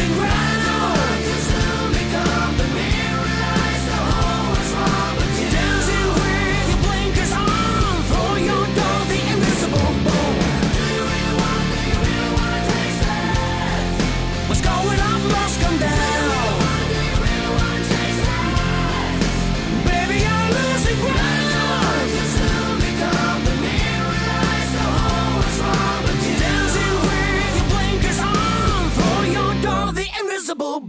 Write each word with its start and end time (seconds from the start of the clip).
and 0.00 0.14
grind. 0.14 0.59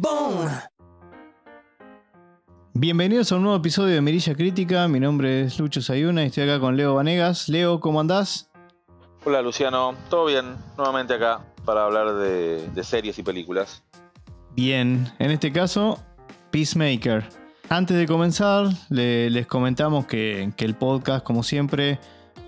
Bone. 0.02 0.50
Bienvenidos 2.74 3.32
a 3.32 3.36
un 3.36 3.44
nuevo 3.44 3.58
episodio 3.58 3.94
de 3.94 4.02
Mirilla 4.02 4.34
Crítica. 4.34 4.88
Mi 4.88 5.00
nombre 5.00 5.44
es 5.44 5.60
Lucho 5.60 5.80
Sayuna 5.82 6.24
y 6.24 6.28
estoy 6.28 6.44
acá 6.44 6.60
con 6.60 6.76
Leo 6.76 6.96
Vanegas. 6.96 7.48
Leo, 7.50 7.80
¿cómo 7.80 8.00
andás? 8.00 8.50
Hola 9.26 9.44
Luciano, 9.44 9.94
¿todo 10.10 10.26
bien? 10.26 10.56
Nuevamente 10.76 11.14
acá 11.14 11.42
para 11.66 11.86
hablar 11.86 12.16
de, 12.16 12.68
de 12.70 12.84
series 12.84 13.20
y 13.20 13.24
películas. 13.24 13.84
Bien, 14.56 15.08
en 15.20 15.30
este 15.30 15.52
caso, 15.52 16.00
Peacemaker. 16.50 17.24
Antes 17.70 17.96
de 17.96 18.08
comenzar, 18.08 18.70
le- 18.90 19.30
les 19.30 19.46
comentamos 19.46 20.08
que, 20.08 20.52
que 20.58 20.66
el 20.66 20.74
podcast, 20.76 21.24
como 21.24 21.44
siempre, 21.44 22.00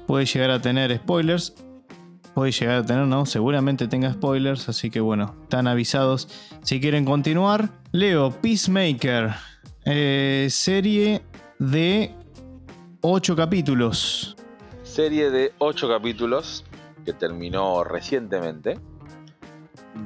puede 0.07 0.25
llegar 0.25 0.49
a 0.49 0.59
tener 0.59 0.97
spoilers. 0.97 1.53
Puede 2.33 2.51
llegar 2.51 2.77
a 2.77 2.85
tener, 2.85 3.05
¿no? 3.05 3.27
Seguramente 3.27 3.87
tenga 3.87 4.11
spoilers, 4.11 4.67
así 4.67 4.89
que 4.89 4.99
bueno, 4.99 5.35
están 5.43 5.67
avisados 5.67 6.27
si 6.63 6.81
quieren 6.81 7.05
continuar. 7.05 7.69
Leo, 7.91 8.31
Peacemaker, 8.31 9.35
eh, 9.85 10.47
serie 10.49 11.21
de 11.59 12.15
8 13.01 13.35
capítulos. 13.35 14.35
Serie 14.81 15.29
de 15.29 15.53
8 15.59 15.87
capítulos 15.87 16.65
que 17.05 17.13
terminó 17.13 17.83
recientemente. 17.83 18.79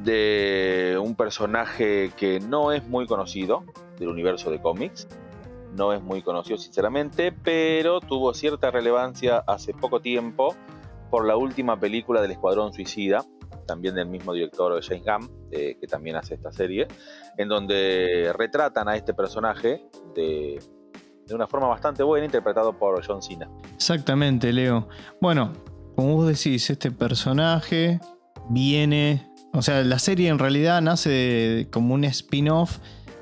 De 0.04 1.00
un 1.02 1.16
personaje 1.16 2.12
que 2.18 2.42
no 2.42 2.74
es 2.74 2.86
muy 2.86 3.08
conocido 3.08 3.64
del 4.00 4.10
universo 4.10 4.52
de 4.52 4.62
cómics. 4.62 5.08
No 5.78 5.94
es 5.94 6.02
muy 6.02 6.22
conocido 6.22 6.58
sinceramente, 6.58 7.32
pero 7.32 8.02
tuvo 8.02 8.34
cierta 8.34 8.70
relevancia 8.70 9.44
hace 9.48 9.74
poco 9.74 10.02
tiempo 10.02 10.56
por 11.10 11.26
la 11.26 11.38
última 11.38 11.80
película 11.80 12.22
del 12.22 12.32
Escuadrón 12.32 12.74
Suicida, 12.74 13.24
también 13.66 13.96
del 13.96 14.08
mismo 14.08 14.34
director 14.34 14.82
James 14.82 15.04
Gunn, 15.04 15.32
eh, 15.52 15.78
que 15.80 15.88
también 15.88 16.16
hace 16.16 16.36
esta 16.36 16.52
serie, 16.52 16.88
en 17.38 17.48
donde 17.48 18.34
retratan 18.36 18.88
a 18.88 18.96
este 18.96 19.14
personaje 19.14 19.86
de, 20.16 20.60
de 21.28 21.36
una 21.36 21.48
forma 21.48 21.68
bastante 21.68 22.04
buena, 22.04 22.26
interpretado 22.26 22.74
por 22.78 23.06
John 23.06 23.22
Cena. 23.22 23.50
Exactamente, 23.76 24.52
Leo. 24.52 24.88
Bueno, 25.22 25.54
como 25.96 26.16
vos 26.16 26.28
decís, 26.28 26.70
este 26.70 26.92
personaje 26.92 28.00
viene. 28.50 29.32
O 29.54 29.62
sea, 29.62 29.84
la 29.84 30.00
serie 30.00 30.30
en 30.30 30.40
realidad 30.40 30.82
nace 30.82 31.68
como 31.72 31.94
un 31.94 32.04
spin-off 32.06 32.80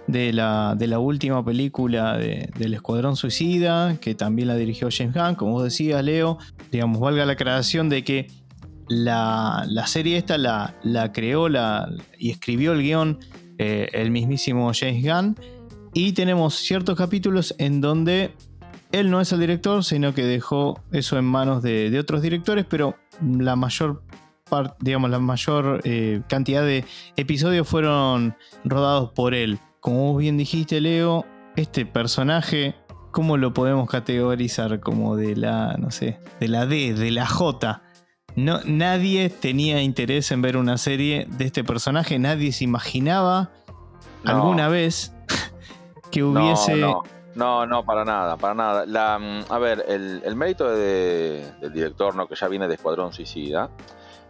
de 0.08 0.34
la, 0.34 0.75
de 0.78 0.88
la 0.88 1.00
última 1.00 1.44
película 1.44 2.17
de- 2.17 2.50
del 2.58 2.73
Escuadrón 2.73 3.16
Suicida, 3.16 3.98
que 4.00 4.16
también 4.16 4.48
la 4.50 4.56
dirigió 4.56 4.89
James 4.92 5.14
Gunn, 5.16 5.36
como 5.36 5.53
vos 5.53 5.64
decías, 5.64 6.03
Leo. 6.03 6.38
Digamos, 6.72 7.00
valga 7.00 7.25
la 7.25 7.34
aclaración 7.34 7.89
de 7.89 8.03
que 8.03 8.28
la, 8.88 9.66
la 9.67 9.88
serie 9.88 10.17
esta 10.17 10.38
la, 10.38 10.76
la 10.83 11.11
creó 11.11 11.49
la, 11.49 11.89
y 12.20 12.30
escribió 12.30 12.73
el 12.73 12.82
guion 12.83 13.20
eh, 13.58 13.89
el 13.94 14.11
mismísimo 14.11 14.71
James 14.80 15.04
Gunn. 15.04 15.36
Y 15.94 16.11
tenemos 16.11 16.55
ciertos 16.55 16.95
capítulos 16.98 17.55
en 17.58 17.82
donde 17.82 18.33
él 18.92 19.10
no 19.10 19.21
es 19.21 19.32
el 19.32 19.39
director, 19.39 19.83
sino 19.83 20.14
que 20.14 20.23
dejó 20.23 20.80
eso 20.92 21.17
en 21.17 21.26
manos 21.26 21.64
de, 21.64 21.89
de 21.89 21.99
otros 21.99 22.21
directores, 22.21 22.65
pero 22.70 22.95
la 23.21 23.55
mayor 23.55 24.04
parte, 24.49 24.76
digamos, 24.82 25.10
la 25.10 25.20
mayor 25.20 25.82
eh, 25.86 26.21
cantidad 26.27 26.64
de 26.64 26.86
episodios 27.15 27.67
fueron 27.67 28.36
rodados 28.64 29.11
por 29.11 29.33
él. 29.33 29.58
Como 29.85 30.13
vos 30.13 30.17
bien 30.19 30.35
dijiste, 30.35 30.81
Leo, 30.81 31.25
este 31.55 31.85
personaje, 31.85 32.73
¿cómo 33.11 33.37
lo 33.37 33.53
podemos 33.53 33.87
categorizar? 33.87 34.79
Como 34.79 35.15
de 35.15 35.35
la, 35.35 35.75
no 35.77 35.91
sé, 35.91 36.19
de 36.39 36.47
la 36.47 36.65
D, 36.65 36.95
de 36.95 37.11
la 37.11 37.27
J. 37.27 37.83
No, 38.35 38.61
nadie 38.65 39.29
tenía 39.29 39.83
interés 39.83 40.31
en 40.31 40.41
ver 40.41 40.57
una 40.57 40.79
serie 40.79 41.27
de 41.37 41.45
este 41.45 41.63
personaje, 41.63 42.17
nadie 42.17 42.51
se 42.51 42.63
imaginaba 42.63 43.51
No. 44.23 44.31
alguna 44.31 44.69
vez 44.69 45.13
que 46.11 46.23
hubiese... 46.23 46.77
No, 46.77 47.03
no, 47.35 47.67
no, 47.67 47.85
para 47.85 48.03
nada, 48.03 48.37
para 48.37 48.55
nada. 48.55 48.85
La, 48.87 49.19
mm, 49.19 49.52
a 49.53 49.59
ver, 49.59 49.85
el, 49.87 50.23
el 50.25 50.35
mérito 50.35 50.67
de- 50.67 51.45
del 51.61 51.71
director, 51.73 52.15
¿no? 52.15 52.27
que 52.27 52.33
ya 52.33 52.47
viene 52.47 52.67
de 52.67 52.73
Escuadrón 52.73 53.13
Suicida, 53.13 53.69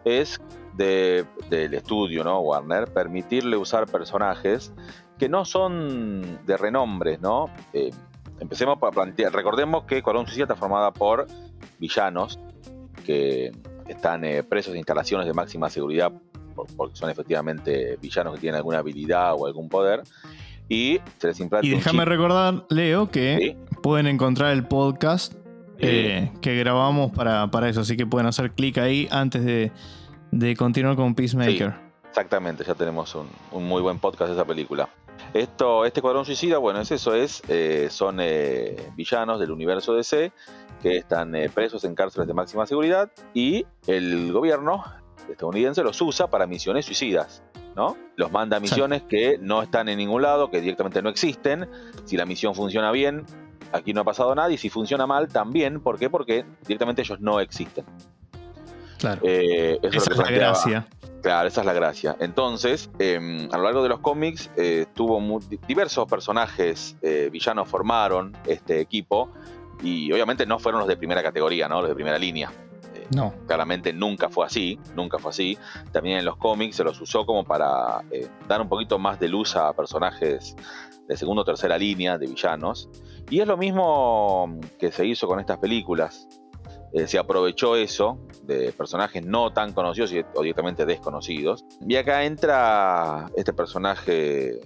es 0.03 0.41
de- 0.73 1.23
del 1.49 1.73
estudio, 1.75 2.25
¿no? 2.25 2.41
Warner, 2.41 2.91
permitirle 2.91 3.55
usar 3.55 3.85
personajes 3.85 4.73
que 5.17 5.29
no 5.29 5.45
son 5.45 6.39
de 6.45 6.57
renombre, 6.57 7.17
¿no? 7.19 7.49
Eh, 7.73 7.91
empecemos 8.39 8.77
para 8.79 8.91
plantear, 8.91 9.31
recordemos 9.33 9.85
que 9.85 9.97
Escuadrón 9.97 10.25
Suicida 10.25 10.43
está 10.43 10.55
formada 10.55 10.91
por 10.91 11.27
villanos 11.79 12.39
que 13.05 13.51
están 13.87 14.25
eh, 14.25 14.43
presos 14.43 14.73
en 14.73 14.77
instalaciones 14.79 15.27
de 15.27 15.33
máxima 15.33 15.69
seguridad 15.69 16.11
por- 16.55 16.67
porque 16.75 16.95
son 16.95 17.09
efectivamente 17.09 17.97
villanos 18.01 18.33
que 18.35 18.39
tienen 18.41 18.57
alguna 18.57 18.79
habilidad 18.79 19.33
o 19.37 19.45
algún 19.45 19.69
poder 19.69 20.01
y 20.67 20.99
se 21.19 21.27
les 21.27 21.39
implanta 21.39 21.67
Y 21.67 21.69
déjame 21.71 22.05
recordar, 22.05 22.65
Leo, 22.69 23.09
que 23.11 23.37
Sí. 23.39 23.77
pueden 23.81 24.07
encontrar 24.07 24.51
el 24.51 24.65
podcast 24.65 25.33
eh, 25.77 26.31
que 26.41 26.55
grabamos 26.55 27.11
para, 27.11 27.51
para 27.51 27.67
eso. 27.69 27.81
Así 27.81 27.95
que 27.97 28.07
pueden 28.07 28.25
hacer 28.27 28.51
clic 28.53 28.77
ahí 28.77 29.07
antes 29.11 29.43
de, 29.45 29.71
de 30.31 30.55
continuar 30.55 30.95
con 30.95 31.13
Peacemaker. 31.13 31.75
Exactamente, 32.09 32.63
ya 32.63 32.73
tenemos 32.75 33.13
un, 33.13 33.27
un 33.51 33.65
muy 33.67 33.81
buen 33.81 33.99
podcast 33.99 34.29
de 34.29 34.35
esa 34.35 34.45
película. 34.45 34.87
Esto, 35.35 35.83
este 35.83 35.99
Escuadrón 35.99 36.23
Suicida, 36.23 36.59
bueno, 36.59 36.79
es 36.79 36.91
eso, 36.91 37.13
es, 37.13 37.43
eh, 37.49 37.89
son 37.91 38.19
eh, 38.21 38.77
villanos 38.95 39.37
del 39.37 39.51
universo 39.51 39.93
DC 39.93 40.31
que 40.81 40.95
están 40.95 41.35
eh, 41.35 41.49
presos 41.49 41.83
en 41.83 41.93
cárceles 41.93 42.25
de 42.25 42.33
máxima 42.33 42.65
seguridad 42.65 43.11
y 43.33 43.65
el 43.85 44.31
gobierno 44.31 44.85
estadounidense 45.29 45.83
los 45.83 46.01
usa 46.01 46.27
para 46.27 46.47
misiones 46.47 46.85
suicidas, 46.85 47.43
¿no? 47.75 47.97
Los 48.15 48.31
manda 48.31 48.55
a 48.55 48.59
misiones 48.61 49.01
que 49.03 49.37
no 49.37 49.61
están 49.61 49.89
en 49.89 49.97
ningún 49.97 50.21
lado, 50.21 50.49
que 50.49 50.61
directamente 50.61 51.01
no 51.01 51.09
existen. 51.09 51.69
Si 52.05 52.15
la 52.15 52.25
misión 52.25 52.55
funciona 52.55 52.93
bien, 52.93 53.25
aquí 53.73 53.91
no 53.91 54.01
ha 54.01 54.05
pasado 54.05 54.33
nada, 54.35 54.49
y 54.51 54.57
si 54.57 54.69
funciona 54.69 55.05
mal, 55.05 55.27
también. 55.27 55.81
¿Por 55.81 55.99
qué? 55.99 56.09
Porque 56.09 56.45
directamente 56.65 57.01
ellos 57.01 57.19
no 57.19 57.41
existen. 57.41 57.83
Claro. 58.97 59.21
Eh, 59.23 59.79
eso 59.81 59.97
Esa 59.97 60.11
es 60.11 60.17
la 60.17 60.31
gracia. 60.31 60.87
Claro, 61.21 61.47
esa 61.47 61.61
es 61.61 61.65
la 61.65 61.73
gracia. 61.73 62.15
Entonces, 62.19 62.91
eh, 62.99 63.47
a 63.51 63.57
lo 63.57 63.63
largo 63.63 63.81
de 63.81 63.89
los 63.89 63.99
cómics, 63.99 64.51
eh, 64.57 64.85
tuvo 64.93 65.39
diversos 65.67 66.07
personajes 66.07 66.95
eh, 67.01 67.29
villanos 67.31 67.67
formaron 67.67 68.37
este 68.45 68.79
equipo 68.79 69.31
y 69.81 70.11
obviamente 70.11 70.45
no 70.45 70.59
fueron 70.59 70.79
los 70.79 70.87
de 70.87 70.97
primera 70.97 71.23
categoría, 71.23 71.67
¿no? 71.67 71.81
Los 71.81 71.89
de 71.89 71.95
primera 71.95 72.19
línea. 72.19 72.51
No. 73.13 73.33
claramente 73.45 73.93
nunca 73.93 74.29
fue 74.29 74.45
así, 74.45 74.79
nunca 74.95 75.19
fue 75.19 75.29
así. 75.29 75.57
También 75.91 76.19
en 76.19 76.25
los 76.25 76.37
cómics 76.37 76.75
se 76.77 76.83
los 76.83 76.99
usó 77.01 77.25
como 77.25 77.43
para 77.43 78.01
eh, 78.11 78.27
dar 78.47 78.61
un 78.61 78.69
poquito 78.69 78.97
más 78.97 79.19
de 79.19 79.27
luz 79.27 79.55
a 79.55 79.73
personajes 79.73 80.55
de 81.07 81.17
segunda 81.17 81.43
o 81.43 81.45
tercera 81.45 81.77
línea, 81.77 82.17
de 82.17 82.27
villanos. 82.27 82.89
Y 83.29 83.39
es 83.39 83.47
lo 83.47 83.57
mismo 83.57 84.59
que 84.79 84.91
se 84.91 85.05
hizo 85.05 85.27
con 85.27 85.39
estas 85.39 85.57
películas. 85.57 86.27
Eh, 86.95 87.07
se 87.07 87.17
aprovechó 87.19 87.75
eso 87.75 88.17
de 88.43 88.71
personajes 88.71 89.23
no 89.25 89.51
tan 89.51 89.73
conocidos 89.73 90.11
y- 90.13 90.23
o 90.33 90.41
directamente 90.41 90.85
desconocidos. 90.85 91.65
Y 91.85 91.95
acá 91.97 92.23
entra 92.23 93.29
este 93.35 93.51
personaje 93.53 94.61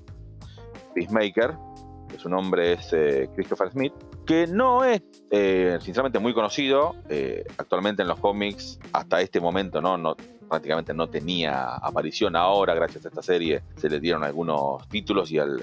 Peacemaker, 0.94 1.56
que 2.08 2.18
su 2.20 2.30
nombre 2.30 2.74
es 2.74 2.94
eh, 2.94 3.30
Christopher 3.36 3.72
Smith, 3.72 3.94
que 4.26 4.46
no 4.48 4.84
es 4.84 5.02
eh, 5.32 5.78
sinceramente 5.82 6.20
muy 6.20 6.34
conocido. 6.34 6.96
eh, 7.10 7.44
actualmente 7.58 8.04
en 8.04 8.08
los 8.08 8.20
cómics, 8.20 8.80
hasta 8.94 9.22
este 9.22 9.40
momento, 9.40 9.82
¿no? 9.82 9.98
no 9.98 10.16
prácticamente 10.48 10.94
no 10.94 11.08
tenía 11.10 11.76
aparición. 11.76 12.36
Ahora, 12.36 12.74
gracias 12.74 13.06
a 13.06 13.10
esta 13.10 13.22
serie, 13.24 13.62
se 13.76 13.90
le 13.90 14.00
dieron 14.00 14.24
algunos 14.24 14.88
títulos 14.90 15.32
y 15.32 15.38
al 15.40 15.60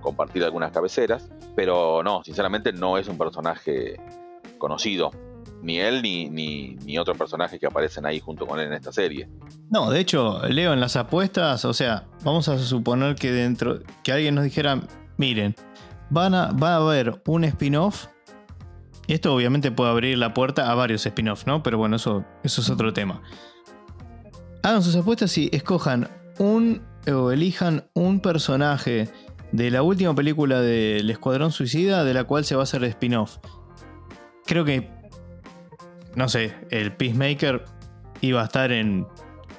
compartir 0.00 0.44
algunas 0.44 0.70
cabeceras. 0.72 1.28
Pero 1.54 2.02
no, 2.02 2.22
sinceramente 2.24 2.72
no 2.72 2.98
es 2.98 3.08
un 3.08 3.16
personaje 3.18 3.96
conocido. 4.58 5.10
Ni 5.66 5.80
él 5.80 6.00
ni, 6.00 6.30
ni, 6.30 6.76
ni 6.84 6.96
otro 6.96 7.16
personaje 7.16 7.58
que 7.58 7.66
aparecen 7.66 8.06
ahí 8.06 8.20
junto 8.20 8.46
con 8.46 8.60
él 8.60 8.68
en 8.68 8.74
esta 8.74 8.92
serie. 8.92 9.28
No, 9.68 9.90
de 9.90 9.98
hecho, 9.98 10.40
Leo, 10.48 10.72
en 10.72 10.78
las 10.78 10.94
apuestas, 10.94 11.64
o 11.64 11.74
sea, 11.74 12.06
vamos 12.22 12.48
a 12.48 12.56
suponer 12.56 13.16
que 13.16 13.32
dentro, 13.32 13.80
que 14.04 14.12
alguien 14.12 14.36
nos 14.36 14.44
dijera, 14.44 14.80
miren, 15.16 15.56
van 16.08 16.34
a, 16.34 16.52
va 16.52 16.74
a 16.74 16.76
haber 16.76 17.20
un 17.26 17.42
spin-off. 17.42 18.06
Esto 19.08 19.34
obviamente 19.34 19.72
puede 19.72 19.90
abrir 19.90 20.18
la 20.18 20.32
puerta 20.34 20.70
a 20.70 20.74
varios 20.76 21.04
spin-offs, 21.04 21.48
¿no? 21.48 21.64
Pero 21.64 21.78
bueno, 21.78 21.96
eso, 21.96 22.24
eso 22.44 22.60
es 22.60 22.70
otro 22.70 22.92
tema. 22.92 23.20
Hagan 24.62 24.84
sus 24.84 24.94
apuestas 24.94 25.36
y 25.36 25.50
escojan 25.52 26.08
un 26.38 26.80
o 27.12 27.32
elijan 27.32 27.88
un 27.94 28.20
personaje 28.20 29.08
de 29.50 29.70
la 29.72 29.82
última 29.82 30.14
película 30.14 30.60
del 30.60 31.10
Escuadrón 31.10 31.50
Suicida 31.50 32.04
de 32.04 32.14
la 32.14 32.22
cual 32.22 32.44
se 32.44 32.54
va 32.54 32.62
a 32.62 32.64
hacer 32.64 32.84
spin-off. 32.84 33.38
Creo 34.46 34.64
que, 34.64 34.95
no 36.16 36.28
sé, 36.28 36.56
el 36.70 36.92
Peacemaker 36.92 37.64
iba 38.22 38.40
a 38.40 38.44
estar 38.44 38.72
en 38.72 39.06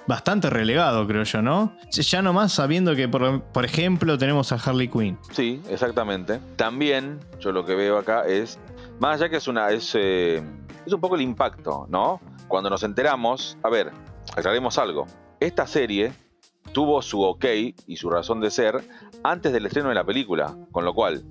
bastante 0.07 0.49
relegado, 0.49 1.05
creo 1.05 1.23
yo, 1.23 1.41
¿no? 1.41 1.77
Ya 1.91 2.21
nomás 2.21 2.53
sabiendo 2.53 2.95
que, 2.95 3.07
por, 3.07 3.43
por 3.43 3.63
ejemplo, 3.63 4.17
tenemos 4.17 4.51
a 4.51 4.55
Harley 4.55 4.87
Quinn. 4.87 5.17
Sí, 5.31 5.61
exactamente. 5.69 6.39
También, 6.55 7.19
yo 7.39 7.51
lo 7.51 7.63
que 7.63 7.75
veo 7.75 7.97
acá 7.97 8.25
es, 8.25 8.57
más 8.99 9.21
allá 9.21 9.29
que 9.29 9.37
es 9.37 9.47
una, 9.47 9.69
es, 9.69 9.93
eh, 9.95 10.41
es 10.85 10.93
un 10.93 10.99
poco 10.99 11.15
el 11.15 11.21
impacto, 11.21 11.85
¿no? 11.89 12.19
Cuando 12.47 12.69
nos 12.69 12.83
enteramos, 12.83 13.57
a 13.61 13.69
ver, 13.69 13.91
aclaremos 14.35 14.77
algo. 14.79 15.05
Esta 15.39 15.67
serie 15.67 16.11
tuvo 16.71 17.01
su 17.01 17.21
ok 17.21 17.45
y 17.85 17.97
su 17.97 18.09
razón 18.09 18.41
de 18.41 18.49
ser 18.49 18.83
antes 19.23 19.53
del 19.53 19.67
estreno 19.67 19.89
de 19.89 19.95
la 19.95 20.03
película, 20.05 20.55
con 20.71 20.85
lo 20.85 20.93
cual 20.93 21.23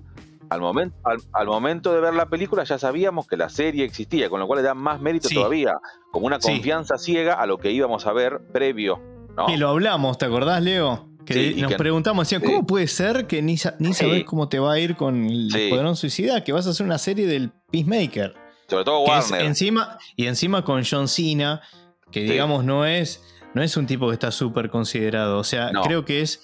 al 0.51 0.61
momento, 0.61 0.97
al, 1.05 1.19
al 1.33 1.47
momento 1.47 1.93
de 1.93 2.01
ver 2.01 2.15
la 2.15 2.27
película 2.29 2.65
ya 2.65 2.79
sabíamos 2.79 3.27
que 3.27 3.37
la 3.37 3.49
serie 3.49 3.85
existía, 3.85 4.29
con 4.31 4.41
lo 4.41 4.47
cual 4.47 4.59
le 4.59 4.63
da 4.65 4.75
más 4.75 5.01
mérito 5.01 5.29
Sí. 5.29 5.35
todavía, 5.35 5.75
como 6.13 6.27
una 6.27 6.41
Sí. 6.41 6.53
confianza 6.53 6.99
ciega 6.99 7.35
a 7.35 7.47
lo 7.47 7.59
que 7.59 7.71
íbamos 7.73 8.07
a 8.07 8.13
ver 8.13 8.41
previo. 8.53 9.01
¿no? 9.37 9.47
Y 9.49 9.57
lo 9.59 9.69
hablamos, 9.69 10.17
¿te 10.19 10.25
acordás, 10.27 10.63
Leo? 10.63 11.09
Que 11.27 11.35
Sí, 11.55 11.61
nos 11.61 11.73
que- 11.73 11.77
preguntamos, 11.79 12.27
decían. 12.29 12.41
¿cómo 12.43 12.65
puede 12.67 12.87
ser 12.87 13.27
que 13.27 13.43
ni, 13.43 13.57
ni 13.81 13.93
Sí. 13.93 13.95
sabés 13.95 14.25
cómo 14.25 14.49
te 14.49 14.59
va 14.61 14.73
a 14.75 14.79
ir 14.79 14.97
con 14.97 15.27
el. 15.27 15.55
Escuadrón 15.55 15.97
Suicida? 15.97 16.43
Que 16.45 16.53
vas 16.53 16.67
a 16.67 16.71
hacer 16.71 16.87
una 16.87 16.99
serie 16.99 17.27
del 17.27 17.51
Peacemaker. 17.71 18.35
Sobre 18.69 18.85
todo 18.85 19.01
Warner. 19.01 19.43
encima, 19.43 19.99
y 20.17 20.27
encima 20.27 20.63
con 20.65 20.83
John 20.89 21.09
Cena, 21.09 21.61
que 22.11 22.21
digamos 22.21 22.65
no 22.65 22.87
es, 22.87 23.23
no 23.55 23.63
es 23.63 23.77
un 23.77 23.87
tipo 23.87 24.07
que 24.09 24.15
está 24.15 24.31
súper 24.31 24.71
considerado. 24.71 25.39
O 25.39 25.45
sea, 25.45 25.71
No. 25.73 25.83
creo 25.83 26.05
que 26.05 26.21
es 26.23 26.41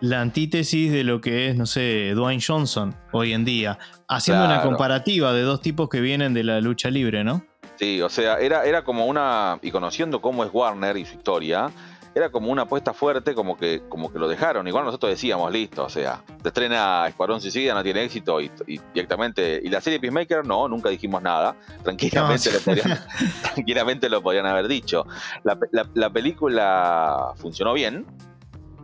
la 0.00 0.20
antítesis 0.20 0.92
de 0.92 1.04
lo 1.04 1.20
que 1.20 1.48
es, 1.48 1.56
no 1.56 1.66
sé, 1.66 2.12
Dwayne 2.14 2.42
Johnson 2.46 2.94
hoy 3.12 3.32
en 3.32 3.44
día. 3.44 3.78
Haciendo 4.08 4.44
una 4.44 4.62
comparativa 4.62 5.32
de 5.32 5.42
dos 5.42 5.60
tipos 5.60 5.88
que 5.88 6.00
vienen 6.00 6.34
de 6.34 6.44
la 6.44 6.60
lucha 6.60 6.90
libre, 6.90 7.24
¿no? 7.24 7.44
Sí, 7.76 8.00
o 8.00 8.08
sea, 8.08 8.36
era, 8.38 8.64
era 8.64 8.84
como 8.84 9.06
una. 9.06 9.58
Y 9.62 9.70
conociendo 9.70 10.20
cómo 10.20 10.44
es 10.44 10.50
Warner 10.52 10.96
y 10.96 11.04
su 11.04 11.14
historia, 11.16 11.70
era 12.14 12.30
como 12.30 12.50
una 12.50 12.62
apuesta 12.62 12.94
fuerte, 12.94 13.34
como 13.34 13.58
que, 13.58 13.82
como 13.90 14.10
que 14.10 14.18
lo 14.18 14.28
dejaron. 14.28 14.66
Igual 14.66 14.86
nosotros 14.86 15.10
decíamos, 15.10 15.52
listo, 15.52 15.84
o 15.84 15.90
sea, 15.90 16.22
se 16.42 16.48
estrena 16.48 17.06
Escuadrón 17.08 17.40
Suicida, 17.42 17.74
no 17.74 17.82
tiene 17.82 18.02
éxito, 18.04 18.40
y, 18.40 18.50
y 18.66 18.80
directamente. 18.94 19.60
Y 19.62 19.68
la 19.68 19.82
serie 19.82 20.00
Peacemaker, 20.00 20.46
no, 20.46 20.68
nunca 20.68 20.88
dijimos 20.88 21.20
nada. 21.22 21.54
Tranquilamente, 21.82 22.48
No, 22.50 22.56
lo, 22.56 22.62
podrían, 22.62 22.98
tranquilamente 23.54 24.08
lo 24.08 24.22
podrían 24.22 24.46
haber 24.46 24.68
dicho. 24.68 25.06
La, 25.44 25.56
pe- 25.58 25.68
la- 25.72 25.86
la 25.94 26.08
película 26.10 27.32
funcionó 27.36 27.74
bien. 27.74 28.06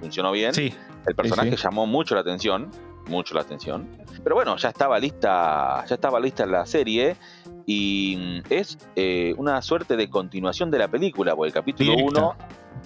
Funcionó 0.03 0.31
bien. 0.33 0.53
Sí, 0.53 0.75
El 1.07 1.15
personaje 1.15 1.51
Sí, 1.53 1.57
sí. 1.57 1.63
llamó 1.63 1.87
mucho 1.87 2.15
la 2.15 2.21
atención, 2.21 2.71
mucho 3.09 3.35
la 3.35 3.41
atención. 3.41 3.89
Pero 4.23 4.35
bueno, 4.37 4.57
ya 4.59 4.69
estaba 4.69 4.99
lista, 4.99 5.85
ya 5.87 5.95
estaba 5.95 6.21
lista 6.21 6.45
la 6.45 6.67
serie 6.67 7.17
y 7.67 8.43
es 8.51 8.77
eh, 8.97 9.35
una 9.39 9.63
suerte 9.63 9.97
de 9.97 10.11
continuación 10.11 10.71
de 10.71 10.79
la 10.79 10.89
película, 10.89 11.35
porque 11.35 11.49
el 11.49 11.55
capítulo 11.55 11.93
Directa. 11.93 12.21
1 12.21 12.37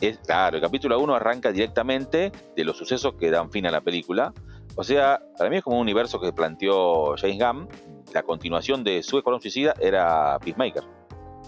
es 0.03 0.19
claro, 0.19 0.57
el 0.57 0.63
capítulo 0.63 1.01
1 1.01 1.15
arranca 1.15 1.51
directamente 1.53 2.31
de 2.55 2.65
los 2.65 2.77
sucesos 2.77 3.15
que 3.19 3.31
dan 3.31 3.51
fin 3.51 3.67
a 3.67 3.71
la 3.71 3.81
película. 3.81 4.33
O 4.77 4.85
sea, 4.85 5.21
para 5.39 5.49
mí 5.51 5.57
es 5.57 5.63
como 5.65 5.77
un 5.77 5.83
universo 5.83 6.21
que 6.21 6.33
planteó 6.33 7.15
James 7.17 7.39
Gunn. 7.39 7.69
La 8.13 8.23
continuación 8.23 8.85
de 8.85 9.03
su 9.03 9.17
Escuadrón 9.19 9.41
Suicida 9.41 9.75
era 9.81 10.39
Peacemaker. 10.45 10.85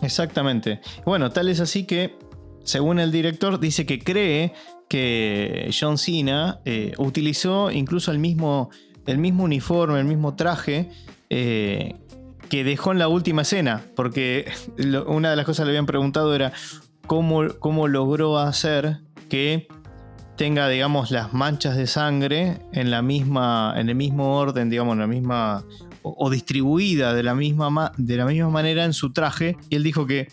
exactamente. 0.02 0.80
Bueno, 1.04 1.30
tal 1.30 1.48
es 1.48 1.60
así 1.60 1.86
que, 1.86 2.18
según 2.64 2.98
el 2.98 3.12
director, 3.12 3.58
dice 3.60 3.86
que 3.86 3.98
cree 3.98 4.52
que 4.88 5.70
John 5.78 5.98
Cena 5.98 6.60
eh, 6.64 6.92
utilizó 6.98 7.70
incluso 7.70 8.10
el 8.10 8.18
mismo, 8.18 8.70
el 9.06 9.18
mismo 9.18 9.44
uniforme, 9.44 9.98
el 10.00 10.06
mismo 10.06 10.34
traje 10.34 10.88
eh, 11.30 11.94
que 12.48 12.64
dejó 12.64 12.92
en 12.92 12.98
la 12.98 13.08
última 13.08 13.42
escena. 13.42 13.82
Porque 13.94 14.46
una 15.06 15.30
de 15.30 15.36
las 15.36 15.44
cosas 15.44 15.64
que 15.64 15.66
le 15.66 15.70
habían 15.72 15.86
preguntado 15.86 16.34
era 16.34 16.52
cómo, 17.06 17.48
cómo 17.58 17.88
logró 17.88 18.38
hacer 18.38 18.98
que 19.28 19.68
tenga, 20.36 20.68
digamos, 20.68 21.10
las 21.10 21.34
manchas 21.34 21.76
de 21.76 21.86
sangre 21.86 22.58
en 22.72 22.90
la 22.90 23.02
misma, 23.02 23.74
en 23.76 23.88
el 23.88 23.94
mismo 23.96 24.36
orden, 24.38 24.70
digamos, 24.70 24.92
en 24.94 25.00
la 25.00 25.06
misma 25.08 25.64
o, 26.02 26.14
o 26.16 26.30
distribuida 26.30 27.12
de 27.12 27.24
la 27.24 27.34
misma 27.34 27.70
ma- 27.70 27.92
de 27.96 28.16
la 28.16 28.24
misma 28.24 28.48
manera 28.48 28.84
en 28.84 28.92
su 28.92 29.12
traje. 29.12 29.56
Y 29.68 29.74
él 29.76 29.82
dijo 29.82 30.06
que 30.06 30.28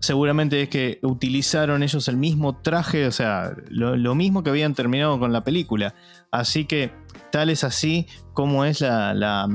seguramente 0.00 0.62
es 0.62 0.68
que 0.68 0.98
utilizaron 1.02 1.82
ellos 1.82 2.08
el 2.08 2.16
mismo 2.16 2.60
traje, 2.60 3.06
o 3.06 3.12
sea, 3.12 3.52
lo, 3.68 4.14
mismo 4.14 4.42
que 4.42 4.50
habían 4.50 4.74
terminado 4.74 5.18
con 5.18 5.32
la 5.32 5.44
película. 5.44 5.94
Así 6.30 6.64
que 6.64 6.90
tal 7.30 7.50
es 7.50 7.64
así 7.64 8.06
como 8.32 8.64
es 8.64 8.80
la, 8.80 9.14
la, 9.14 9.48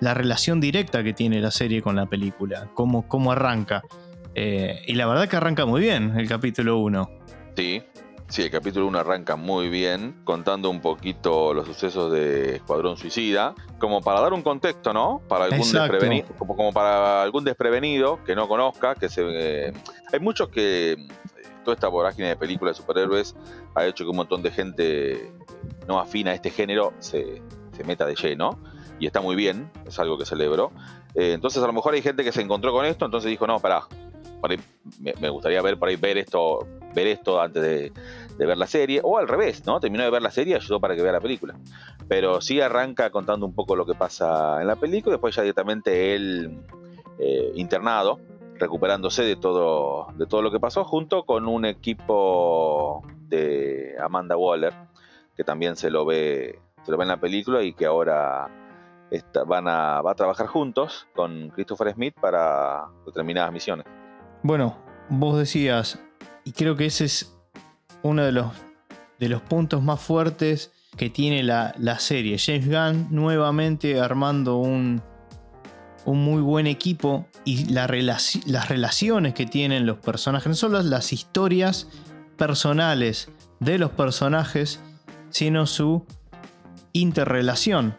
la 0.00 0.14
relación 0.14 0.60
directa 0.60 1.02
que 1.02 1.12
tiene 1.12 1.40
la 1.40 1.50
serie 1.50 1.82
con 1.82 1.96
la 1.96 2.06
película, 2.06 2.70
cómo, 2.74 3.08
cómo 3.08 3.32
arranca. 3.32 3.82
Eh, 4.34 4.82
y 4.86 4.94
la 4.94 5.06
verdad 5.06 5.28
que 5.28 5.36
arranca 5.36 5.64
muy 5.64 5.80
bien 5.80 6.18
el 6.18 6.28
capítulo 6.28 6.78
1. 6.78 7.10
Sí, 7.56 7.82
sí, 8.28 8.42
el 8.42 8.50
capítulo 8.50 8.86
1 8.86 8.98
arranca 8.98 9.36
muy 9.36 9.68
bien, 9.68 10.16
contando 10.24 10.70
un 10.70 10.80
poquito 10.80 11.54
los 11.54 11.66
sucesos 11.66 12.12
de 12.12 12.56
Escuadrón 12.56 12.96
Suicida, 12.96 13.54
como 13.78 14.00
para 14.00 14.20
dar 14.20 14.32
un 14.32 14.42
contexto, 14.42 14.92
¿no? 14.92 15.22
Para 15.28 15.44
algún 15.44 15.70
desprevenido, 15.70 16.28
como, 16.38 16.56
como 16.56 16.72
para 16.72 17.22
algún 17.22 17.44
desprevenido 17.44 18.22
que 18.24 18.34
no 18.34 18.48
conozca, 18.48 18.94
que 18.94 19.08
se 19.08 19.22
eh, 19.26 19.72
hay 20.12 20.20
muchos 20.20 20.48
que 20.48 20.92
eh, 20.92 20.96
toda 21.64 21.74
esta 21.74 21.88
vorágine 21.88 22.28
de 22.28 22.36
películas 22.36 22.76
de 22.76 22.82
superhéroes 22.82 23.34
ha 23.74 23.84
hecho 23.86 24.04
que 24.04 24.10
un 24.10 24.16
montón 24.16 24.42
de 24.42 24.50
gente 24.50 25.32
no 25.86 25.98
afina 25.98 26.32
a 26.32 26.34
este 26.34 26.50
género 26.50 26.92
se, 26.98 27.42
se 27.72 27.84
meta 27.84 28.06
de 28.06 28.14
lleno 28.14 28.58
y 28.98 29.06
está 29.06 29.20
muy 29.20 29.36
bien, 29.36 29.70
es 29.86 29.98
algo 29.98 30.16
que 30.18 30.24
celebro. 30.24 30.72
Eh, 31.14 31.32
entonces 31.32 31.62
a 31.62 31.66
lo 31.66 31.72
mejor 31.72 31.94
hay 31.94 32.02
gente 32.02 32.24
que 32.24 32.32
se 32.32 32.42
encontró 32.42 32.72
con 32.72 32.84
esto, 32.86 33.04
entonces 33.04 33.30
dijo, 33.30 33.46
no, 33.46 33.60
pará, 33.60 33.82
por 34.40 34.50
ahí 34.50 34.58
me, 35.00 35.12
me 35.20 35.28
gustaría 35.28 35.60
ver 35.62 35.78
por 35.78 35.88
ahí 35.88 35.96
ver 35.96 36.18
esto, 36.18 36.66
ver 36.96 37.06
esto 37.06 37.40
antes 37.40 37.62
de, 37.62 37.92
ver 38.38 38.56
la 38.56 38.66
serie, 38.66 39.00
o 39.04 39.18
al 39.18 39.28
revés, 39.28 39.64
¿no? 39.66 39.78
Terminó 39.78 40.02
de 40.02 40.10
ver 40.10 40.22
la 40.22 40.30
serie 40.30 40.54
y 40.54 40.56
ayudó 40.56 40.80
para 40.80 40.96
que 40.96 41.02
vea 41.02 41.12
la 41.12 41.20
película. 41.20 41.54
Pero 42.08 42.40
sí 42.40 42.60
arranca 42.60 43.10
contando 43.10 43.46
un 43.46 43.54
poco 43.54 43.76
lo 43.76 43.86
que 43.86 43.94
pasa 43.94 44.60
en 44.60 44.66
la 44.66 44.76
película, 44.76 45.14
después 45.14 45.36
ya 45.36 45.42
directamente 45.42 46.14
él 46.14 46.58
eh, 47.18 47.52
internado, 47.54 48.18
recuperándose 48.58 49.22
de 49.22 49.36
todo, 49.36 50.08
de 50.16 50.26
todo 50.26 50.42
lo 50.42 50.50
que 50.50 50.58
pasó, 50.58 50.84
junto 50.84 51.24
con 51.24 51.46
un 51.46 51.66
equipo 51.66 53.02
de 53.28 53.94
Amanda 54.02 54.36
Waller, 54.36 54.72
que 55.36 55.44
también 55.44 55.76
se 55.76 55.90
lo 55.90 56.06
ve, 56.06 56.58
se 56.82 56.90
lo 56.90 56.96
ve 56.96 57.04
en 57.04 57.08
la 57.08 57.20
película 57.20 57.62
y 57.62 57.74
que 57.74 57.84
ahora 57.84 58.48
van 59.46 59.68
a, 59.68 60.00
va 60.00 60.12
a 60.12 60.14
trabajar 60.14 60.46
juntos 60.46 61.06
con 61.14 61.50
Christopher 61.50 61.92
Smith 61.92 62.14
para 62.18 62.86
determinadas 63.04 63.52
misiones. 63.52 63.86
Bueno, 64.42 64.76
vos 65.08 65.38
decías, 65.38 66.00
y 66.46 66.52
creo 66.52 66.76
que 66.76 66.86
ese 66.86 67.04
es 67.06 67.36
uno 68.02 68.24
de 68.24 68.30
los, 68.30 68.52
de 69.18 69.28
los 69.28 69.42
puntos 69.42 69.82
más 69.82 70.00
fuertes 70.00 70.70
que 70.96 71.10
tiene 71.10 71.42
la, 71.42 71.74
la 71.76 71.98
serie. 71.98 72.38
James 72.38 72.68
Gunn 72.68 73.08
nuevamente 73.10 74.00
armando 74.00 74.58
un, 74.58 75.02
un 76.04 76.24
muy 76.24 76.40
buen 76.40 76.68
equipo 76.68 77.26
y 77.44 77.64
las 77.66 77.88
relaciones 77.90 79.34
que 79.34 79.44
tienen 79.44 79.86
los 79.86 79.98
personajes, 79.98 80.48
no 80.48 80.54
solo 80.54 80.80
las 80.82 81.12
historias 81.12 81.88
personales 82.38 83.28
de 83.58 83.78
los 83.78 83.90
personajes, 83.90 84.80
sino 85.30 85.66
su 85.66 86.06
interrelación 86.92 87.96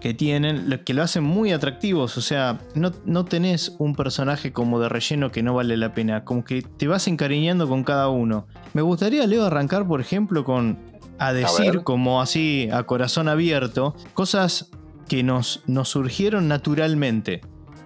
que 0.00 0.14
tienen, 0.14 0.70
lo 0.70 0.82
que 0.82 0.94
lo 0.94 1.02
hacen 1.02 1.22
muy 1.24 1.52
atractivos. 1.52 2.16
O 2.16 2.20
sea, 2.20 2.58
no, 2.74 2.90
no 3.04 3.24
tenés 3.24 3.76
un 3.78 3.94
personaje 3.94 4.52
como 4.52 4.80
de 4.80 4.88
relleno 4.88 5.30
que 5.30 5.42
no 5.42 5.54
vale 5.54 5.76
la 5.76 5.92
pena. 5.92 6.24
Como 6.24 6.42
que 6.42 6.62
te 6.62 6.88
vas 6.88 7.06
encariñando 7.06 7.68
con 7.68 7.84
cada 7.84 8.08
uno. 8.08 8.46
Me 8.72 8.82
gustaría, 8.82 9.26
Leo, 9.26 9.44
arrancar, 9.44 9.86
por 9.86 10.00
ejemplo, 10.00 10.44
con 10.44 10.78
a 11.18 11.34
decir, 11.34 11.82
como 11.84 12.22
así, 12.22 12.68
a 12.72 12.84
corazón 12.84 13.28
abierto, 13.28 13.94
cosas 14.14 14.70
que 15.06 15.22
nos, 15.22 15.62
nos 15.66 15.90
surgieron 15.90 16.48
naturalmente. 16.48 17.42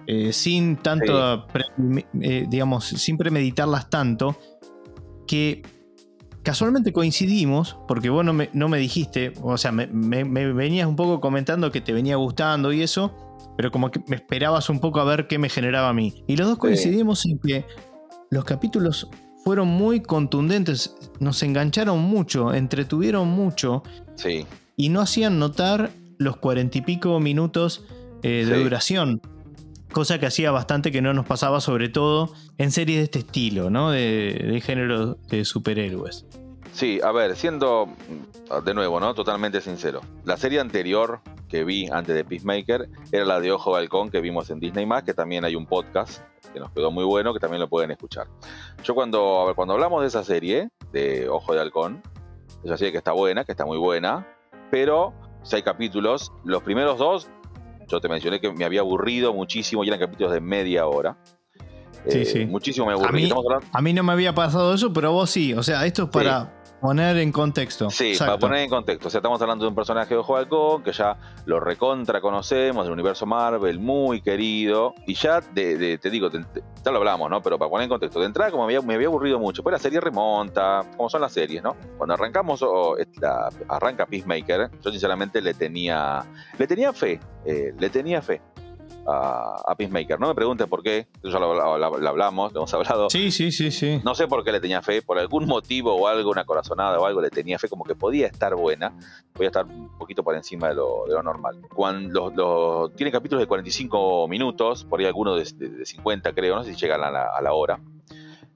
eh, 0.07 0.31
sin 0.31 0.77
tanto, 0.77 1.47
pre- 1.51 1.65
eh, 2.21 2.45
digamos, 2.47 2.85
sin 2.85 3.17
premeditarlas 3.17 3.89
tanto, 3.89 4.37
que 5.27 5.63
casualmente 6.45 6.93
coincidimos, 6.93 7.77
porque 7.87 8.09
vos 8.09 8.23
no 8.23 8.31
me, 8.31 8.49
no 8.53 8.69
me 8.69 8.77
dijiste, 8.77 9.33
o 9.41 9.57
sea, 9.57 9.71
me, 9.73 9.87
me- 9.87 10.23
me 10.23 10.53
venías 10.53 10.87
un 10.87 10.95
poco 10.95 11.19
comentando 11.19 11.71
que 11.71 11.81
te 11.81 11.91
venía 11.91 12.15
gustando 12.15 12.71
y 12.71 12.81
eso, 12.81 13.13
pero 13.57 13.71
como 13.71 13.91
que 13.91 14.01
me 14.07 14.15
esperabas 14.15 14.69
un 14.69 14.79
poco 14.79 14.99
a 15.01 15.03
ver 15.03 15.27
qué 15.27 15.37
me 15.39 15.49
generaba 15.49 15.89
a 15.89 15.93
mí. 15.93 16.23
Y 16.27 16.37
los 16.37 16.47
dos 16.47 16.57
coincidimos 16.57 17.25
en 17.25 17.39
que 17.39 17.65
los 18.29 18.45
capítulos 18.45 19.09
fueron 19.43 19.67
muy 19.67 20.01
contundentes, 20.01 20.95
nos 21.19 21.41
engancharon 21.43 21.99
mucho, 21.99 22.53
entretuvieron 22.53 23.27
mucho 23.27 23.83
Sí, 24.15 24.45
y 24.77 24.89
no 24.89 25.01
hacían 25.01 25.39
notar 25.39 25.91
los 26.17 26.37
cuarenta 26.37 26.77
y 26.77 26.81
pico 26.81 27.19
minutos 27.19 27.83
eh, 28.23 28.45
de 28.47 28.55
Sí. 28.55 28.63
duración. 28.63 29.21
Cosa 29.95 30.19
que 30.19 30.25
hacía 30.25 30.51
bastante 30.51 30.91
que 30.91 31.01
no 31.01 31.13
nos 31.13 31.25
pasaba, 31.25 31.61
sobre 31.61 31.87
todo 31.87 32.33
en 32.57 32.71
series 32.71 32.97
de 32.97 33.03
este 33.05 33.19
estilo, 33.19 33.69
¿no? 33.69 33.91
De, 33.91 34.61
género 34.61 35.15
de 35.29 35.45
superhéroes. 35.45 36.25
Sí, 36.73 36.99
a 37.01 37.13
ver, 37.13 37.37
siendo 37.37 37.85
mm, 37.85 38.65
de 38.65 38.73
nuevo, 38.73 38.99
¿no? 38.99 39.13
Totalmente 39.13 39.61
sincero. 39.61 40.01
La 40.25 40.35
serie 40.35 40.59
anterior 40.59 41.21
que 41.47 41.63
vi 41.63 41.87
antes 41.89 42.13
de 42.13 42.25
Peacemaker 42.25 42.89
era 43.13 43.23
la 43.23 43.39
de 43.39 43.53
Ojo 43.53 43.73
de 43.73 43.83
Halcón 43.83 44.09
que 44.09 44.19
vimos 44.19 44.49
en 44.49 44.59
Disney 44.59 44.85
que 45.05 45.13
también 45.13 45.45
hay 45.45 45.55
un 45.55 45.65
podcast 45.65 46.21
que 46.51 46.59
nos 46.59 46.71
quedó 46.71 46.91
muy 46.91 47.05
bueno, 47.05 47.33
que 47.33 47.39
también 47.39 47.61
lo 47.61 47.69
pueden 47.69 47.89
escuchar. 47.91 48.27
Yo 48.83 48.95
cuando, 48.95 49.39
a 49.39 49.45
ver, 49.45 49.55
cuando 49.55 49.75
hablamos 49.75 50.01
de 50.01 50.09
esa 50.09 50.25
serie, 50.25 50.71
de 50.91 51.29
Ojo 51.29 51.53
de 51.53 51.61
Halcón, 51.61 52.03
esa 52.65 52.75
serie 52.75 52.91
que 52.91 52.97
está 52.97 53.13
buena, 53.13 53.45
que 53.45 53.53
está 53.53 53.65
muy 53.65 53.77
buena, 53.77 54.27
pero 54.71 55.13
seis 55.43 55.63
capítulos, 55.63 56.33
los 56.43 56.63
primeros 56.63 56.97
dos, 56.97 57.29
yo 57.87 57.99
te 58.01 58.07
mencioné 58.09 58.39
que 58.39 58.51
me 58.51 58.65
había 58.65 58.81
aburrido 58.81 59.33
muchísimo 59.33 59.83
y 59.83 59.87
eran 59.87 59.99
capítulos 59.99 60.31
de 60.33 60.41
media 60.41 60.85
hora. 60.87 61.17
Sí, 62.07 62.19
Eh, 62.19 62.25
sí. 62.25 62.45
Muchísimo 62.45 62.85
me 62.85 62.91
A 62.93 62.95
aburrí. 62.95 63.13
mí, 63.15 63.23
Estamos 63.23 63.45
hablando- 63.45 63.67
a 63.73 63.81
mí 63.81 63.93
no 63.93 64.03
me 64.03 64.11
había 64.13 64.35
pasado 64.35 64.73
eso, 64.73 64.93
pero 64.93 65.07
a 65.07 65.11
vos 65.11 65.29
sí. 65.29 65.53
O 65.53 65.63
sea, 65.63 65.85
esto 65.85 66.03
es 66.03 66.09
para 66.09 66.54
poner 66.85 67.17
en 67.17 67.31
contexto. 67.31 67.89
Sí, 67.89 68.11
Exacto. 68.11 68.33
para 68.33 68.39
poner 68.39 68.63
en 68.63 68.69
contexto. 68.69 69.07
O 69.07 69.11
sea, 69.11 69.19
estamos 69.19 69.41
hablando 69.41 69.65
de 69.65 69.69
un 69.69 69.75
personaje 69.75 70.13
de 70.13 70.19
Ojo 70.19 70.35
de 70.35 70.41
Halcón 70.43 70.83
que 70.83 70.91
ya 70.91 71.17
lo 71.45 71.59
recontra 71.59 72.21
conocemos 72.21 72.83
del 72.85 72.93
universo 72.93 73.25
Marvel, 73.25 73.79
muy 73.79 74.21
querido. 74.21 74.93
Y 75.07 75.13
ya, 75.15 75.41
de, 75.41 75.77
de- 75.77 75.97
te 75.97 76.09
digo, 76.09 76.29
te- 76.29 76.43
te- 76.43 76.63
ya 76.83 76.91
lo 76.91 76.97
hablamos, 76.97 77.29
¿no? 77.29 77.41
Pero 77.41 77.57
para 77.57 77.69
poner 77.69 77.83
en 77.85 77.89
contexto, 77.89 78.19
de 78.19 78.25
entrada, 78.27 78.51
como 78.51 78.65
me 78.67 78.75
había, 78.75 78.85
me 78.87 78.95
había 78.95 79.07
aburrido 79.07 79.39
mucho. 79.39 79.63
Pues 79.63 79.73
la 79.73 79.79
serie 79.79 79.99
remonta, 79.99 80.81
como 80.95 81.09
son 81.09 81.21
las 81.21 81.33
series, 81.33 81.61
¿no? 81.63 81.75
Cuando 81.97 82.13
arrancamos, 82.13 82.61
o 82.63 82.97
esta- 82.97 83.49
arranca 83.67 84.05
Peacemaker, 84.05 84.69
yo 84.83 84.91
sinceramente 84.91 85.41
le 85.41 85.53
tenía, 85.53 86.23
le 86.57 86.67
tenía 86.67 86.93
fe, 86.93 87.19
eh, 87.45 87.73
le 87.77 87.89
tenía 87.89 88.21
fe. 88.21 88.41
A, 89.07 89.61
a 89.67 89.75
Peacemaker. 89.75 90.19
No 90.19 90.27
me 90.29 90.35
preguntes 90.35 90.65
por 90.67 90.81
qué, 90.81 91.05
ya 91.23 91.37
lo, 91.39 91.53
lo- 91.53 91.77
lo- 91.77 91.97
lo 91.99 92.09
hablamos, 92.09 92.51
lo 92.53 92.61
hemos 92.61 92.73
hablado. 92.73 93.09
Sí, 93.09 93.29
sí, 93.29 93.51
sí, 93.51 93.69
sí. 93.69 94.01
No 94.03 94.15
sé 94.15 94.27
por 94.27 94.43
qué 94.43 94.51
le 94.51 94.59
tenía 94.59 94.81
fe, 94.81 95.01
por 95.03 95.19
algún 95.19 95.45
motivo 95.45 95.93
o 95.95 96.07
algo, 96.07 96.31
una 96.31 96.43
corazonada 96.45 96.99
o 96.99 97.05
algo, 97.05 97.21
le 97.21 97.29
tenía 97.29 97.59
fe 97.59 97.67
como 97.69 97.83
que 97.83 97.93
podía 97.95 98.25
estar 98.27 98.55
buena, 98.55 98.93
podía 99.33 99.49
estar 99.49 99.65
un 99.65 99.95
poquito 99.97 100.23
por 100.23 100.35
encima 100.35 100.69
de 100.69 100.75
lo, 100.75 101.03
de 101.07 101.13
lo 101.13 101.21
normal. 101.21 101.61
Cuando 101.73 102.31
los, 102.31 102.35
los- 102.35 102.93
tiene 102.95 103.11
capítulos 103.11 103.41
de 103.41 103.47
45 103.47 104.27
minutos, 104.27 104.83
por 104.85 104.99
ahí 104.99 105.05
algunos 105.05 105.57
de, 105.57 105.67
de- 105.69 105.75
de 105.77 105.85
50 105.85 106.33
creo, 106.33 106.55
no 106.55 106.63
sé 106.63 106.73
si 106.73 106.79
llegan 106.79 107.03
a 107.03 107.11
la, 107.11 107.27
a 107.35 107.41
la 107.41 107.53
hora. 107.53 107.79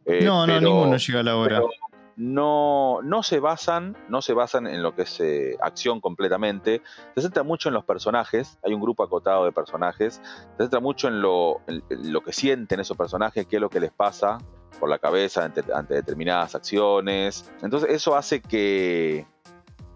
Eh, 0.05 0.21
no, 0.23 0.47
no, 0.47 0.53
pero- 0.55 0.61
ninguno 0.61 0.97
llega 0.97 1.19
a 1.19 1.23
la 1.23 1.35
hora. 1.37 1.57
pero 1.57 1.69
no, 2.19 2.99
no 3.01 3.23
se 3.23 3.39
basan, 3.39 3.95
no 4.09 4.21
se 4.21 4.33
basan 4.33 4.67
en 4.67 4.83
lo 4.83 4.93
que 4.93 5.03
es 5.03 5.19
eh, 5.21 5.57
acción 5.61 6.01
completamente. 6.01 6.81
Se 7.15 7.21
centra 7.21 7.43
mucho 7.43 7.69
en 7.69 7.75
los 7.75 7.85
personajes. 7.85 8.59
Hay 8.61 8.73
un 8.73 8.81
grupo 8.81 9.03
acotado 9.03 9.45
de 9.45 9.53
personajes. 9.53 10.21
Se 10.57 10.63
centra 10.63 10.81
mucho 10.81 11.07
en 11.07 11.21
lo, 11.21 11.61
lo 11.89 12.21
que 12.21 12.33
sienten 12.33 12.81
esos 12.81 12.97
personajes, 12.97 13.47
qué 13.47 13.55
es 13.55 13.61
lo 13.61 13.69
que 13.69 13.79
les 13.79 13.93
pasa 13.93 14.37
por 14.81 14.89
la 14.89 14.99
cabeza 14.99 15.45
ante, 15.45 15.63
ante 15.73 15.93
determinadas 15.93 16.55
acciones. 16.55 17.49
Entonces 17.61 17.89
eso 17.89 18.17
hace 18.17 18.41
que, 18.41 19.25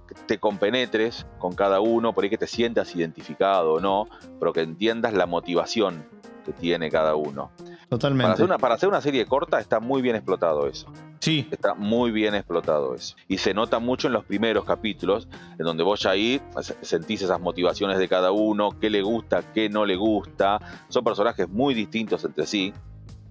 que 0.08 0.16
te 0.26 0.40
compenetres 0.40 1.28
con 1.40 1.54
cada 1.56 1.82
uno, 1.82 2.14
por 2.14 2.24
ahí 2.24 2.30
que 2.30 2.38
te 2.38 2.48
sientas 2.48 2.96
identificado 2.96 3.74
o 3.74 3.80
no, 3.82 4.08
pero 4.40 4.54
que 4.54 4.62
entiendas 4.62 5.14
la 5.14 5.26
motivación 5.26 6.06
que 6.46 6.54
tiene 6.54 6.90
cada 6.90 7.16
uno. 7.16 7.52
Totalmente. 7.94 8.24
Para 8.24 8.34
hacer, 8.34 8.46
una, 8.46 8.58
para 8.58 8.76
hacer 8.76 8.90
una 8.90 9.02
serie 9.02 9.26
corta 9.26 9.60
está 9.60 9.80
muy 9.80 10.02
bien 10.02 10.16
explotado 10.16 10.68
eso. 10.68 10.88
Sí, 11.20 11.48
Está 11.52 11.74
muy 11.76 12.12
bien 12.12 12.34
explotado 12.34 12.96
eso. 12.96 13.16
Y 13.28 13.38
se 13.38 13.54
nota 13.54 13.78
mucho 13.80 14.08
en 14.08 14.14
los 14.14 14.26
primeros 14.26 14.66
capítulos, 14.66 15.28
en 15.60 15.66
donde 15.66 15.84
vos 15.84 16.02
ya 16.02 16.10
ahí 16.12 16.42
sentís 16.82 17.22
esas 17.22 17.40
motivaciones 17.40 18.00
de 18.00 18.08
cada 18.08 18.32
uno, 18.32 18.72
qué 18.80 18.90
le 18.90 19.02
gusta, 19.04 19.44
qué 19.54 19.70
no 19.70 19.86
le 19.86 19.96
gusta. 19.96 20.60
Son 20.90 21.04
personajes 21.04 21.48
muy 21.48 21.74
distintos 21.76 22.26
entre 22.26 22.46
sí. 22.48 22.74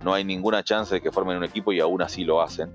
No 0.04 0.14
hay 0.14 0.24
ninguna 0.24 0.62
chance 0.62 0.94
de 0.94 1.00
que 1.00 1.10
formen 1.10 1.36
un 1.36 1.44
equipo 1.44 1.72
y 1.72 1.80
aún 1.80 2.00
así 2.02 2.24
lo 2.24 2.40
hacen. 2.40 2.70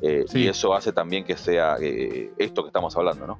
Eh, 0.00 0.24
Sí. 0.26 0.40
Y 0.40 0.48
eso 0.48 0.74
hace 0.74 0.92
también 0.92 1.24
que 1.24 1.36
sea 1.36 1.76
eh, 1.80 2.32
esto 2.36 2.62
que 2.64 2.68
estamos 2.68 2.96
hablando, 2.96 3.24
¿no? 3.26 3.38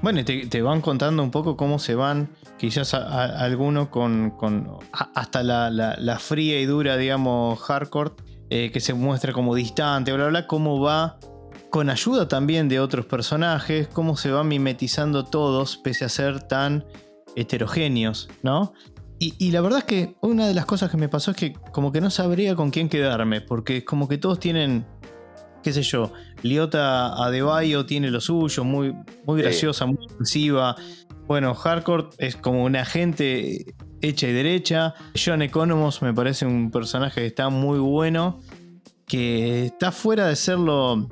Bueno, 0.00 0.24
te, 0.24 0.46
te 0.46 0.62
van 0.62 0.80
contando 0.80 1.22
un 1.24 1.30
poco 1.30 1.56
cómo 1.56 1.78
se 1.80 1.94
van, 1.96 2.28
quizás 2.56 2.94
alguno 2.94 3.90
con, 3.90 4.30
con 4.30 4.78
hasta 4.92 5.42
la, 5.42 5.70
la- 5.70 5.96
la 5.98 6.18
fría 6.18 6.60
y 6.60 6.66
dura, 6.66 6.96
digamos, 6.96 7.58
hardcore, 7.60 8.12
eh, 8.50 8.70
que 8.70 8.80
se 8.80 8.94
muestra 8.94 9.32
como 9.32 9.54
distante, 9.56 10.12
bla, 10.12 10.28
bla, 10.28 10.46
cómo 10.46 10.80
va 10.80 11.18
con 11.70 11.90
ayuda 11.90 12.28
también 12.28 12.68
de 12.68 12.80
otros 12.80 13.06
personajes, 13.06 13.88
cómo 13.88 14.16
se 14.16 14.30
van 14.30 14.48
mimetizando 14.48 15.24
todos, 15.24 15.76
pese 15.76 16.04
a 16.04 16.08
ser 16.08 16.42
tan 16.42 16.84
heterogéneos, 17.36 18.28
¿no? 18.42 18.72
Y, 19.18 19.34
y 19.38 19.50
la 19.50 19.60
verdad 19.60 19.80
es 19.80 19.84
que 19.84 20.14
una 20.22 20.46
de 20.46 20.54
las 20.54 20.64
cosas 20.64 20.90
que 20.90 20.96
me 20.96 21.08
pasó 21.08 21.32
es 21.32 21.36
que 21.36 21.52
como 21.72 21.90
que 21.90 22.00
no 22.00 22.08
sabría 22.10 22.54
con 22.54 22.70
quién 22.70 22.88
quedarme, 22.88 23.40
porque 23.40 23.84
como 23.84 24.06
que 24.08 24.16
todos 24.16 24.38
tienen, 24.38 24.86
qué 25.62 25.72
sé 25.72 25.82
yo, 25.82 26.12
Liota 26.42 27.08
Adebayo 27.24 27.84
tiene 27.86 28.10
lo 28.10 28.20
suyo, 28.20 28.64
muy, 28.64 28.92
muy 29.24 29.38
Sí. 29.40 29.42
graciosa, 29.42 29.86
muy 29.86 29.98
ofensiva. 30.06 30.76
Bueno, 31.26 31.54
Hardcore 31.54 32.08
es 32.18 32.36
como 32.36 32.64
una 32.64 32.82
agente 32.82 33.74
hecha 34.00 34.28
y 34.28 34.32
derecha. 34.32 34.94
John 35.22 35.42
Economos 35.42 36.00
me 36.02 36.14
parece 36.14 36.46
un 36.46 36.70
personaje 36.70 37.20
que 37.20 37.26
está 37.26 37.48
muy 37.50 37.78
bueno, 37.78 38.40
que 39.06 39.66
está 39.66 39.92
fuera 39.92 40.26
de 40.26 40.36
ser 40.36 40.58
lo 40.58 41.08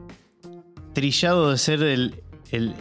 trillado 0.95 1.51
de 1.51 1.59
ser 1.59 1.83
el, 1.83 2.23
el, 2.51 2.75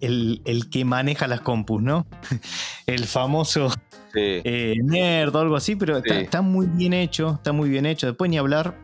el- 0.00 0.42
el- 0.44 0.70
que 0.70 0.84
maneja 0.84 1.28
las 1.28 1.40
compus, 1.42 1.82
¿no? 1.82 2.06
el 2.86 3.04
famoso 3.04 3.70
Sí, 4.12 4.18
eh, 4.42 4.74
nerd 4.82 5.36
o 5.36 5.38
algo 5.38 5.54
así, 5.54 5.76
pero 5.76 5.98
está, 5.98 6.18
está 6.18 6.42
muy 6.42 6.66
bien 6.66 6.92
hecho, 6.94 7.34
está 7.34 7.52
muy 7.52 7.68
bien 7.68 7.86
hecho. 7.86 8.08
Después 8.08 8.28
ni 8.28 8.38
hablar 8.38 8.76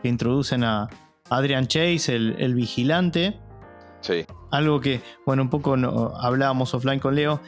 que 0.00 0.08
introducen 0.08 0.62
a 0.62 0.88
Adrian 1.30 1.66
Chase, 1.66 2.14
el, 2.14 2.36
el 2.38 2.54
vigilante. 2.54 3.38
sí, 4.00 4.24
Algo 4.50 4.80
que, 4.80 5.00
bueno, 5.26 5.42
un 5.42 5.50
poco 5.50 5.76
no- 5.76 6.12
hablábamos 6.20 6.74
offline 6.74 6.98
con 7.00 7.14
Leo, 7.14 7.40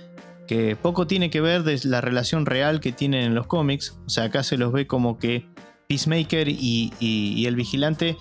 que 0.47 0.77
poco 0.77 1.07
tiene 1.07 1.31
que 1.31 1.41
ver 1.41 1.63
de 1.63 1.81
la 1.85 2.01
relación 2.01 2.47
real 2.47 2.81
que 2.81 2.93
tienen 2.93 3.23
en 3.25 3.35
los 3.35 3.47
cómics. 3.47 3.99
O 4.07 4.11
sea, 4.11 4.25
acá 4.25 4.43
se 4.43 4.57
los 4.57 4.73
ve 4.73 4.87
como 4.87 5.19
que 5.19 5.47
Peacemaker 5.89 6.49
y, 6.49 6.93
y- 7.01 7.35
y 7.37 7.47
el 7.47 7.57
vigilante 7.57 8.17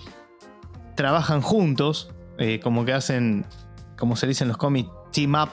trabajan 0.96 1.40
juntos, 1.40 2.10
eh, 2.38 2.60
como 2.62 2.84
que 2.84 2.92
hacen, 2.92 3.44
como 3.98 4.16
se 4.16 4.26
dice 4.26 4.44
en 4.44 4.48
los 4.48 4.56
cómics, 4.56 4.90
team 5.12 5.34
up 5.34 5.50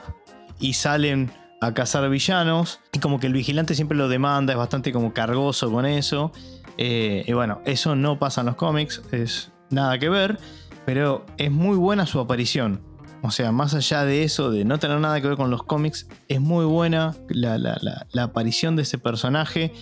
y 0.60 0.74
salen 0.74 1.32
a 1.62 1.74
cazar 1.74 2.10
villanos. 2.10 2.80
Y 2.94 3.00
como 3.00 3.20
que 3.20 3.28
el 3.28 3.34
vigilante 3.34 3.76
siempre 3.76 3.98
lo 3.98 4.08
demanda, 4.10 4.54
es 4.54 4.58
bastante 4.58 4.92
como 4.92 5.14
cargoso 5.14 5.72
con 5.72 5.86
eso. 5.86 6.32
Eh, 6.78 7.24
y 7.28 7.34
bueno, 7.34 7.62
eso 7.66 7.96
no 7.96 8.18
pasa 8.20 8.42
en 8.42 8.48
los 8.48 8.56
cómics, 8.56 9.02
es 9.12 9.52
nada 9.70 9.98
que 10.00 10.10
ver, 10.10 10.38
pero 10.86 11.26
es 11.38 11.52
muy 11.52 11.78
buena 11.78 12.06
su 12.06 12.20
aparición. 12.20 12.82
O 13.22 13.32
sea, 13.32 13.52
más 13.52 13.74
allá 13.74 14.06
de 14.06 14.24
eso, 14.24 14.50
de 14.50 14.64
no 14.64 14.80
tener 14.80 15.00
nada 15.00 15.20
que 15.20 15.28
ver 15.28 15.36
con 15.38 15.50
los 15.50 15.64
cómics, 15.64 16.08
es 16.30 16.40
muy 16.40 16.64
buena 16.66 17.16
la, 17.28 17.58
la- 17.58 17.78
la- 17.82 18.08
la 18.12 18.24
aparición 18.24 18.76
de 18.78 18.84
ese 18.84 18.98
personaje. 18.98 19.74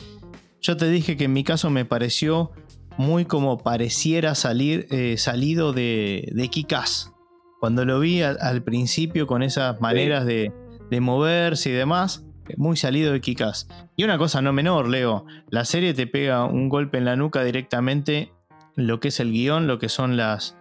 Yo 0.61 0.75
te 0.75 0.89
dije 0.89 1.17
que 1.17 1.25
en 1.25 1.33
mi 1.33 1.43
caso 1.43 1.69
me 1.69 1.85
pareció 1.85 2.51
muy 2.97 3.25
como 3.25 3.59
pareciera 3.59 4.33
salir 4.33 4.87
eh, 4.89 5.17
salido 5.17 5.71
de, 5.71 6.31
de 6.33 6.49
Kick-Ass. 6.49 7.11
Cuando 7.59 7.85
lo 7.85 7.99
vi 7.99 8.23
al, 8.23 8.37
al 8.41 8.63
principio 8.63 9.27
con 9.27 9.43
esas 9.43 9.79
maneras 9.81 10.25
de, 10.25 10.51
de 10.89 10.99
moverse 10.99 11.69
y 11.69 11.73
demás, 11.73 12.25
muy 12.57 12.75
salido 12.75 13.13
de 13.13 13.21
Kick-Ass. 13.21 13.67
Y 13.95 14.03
una 14.03 14.17
cosa 14.17 14.41
no 14.41 14.51
menor, 14.51 14.87
Leo, 14.89 15.25
la 15.51 15.63
serie 15.63 15.93
te 15.93 16.07
pega 16.07 16.45
un 16.45 16.69
golpe 16.69 16.97
en 16.97 17.05
la 17.05 17.15
nuca 17.15 17.43
directamente 17.43 18.17
en 18.17 18.36
lo 18.77 19.01
que 19.01 19.09
es 19.09 19.19
el 19.19 19.31
guion, 19.33 19.67
lo 19.67 19.77
que 19.79 19.89
son 19.89 20.15
las... 20.15 20.55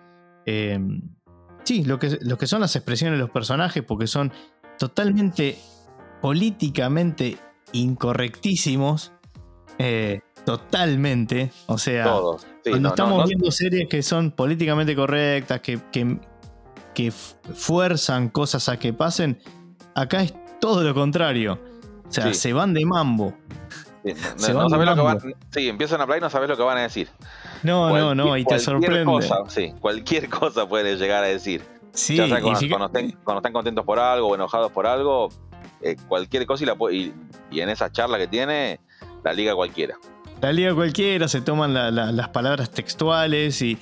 eh, 0.46 0.80
sí, 1.62 1.85
lo 1.85 1.99
que, 2.00 2.18
lo 2.23 2.37
que 2.38 2.46
son 2.49 2.61
las 2.61 2.75
expresiones 2.75 3.18
de 3.18 3.23
los 3.23 3.30
personajes, 3.30 3.82
porque 3.85 4.08
son 4.08 4.32
totalmente 4.78 5.56
políticamente 6.20 7.38
incorrectísimos. 7.73 9.12
eh, 9.78 10.20
totalmente. 10.44 11.50
O 11.66 11.76
sea, 11.78 12.04
todos. 12.04 12.42
Sí, 12.42 12.70
cuando 12.70 12.76
no, 12.76 12.82
no, 12.82 12.88
estamos 12.90 13.18
no- 13.20 13.26
viendo 13.26 13.50
series 13.50 13.88
que 13.88 14.02
son 14.02 14.30
políticamente 14.30 14.94
correctas, 14.94 15.61
que, 15.61 15.80
que, 15.92 16.18
que 16.94 17.11
fuerzan 17.11 18.28
cosas 18.28 18.68
a 18.68 18.78
que 18.78 18.92
pasen, 18.92 19.38
acá 19.94 20.23
es 20.23 20.35
todo 20.61 20.82
lo 20.85 20.94
contrario. 20.94 21.58
O 22.08 22.12
sea, 22.12 22.28
Sí. 22.28 22.35
se 22.35 22.52
van 22.52 22.73
de 22.75 22.85
mambo. 22.87 23.35
sí, 24.04 24.12
no 24.52 24.58
van 24.58 24.70
sabés 24.70 24.87
lo 24.87 24.94
que 24.94 25.02
mambo. 25.02 25.04
van- 25.04 25.35
sí, 25.50 25.68
empiezan 25.68 25.99
a 26.00 26.04
hablar 26.04 26.18
y 26.18 26.20
no 26.20 26.30
sabes 26.30 26.49
lo 26.49 26.56
que 26.56 26.62
van 26.62 26.78
a 26.78 26.82
decir. 26.82 27.08
No, 27.63 27.91
no, 27.97 28.15
no, 28.15 28.37
y 28.37 28.45
te 28.45 28.59
sorprende. 28.59 29.05
Cosa, 29.05 29.39
sí, 29.49 29.73
cualquier 29.81 30.29
cosa 30.31 30.69
puede 30.69 30.97
llegar 30.97 31.25
a 31.25 31.27
decir. 31.29 31.63
Sí, 31.93 32.17
ya 32.17 32.27
sea 32.29 32.41
cuando, 32.41 32.61
fíjate- 32.61 32.69
cuando 32.69 32.87
estén, 32.87 33.19
cuando 33.25 33.39
estén 33.41 33.53
contentos 33.53 33.85
por 33.85 33.99
algo 33.99 34.29
o 34.29 34.35
enojados 34.35 34.71
por 34.73 34.87
algo, 34.87 35.29
eh, 35.81 35.97
cualquier 36.09 36.45
cosa 36.47 36.65
y, 36.65 36.67
la, 36.67 36.77
y, 36.93 37.13
y 37.51 37.61
en 37.61 37.69
esa 37.71 37.91
charla 37.91 38.19
que 38.19 38.27
tiene, 38.27 38.81
la 39.25 39.33
liga 39.33 39.55
cualquiera. 39.55 39.97
La 40.43 40.53
liga 40.53 40.75
cualquiera, 40.75 41.27
se 41.29 41.41
toman 41.41 41.73
la- 41.73 41.91
la- 41.91 42.13
las 42.13 42.29
palabras 42.29 42.71
textuales 42.71 43.63
y 43.63 43.79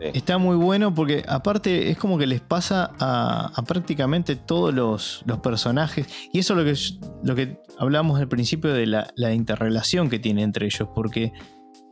Sí. 0.00 0.06
está 0.14 0.38
muy 0.38 0.56
bueno 0.56 0.94
porque 0.94 1.24
aparte 1.28 1.90
es 1.90 1.98
como 1.98 2.16
que 2.16 2.26
les 2.26 2.40
pasa 2.40 2.92
a, 3.00 3.52
a 3.54 3.62
prácticamente 3.64 4.34
todos 4.34 4.72
los, 4.72 5.22
los 5.26 5.40
personajes 5.40 6.06
y 6.32 6.38
eso 6.38 6.58
es 6.58 6.58
lo 6.58 6.64
que, 7.00 7.08
lo 7.22 7.34
que 7.34 7.58
hablamos 7.78 8.18
al 8.18 8.26
principio 8.28 8.72
de 8.72 8.86
la, 8.86 9.12
la 9.16 9.34
interrelación 9.34 10.08
que 10.08 10.18
tiene 10.18 10.42
entre 10.42 10.64
ellos 10.66 10.88
porque 10.94 11.32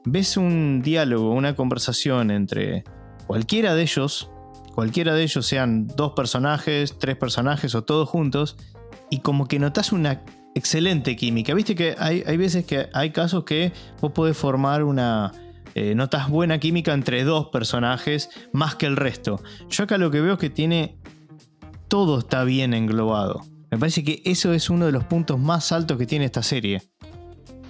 ves 0.04 0.36
un 0.36 0.82
diálogo, 0.82 1.32
una 1.32 1.54
conversación 1.54 2.30
entre 2.30 2.84
cualquiera 3.26 3.74
de 3.74 3.82
ellos 3.82 4.30
cualquiera 4.78 5.12
de 5.12 5.24
ellos 5.24 5.44
sean 5.44 5.88
dos 5.88 6.12
personajes, 6.12 7.00
tres 7.00 7.16
personajes 7.16 7.74
o 7.74 7.82
todos 7.82 8.08
juntos, 8.08 8.56
y 9.10 9.18
como 9.18 9.48
que 9.48 9.58
notas 9.58 9.90
una 9.90 10.22
excelente 10.54 11.16
química. 11.16 11.52
Viste 11.52 11.74
que 11.74 11.96
hay, 11.98 12.22
hay 12.24 12.36
veces 12.36 12.64
que 12.64 12.88
hay 12.94 13.10
casos 13.10 13.42
que 13.42 13.72
vos 14.00 14.12
podés 14.12 14.36
formar 14.36 14.84
una. 14.84 15.32
eh, 15.74 15.96
notas 15.96 16.28
buena 16.28 16.60
química 16.60 16.92
entre 16.92 17.24
dos 17.24 17.48
personajes 17.48 18.30
más 18.52 18.76
que 18.76 18.86
el 18.86 18.94
resto. 18.94 19.42
Yo 19.68 19.82
acá 19.82 19.98
lo 19.98 20.12
que 20.12 20.20
veo 20.20 20.34
es 20.34 20.38
que 20.38 20.48
tiene. 20.48 20.96
Todo 21.88 22.20
está 22.20 22.44
bien 22.44 22.72
englobado. 22.72 23.40
Me 23.72 23.78
parece 23.78 24.04
que 24.04 24.22
eso 24.26 24.52
es 24.52 24.70
uno 24.70 24.86
de 24.86 24.92
los 24.92 25.02
puntos 25.02 25.40
más 25.40 25.72
altos 25.72 25.98
que 25.98 26.06
tiene 26.06 26.26
esta 26.26 26.44
serie. 26.44 26.82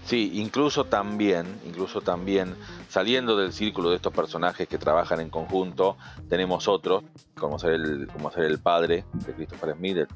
Sí, 0.08 0.30
incluso 0.34 0.84
también, 0.86 1.46
incluso 1.66 2.00
también, 2.00 2.54
saliendo 2.88 3.36
del 3.36 3.52
círculo 3.52 3.90
de 3.90 3.96
estos 3.96 4.12
personajes 4.14 4.66
que 4.66 4.78
trabajan 4.78 5.20
en 5.20 5.28
conjunto, 5.28 5.98
tenemos 6.30 6.66
otros, 6.66 7.04
como 7.38 7.58
ser 7.58 7.72
el, 7.74 8.08
como 8.10 8.30
ser 8.32 8.44
el 8.44 8.58
padre 8.58 9.04
de 9.26 9.32
Christopher 9.34 9.74
Smith, 9.76 9.96
el- 9.98 10.08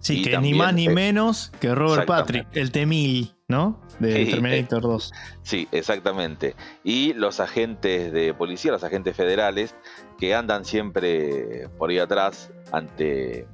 Sí, 0.00 0.22
que 0.22 0.30
también, 0.30 0.52
ni 0.54 0.58
más 0.58 0.74
ni 0.74 0.86
eh, 0.86 0.90
menos 0.90 1.50
que 1.60 1.74
Robert. 1.74 2.06
Patrick, 2.06 2.46
el 2.52 2.70
Temil, 2.70 3.34
¿no? 3.48 3.80
De 3.98 4.24
Sí, 4.24 4.30
Terminator 4.30 4.80
2. 4.82 5.12
Sí, 5.42 5.66
exactamente. 5.72 6.54
Y 6.84 7.14
los 7.14 7.40
agentes 7.40 8.12
de 8.12 8.32
policía, 8.32 8.70
los 8.70 8.84
agentes 8.84 9.16
federales, 9.16 9.74
que 10.16 10.36
andan 10.36 10.64
siempre 10.64 11.68
por 11.78 11.90
ahí 11.90 11.98
atrás 11.98 12.52
ante 12.70 13.48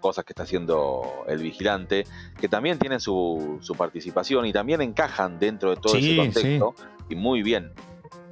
cosas 0.00 0.24
que 0.24 0.32
está 0.32 0.42
haciendo 0.42 1.02
el 1.28 1.38
vigilante, 1.38 2.06
que 2.40 2.48
también 2.48 2.78
tienen 2.78 2.98
su, 3.00 3.58
su 3.60 3.74
participación 3.74 4.46
y 4.46 4.52
también 4.52 4.80
encajan 4.82 5.38
dentro 5.38 5.70
de 5.70 5.76
todo 5.76 5.94
Sí, 5.94 6.10
ese 6.12 6.16
contexto. 6.16 6.74
Y 7.08 7.14
muy 7.14 7.42
bien. 7.42 7.70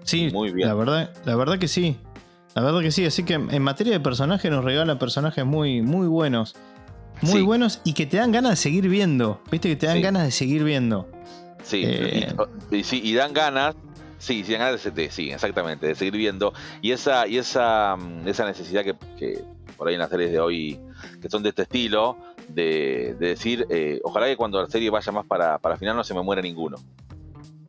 Sí, 0.04 0.30
Muy 0.32 0.50
bien. 0.52 0.66
La 0.68 0.75
verdad, 0.75 1.12
la 1.26 1.37
verdad 1.37 1.58
que 1.58 1.68
sí. 1.68 1.98
La 2.54 2.62
verdad 2.62 2.80
que 2.80 2.90
sí. 2.90 3.04
Así 3.04 3.25
que 3.25 3.34
en 3.34 3.62
materia 3.62 3.92
de 3.92 4.00
personajes 4.00 4.50
nos 4.50 4.64
regala 4.64 4.98
personajes 4.98 5.44
muy, 5.44 5.82
muy 5.82 6.06
buenos. 6.06 6.56
Muy 7.20 7.32
Sí. 7.32 7.42
buenos 7.42 7.80
y 7.84 7.92
que 7.92 8.06
te 8.06 8.16
dan 8.16 8.32
ganas 8.32 8.52
de 8.52 8.56
seguir 8.56 8.88
viendo. 8.88 9.40
Viste 9.50 9.68
que 9.68 9.76
te 9.76 9.87
dan 9.87 10.00
ganas 10.00 10.25
de 10.25 10.30
seguir 10.30 10.64
viendo. 10.64 11.08
Sí, 11.62 11.82
Eh. 11.84 12.32
y, 12.70 12.84
sí, 12.84 13.00
y 13.04 13.12
dan 13.14 13.34
ganas. 13.34 13.75
Sí, 14.18 14.42
sí, 14.44 14.52
dan 14.52 14.60
ganas 14.62 14.94
de, 14.94 15.10
sí, 15.10 15.30
exactamente, 15.30 15.87
de 15.87 15.94
seguir 15.94 16.14
viendo. 16.16 16.54
Y 16.80 16.92
esa, 16.92 17.26
y 17.28 17.37
esa, 17.38 17.96
mm, 17.96 18.26
esa 18.28 18.46
necesidad 18.46 18.82
que, 18.84 18.94
que 19.18 19.44
por 19.76 19.88
ahí 19.88 19.94
en 19.94 20.00
las 20.00 20.08
series 20.10 20.32
de 20.32 20.40
hoy, 20.40 20.80
que 21.21 21.28
son 21.28 21.43
de 21.43 21.50
este 21.50 21.62
estilo, 21.62 22.17
de, 22.49 23.17
de 23.19 23.28
decir, 23.28 23.67
eh, 23.71 24.00
ojalá 24.05 24.26
que 24.26 24.37
cuando 24.37 24.61
la 24.61 24.69
serie 24.69 24.90
vaya 24.90 25.12
más 25.12 25.26
para, 25.26 25.59
para 25.59 25.76
final 25.76 25.97
no 25.97 26.05
se 26.05 26.14
me 26.14 26.23
muera 26.23 26.43
ninguno. 26.43 26.76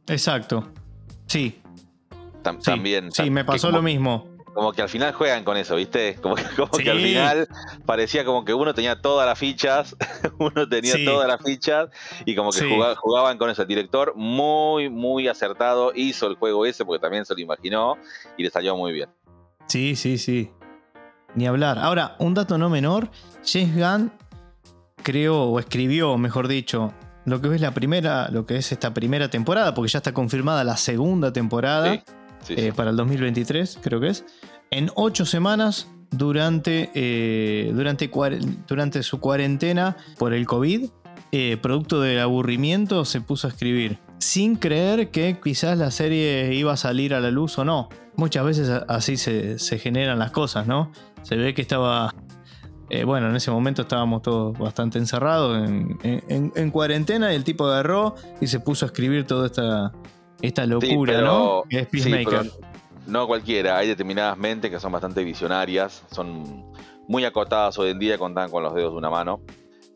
Exacto. 0.07 0.67
Sí, 1.25 1.61
Tam- 2.43 2.57
sí. 2.57 2.63
también. 2.65 3.11
Sí, 3.11 3.23
tam- 3.23 3.31
me 3.31 3.45
pasó 3.45 3.67
como, 3.67 3.77
lo 3.77 3.83
mismo. 3.83 4.27
Como 4.53 4.71
que 4.73 4.81
al 4.81 4.89
final 4.89 5.13
juegan 5.13 5.43
con 5.43 5.57
eso, 5.57 5.75
¿viste? 5.75 6.15
Como 6.21 6.35
que, 6.35 6.43
como 6.55 6.69
Sí. 6.73 6.83
que 6.83 6.89
al 6.89 6.99
final 6.99 7.47
parecía 7.85 8.25
como 8.25 8.43
que 8.43 8.53
uno 8.53 8.73
tenía 8.73 8.99
todas 8.99 9.27
las 9.27 9.37
fichas, 9.37 9.95
uno 10.39 10.67
tenía 10.67 10.95
Sí. 10.95 11.05
todas 11.05 11.27
las 11.27 11.41
fichas 11.43 11.89
y 12.25 12.35
como 12.35 12.51
que 12.51 12.61
jugaban 12.97 13.37
con 13.37 13.49
eso. 13.49 13.61
El 13.61 13.67
director 13.67 14.13
muy, 14.15 14.89
muy 14.89 15.27
acertado 15.27 15.91
hizo 15.95 16.27
el 16.27 16.35
juego 16.35 16.65
ese 16.65 16.83
porque 16.83 16.99
también 16.99 17.25
se 17.25 17.35
lo 17.35 17.39
imaginó 17.41 17.97
y 18.37 18.43
le 18.43 18.49
salió 18.49 18.75
muy 18.75 18.91
bien. 18.91 19.09
Sí, 19.67 19.95
sí, 19.95 20.17
sí. 20.17 20.49
Ni 21.35 21.47
hablar. 21.47 21.79
Ahora, 21.79 22.15
un 22.19 22.33
dato 22.33 22.57
no 22.57 22.69
menor. 22.69 23.09
James 23.45 23.75
Gunn 23.75 24.11
creó 25.03 25.43
o 25.43 25.59
escribió, 25.59 26.17
mejor 26.17 26.47
dicho, 26.47 26.93
lo 27.25 27.41
que 27.41 27.53
es 27.53 27.61
la 27.61 27.73
primera, 27.73 28.29
lo 28.31 28.45
que 28.45 28.57
es 28.57 28.71
esta 28.71 28.93
primera 28.93 29.29
temporada, 29.29 29.73
porque 29.73 29.91
ya 29.91 29.99
está 29.99 30.13
confirmada 30.13 30.63
la 30.63 30.77
segunda 30.77 31.31
temporada. 31.31 31.93
Sí, 31.93 32.01
sí, 32.41 32.55
sí. 32.55 32.61
eh, 32.67 32.73
para 32.75 32.91
el 32.91 32.97
2023, 32.97 33.79
creo 33.81 33.99
que 33.99 34.07
es, 34.07 34.25
en 34.71 34.89
ocho 34.95 35.25
semanas 35.25 35.87
durante, 36.11 36.91
eh, 36.93 37.71
durante, 37.73 39.03
su 39.03 39.19
cuarentena 39.19 39.97
por 40.17 40.33
el 40.33 40.45
COVID. 40.45 40.89
eh, 41.31 41.57
producto 41.61 42.01
del 42.01 42.19
aburrimiento, 42.19 43.05
se 43.05 43.21
puso 43.21 43.45
a 43.45 43.51
escribir, 43.51 43.99
sin 44.17 44.55
creer 44.55 45.11
que 45.11 45.39
quizás 45.43 45.77
la 45.77 45.91
serie 45.91 46.55
iba 46.55 46.73
a 46.73 46.77
salir 46.77 47.13
a 47.13 47.19
la 47.19 47.29
luz 47.29 47.59
o 47.59 47.65
no. 47.65 47.89
Muchas 48.15 48.43
veces 48.43 48.69
así 48.87 49.15
se, 49.15 49.59
se 49.59 49.77
generan 49.77 50.17
las 50.17 50.31
cosas, 50.31 50.65
¿no? 50.65 50.91
Se 51.23 51.35
ve 51.35 51.53
que 51.53 51.61
estaba... 51.61 52.13
eh, 52.89 53.03
bueno, 53.03 53.29
en 53.29 53.35
ese 53.35 53.51
momento 53.51 53.83
estábamos 53.83 54.21
todos 54.21 54.57
bastante 54.57 54.97
encerrados 54.97 55.57
en, 55.67 55.97
en- 56.03 56.51
en 56.55 56.71
cuarentena 56.71 57.31
y 57.31 57.35
el 57.35 57.43
tipo 57.43 57.65
agarró 57.67 58.15
y 58.41 58.47
se 58.47 58.59
puso 58.59 58.85
a 58.85 58.87
escribir 58.87 59.25
toda 59.27 59.45
esta, 59.47 59.91
esta 60.41 60.65
locura, 60.65 61.13
pero- 61.13 61.25
¿no? 61.27 61.63
Que 61.69 61.79
es 61.79 61.87
Peacemaker. 61.87 62.51
no 63.07 63.27
cualquiera, 63.27 63.77
hay 63.77 63.87
determinadas 63.87 64.37
mentes 64.37 64.71
que 64.71 64.79
son 64.79 64.91
bastante 64.91 65.23
visionarias, 65.23 66.03
son 66.11 66.65
muy 67.07 67.25
acotadas 67.25 67.77
hoy 67.79 67.89
en 67.91 67.99
día, 67.99 68.17
contan 68.17 68.49
con 68.49 68.63
los 68.63 68.73
dedos 68.73 68.91
de 68.93 68.97
una 68.97 69.09
mano, 69.09 69.41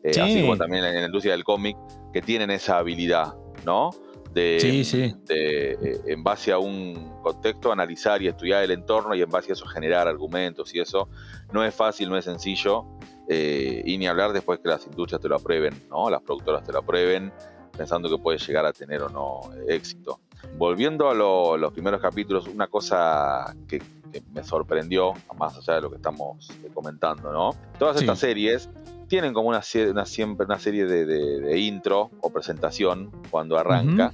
eh, 0.02 0.12
Sí. 0.12 0.20
así 0.20 0.40
como 0.42 0.56
también 0.56 0.84
en 0.84 0.94
la 1.00 1.06
industria 1.06 1.32
del 1.32 1.44
cómic, 1.44 1.76
que 2.12 2.20
tienen 2.22 2.50
esa 2.50 2.78
habilidad, 2.78 3.34
¿no? 3.64 3.90
De, 4.34 4.58
Sí, 4.60 4.84
sí. 4.84 5.14
de, 5.26 5.70
eh, 5.72 6.00
en 6.06 6.24
base 6.24 6.50
a 6.52 6.58
un 6.58 7.12
contexto, 7.22 7.70
analizar 7.72 8.20
y 8.20 8.26
estudiar 8.28 8.64
el 8.64 8.72
entorno 8.72 9.14
y 9.14 9.22
en 9.22 9.30
base 9.30 9.50
a 9.50 9.52
eso 9.54 9.64
generar 9.66 10.08
argumentos 10.08 10.74
y 10.74 10.80
eso. 10.80 11.08
No 11.52 11.64
es 11.64 11.74
fácil, 11.74 12.08
no 12.10 12.16
es 12.18 12.24
sencillo, 12.24 12.84
eh, 13.28 13.82
y 13.86 13.96
ni 13.96 14.06
hablar 14.08 14.32
después 14.32 14.58
que 14.58 14.68
las 14.68 14.84
industrias 14.86 15.20
te 15.20 15.28
lo 15.28 15.36
aprueben, 15.36 15.74
¿no? 15.88 16.10
Las 16.10 16.20
productoras 16.22 16.64
te 16.64 16.72
lo 16.72 16.80
aprueben, 16.80 17.32
pensando 17.76 18.08
que 18.08 18.18
puede 18.18 18.38
llegar 18.38 18.66
a 18.66 18.72
tener 18.72 19.02
o 19.02 19.08
no 19.08 19.40
éxito. 19.68 20.20
Volviendo 20.58 21.08
a 21.08 21.14
lo- 21.14 21.56
los 21.56 21.72
primeros 21.72 22.00
capítulos, 22.00 22.46
una 22.48 22.66
cosa 22.66 23.54
que, 23.68 23.78
que 24.12 24.22
me 24.32 24.42
sorprendió, 24.44 25.12
más 25.38 25.56
allá 25.56 25.74
de 25.76 25.80
lo 25.80 25.90
que 25.90 25.96
estamos 25.96 26.48
comentando, 26.74 27.32
¿no? 27.32 27.50
Todas 27.78 27.96
Sí. 27.96 28.02
estas 28.04 28.18
series 28.18 28.68
tienen 29.08 29.32
como 29.34 29.48
una, 29.48 29.60
una, 29.90 30.06
siempre 30.06 30.46
una 30.46 30.58
serie 30.58 30.84
de, 30.86 31.04
de- 31.06 31.40
de 31.40 31.58
intro 31.58 32.10
o 32.20 32.30
presentación 32.32 33.10
cuando 33.30 33.58
arranca. 33.58 34.12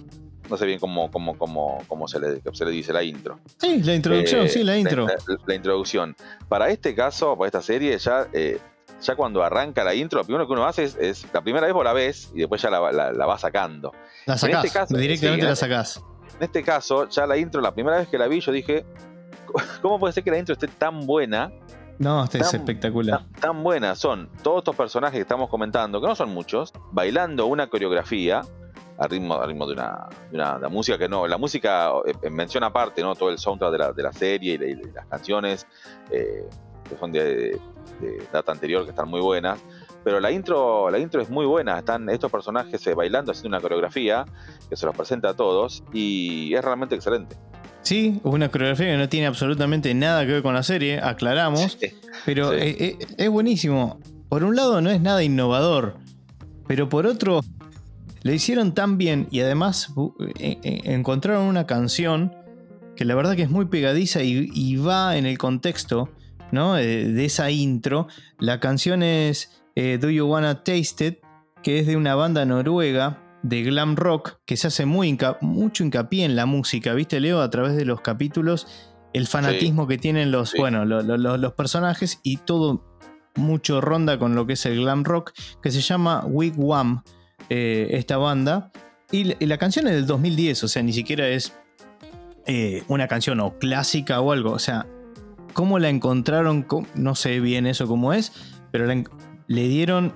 No 0.48 0.57
sé 0.57 0.66
bien 0.66 0.81
cómo, 0.81 1.11
cómo, 1.12 1.38
cómo, 1.38 1.83
cómo 1.87 2.09
se, 2.09 2.18
le, 2.18 2.40
se 2.53 2.64
le 2.64 2.70
dice 2.72 2.92
la 2.92 3.03
intro. 3.05 3.38
Sí, 3.59 3.83
la 3.85 3.94
introducción, 3.94 4.46
Eh, 4.46 4.48
sí, 4.48 4.64
la 4.64 4.76
intro. 4.76 5.07
La, 5.07 5.14
la 5.46 5.55
introducción. 5.55 6.16
Para 6.48 6.70
este 6.70 6.94
caso, 6.94 7.37
para 7.37 7.46
esta 7.46 7.62
serie, 7.62 7.96
ya, 7.98 8.26
eh, 8.33 8.59
ya 9.00 9.14
cuando 9.14 9.44
arranca 9.44 9.85
la 9.85 9.94
intro, 9.94 10.18
lo 10.18 10.24
primero 10.24 10.46
que 10.48 10.53
uno 10.53 10.66
hace 10.66 10.83
es, 10.85 10.96
es- 10.96 11.26
la 11.33 11.40
primera 11.42 11.66
vez 11.66 11.74
vos 11.74 11.85
la 11.85 11.92
ves 11.92 12.31
y 12.35 12.38
después 12.40 12.61
ya 12.61 12.68
la, 12.70 12.90
la- 12.90 13.12
la 13.12 13.26
va 13.26 13.38
sacando. 13.38 13.92
La 14.26 14.37
sacás, 14.37 14.64
este 14.64 14.76
caso, 14.79 14.96
directamente 14.96 15.42
sí, 15.42 15.48
la 15.48 15.57
sacás. 15.57 16.03
En 16.38 16.42
este 16.44 16.62
caso, 16.64 17.09
ya 17.09 17.26
la 17.26 17.37
intro, 17.37 17.61
la 17.61 17.72
primera 17.72 17.98
vez 17.98 18.09
que 18.09 18.18
la 18.18 18.26
vi, 18.26 18.40
yo 18.40 18.50
dije, 18.50 18.85
¿cómo 19.83 20.00
puede 20.00 20.12
ser 20.12 20.24
que 20.24 20.31
la 20.33 20.38
intro 20.38 20.53
esté 20.55 20.66
tan 20.66 21.07
buena? 21.07 21.53
No, 22.00 22.24
este 22.24 22.38
es 22.38 22.52
espectacular. 22.54 23.20
Tan, 23.24 23.32
tan 23.40 23.62
buena. 23.62 23.94
Son 23.94 24.28
todos 24.42 24.58
estos 24.58 24.74
personajes 24.74 25.16
que 25.18 25.22
estamos 25.22 25.48
comentando, 25.50 26.00
que 26.00 26.06
no 26.06 26.16
son 26.16 26.30
muchos, 26.30 26.72
bailando 26.92 27.44
una 27.46 27.68
coreografía 27.68 28.40
al 28.98 29.08
ritmo, 29.10 29.34
al 29.34 29.48
ritmo 29.48 29.66
de, 29.66 29.74
una, 29.74 30.08
de 30.30 30.36
una- 30.36 30.54
de 30.56 30.60
la 30.62 30.68
música 30.68 30.96
que 30.98 31.08
no, 31.08 31.26
la 31.26 31.36
música 31.38 31.90
eh, 32.06 32.14
en 32.22 32.34
mención 32.34 32.64
aparte, 32.64 33.02
¿no? 33.02 33.14
Todo 33.14 33.30
el 33.30 33.38
soundtrack 33.38 33.70
de 33.72 33.78
la, 33.78 33.92
de 33.92 34.02
la 34.02 34.12
serie 34.12 34.58
y, 34.60 34.64
y 34.64 34.92
las 34.92 35.06
canciones 35.06 35.66
eh, 36.10 36.48
que 36.88 36.96
son 36.96 37.12
de, 37.12 37.58
de 38.00 38.26
data 38.32 38.50
anterior, 38.52 38.84
que 38.84 38.90
están 38.90 39.08
muy 39.08 39.20
buenas. 39.20 39.60
Pero 40.02 40.18
la 40.20 40.30
intro, 40.30 40.88
la 40.90 40.98
intro 40.98 41.20
es 41.20 41.28
muy 41.28 41.44
buena. 41.44 41.78
Están 41.78 42.08
estos 42.08 42.30
personajes 42.32 42.86
eh, 42.86 42.94
bailando, 42.94 43.32
haciendo 43.32 43.48
una 43.48 43.60
coreografía 43.60 44.24
que 44.70 44.76
se 44.76 44.86
los 44.86 44.96
presenta 44.96 45.28
a 45.30 45.34
todos 45.34 45.82
y 45.92 46.54
es 46.54 46.64
realmente 46.64 46.94
excelente. 46.94 47.36
Sí, 47.82 48.20
una 48.24 48.50
coreografía 48.50 48.86
que 48.92 48.96
no 48.98 49.08
tiene 49.08 49.26
absolutamente 49.26 49.92
nada 49.94 50.26
que 50.26 50.32
ver 50.32 50.42
con 50.42 50.54
la 50.54 50.62
serie, 50.62 51.00
aclaramos. 51.00 51.78
Pero 52.26 52.50
Sí. 52.50 52.56
eh, 52.60 52.76
eh, 53.00 53.06
es 53.16 53.28
buenísimo. 53.30 53.98
Por 54.28 54.44
un 54.44 54.54
lado 54.54 54.80
no 54.80 54.90
es 54.90 55.00
nada 55.00 55.22
innovador, 55.24 55.96
pero 56.68 56.88
por 56.88 57.06
otro 57.06 57.40
lo 58.22 58.32
hicieron 58.32 58.74
tan 58.74 58.98
bien 58.98 59.26
y 59.30 59.40
además 59.40 59.92
eh, 60.38 60.58
encontraron 60.84 61.46
una 61.46 61.66
canción 61.66 62.34
que 62.96 63.04
la 63.06 63.14
verdad 63.14 63.34
que 63.34 63.42
es 63.42 63.50
muy 63.50 63.64
pegadiza 63.64 64.22
y, 64.22 64.48
y 64.52 64.76
va 64.76 65.16
en 65.16 65.24
el 65.26 65.38
contexto 65.38 66.10
¿no? 66.52 66.76
Eh, 66.76 67.06
de 67.06 67.24
esa 67.24 67.50
intro. 67.50 68.08
La 68.38 68.60
canción 68.60 69.02
es 69.02 69.62
eh, 69.74 69.98
Do 70.00 70.10
You 70.10 70.26
Wanna 70.26 70.62
Taste 70.62 71.06
It, 71.06 71.18
que 71.62 71.78
es 71.78 71.86
de 71.86 71.96
una 71.96 72.14
banda 72.14 72.44
noruega 72.44 73.18
de 73.42 73.62
glam 73.62 73.96
rock 73.96 74.38
que 74.44 74.57
se 74.57 74.66
hace 74.66 74.85
muy 74.87 75.16
mucho 75.40 75.83
hincapié 75.85 76.24
en 76.24 76.37
la 76.37 76.46
música, 76.46 76.92
¿viste 76.94 77.20
Leo? 77.20 77.40
A 77.40 77.50
través 77.50 77.76
de 77.76 77.85
los 77.85 78.00
capítulos, 78.00 78.66
el 79.12 79.26
fanatismo 79.26 79.87
que 79.87 79.98
tienen 79.98 80.31
los, 80.31 80.50
Sí. 80.50 80.59
bueno, 80.59 80.85
lo- 80.85 81.03
lo- 81.03 81.16
lo- 81.16 81.37
los 81.37 81.53
personajes 81.55 82.20
y 82.22 82.37
todo 82.38 82.85
mucho 83.37 83.81
ronda 83.81 84.18
con 84.18 84.35
lo 84.35 84.46
que 84.46 84.53
es 84.55 84.66
el 84.66 84.76
glam 84.81 85.05
rock, 85.05 85.33
que 85.62 85.70
se 85.70 85.81
llama 85.81 86.24
Wigwam, 86.26 87.03
eh, 87.48 87.88
esta 87.92 88.16
banda. 88.18 88.70
Y, 89.11 89.24
la- 89.24 89.35
y 89.40 89.46
la 89.46 89.57
canción 89.59 89.87
es 89.88 89.94
del 89.94 90.07
2010, 90.07 90.62
o 90.64 90.68
sea, 90.68 90.83
ni 90.83 90.92
siquiera 90.92 91.26
es 91.29 91.53
eh, 92.46 92.83
una 92.88 93.07
canción 93.07 93.38
o 93.40 93.59
clásica 93.59 94.20
o 94.20 94.33
algo. 94.33 94.50
O 94.53 94.59
sea, 94.59 94.87
cómo 95.53 95.79
la 95.79 95.88
encontraron, 95.88 96.62
Co- 96.62 96.87
no 96.94 97.14
sé 97.14 97.38
bien 97.40 97.66
eso 97.66 97.87
cómo 97.87 98.12
es, 98.12 98.33
pero 98.72 98.87
la 98.87 99.03
le 99.46 99.68
dieron, 99.68 100.14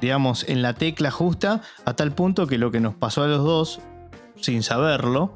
digamos, 0.00 0.48
en 0.48 0.62
la 0.62 0.74
tecla 0.74 1.10
justa 1.10 1.60
a 1.84 1.94
tal 1.94 2.12
punto 2.12 2.46
que 2.46 2.58
lo 2.58 2.70
que 2.70 2.80
nos 2.80 2.94
pasó 2.94 3.22
a 3.22 3.26
los 3.26 3.44
dos, 3.44 3.80
sin 4.36 4.62
saberlo, 4.62 5.34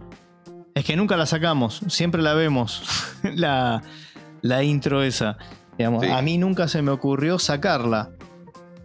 es 0.74 0.84
que 0.84 0.96
nunca 0.96 1.16
la 1.16 1.26
sacamos, 1.26 1.80
siempre 1.88 2.22
la 2.22 2.34
vemos, 2.34 2.82
la, 3.34 3.82
la 4.42 4.62
intro 4.64 5.02
esa. 5.02 5.36
Digamos, 5.78 6.04
Sí. 6.04 6.10
A 6.10 6.22
mí 6.22 6.38
nunca 6.38 6.68
se 6.68 6.82
me 6.82 6.90
ocurrió 6.92 7.38
sacarla. 7.38 8.10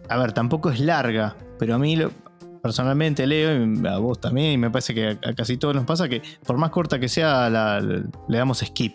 A 0.08 0.16
ver, 0.16 0.32
tampoco 0.32 0.70
es 0.70 0.80
larga, 0.80 1.36
pero 1.58 1.74
a 1.76 1.78
mí 1.78 1.96
lo- 1.96 2.10
personalmente 2.62 3.26
leo, 3.26 3.64
y 3.64 3.86
a 3.86 3.98
vos 3.98 4.20
también, 4.20 4.52
y 4.52 4.58
me 4.58 4.70
parece 4.70 4.92
que 4.94 5.06
a, 5.08 5.30
a 5.30 5.34
casi 5.34 5.56
todos 5.56 5.74
nos 5.74 5.84
pasa 5.84 6.08
que 6.08 6.20
por 6.44 6.58
más 6.58 6.70
corta 6.70 6.98
que 6.98 7.08
sea, 7.08 7.48
la- 7.48 7.80
la- 7.80 8.02
le 8.28 8.38
damos 8.38 8.58
skip. 8.58 8.94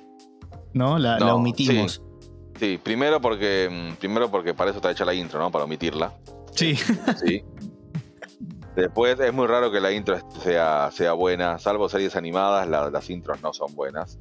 ¿No? 0.73 0.99
La, 0.99 1.17
No, 1.19 1.35
omitimos. 1.35 2.01
Sí, 2.59 2.77
primero 2.83 3.21
porque, 3.21 3.69
mm, 3.93 3.95
primero 3.95 4.29
porque 4.29 4.53
para 4.53 4.69
eso 4.71 4.79
está 4.79 4.91
hecha 4.91 5.05
la 5.05 5.13
intro, 5.13 5.39
¿no? 5.39 5.49
Para 5.51 5.63
omitirla. 5.63 6.11
Sí. 6.55 6.75
Sí. 7.23 7.43
Después 8.75 9.17
es 9.19 9.33
muy 9.33 9.47
raro 9.47 9.71
que 9.71 9.79
la 9.79 9.91
intro 9.93 10.17
sea, 10.43 10.89
sea 10.91 11.13
buena, 11.13 11.57
salvo 11.59 11.87
series 11.87 12.15
animadas, 12.15 12.67
la- 12.67 12.89
las 12.89 13.09
intros 13.09 13.41
no 13.41 13.53
son 13.53 13.73
buenas. 13.73 14.19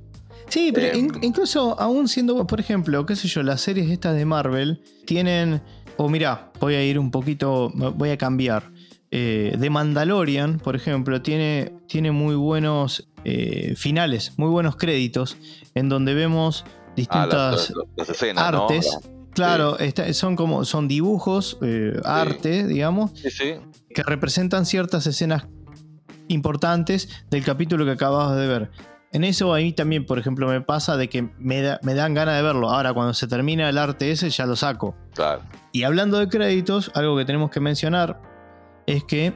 Sí, 0.49 0.71
pero 0.73 0.89
Em. 0.97 1.07
in- 1.07 1.19
incluso 1.25 1.79
aún 1.81 2.07
siendo, 2.09 2.47
por 2.47 2.61
ejemplo, 2.61 3.05
qué 3.07 3.17
sé 3.17 3.27
yo, 3.27 3.43
las 3.43 3.61
series 3.63 3.91
estas 3.91 4.15
de 4.15 4.25
Marvel 4.25 4.81
tienen, 5.07 5.61
o 5.97 6.09
mirá, 6.09 6.53
voy 6.61 6.75
a 6.75 6.85
ir 6.85 6.99
un 7.01 7.11
poquito, 7.11 7.71
voy 7.75 8.11
a 8.11 8.19
cambiar. 8.19 8.71
Eh, 9.11 9.55
de 9.59 9.71
Mandalorian, 9.71 10.59
por 10.59 10.75
ejemplo, 10.77 11.23
tiene, 11.23 11.73
tiene 11.89 12.11
muy 12.13 12.35
buenos 12.35 13.09
eh, 13.25 13.75
finales, 13.77 14.33
muy 14.37 14.51
buenos 14.51 14.77
créditos, 14.77 15.37
en 15.75 15.89
donde 15.89 16.13
vemos 16.15 16.65
Ah, 16.67 16.93
distintas 16.95 17.33
las, 17.33 17.71
las- 17.71 17.87
las 17.97 18.09
escenas, 18.11 18.45
artes. 18.45 18.99
Claro, 19.35 19.79
está- 19.79 20.13
son 20.15 20.37
como 20.37 20.65
son 20.65 20.89
dibujos, 20.89 21.59
eh, 21.63 22.01
arte, 22.05 22.67
digamos, 22.67 23.11
sí. 23.15 23.55
que 23.95 24.03
representan 24.03 24.65
ciertas 24.67 25.07
escenas 25.07 25.47
importantes 26.29 27.09
del 27.31 27.45
capítulo 27.45 27.85
que 27.85 27.93
acabas 27.93 28.37
de 28.37 28.47
ver. 28.47 28.71
En 29.13 29.23
eso 29.23 29.55
a 29.55 29.59
mí 29.59 29.73
también, 29.73 30.07
por 30.07 30.19
ejemplo, 30.19 30.49
me 30.49 30.61
pasa 30.61 30.97
de 30.97 31.09
que 31.09 31.31
me, 31.39 31.63
da- 31.63 31.79
me 31.83 31.95
dan 31.95 32.15
ganas 32.15 32.37
de 32.37 32.43
verlo. 32.43 32.71
Ahora, 32.71 32.93
cuando 32.93 33.15
se 33.15 33.29
termina 33.29 33.69
el 33.69 33.79
arte 33.79 34.11
ese, 34.11 34.29
ya 34.31 34.45
lo 34.47 34.57
saco. 34.57 34.97
Claro. 35.15 35.43
Y 35.73 35.85
hablando 35.85 36.19
de 36.19 36.29
créditos, 36.29 36.91
algo 36.95 37.17
que 37.17 37.25
tenemos 37.25 37.51
que 37.51 37.61
mencionar 37.61 38.21
es 38.87 39.05
que 39.05 39.33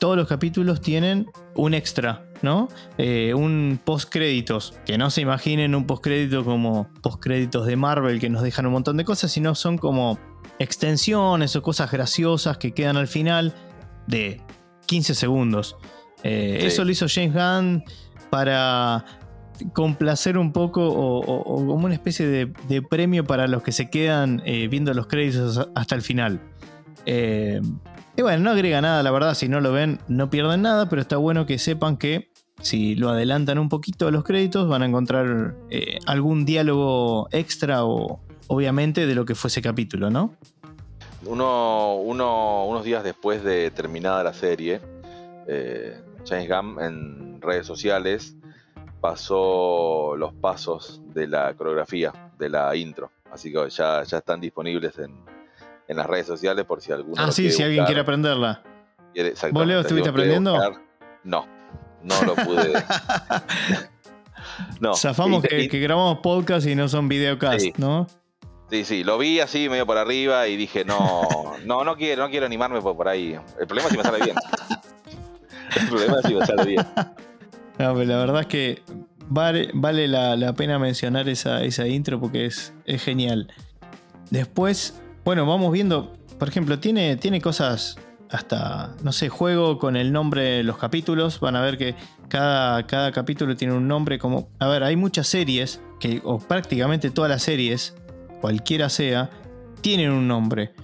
todos 0.00 0.16
los 0.16 0.26
capítulos 0.26 0.80
tienen 0.80 1.30
un 1.54 1.74
extra, 1.74 2.24
¿no? 2.42 2.68
Eh, 2.98 3.32
un 3.34 3.78
post 3.84 4.10
créditos. 4.10 4.74
Que 4.84 4.98
no 4.98 5.10
se 5.10 5.20
imaginen 5.20 5.74
un 5.74 5.86
post 5.86 6.02
crédito 6.04 6.44
como 6.44 6.88
post 7.02 7.20
créditos 7.22 7.66
de 7.66 7.76
Marvel 7.76 8.20
que 8.20 8.28
nos 8.30 8.42
dejan 8.42 8.66
un 8.66 8.72
montón 8.72 8.96
de 8.96 9.04
cosas, 9.04 9.30
sino 9.32 9.54
son 9.54 9.78
como 9.78 10.18
extensiones 10.58 11.54
o 11.56 11.62
cosas 11.62 11.90
graciosas 11.90 12.56
que 12.58 12.72
quedan 12.72 12.96
al 12.96 13.08
final 13.08 13.54
de 14.06 14.40
15 14.86 15.14
segundos. 15.14 15.76
Eh, 16.24 16.58
Sí. 16.60 16.66
Eso 16.66 16.84
lo 16.84 16.90
hizo 16.90 17.06
James 17.08 17.32
Gunn 17.34 17.84
para 18.30 19.04
complacer 19.74 20.38
un 20.38 20.52
poco 20.52 20.86
o, 20.88 21.20
o- 21.20 21.40
o 21.42 21.66
como 21.66 21.84
una 21.86 21.94
especie 21.94 22.26
de, 22.26 22.52
de 22.68 22.82
premio 22.82 23.24
para 23.24 23.46
los 23.46 23.62
que 23.62 23.70
se 23.72 23.90
quedan 23.90 24.42
eh, 24.44 24.66
viendo 24.68 24.92
los 24.94 25.06
créditos 25.06 25.68
hasta 25.74 25.94
el 25.94 26.02
final. 26.02 26.40
Eh, 27.06 27.60
y 28.16 28.22
bueno, 28.22 28.42
no 28.44 28.50
agrega 28.50 28.80
nada, 28.80 29.02
la 29.02 29.10
verdad, 29.10 29.34
si 29.34 29.48
no 29.48 29.60
lo 29.60 29.72
ven 29.72 29.98
no 30.08 30.30
pierden 30.30 30.62
nada, 30.62 30.88
pero 30.88 31.00
está 31.02 31.16
bueno 31.16 31.46
que 31.46 31.58
sepan 31.58 31.96
que 31.96 32.31
si 32.62 32.94
lo 32.94 33.10
adelantan 33.10 33.58
un 33.58 33.68
poquito 33.68 34.08
a 34.08 34.10
los 34.10 34.24
créditos 34.24 34.68
van 34.68 34.82
a 34.82 34.86
encontrar 34.86 35.54
eh, 35.68 35.98
algún 36.06 36.44
diálogo 36.44 37.28
extra 37.30 37.84
o 37.84 38.20
obviamente 38.48 39.06
de 39.06 39.14
lo 39.14 39.24
que 39.24 39.34
fue 39.34 39.48
ese 39.48 39.60
capítulo, 39.62 40.10
¿no? 40.10 40.34
Uno, 41.24 41.96
uno- 41.96 42.64
unos 42.66 42.84
días 42.84 43.04
después 43.04 43.44
de 43.44 43.70
terminada 43.70 44.24
la 44.24 44.32
serie, 44.32 44.80
eh, 45.46 46.00
James 46.26 46.48
Gunn 46.48 46.80
en 46.82 47.40
redes 47.40 47.66
sociales 47.66 48.36
pasó 49.00 50.14
los 50.16 50.32
pasos 50.32 51.00
de 51.12 51.26
la 51.26 51.52
coreografía, 51.54 52.12
de 52.38 52.48
la 52.48 52.74
intro. 52.76 53.10
Así 53.32 53.52
que 53.52 53.68
ya, 53.70 54.02
ya 54.04 54.18
están 54.18 54.40
disponibles 54.40 54.98
en, 54.98 55.14
en 55.88 55.96
las 55.96 56.06
redes 56.06 56.26
sociales 56.26 56.64
por 56.64 56.80
si 56.80 56.92
alguno. 56.92 57.16
Ah, 57.18 57.32
sí, 57.32 57.50
si 57.50 57.62
alguien 57.62 57.84
quiere 57.84 58.00
aprenderla. 58.00 58.62
¿Vos, 59.52 59.66
Leo, 59.66 59.80
estuviste 59.80 60.08
aprendiendo? 60.10 60.52
buscar. 60.54 60.80
No, 61.24 61.46
no 62.04 62.22
lo 62.22 62.34
pude. 62.34 62.72
no. 64.80 64.94
Zafamos 64.94 65.44
Y- 65.44 65.48
que, 65.48 65.62
y- 65.64 65.68
que 65.68 65.80
grabamos 65.80 66.18
podcast 66.18 66.66
y 66.66 66.74
no 66.74 66.88
son 66.88 67.08
videocast, 67.08 67.60
Sí. 67.60 67.72
¿no? 67.76 68.06
Sí, 68.70 68.84
sí, 68.86 69.04
lo 69.04 69.18
vi 69.18 69.38
así 69.40 69.68
medio 69.68 69.84
por 69.84 69.98
arriba 69.98 70.48
y 70.48 70.56
dije, 70.56 70.84
no, 70.84 71.28
no, 71.66 71.84
no 71.84 71.96
quiero, 71.96 72.24
no 72.24 72.30
quiero 72.30 72.46
animarme 72.46 72.80
por, 72.80 72.96
por 72.96 73.08
ahí. 73.08 73.36
El 73.60 73.66
problema 73.66 73.88
es 73.88 73.92
si 73.92 73.98
me 73.98 74.04
sale 74.04 74.24
bien. 74.24 74.36
El 75.80 75.88
problema 75.88 76.16
es 76.20 76.26
si 76.26 76.34
me 76.34 76.46
sale 76.46 76.64
bien. 76.64 76.86
No, 77.78 77.94
pero 77.94 78.04
la 78.04 78.16
verdad 78.18 78.40
es 78.42 78.46
que 78.46 78.82
vale, 79.28 79.70
vale 79.74 80.08
la, 80.08 80.36
la 80.36 80.52
pena 80.54 80.78
mencionar 80.78 81.28
esa, 81.28 81.62
esa 81.64 81.86
intro 81.86 82.20
porque 82.20 82.46
es, 82.46 82.72
es 82.84 83.02
genial. 83.02 83.48
Después, 84.30 85.00
bueno, 85.24 85.46
vamos 85.46 85.72
viendo, 85.72 86.12
por 86.38 86.48
ejemplo, 86.48 86.78
tiene, 86.78 87.16
tiene 87.16 87.40
cosas 87.40 87.96
hasta, 88.32 88.94
no 89.02 89.12
sé, 89.12 89.28
juego 89.28 89.78
con 89.78 89.96
el 89.96 90.12
nombre 90.12 90.42
de 90.42 90.62
los 90.62 90.78
capítulos. 90.78 91.38
Van 91.40 91.56
a 91.56 91.60
ver 91.60 91.78
que 91.78 91.94
cada, 92.28 92.86
cada 92.86 93.12
capítulo 93.12 93.56
tiene 93.56 93.74
un 93.74 93.86
nombre 93.86 94.18
como... 94.18 94.48
A 94.58 94.68
ver, 94.68 94.82
hay 94.82 94.96
muchas 94.96 95.28
series, 95.28 95.80
que, 96.00 96.20
o 96.24 96.38
prácticamente 96.38 97.10
todas 97.10 97.30
las 97.30 97.42
series, 97.42 97.94
cualquiera 98.40 98.88
sea, 98.88 99.30
tienen 99.82 100.10
un 100.10 100.26
nombre. 100.26 100.74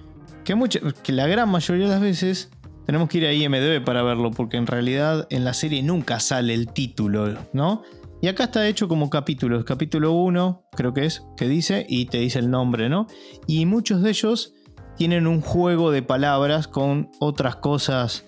Que, 0.45 0.55
que 1.03 1.13
la 1.13 1.27
gran 1.27 1.49
mayoría 1.49 1.87
de 1.87 1.91
las 1.91 2.01
veces 2.01 2.51
tenemos 2.87 3.09
que 3.09 3.19
ir 3.19 3.27
a 3.27 3.33
IMDB 3.33 3.85
para 3.85 4.03
verlo, 4.03 4.31
porque 4.31 4.57
en 4.57 4.67
realidad 4.67 5.27
en 5.31 5.45
la 5.45 5.55
serie 5.55 5.83
nunca 5.83 6.21
sale 6.21 6.55
el 6.55 6.73
título, 6.73 7.35
¿no? 7.53 7.83
Y 8.21 8.29
acá 8.29 8.45
está 8.45 8.67
hecho 8.67 8.89
como 8.89 9.11
capítulos. 9.11 9.65
Capítulo 9.65 10.13
1, 10.13 10.65
creo 10.77 10.93
que 10.93 11.05
es, 11.05 11.23
que 11.37 11.47
dice, 11.49 11.87
y 11.89 12.07
te 12.07 12.19
dice 12.19 12.41
el 12.41 12.51
nombre, 12.51 12.89
¿no? 12.89 13.07
Y 13.47 13.65
muchos 13.65 14.03
de 14.03 14.11
ellos 14.11 14.55
tienen 14.99 15.29
un 15.29 15.41
juego 15.41 15.93
de 15.93 16.03
palabras 16.03 16.67
con 16.67 17.09
otras 17.21 17.57
cosas 17.57 18.25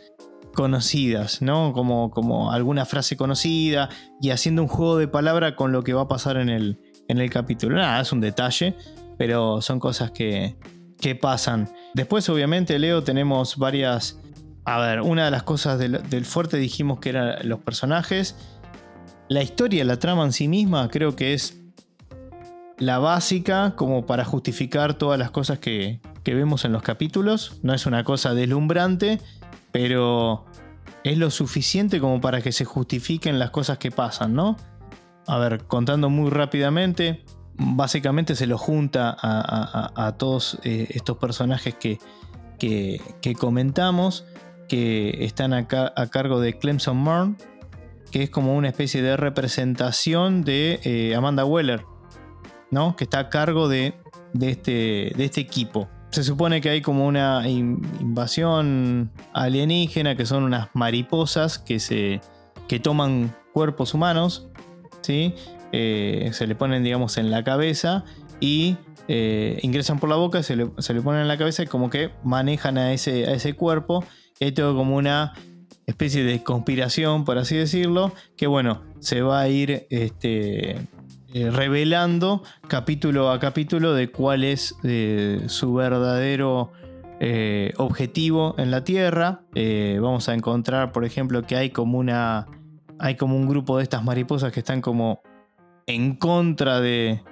conocidas, 0.54 1.42
¿no? 1.42 1.72
Como, 1.72 2.12
como 2.12 2.52
alguna 2.52 2.86
frase 2.86 3.16
conocida 3.16 3.88
y 4.20 4.30
haciendo 4.30 4.62
un 4.62 4.68
juego 4.68 4.96
de 4.96 5.08
palabra 5.08 5.56
con 5.56 5.72
lo 5.72 5.82
que 5.82 5.94
va 5.94 6.02
a 6.02 6.08
pasar 6.08 6.36
en 6.36 6.48
el, 6.48 6.78
en 7.08 7.18
el 7.18 7.28
capítulo. 7.28 7.76
Nada, 7.76 8.00
es 8.00 8.12
un 8.12 8.20
detalle, 8.20 8.76
pero 9.18 9.60
son 9.60 9.80
cosas 9.80 10.12
que, 10.12 10.56
que 11.00 11.16
pasan. 11.16 11.68
Después, 11.92 12.28
obviamente, 12.28 12.78
Leo, 12.78 13.02
tenemos 13.02 13.56
varias... 13.56 14.20
A 14.64 14.78
ver, 14.78 15.00
una 15.00 15.24
de 15.24 15.32
las 15.32 15.42
cosas 15.42 15.76
del, 15.78 16.00
del 16.08 16.24
fuerte 16.24 16.56
dijimos 16.56 17.00
que 17.00 17.08
eran 17.08 17.48
los 17.48 17.58
personajes. 17.58 18.36
La 19.28 19.42
historia, 19.42 19.84
la 19.84 19.98
trama 19.98 20.24
en 20.24 20.32
sí 20.32 20.46
misma, 20.46 20.88
creo 20.88 21.16
que 21.16 21.34
es 21.34 21.59
la 22.80 22.98
básica 22.98 23.74
como 23.76 24.04
para 24.06 24.24
justificar 24.24 24.94
todas 24.94 25.18
las 25.18 25.30
cosas 25.30 25.58
que, 25.60 26.00
que 26.24 26.34
vemos 26.34 26.64
en 26.64 26.72
los 26.72 26.82
capítulos. 26.82 27.60
No 27.62 27.72
es 27.74 27.86
una 27.86 28.02
cosa 28.04 28.34
deslumbrante, 28.34 29.20
pero 29.70 30.46
es 31.04 31.16
lo 31.18 31.30
suficiente 31.30 32.00
como 32.00 32.20
para 32.20 32.40
que 32.42 32.50
se 32.52 32.64
justifiquen 32.64 33.38
las 33.38 33.50
cosas 33.50 33.78
que 33.78 33.90
pasan, 33.90 34.34
¿no? 34.34 34.56
A 35.26 35.38
ver, 35.38 35.64
contando 35.66 36.10
muy 36.10 36.30
rápidamente, 36.30 37.22
básicamente 37.54 38.34
se 38.34 38.46
lo 38.46 38.58
junta 38.58 39.10
a, 39.10 39.92
a- 39.92 40.06
a- 40.06 40.16
todos 40.16 40.58
eh, 40.64 40.88
estos 40.90 41.18
personajes 41.18 41.74
que, 41.74 41.98
que- 42.58 43.00
que 43.20 43.34
comentamos, 43.34 44.24
que 44.68 45.24
están 45.24 45.52
a 45.52 45.66
cargo 45.66 46.40
de 46.40 46.58
Clemson 46.58 46.96
Marn, 46.96 47.36
que 48.10 48.22
es 48.24 48.30
como 48.30 48.56
una 48.56 48.68
especie 48.68 49.02
de 49.02 49.16
representación 49.16 50.42
de 50.42 50.80
eh, 50.84 51.14
Amanda 51.14 51.44
Weller, 51.44 51.84
¿no? 52.70 52.96
Que 52.96 53.04
está 53.04 53.18
a 53.18 53.28
cargo 53.28 53.68
de, 53.68 53.94
de 54.32 54.50
este, 54.50 55.12
de 55.16 55.24
este 55.24 55.40
equipo. 55.40 55.88
Se 56.10 56.24
supone 56.24 56.60
que 56.60 56.70
hay 56.70 56.82
como 56.82 57.06
una 57.06 57.48
in- 57.48 57.80
invasión 58.00 59.12
alienígena, 59.32 60.16
que 60.16 60.26
son 60.26 60.42
unas 60.42 60.68
mariposas 60.74 61.58
que, 61.58 61.78
se, 61.78 62.20
que 62.68 62.80
toman 62.80 63.34
cuerpos 63.52 63.94
humanos, 63.94 64.48
¿sí? 65.02 65.34
Eh, 65.72 66.30
se 66.32 66.48
le 66.48 66.56
ponen, 66.56 66.82
digamos, 66.82 67.16
en 67.16 67.30
la 67.30 67.44
cabeza 67.44 68.04
y 68.40 68.76
eh, 69.06 69.60
ingresan 69.62 70.00
por 70.00 70.08
la 70.08 70.16
boca, 70.16 70.42
se 70.42 70.56
le, 70.56 70.70
se 70.78 70.94
le 70.94 71.00
ponen 71.00 71.22
en 71.22 71.28
la 71.28 71.38
cabeza 71.38 71.62
y 71.62 71.66
como 71.66 71.90
que 71.90 72.10
manejan 72.24 72.76
a 72.76 72.92
ese, 72.92 73.26
a 73.26 73.34
ese 73.34 73.54
cuerpo. 73.54 74.04
Hay 74.40 74.50
todo 74.52 74.74
como 74.74 74.96
una 74.96 75.34
especie 75.86 76.24
de 76.24 76.42
conspiración, 76.42 77.24
por 77.24 77.38
así 77.38 77.56
decirlo, 77.56 78.12
que 78.36 78.46
bueno, 78.48 78.82
se 78.98 79.22
va 79.22 79.40
a 79.40 79.48
ir 79.48 79.86
este, 79.90 80.88
eh, 81.32 81.50
revelando 81.50 82.42
capítulo 82.66 83.30
a 83.30 83.38
capítulo 83.38 83.94
de 83.94 84.10
cuál 84.10 84.42
es 84.42 84.74
eh, 84.82 85.44
su 85.46 85.74
verdadero 85.74 86.72
eh, 87.20 87.72
objetivo 87.76 88.56
en 88.58 88.72
la 88.72 88.82
Tierra. 88.82 89.42
Vamos 90.00 90.28
a 90.28 90.34
encontrar, 90.34 90.90
por 90.90 91.04
ejemplo, 91.04 91.42
que 91.42 91.56
hay 91.56 91.70
como 91.70 91.98
una. 91.98 92.46
Hay 92.98 93.14
como 93.14 93.36
un 93.36 93.48
grupo 93.48 93.76
de 93.76 93.84
estas 93.84 94.02
mariposas 94.02 94.52
que 94.52 94.60
están 94.60 94.80
como 94.80 95.22
en 95.86 96.16
contra 96.16 96.80
de. 96.80 97.22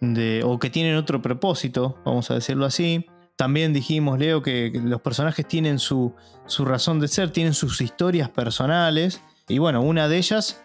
de 0.00 0.42
o 0.44 0.58
que 0.58 0.68
tienen 0.68 0.96
otro 0.96 1.22
propósito, 1.22 1.98
vamos 2.04 2.30
a 2.30 2.34
decirlo 2.34 2.66
así. 2.66 3.06
También 3.36 3.72
dijimos, 3.72 4.18
Leo, 4.18 4.42
que 4.42 4.70
los 4.84 5.00
personajes 5.00 5.48
tienen 5.48 5.78
su, 5.78 6.14
su 6.44 6.66
razón 6.66 7.00
de 7.00 7.08
ser, 7.08 7.30
tienen 7.30 7.54
sus 7.54 7.80
historias 7.80 8.28
personales. 8.28 9.22
Y 9.48 9.58
bueno, 9.58 9.80
una 9.80 10.08
de 10.08 10.18
ellas 10.18 10.62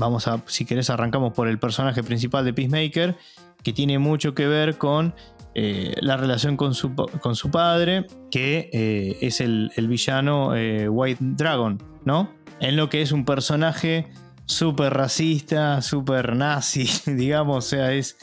vamos 0.00 0.26
a, 0.26 0.42
si 0.46 0.64
querés, 0.64 0.90
arrancamos 0.90 1.32
por 1.32 1.46
el 1.46 1.58
personaje 1.58 2.02
principal 2.02 2.44
de 2.44 2.52
Peacemaker, 2.52 3.16
que 3.62 3.72
tiene 3.72 3.98
mucho 3.98 4.34
que 4.34 4.48
ver 4.48 4.78
con 4.78 5.14
eh, 5.54 5.94
la 6.00 6.16
relación 6.16 6.56
con 6.56 6.74
su, 6.74 6.94
con 6.94 7.36
su 7.36 7.50
padre, 7.50 8.06
que 8.30 8.70
eh, 8.72 9.18
es 9.20 9.40
el, 9.40 9.70
el 9.76 9.88
villano 9.88 10.56
eh, 10.56 10.88
White 10.88 11.18
Dragon, 11.20 11.80
¿no? 12.04 12.32
En 12.60 12.76
lo 12.76 12.88
que 12.88 13.02
es 13.02 13.12
un 13.12 13.24
personaje 13.24 14.08
súper 14.46 14.94
racista, 14.94 15.82
súper 15.82 16.34
nazi, 16.34 16.88
digamos, 17.06 17.66
o 17.66 17.68
sea, 17.68 17.92
es, 17.92 18.16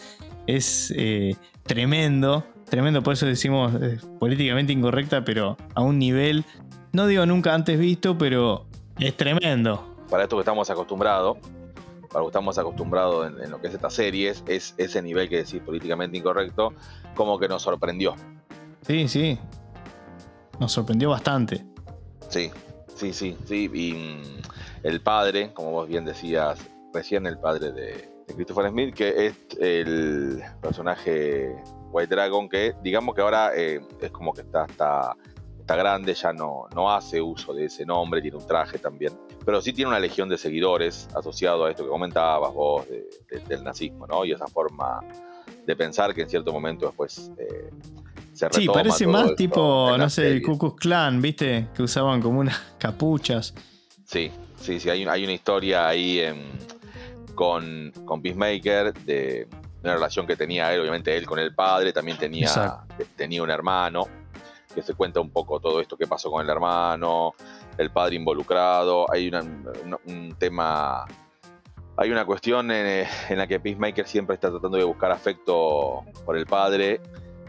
es 0.48 0.94
tremendo, 1.64 2.44
tremendo, 2.70 3.04
por 3.04 3.14
eso 3.14 3.28
decimos 3.28 3.72
políticamente 4.20 4.74
incorrecta, 4.74 5.24
pero 5.24 5.58
a 5.76 5.82
un 5.84 6.00
nivel, 6.00 6.44
no 6.92 7.06
digo 7.06 7.26
nunca 7.28 7.54
antes 7.54 7.78
visto, 7.78 8.18
pero 8.18 8.66
es 8.98 9.16
tremendo. 9.16 9.96
Para 10.10 10.24
esto 10.24 10.38
que 10.38 10.42
estamos 10.42 10.70
acostumbrados, 10.70 11.38
para 12.18 12.24
lo 12.24 12.32
que 12.32 12.32
estamos 12.32 12.58
acostumbrados 12.58 13.28
en, 13.28 13.44
en 13.44 13.52
lo 13.52 13.62
que 13.62 13.68
es 13.68 13.76
estas 13.76 13.94
series, 13.94 14.44
es 14.48 14.74
ese 14.78 15.04
nivel 15.04 15.30
que 15.30 15.38
decís 15.38 15.62
políticamente 15.62 16.18
incorrecto, 16.18 16.74
como 17.14 17.38
que 17.38 17.48
nos 17.48 17.62
sorprendió. 17.62 18.16
Sí, 18.82 19.08
sí. 19.08 19.38
Nos 20.60 20.72
sorprendió 20.72 21.12
bastante. 21.12 21.64
Sí, 22.30 22.50
sí, 22.96 23.14
sí, 23.14 23.38
sí. 23.46 23.70
Y 23.72 23.94
mm, 23.94 24.42
el 24.82 25.02
padre, 25.02 25.54
como 25.54 25.70
vos 25.70 25.88
bien 25.88 26.06
decías 26.06 26.60
recién, 26.92 27.28
el 27.28 27.38
padre 27.38 27.72
de, 27.72 28.10
de 28.28 28.34
Christopher 28.34 28.72
Smith, 28.72 28.96
que 28.96 29.28
es 29.28 29.36
el 29.60 30.42
personaje 30.60 31.56
White 31.92 32.16
Dragon, 32.16 32.50
que 32.50 32.74
digamos 32.82 33.14
que 33.14 33.22
ahora 33.22 33.52
eh, 33.56 33.80
es 34.02 34.10
como 34.10 34.34
que 34.34 34.42
está, 34.42 34.66
está, 34.66 35.16
está 35.68 35.76
grande, 35.76 36.14
ya 36.14 36.32
no, 36.32 36.66
no 36.74 36.90
hace 36.90 37.22
uso 37.22 37.54
de 37.54 37.66
ese 37.66 37.86
nombre, 37.86 38.22
tiene 38.22 38.38
un 38.38 38.48
traje 38.48 38.78
también. 38.80 39.12
Pero 39.46 39.62
sí 39.62 39.74
tiene 39.74 39.90
una 39.90 40.00
legión 40.00 40.30
de 40.30 40.38
seguidores 40.38 41.10
asociado 41.14 41.66
a 41.66 41.70
esto 41.72 41.84
que 41.84 41.90
comentabas 41.90 42.54
vos 42.54 42.88
de- 42.88 43.06
de- 43.30 43.40
del 43.50 43.66
nazismo, 43.66 44.08
¿no? 44.08 44.24
Y 44.24 44.32
esa 44.32 44.48
forma 44.48 45.02
de 45.66 45.76
pensar 45.76 46.14
que 46.16 46.22
en 46.22 46.30
cierto 46.30 46.54
momento 46.54 46.86
después 46.86 47.30
eh, 47.38 47.70
se 48.34 48.48
Sí, 48.52 48.68
parece 48.68 49.06
más 49.08 49.24
esto 49.26 49.36
tipo, 49.36 49.94
no 49.98 50.10
sé, 50.10 50.22
el 50.28 50.28
series. 50.36 50.48
Ku 50.48 50.58
Klux 50.58 50.80
Klan, 50.80 51.22
¿viste? 51.22 51.68
Que 51.76 51.84
usaban 51.84 52.22
como 52.22 52.40
unas 52.40 52.58
capuchas. 52.78 53.54
Sí, 54.06 54.32
sí, 54.62 54.80
sí, 54.80 54.90
hay, 54.90 55.04
hay 55.04 55.24
una 55.26 55.34
historia 55.34 55.86
ahí 55.86 56.22
con, 57.36 57.92
con 58.06 58.22
Peacemaker 58.22 58.94
de 58.94 59.48
una 59.84 59.94
relación 59.96 60.26
que 60.26 60.36
tenía 60.38 60.74
él, 60.74 60.80
obviamente 60.82 61.16
él 61.18 61.26
con 61.26 61.40
el 61.40 61.54
padre, 61.54 61.92
también 61.94 62.18
tenía, 62.18 62.48
Exacto. 62.48 63.04
tenía 63.18 63.44
un 63.44 63.50
hermano, 63.52 64.08
que 64.78 64.84
se 64.84 64.94
cuenta 64.94 65.20
un 65.20 65.32
poco 65.32 65.60
todo 65.60 65.82
esto 65.82 65.98
que 65.98 66.06
pasó 66.06 66.30
con 66.30 66.44
el 66.44 66.50
hermano, 66.52 67.34
el 67.80 67.90
padre 67.90 68.16
involucrado, 68.16 69.12
hay 69.12 69.28
un 69.28 70.36
tema, 70.38 71.04
hay 71.96 72.12
una 72.12 72.26
cuestión 72.26 72.70
en, 72.70 72.86
eh, 72.86 73.08
en 73.30 73.40
la 73.40 73.48
que 73.48 73.60
Peacemaker 73.60 74.08
siempre 74.08 74.36
está 74.36 74.52
tratando 74.52 74.78
de 74.78 74.84
buscar 74.84 75.12
afecto 75.12 76.04
por 76.24 76.38
el 76.38 76.46
padre 76.46 77.02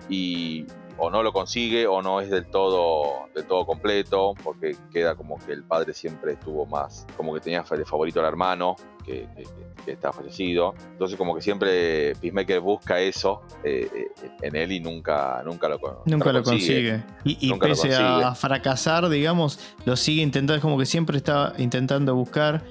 y 0.09 0.66
o 1.01 1.11
no 1.11 1.23
lo 1.23 1.33
consigue 1.33 1.87
o 1.87 2.03
no 2.03 2.21
es 2.21 2.29
del 2.31 2.47
todo 2.47 3.29
del 3.35 3.44
todo 3.47 3.64
completo 3.66 4.35
porque 4.42 4.75
queda 4.92 5.14
como 5.14 5.38
que 5.38 5.53
el 5.53 5.62
padre 5.62 5.94
siempre 5.94 6.33
estuvo 6.33 6.66
más 6.66 7.07
como 7.16 7.33
que 7.35 7.40
tenía 7.40 7.62
de 7.62 7.85
favorito 7.85 8.18
al 8.21 8.27
hermano 8.27 8.75
que, 9.05 9.29
que- 9.37 9.44
que- 9.44 9.92
está 9.92 10.12
fallecido 10.12 10.75
entonces 10.90 11.16
como 11.16 11.35
que 11.35 11.40
siempre 11.40 12.14
Peacemaker 12.16 12.61
busca 12.61 13.01
eso 13.01 13.40
eh, 13.64 13.88
eh, 13.94 14.31
en 14.42 14.55
él 14.57 14.73
y 14.73 14.81
nunca 14.81 15.40
nunca 15.47 15.66
lo, 15.68 15.79
Nunca 16.05 16.31
lo 16.33 16.42
consigue. 16.42 17.03
Y, 17.25 17.47
y 17.47 17.51
Nunca 17.51 17.68
lo 17.68 17.73
pese 17.75 17.88
consigue. 17.88 18.25
a 18.25 18.35
fracasar, 18.35 19.09
digamos, 19.09 19.59
lo 19.87 19.97
sigue 19.97 20.21
intentando. 20.21 20.55
Es 20.57 20.61
como 20.61 20.77
que 20.79 20.85
siempre 20.85 21.16
está 21.16 21.55
intentando 21.57 22.14
buscar 22.14 22.64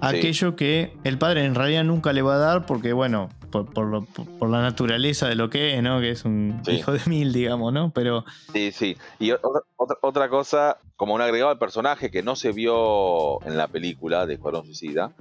aquello 0.00 0.56
que 0.56 0.96
el 1.04 1.18
padre 1.18 1.44
en 1.44 1.54
realidad 1.54 1.84
nunca 1.84 2.12
le 2.12 2.22
va 2.22 2.34
a 2.34 2.38
dar 2.38 2.66
porque, 2.66 2.92
bueno, 2.92 3.28
por, 3.64 4.50
la 4.50 4.60
naturaleza 4.62 5.28
de 5.28 5.34
lo 5.34 5.48
que 5.48 5.74
es, 5.76 5.82
¿no? 5.82 6.00
Que 6.00 6.10
es 6.10 6.24
un 6.24 6.60
Sí. 6.64 6.72
hijo 6.72 6.92
de 6.92 7.00
mil, 7.06 7.32
digamos, 7.32 7.72
¿no? 7.72 7.90
Pero 7.94 8.24
Sí, 8.52 8.72
sí. 8.72 8.96
Y 9.18 9.30
o- 9.30 9.38
otra, 9.42 9.62
otra, 9.76 9.96
otra 10.02 10.28
cosa, 10.28 10.78
como 10.96 11.14
un 11.14 11.20
agregado 11.22 11.50
al 11.50 11.58
personaje 11.58 12.10
que 12.10 12.22
no 12.22 12.36
se 12.36 12.52
vio 12.52 13.42
en 13.46 13.56
la 13.56 13.68
película 13.68 14.26
de 14.26 14.34
Escuadrón 14.34 14.64
Suicida, 14.66 15.12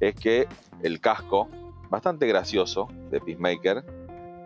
es 0.00 0.14
que 0.14 0.46
el 0.82 1.00
casco, 1.00 1.48
bastante 1.90 2.26
gracioso, 2.26 2.88
de 3.10 3.20
Peacemaker, 3.20 3.84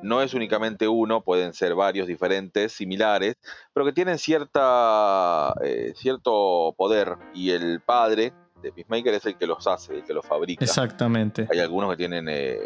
no 0.03 0.23
es 0.23 0.33
únicamente 0.35 0.87
uno, 0.87 1.23
pueden 1.23 1.53
ser 1.53 1.75
varios 1.75 2.07
diferentes, 2.07 2.73
similares, 2.73 3.37
pero 3.73 3.85
que 3.85 3.93
tienen 3.93 4.19
cierta, 4.19 5.55
eh, 5.65 5.93
cierto 5.97 6.73
poder. 6.77 7.17
Y 7.35 7.51
el 7.51 7.81
padre 7.81 8.33
de 8.63 8.71
Peacemaker 8.73 9.15
es 9.15 9.27
el 9.27 9.37
que 9.37 9.47
los 9.47 9.67
hace, 9.67 9.95
el 9.97 10.05
que 10.05 10.13
los 10.15 10.25
fabrica. 10.25 10.65
exactamente. 10.65 11.49
Hay 11.51 11.59
algunos 11.59 11.91
que 11.91 11.97
tienen 11.97 12.29
eh, 12.29 12.59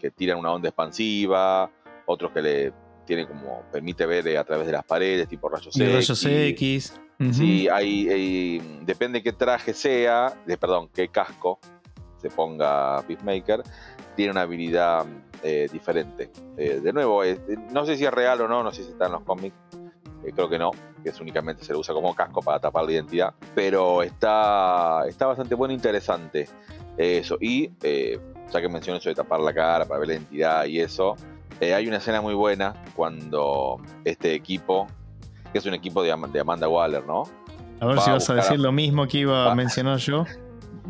que, 0.00 0.10
tiran 0.10 0.38
una 0.38 0.52
onda 0.52 0.68
expansiva, 0.68 1.70
otros 2.06 2.32
que 2.32 2.42
le 2.42 2.72
tienen 3.04 3.26
como 3.26 3.62
permite 3.72 4.06
ver 4.06 4.26
eh, 4.28 4.38
a 4.38 4.44
través 4.44 4.66
de 4.66 4.72
las 4.72 4.84
paredes, 4.84 5.28
tipo 5.28 5.48
rayos 5.48 5.76
X. 5.76 5.92
rayos 5.92 6.26
X. 6.26 7.00
Ujú. 7.18 7.32
Sí, 7.34 7.68
hay, 7.68 8.08
hay- 8.08 8.80
depende 8.82 9.22
qué 9.22 9.32
traje 9.32 9.74
sea, 9.74 10.32
de, 10.46 10.56
perdón, 10.56 10.88
qué 10.94 11.08
casco 11.08 11.58
se 12.18 12.30
ponga 12.30 13.02
Peacemaker, 13.06 13.62
tiene 14.14 14.32
una 14.32 14.42
habilidad 14.42 15.06
eh, 15.42 15.68
diferente. 15.72 16.30
Eh, 16.56 16.80
de 16.82 16.92
nuevo, 16.92 17.24
eh, 17.24 17.38
no 17.72 17.84
sé 17.86 17.96
si 17.96 18.04
es 18.04 18.12
real 18.12 18.40
o 18.42 18.48
no, 18.48 18.62
no 18.62 18.72
sé 18.72 18.84
si 18.84 18.90
está 18.90 19.06
en 19.06 19.12
los 19.12 19.22
cómics, 19.22 19.56
eh, 20.24 20.32
creo 20.34 20.48
que 20.48 20.58
no, 20.58 20.70
que 21.02 21.08
es 21.10 21.20
únicamente 21.20 21.64
se 21.64 21.72
lo 21.72 21.78
usa 21.78 21.94
como 21.94 22.14
casco 22.14 22.42
para 22.42 22.58
tapar 22.60 22.84
la 22.84 22.92
identidad, 22.92 23.34
pero 23.54 24.02
está, 24.02 25.04
está 25.08 25.26
bastante 25.26 25.54
bueno 25.54 25.72
e 25.72 25.76
interesante 25.76 26.46
eso. 26.98 27.38
Y 27.40 27.70
eh, 27.82 28.18
ya 28.52 28.60
que 28.60 28.68
mencioné 28.68 28.98
eso 28.98 29.08
de 29.08 29.14
tapar 29.14 29.40
la 29.40 29.52
cara 29.52 29.84
para 29.86 29.98
ver 30.00 30.08
la 30.08 30.14
identidad 30.14 30.64
y 30.66 30.80
eso, 30.80 31.16
eh, 31.60 31.74
hay 31.74 31.86
una 31.86 31.98
escena 31.98 32.20
muy 32.20 32.34
buena 32.34 32.74
cuando 32.96 33.80
este 34.04 34.34
equipo, 34.34 34.86
que 35.52 35.58
es 35.58 35.66
un 35.66 35.74
equipo 35.74 36.02
de, 36.02 36.12
Am- 36.12 36.30
de 36.30 36.40
Amanda 36.40 36.68
Waller, 36.68 37.04
¿no? 37.06 37.24
A 37.80 37.86
ver 37.86 37.98
va 37.98 38.02
si 38.02 38.10
a 38.10 38.14
vas 38.14 38.28
a 38.30 38.32
a- 38.32 38.36
decir 38.36 38.60
lo 38.60 38.72
mismo 38.72 39.06
que 39.06 39.18
iba 39.18 39.44
a 39.44 39.48
va- 39.48 39.54
mencionar 39.54 39.98
yo. 39.98 40.24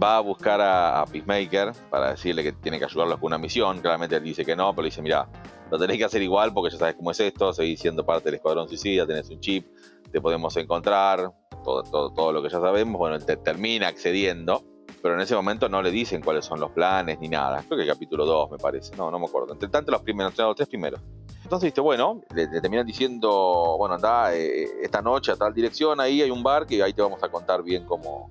va 0.03 0.17
a 0.17 0.21
buscar 0.21 0.61
a, 0.61 1.01
a 1.03 1.07
Peacemaker 1.07 1.73
para 1.91 2.11
decirle 2.13 2.43
que 2.43 2.53
tiene 2.53 2.79
que 2.79 2.85
ayudarlos 2.87 3.19
con 3.19 3.27
una 3.29 3.39
misión. 3.39 3.81
Claramente 3.81 4.17
él 4.17 4.23
dice 4.25 4.45
que 4.45 4.57
no, 4.57 4.71
pero 4.73 4.83
le 4.83 4.89
dice, 4.89 5.03
mira, 5.03 5.29
lo 5.71 5.79
tenés 5.79 5.99
que 5.99 6.05
hacer 6.05 6.23
igual 6.23 6.53
porque 6.53 6.73
ya 6.73 6.79
sabes 6.79 6.95
cómo 6.97 7.11
es 7.11 7.21
esto, 7.21 7.53
seguís 7.53 7.79
siendo 7.81 8.05
parte 8.05 8.25
del 8.25 8.35
Escuadrón 8.37 8.69
Suicida, 8.69 9.07
tenés 9.07 9.29
un 9.31 9.39
chip, 9.41 9.67
te 10.11 10.21
podemos 10.21 10.57
encontrar, 10.57 11.31
todo, 11.63 11.83
todo, 11.85 12.11
todo 12.13 12.33
lo 12.33 12.43
que 12.43 12.49
ya 12.49 12.61
sabemos. 12.61 12.99
Bueno, 12.99 13.17
él 13.17 13.25
te- 13.27 13.37
termina 13.37 13.89
accediendo, 13.89 14.65
pero 15.03 15.15
en 15.15 15.21
ese 15.21 15.35
momento 15.35 15.69
no 15.69 15.83
le 15.83 15.91
dicen 15.91 16.21
cuáles 16.23 16.45
son 16.45 16.61
los 16.61 16.71
planes 16.73 17.19
ni 17.21 17.29
nada. 17.29 17.63
Creo 17.67 17.77
que 17.79 17.83
el 17.85 17.89
capítulo 17.89 18.25
2 18.27 18.51
me 18.53 18.59
parece, 18.59 18.95
no, 18.97 19.11
no 19.11 19.19
me 19.19 19.27
acuerdo. 19.27 19.53
Entre 19.53 19.69
tanto 19.69 19.91
los 19.93 20.03
primeros, 20.03 20.37
los 20.37 20.57
tres 20.57 20.69
primeros. 20.69 21.01
Entonces, 21.43 21.69
viste, 21.69 21.81
bueno, 21.81 22.21
le, 22.35 22.47
le 22.49 22.61
terminan 22.61 22.87
diciendo, 22.87 23.77
bueno, 23.79 23.95
anda 23.97 24.35
eh, 24.35 24.69
esta 24.83 25.03
noche 25.03 25.33
a 25.33 25.37
tal 25.37 25.53
dirección, 25.55 26.01
ahí 26.01 26.23
hay 26.23 26.31
un 26.31 26.43
bar 26.43 26.67
que 26.67 26.83
ahí 26.83 26.93
te 26.93 27.03
vamos 27.03 27.23
a 27.23 27.29
contar 27.29 27.63
bien 27.63 27.85
cómo, 27.87 28.31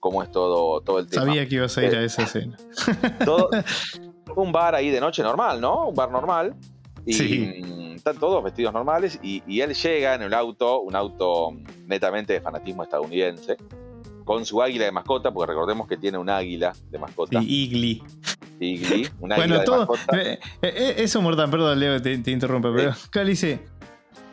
cómo 0.00 0.22
es 0.22 0.30
todo, 0.30 0.80
todo 0.82 0.98
el 0.98 1.08
tema. 1.08 1.24
Sabía 1.24 1.46
que 1.48 1.54
ibas 1.54 1.78
a 1.78 1.84
ir 1.84 1.94
Eh, 1.94 1.98
a 1.98 2.02
esa 2.02 2.22
escena. 2.24 2.56
Todo- 3.24 3.50
un 4.36 4.52
bar 4.52 4.74
ahí 4.74 4.90
de 4.90 5.00
noche 5.00 5.22
normal, 5.22 5.60
¿no? 5.60 5.88
Un 5.88 5.94
bar 5.94 6.10
normal. 6.10 6.54
Y 7.06 7.12
Sí. 7.14 7.94
están 7.96 8.18
todos 8.18 8.44
vestidos 8.44 8.72
normales 8.74 9.18
y, 9.22 9.42
y 9.46 9.62
él 9.62 9.72
llega 9.72 10.14
en 10.14 10.22
el 10.22 10.34
auto, 10.34 10.80
un 10.80 10.94
auto 10.94 11.52
netamente 11.86 12.34
de 12.34 12.40
fanatismo 12.42 12.82
estadounidense, 12.82 13.56
con 14.28 14.44
su 14.44 14.60
águila 14.62 14.84
de 14.84 14.92
mascota, 14.92 15.30
porque 15.32 15.52
recordemos 15.52 15.88
que 15.88 15.96
tiene 15.96 16.18
un 16.18 16.28
águila 16.28 16.74
de 16.90 16.98
mascota, 16.98 17.40
Sí, 17.40 17.46
Igli. 17.64 18.02
Igli, 18.60 19.08
un 19.20 19.32
águila 19.32 19.36
Bueno, 19.36 19.58
de 19.60 19.64
todo. 19.64 19.78
mascota. 19.86 20.20
eh, 20.20 20.38
eh, 20.60 20.94
eso, 20.98 21.22
Mortal, 21.22 21.48
perdón, 21.50 21.80
Leo, 21.80 22.02
te, 22.02 22.18
te 22.18 22.30
interrumpo, 22.30 22.70
pero 22.76 22.90
acá 22.90 23.24
le 23.24 23.30
dice: 23.30 23.60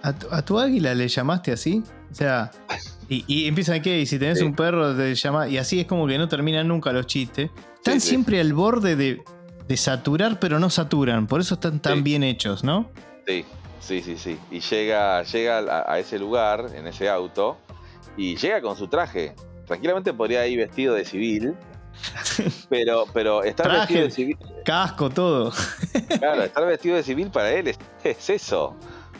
¿a 0.03 0.11
tu, 0.11 0.27
a 0.29 0.43
tu 0.43 0.59
águila 0.59 0.93
le 0.93 1.07
llamaste 1.07 1.53
así? 1.53 1.81
O 2.11 2.13
sea, 2.13 2.51
y, 3.07 3.23
y 3.25 3.47
empiezan 3.47 3.81
¿qué? 3.81 3.97
Y 4.01 4.05
si 4.05 4.19
tenés 4.19 4.39
Sí. 4.39 4.43
un 4.43 4.53
perro, 4.53 4.93
te 4.93 5.15
llama. 5.15 5.47
Y 5.47 5.57
así 5.57 5.79
es 5.79 5.87
como 5.87 6.05
que 6.07 6.17
no 6.17 6.27
terminan 6.27 6.67
nunca 6.67 6.91
los 6.91 7.07
chistes. 7.07 7.49
Están 7.75 8.01
sí. 8.01 8.09
siempre 8.09 8.41
al 8.41 8.51
borde 8.53 8.97
de, 8.97 9.23
de 9.65 9.77
saturar, 9.77 10.39
pero 10.41 10.59
no 10.59 10.69
saturan. 10.69 11.25
Por 11.25 11.39
eso 11.39 11.53
están 11.53 11.79
tan 11.79 12.03
bien 12.03 12.21
hechos, 12.23 12.65
¿no? 12.65 12.89
Sí, 13.25 13.45
sí, 13.79 14.01
sí, 14.01 14.17
sí. 14.17 14.37
Y 14.51 14.59
llega, 14.59 15.23
llega 15.23 15.59
a, 15.59 15.93
a 15.93 15.99
ese 15.99 16.19
lugar, 16.19 16.65
en 16.75 16.85
ese 16.85 17.07
auto, 17.07 17.57
y 18.17 18.35
llega 18.35 18.59
con 18.61 18.75
su 18.75 18.87
traje. 18.89 19.33
Tranquilamente 19.65 20.13
podría 20.13 20.45
ir 20.47 20.59
vestido 20.59 20.93
de 20.93 21.05
civil, 21.05 21.55
pero, 22.69 23.05
pero 23.13 23.43
estar 23.43 23.65
Traje. 23.67 23.79
vestido 23.81 24.03
de 24.05 24.11
civil, 24.11 24.37
Casco, 24.63 25.09
todo. 25.09 25.51
Claro, 26.19 26.43
estar 26.43 26.65
vestido 26.65 26.95
de 26.95 27.03
civil 27.03 27.29
para 27.31 27.51
él 27.53 27.67
es, 27.67 27.77
es 28.03 28.29
eso. 28.29 28.75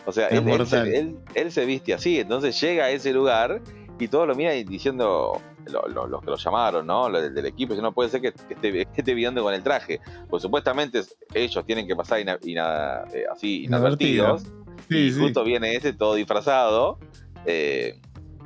O 0.06 0.12
sea, 0.12 0.28
él, 0.28 0.48
él 0.48 0.68
se, 0.68 0.98
él- 0.98 1.18
él 1.34 1.52
se 1.52 1.66
viste 1.66 1.94
así, 1.94 2.20
entonces 2.20 2.60
llega 2.62 2.86
a 2.86 2.90
ese 2.92 3.12
lugar 3.12 3.62
y 4.00 4.08
todos 4.08 4.28
lo 4.28 4.36
miran 4.36 4.64
diciendo, 4.66 5.42
lo- 5.68 5.88
lo- 5.88 6.06
los 6.08 6.22
que 6.22 6.30
lo 6.30 6.36
llamaron, 6.38 6.86
¿no? 6.86 7.10
Los 7.10 7.24
del, 7.24 7.34
del 7.34 7.46
equipo, 7.48 7.74
dice, 7.74 7.82
no 7.82 7.92
puede 7.94 8.10
ser 8.10 8.22
que, 8.22 8.32
que 8.34 8.54
esté, 8.54 8.72
que 8.72 8.88
esté 8.98 9.14
viendo 9.16 9.42
con 9.42 9.54
el 9.54 9.64
traje. 9.64 10.00
Pues 10.30 10.44
supuestamente 10.44 11.02
ellos 11.34 11.66
tienen 11.66 11.88
que 11.88 11.96
pasar 11.96 12.20
ina- 12.20 12.38
ina- 12.44 13.04
eh, 13.14 13.24
así 13.32 13.64
Inadvertido. 13.64 14.26
inadvertidos. 14.26 14.66
Sí, 14.90 14.98
y 14.98 15.12
sí. 15.12 15.20
justo 15.20 15.44
viene 15.44 15.74
ese 15.76 15.94
todo 15.94 16.14
disfrazado. 16.16 17.00
eh, 17.48 18.00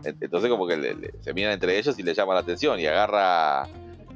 entonces 0.04 0.50
como 0.50 0.68
que 0.68 0.78
le- 0.78 0.96
le- 0.96 1.14
se 1.22 1.34
miran 1.34 1.54
entre 1.54 1.78
ellos 1.78 1.98
y 2.00 2.04
le 2.04 2.14
llama 2.14 2.34
la 2.34 2.40
atención 2.42 2.80
y 2.80 2.86
agarra 2.86 3.64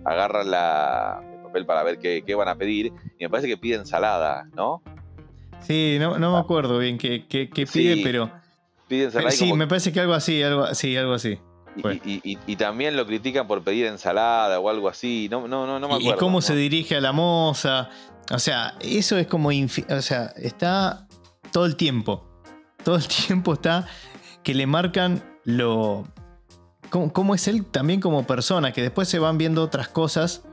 agarran 0.05 0.51
la, 0.51 1.21
el 1.33 1.39
papel 1.43 1.65
para 1.65 1.83
ver 1.83 1.97
qué, 1.99 2.23
qué 2.25 2.35
van 2.35 2.47
a 2.49 2.55
pedir 2.55 2.87
y 3.17 3.23
me 3.23 3.29
parece 3.29 3.47
que 3.47 3.57
pide 3.57 3.75
ensalada, 3.75 4.47
¿no? 4.55 4.81
Sí, 5.61 5.97
no, 5.99 6.17
no 6.19 6.33
me 6.33 6.39
acuerdo 6.39 6.77
bien 6.79 6.97
qué, 6.97 7.25
qué- 7.27 7.49
qué 7.49 7.65
Sí, 7.65 7.79
pide, 7.79 8.03
pero. 8.03 8.29
Pide 8.89 9.05
ensalada 9.05 9.33
y 9.33 9.37
Sí, 9.37 9.45
como- 9.45 9.55
me 9.57 9.67
parece 9.67 9.93
que 9.93 9.99
algo 10.01 10.13
así, 10.13 10.43
algo, 10.43 10.67
sí, 10.75 10.95
algo 10.97 11.13
así. 11.13 11.39
y, 11.77 11.87
y- 12.11 12.21
y- 12.33 12.37
y 12.47 12.55
también 12.57 12.97
lo 12.97 13.05
critican 13.07 13.47
por 13.47 13.63
pedir 13.63 13.85
ensalada 13.85 14.59
o 14.59 14.69
algo 14.69 14.89
así. 14.89 15.27
No, 15.31 15.47
no, 15.47 15.65
no, 15.65 15.79
no 15.79 15.87
me 15.87 15.95
acuerdo. 15.95 16.15
y 16.15 16.19
cómo 16.19 16.37
¿no? 16.39 16.41
se 16.41 16.55
dirige 16.55 16.97
a 16.97 17.01
la 17.01 17.13
moza. 17.13 17.89
O 18.31 18.39
sea, 18.39 18.75
eso 18.81 19.17
es 19.17 19.27
como. 19.27 19.49
O 19.49 20.01
sea, 20.01 20.33
está 20.35 21.07
todo 21.51 21.65
el 21.65 21.75
tiempo. 21.77 22.25
Todo 22.83 22.97
el 22.97 23.07
tiempo 23.27 23.53
está 23.53 23.87
que 24.43 24.53
le 24.53 24.67
marcan 24.67 25.23
lo. 25.45 26.05
Cómo, 26.89 27.11
cómo 27.11 27.33
es 27.33 27.47
él 27.47 27.65
también 27.65 27.99
como 28.01 28.25
persona, 28.27 28.71
que 28.71 28.81
después 28.81 29.07
se 29.07 29.19
van 29.19 29.37
viendo 29.37 29.63
otras 29.63 29.87
cosas 29.87 30.43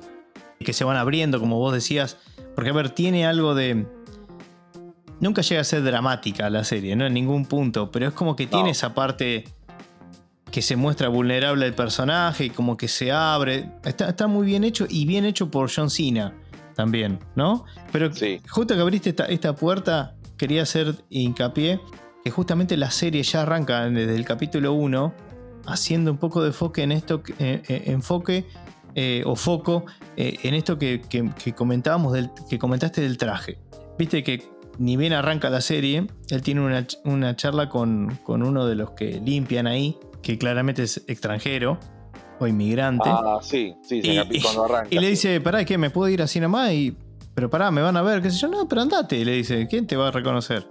que 0.58 0.72
se 0.72 0.84
van 0.84 0.96
abriendo, 0.96 1.38
como 1.40 1.58
vos 1.58 1.72
decías. 1.72 2.16
Porque, 2.54 2.70
a 2.70 2.74
ver, 2.74 2.90
tiene 2.90 3.26
algo 3.26 3.54
de. 3.54 3.86
Nunca 5.20 5.42
llega 5.42 5.60
a 5.60 5.64
ser 5.64 5.82
dramática 5.82 6.48
la 6.48 6.64
serie, 6.64 6.96
¿no? 6.96 7.06
En 7.06 7.12
ningún 7.14 7.44
punto. 7.44 7.90
Pero 7.90 8.08
es 8.08 8.14
como 8.14 8.36
que 8.36 8.46
tiene 8.46 8.70
esa 8.70 8.94
parte 8.94 9.44
que 10.50 10.62
se 10.62 10.76
muestra 10.76 11.08
vulnerable 11.08 11.66
el 11.66 11.74
personaje 11.74 12.46
y 12.46 12.50
como 12.50 12.76
que 12.76 12.88
se 12.88 13.12
abre. 13.12 13.70
Está, 13.84 14.08
está 14.08 14.26
muy 14.26 14.46
bien 14.46 14.64
hecho 14.64 14.86
y 14.88 15.04
bien 15.04 15.24
hecho 15.24 15.50
por 15.50 15.70
John 15.74 15.90
Cena 15.90 16.34
también, 16.74 17.18
¿no? 17.36 17.66
Pero 17.92 18.12
Sí. 18.14 18.40
justo 18.48 18.74
que 18.74 18.80
abriste 18.80 19.10
esta, 19.10 19.26
esta 19.26 19.54
puerta, 19.54 20.16
quería 20.38 20.62
hacer 20.62 20.94
hincapié 21.10 21.80
que 22.24 22.30
justamente 22.30 22.76
la 22.76 22.90
serie 22.90 23.22
ya 23.22 23.42
arranca 23.42 23.88
desde 23.88 24.14
el 24.14 24.24
capítulo 24.24 24.72
1 24.74 25.14
haciendo 25.66 26.10
un 26.10 26.18
poco 26.18 26.40
de 26.42 26.48
enfoque 26.48 26.82
en 26.82 26.92
esto, 26.92 27.22
eh, 27.38 27.62
eh, 27.68 27.82
enfoque 27.86 28.46
eh, 28.94 29.22
o 29.26 29.36
foco 29.36 29.84
eh, 30.16 30.38
en 30.42 30.54
esto 30.54 30.78
que, 30.78 31.00
que- 31.08 31.30
que 31.42 31.52
comentábamos, 31.52 32.12
del, 32.12 32.30
que 32.48 32.58
comentaste 32.58 33.00
del 33.02 33.16
traje. 33.18 33.58
Viste 33.98 34.22
que 34.24 34.42
ni 34.78 34.96
bien 34.96 35.12
arranca 35.12 35.50
la 35.50 35.60
serie, 35.60 36.06
él 36.30 36.42
tiene 36.42 36.62
una, 36.62 36.86
ch- 36.86 36.98
una 37.04 37.36
charla 37.36 37.68
con, 37.68 38.18
con 38.24 38.42
uno 38.42 38.66
de 38.66 38.74
los 38.74 38.90
que 38.92 39.20
limpian 39.24 39.66
ahí, 39.66 39.96
que 40.22 40.38
claramente 40.38 40.82
es 40.82 41.04
extranjero 41.06 41.78
o 42.40 42.46
inmigrante. 42.46 43.08
Ah, 43.08 43.38
sí, 43.42 43.74
sí, 43.82 44.02
se 44.02 44.12
Y- 44.30 44.40
cuando 44.40 44.64
arranca. 44.64 44.88
Y 44.90 44.98
le 44.98 45.08
dice, 45.10 45.40
pará, 45.40 45.64
¿qué? 45.64 45.76
¿Me 45.78 45.90
puedo 45.90 46.08
ir 46.08 46.22
así 46.22 46.40
nomás? 46.40 46.72
Y, 46.72 46.96
pero 47.34 47.48
pará, 47.50 47.70
me 47.70 47.82
van 47.82 47.96
a 47.96 48.02
ver, 48.02 48.22
qué 48.22 48.30
sé 48.30 48.38
yo. 48.38 48.48
No, 48.48 48.66
pero 48.66 48.80
andate. 48.80 49.18
Y 49.18 49.24
le 49.24 49.32
dice, 49.32 49.66
¿quién 49.68 49.86
te 49.86 49.96
va 49.96 50.08
a 50.08 50.10
reconocer? 50.10 50.66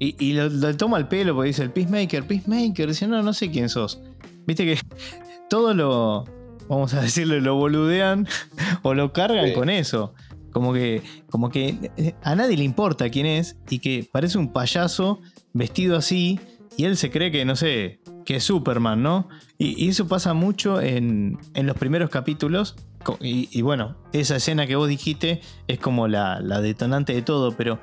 Y, 0.00 0.16
y 0.18 0.32
lo, 0.32 0.48
lo 0.48 0.76
toma 0.76 0.98
el 0.98 1.06
pelo 1.06 1.34
porque 1.34 1.48
dice, 1.48 1.62
el 1.62 1.70
Peacemaker, 1.70 2.26
Peacemaker. 2.26 2.88
Dice, 2.88 3.06
no, 3.06 3.22
no 3.22 3.32
sé 3.32 3.50
quién 3.50 3.68
sos. 3.68 4.00
Viste 4.46 4.64
que 4.64 4.80
todo 5.50 5.74
lo, 5.74 6.24
vamos 6.68 6.92
a 6.94 7.02
decirle, 7.02 7.40
lo 7.40 7.54
boludean 7.54 8.26
o 8.82 8.94
lo 8.94 9.12
cargan 9.12 9.46
Sí. 9.48 9.52
con 9.52 9.70
eso. 9.70 10.14
Como 10.52 10.72
que, 10.72 11.02
como 11.28 11.48
que 11.50 11.92
eh, 11.96 12.14
a 12.24 12.34
nadie 12.34 12.56
le 12.56 12.64
importa 12.64 13.08
quién 13.10 13.26
es 13.26 13.56
y 13.68 13.78
que 13.78 14.08
parece 14.10 14.36
un 14.36 14.52
payaso 14.52 15.20
vestido 15.52 15.96
así 15.96 16.40
y 16.76 16.84
él 16.86 16.96
se 16.96 17.10
cree 17.10 17.30
que, 17.30 17.44
no 17.44 17.54
sé, 17.54 18.00
que 18.24 18.36
es 18.36 18.44
Superman, 18.44 19.00
¿no? 19.02 19.28
Y, 19.58 19.84
y 19.84 19.90
eso 19.90 20.08
pasa 20.08 20.32
mucho 20.34 20.80
en, 20.80 21.38
en 21.54 21.66
los 21.66 21.76
primeros 21.76 22.10
capítulos. 22.10 22.74
Y, 23.20 23.48
y 23.52 23.62
bueno, 23.62 23.96
esa 24.12 24.36
escena 24.36 24.66
que 24.66 24.76
vos 24.76 24.88
dijiste 24.88 25.40
es 25.68 25.78
como 25.78 26.08
la, 26.08 26.40
la 26.40 26.60
detonante 26.60 27.12
de 27.14 27.22
todo, 27.22 27.52
pero 27.56 27.78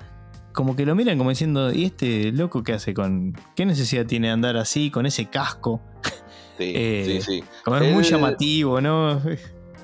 como 0.57 0.75
que 0.75 0.87
lo 0.87 0.95
miran 0.95 1.19
como 1.19 1.29
diciendo, 1.29 1.71
¿y 1.71 1.85
este 1.85 2.31
loco 2.31 2.63
qué 2.63 2.73
hace 2.73 2.95
con... 2.95 3.37
¿Qué 3.55 3.63
necesidad 3.63 4.07
tiene 4.07 4.25
de 4.25 4.33
andar 4.33 4.57
así, 4.57 4.89
con 4.89 5.05
ese 5.05 5.27
casco? 5.27 5.81
Sí, 6.57 6.71
eh, 6.75 7.03
sí, 7.05 7.21
sí. 7.21 7.43
Como 7.63 7.77
es 7.77 7.93
muy 7.93 8.03
llamativo, 8.03 8.81
¿no? 8.81 9.21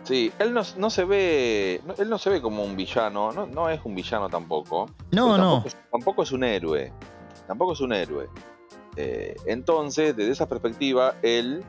Sí, 0.04 0.34
él 0.38 0.54
no, 0.54 0.64
no 0.76 0.90
se 0.90 1.06
ve. 1.06 1.80
él 1.98 2.10
no 2.10 2.18
se 2.18 2.30
ve 2.30 2.42
como 2.42 2.62
un 2.64 2.76
villano. 2.76 3.32
No, 3.32 3.46
no 3.46 3.70
es 3.70 3.80
un 3.86 3.96
villano 3.96 4.28
tampoco. 4.28 4.90
No, 5.12 5.38
no. 5.38 5.64
Tampoco 5.64 5.68
es, 5.68 5.78
tampoco 5.90 6.24
es 6.24 6.32
un 6.34 6.44
héroe. 6.44 6.92
Tampoco 7.48 7.72
es 7.72 7.80
un 7.80 7.94
héroe. 7.94 8.28
Eh, 8.98 9.36
entonces, 9.46 10.14
desde 10.14 10.32
esa 10.32 10.50
perspectiva, 10.50 11.16
él, 11.22 11.64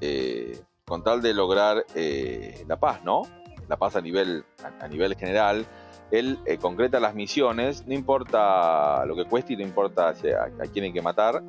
eh, 0.00 0.62
con 0.84 1.02
tal 1.02 1.22
de 1.22 1.34
lograr 1.34 1.84
eh, 1.96 2.64
la 2.68 2.78
paz, 2.78 3.02
¿no? 3.02 3.22
La 3.68 3.76
paz 3.78 3.96
a 3.96 4.00
nivel, 4.00 4.44
a, 4.62 4.84
a 4.84 4.86
nivel 4.86 5.16
general, 5.16 5.66
él 6.12 6.38
eh, 6.46 6.58
concreta 6.58 7.00
las 7.00 7.14
misiones, 7.14 7.84
no 7.86 7.94
importa 7.94 9.04
lo 9.06 9.16
que 9.16 9.24
cueste 9.24 9.54
y 9.54 9.56
no 9.56 9.62
importa 9.62 10.08
a, 10.08 10.12
a 10.12 10.66
quién 10.72 10.84
hay 10.84 10.92
que 10.92 11.02
matar. 11.02 11.42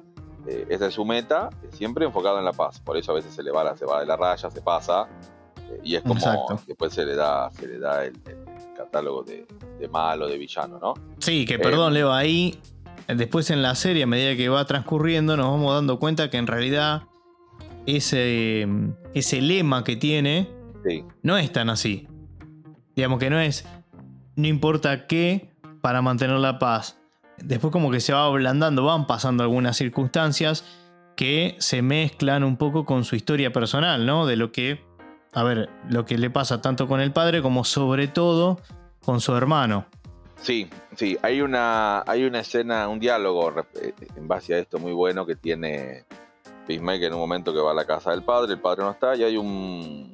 eh, 0.48 0.66
esa 0.70 0.88
es 0.88 0.94
su 0.96 1.06
meta, 1.06 1.50
siempre 1.72 2.06
enfocado 2.06 2.40
en 2.40 2.46
la 2.46 2.52
paz. 2.54 2.80
Por 2.80 2.98
eso 2.98 3.12
a 3.12 3.16
veces 3.16 3.34
se 3.34 3.44
le 3.44 3.52
va, 3.52 3.64
la- 3.64 3.78
se 3.78 3.86
va 3.86 4.00
de 4.00 4.06
la 4.06 4.16
raya, 4.18 4.50
se 4.50 4.62
pasa. 4.62 5.08
eh, 5.70 5.80
y 5.84 5.96
es 5.96 6.02
como 6.02 6.16
Exacto. 6.16 6.60
después 6.68 6.94
se 6.94 7.06
le 7.06 7.16
da, 7.16 7.50
se 7.52 7.68
le 7.68 7.78
da 7.80 8.04
el, 8.06 8.14
el 8.28 8.38
catálogo 8.76 9.24
de, 9.24 9.46
de 9.80 9.88
malo, 9.88 10.28
de 10.28 10.38
villano, 10.38 10.80
¿no? 10.80 10.94
Sí, 11.20 11.46
que 11.46 11.60
perdón, 11.60 11.94
Leo, 11.94 12.12
ahí 12.12 12.60
después 13.08 13.50
en 13.52 13.62
la 13.62 13.76
serie, 13.76 14.04
a 14.04 14.08
medida 14.08 14.36
que 14.36 14.50
va 14.50 14.66
transcurriendo, 14.66 15.38
nos 15.38 15.48
vamos 15.52 15.74
dando 15.76 16.00
cuenta 16.00 16.30
que 16.30 16.38
en 16.38 16.48
realidad 16.48 17.04
ese, 17.86 18.68
ese 19.14 19.42
lema 19.42 19.84
que 19.84 19.96
tiene 19.96 20.50
Sí, 20.86 21.06
no 21.22 21.38
es 21.38 21.50
tan 21.54 21.70
así. 21.70 22.08
Digamos 22.96 23.18
que 23.20 23.30
no 23.30 23.40
es 23.40 23.66
no 24.36 24.48
importa 24.48 25.08
qué 25.08 25.50
para 25.82 26.02
mantener 26.02 26.38
la 26.38 26.60
paz. 26.60 26.98
Después 27.38 27.72
como 27.72 27.92
que 27.92 28.00
se 28.00 28.14
va 28.14 28.26
ablandando, 28.26 28.86
van 28.86 29.08
pasando 29.08 29.44
algunas 29.44 29.78
circunstancias 29.78 30.64
que 31.16 31.56
se 31.60 31.82
mezclan 31.82 32.44
un 32.44 32.58
poco 32.58 32.86
con 32.86 33.04
su 33.04 33.16
historia 33.16 33.52
personal, 33.52 34.06
¿no? 34.06 34.26
De 34.26 34.36
lo 34.36 34.52
que, 34.52 34.84
a 35.34 35.44
ver, 35.44 35.70
lo 35.90 36.06
que 36.06 36.18
le 36.18 36.30
pasa 36.30 36.62
tanto 36.62 36.88
con 36.88 37.02
el 37.02 37.12
padre 37.12 37.42
como 37.42 37.64
sobre 37.64 38.08
todo 38.08 38.60
con 39.04 39.20
su 39.20 39.36
hermano. 39.36 39.86
Sí, 40.38 40.70
sí, 40.96 41.18
hay 41.22 41.42
una, 41.42 42.02
hay 42.02 42.26
una 42.26 42.40
escena, 42.40 42.88
un 42.88 43.00
diálogo 43.00 43.54
eh, 43.82 43.94
en 44.16 44.28
base 44.28 44.56
a 44.56 44.60
esto 44.60 44.80
muy 44.80 44.92
bueno 44.92 45.26
que 45.26 45.36
tiene 45.36 46.06
Peacemaker 46.68 47.08
en 47.08 47.14
un 47.14 47.20
momento 47.20 47.54
que 47.54 47.60
va 47.60 47.72
a 47.72 47.76
la 47.76 47.86
casa 47.86 48.12
del 48.12 48.24
padre, 48.24 48.54
el 48.54 48.60
padre 48.60 48.84
no 48.84 48.92
está 48.92 49.16
y 49.16 49.24
hay 49.24 49.38
un, 49.38 50.12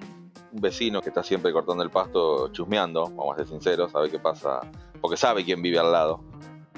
un 0.52 0.62
vecino 0.62 1.02
que 1.02 1.10
está 1.10 1.24
siempre 1.24 1.52
cortando 1.54 1.84
el 1.84 1.90
pasto, 1.90 2.50
chusmeando, 2.52 3.04
vamos 3.06 3.36
a 3.36 3.38
ser 3.40 3.48
sinceros, 3.48 3.92
sabe 3.92 4.10
qué 4.10 4.20
pasa, 4.20 4.62
porque 5.02 5.18
sabe 5.18 5.44
quién 5.46 5.62
vive 5.62 5.80
al 5.80 5.92
lado, 5.92 6.22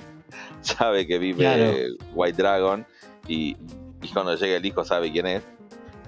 sabe 0.62 1.08
que 1.08 1.18
vive 1.20 1.38
Claro. 1.40 1.72
White 2.14 2.38
Dragon 2.42 2.86
y, 3.28 3.56
y 4.02 4.08
cuando 4.14 4.36
llega 4.36 4.58
el 4.58 4.66
hijo 4.66 4.84
sabe 4.84 5.12
quién 5.12 5.28
es. 5.28 5.44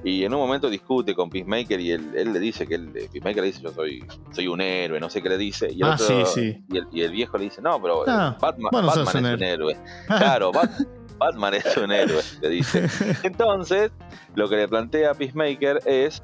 Y 0.05 0.25
en 0.25 0.33
un 0.33 0.41
momento 0.41 0.69
discute 0.69 1.15
con 1.15 1.29
Peacemaker 1.29 1.79
y 1.79 1.91
él, 1.91 2.11
él 2.13 2.33
le 2.33 2.39
dice 2.39 2.67
que 2.67 2.75
él, 2.75 2.89
Peacemaker 2.91 3.37
le 3.41 3.47
dice 3.47 3.61
yo 3.61 3.71
soy, 3.71 4.03
soy 4.33 4.47
un 4.49 4.59
héroe, 4.59 4.99
no 4.99 5.09
sé 5.09 5.21
qué 5.21 5.29
le 5.29 5.37
dice. 5.37 5.71
Y 5.71 5.77
el, 5.81 5.83
Ah, 5.91 5.93
otro- 5.93 6.25
sí, 6.25 6.41
sí. 6.41 6.63
Y, 6.69 6.77
el, 6.77 6.87
y 6.91 7.01
el 7.03 7.11
viejo 7.13 7.37
le 7.37 7.45
dice, 7.45 7.61
no, 7.61 7.81
pero 7.81 8.03
Ah, 8.05 8.35
Batman, 8.41 8.69
Batman 8.73 9.25
es 9.25 9.33
un 9.37 9.43
héroe. 9.43 9.77
Claro, 10.07 10.51
Bat- 10.51 10.87
Batman 11.17 11.53
es 11.53 11.77
un 11.77 11.89
héroe, 11.93 12.21
le 12.41 12.49
dice. 12.49 12.85
Entonces, 13.23 13.91
lo 14.35 14.49
que 14.49 14.57
le 14.57 14.67
plantea 14.67 15.13
Peacemaker 15.13 15.79
es 15.85 16.21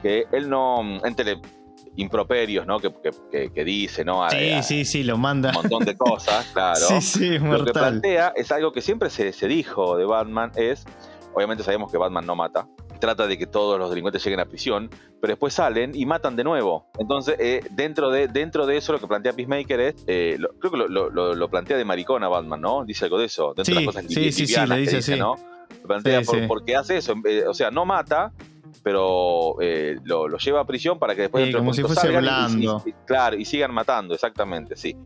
que 0.00 0.26
él 0.32 0.48
no, 0.48 0.80
entre 1.04 1.40
improperios, 1.96 2.66
¿no? 2.66 2.78
Que, 2.78 2.90
que- 3.02 3.10
que- 3.30 3.50
que 3.52 3.64
dice, 3.64 4.04
¿no? 4.04 4.24
A- 4.24 4.30
Sí, 4.30 4.50
a- 4.52 4.62
sí, 4.62 4.84
sí, 4.84 5.02
lo 5.04 5.18
manda. 5.18 5.50
Un 5.50 5.54
montón 5.62 5.84
de 5.84 5.96
cosas, 5.96 6.46
claro. 6.54 6.78
Sí, 6.80 7.00
sí, 7.00 7.24
es 7.34 7.42
Lo 7.42 7.48
que 7.50 7.56
mortal. 7.64 7.72
plantea 7.72 8.32
es 8.36 8.50
algo 8.52 8.72
que 8.72 8.80
siempre 8.80 9.10
se, 9.10 9.32
se 9.32 9.48
dijo 9.48 9.96
de 9.96 10.04
Batman, 10.04 10.52
es, 10.56 10.84
obviamente 11.34 11.62
sabemos 11.64 11.90
que 11.90 11.98
Batman 11.98 12.26
no 12.26 12.36
mata, 12.36 12.68
trata 13.00 13.26
de 13.26 13.38
que 13.38 13.46
todos 13.46 13.78
los 13.78 13.88
delincuentes 13.90 14.22
lleguen 14.24 14.40
a 14.40 14.44
prisión, 14.44 14.88
pero 15.20 15.32
después 15.32 15.54
salen 15.54 15.92
y 15.94 16.04
matan 16.06 16.36
de 16.36 16.44
nuevo. 16.44 16.86
Entonces, 16.98 17.36
eh, 17.38 17.62
dentro, 17.70 18.10
de, 18.10 18.28
dentro 18.28 18.66
de 18.66 18.76
eso 18.76 18.92
lo 18.92 19.00
que 19.00 19.06
plantea 19.06 19.32
Peacemaker 19.32 19.80
es, 19.80 19.94
eh, 20.06 20.36
lo- 20.38 20.50
creo 20.58 20.70
que 20.70 20.76
lo, 20.78 21.10
lo- 21.10 21.48
plantea 21.48 21.76
de 21.76 21.84
maricón 21.84 22.22
a 22.24 22.28
Batman, 22.28 22.60
¿no? 22.60 22.84
Dice 22.84 23.06
algo 23.06 23.18
de 23.18 23.24
eso, 23.26 23.54
dentro 23.56 23.74
de 23.74 23.80
Sí, 23.80 23.86
las 23.86 23.94
cosas 23.94 24.04
sí, 24.08 24.32
sí, 24.32 24.46
sí, 24.46 24.60
le 24.60 24.66
que 24.74 24.80
dice 24.82 24.96
dice, 24.96 25.12
así. 25.14 25.20
¿no? 25.20 25.34
Lo 25.82 25.86
plantea 25.88 26.20
Sí, 26.20 26.26
por- 26.26 26.38
sí. 26.40 26.44
porque 26.46 26.76
hace 26.76 26.96
eso, 26.98 27.14
eh, 27.24 27.44
o 27.48 27.54
sea, 27.54 27.70
no 27.70 27.84
mata, 27.86 28.32
pero 28.82 29.56
eh, 29.60 29.96
lo, 30.04 30.28
lo 30.28 30.38
lleva 30.38 30.60
a 30.60 30.66
prisión 30.66 30.98
para 30.98 31.14
que 31.14 31.22
después 31.22 31.46
Sí, 31.46 31.52
como 31.52 31.72
si 31.74 31.82
fuese 31.82 32.00
salgan 32.02 32.24
y- 32.24 32.26
y- 32.26 32.30
blando. 32.66 32.82
y- 32.86 32.92
claro, 33.06 33.36
y 33.36 33.44
sigan 33.44 33.72
matando, 33.74 34.14
exactamente, 34.14 34.76
sí. 34.76 34.96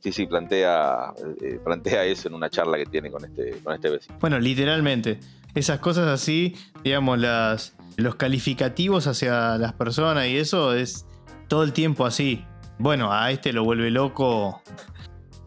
Sí, 0.00 0.12
sí, 0.12 0.26
plantea, 0.26 1.14
eh, 1.40 1.58
plantea 1.64 2.04
eso 2.04 2.28
en 2.28 2.34
una 2.34 2.50
charla 2.50 2.76
que 2.76 2.84
tiene 2.86 3.10
con 3.10 3.24
este, 3.24 3.52
con 3.64 3.74
este 3.74 3.88
vecino. 3.88 4.16
Bueno, 4.20 4.38
literalmente. 4.38 5.18
Esas 5.54 5.78
cosas 5.78 6.08
así, 6.08 6.56
digamos, 6.82 7.18
las, 7.18 7.74
los 7.96 8.16
calificativos 8.16 9.06
hacia 9.06 9.56
las 9.56 9.72
personas 9.72 10.26
y 10.26 10.36
eso 10.36 10.74
es 10.74 11.06
todo 11.48 11.62
el 11.62 11.72
tiempo 11.72 12.04
así. 12.04 12.44
Bueno, 12.78 13.12
a 13.12 13.30
este 13.30 13.52
lo 13.52 13.64
vuelve 13.64 13.90
loco. 13.90 14.60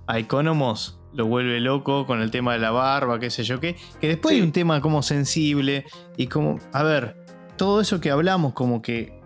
A 0.07 0.17
Economos 0.17 0.99
lo 1.13 1.25
vuelve 1.25 1.59
loco 1.59 2.05
con 2.05 2.21
el 2.21 2.31
tema 2.31 2.53
de 2.53 2.59
la 2.59 2.71
barba, 2.71 3.19
qué 3.19 3.29
sé 3.29 3.43
yo 3.43 3.59
qué. 3.59 3.75
Que 3.99 4.07
después 4.07 4.33
Sí. 4.33 4.39
hay 4.39 4.45
un 4.45 4.53
tema 4.53 4.81
como 4.81 5.03
sensible 5.03 5.85
y 6.15 6.27
como. 6.27 6.57
A 6.71 6.83
ver, 6.83 7.16
todo 7.57 7.81
eso 7.81 7.99
que 7.99 8.11
hablamos, 8.11 8.53
como 8.53 8.81
que 8.81 9.19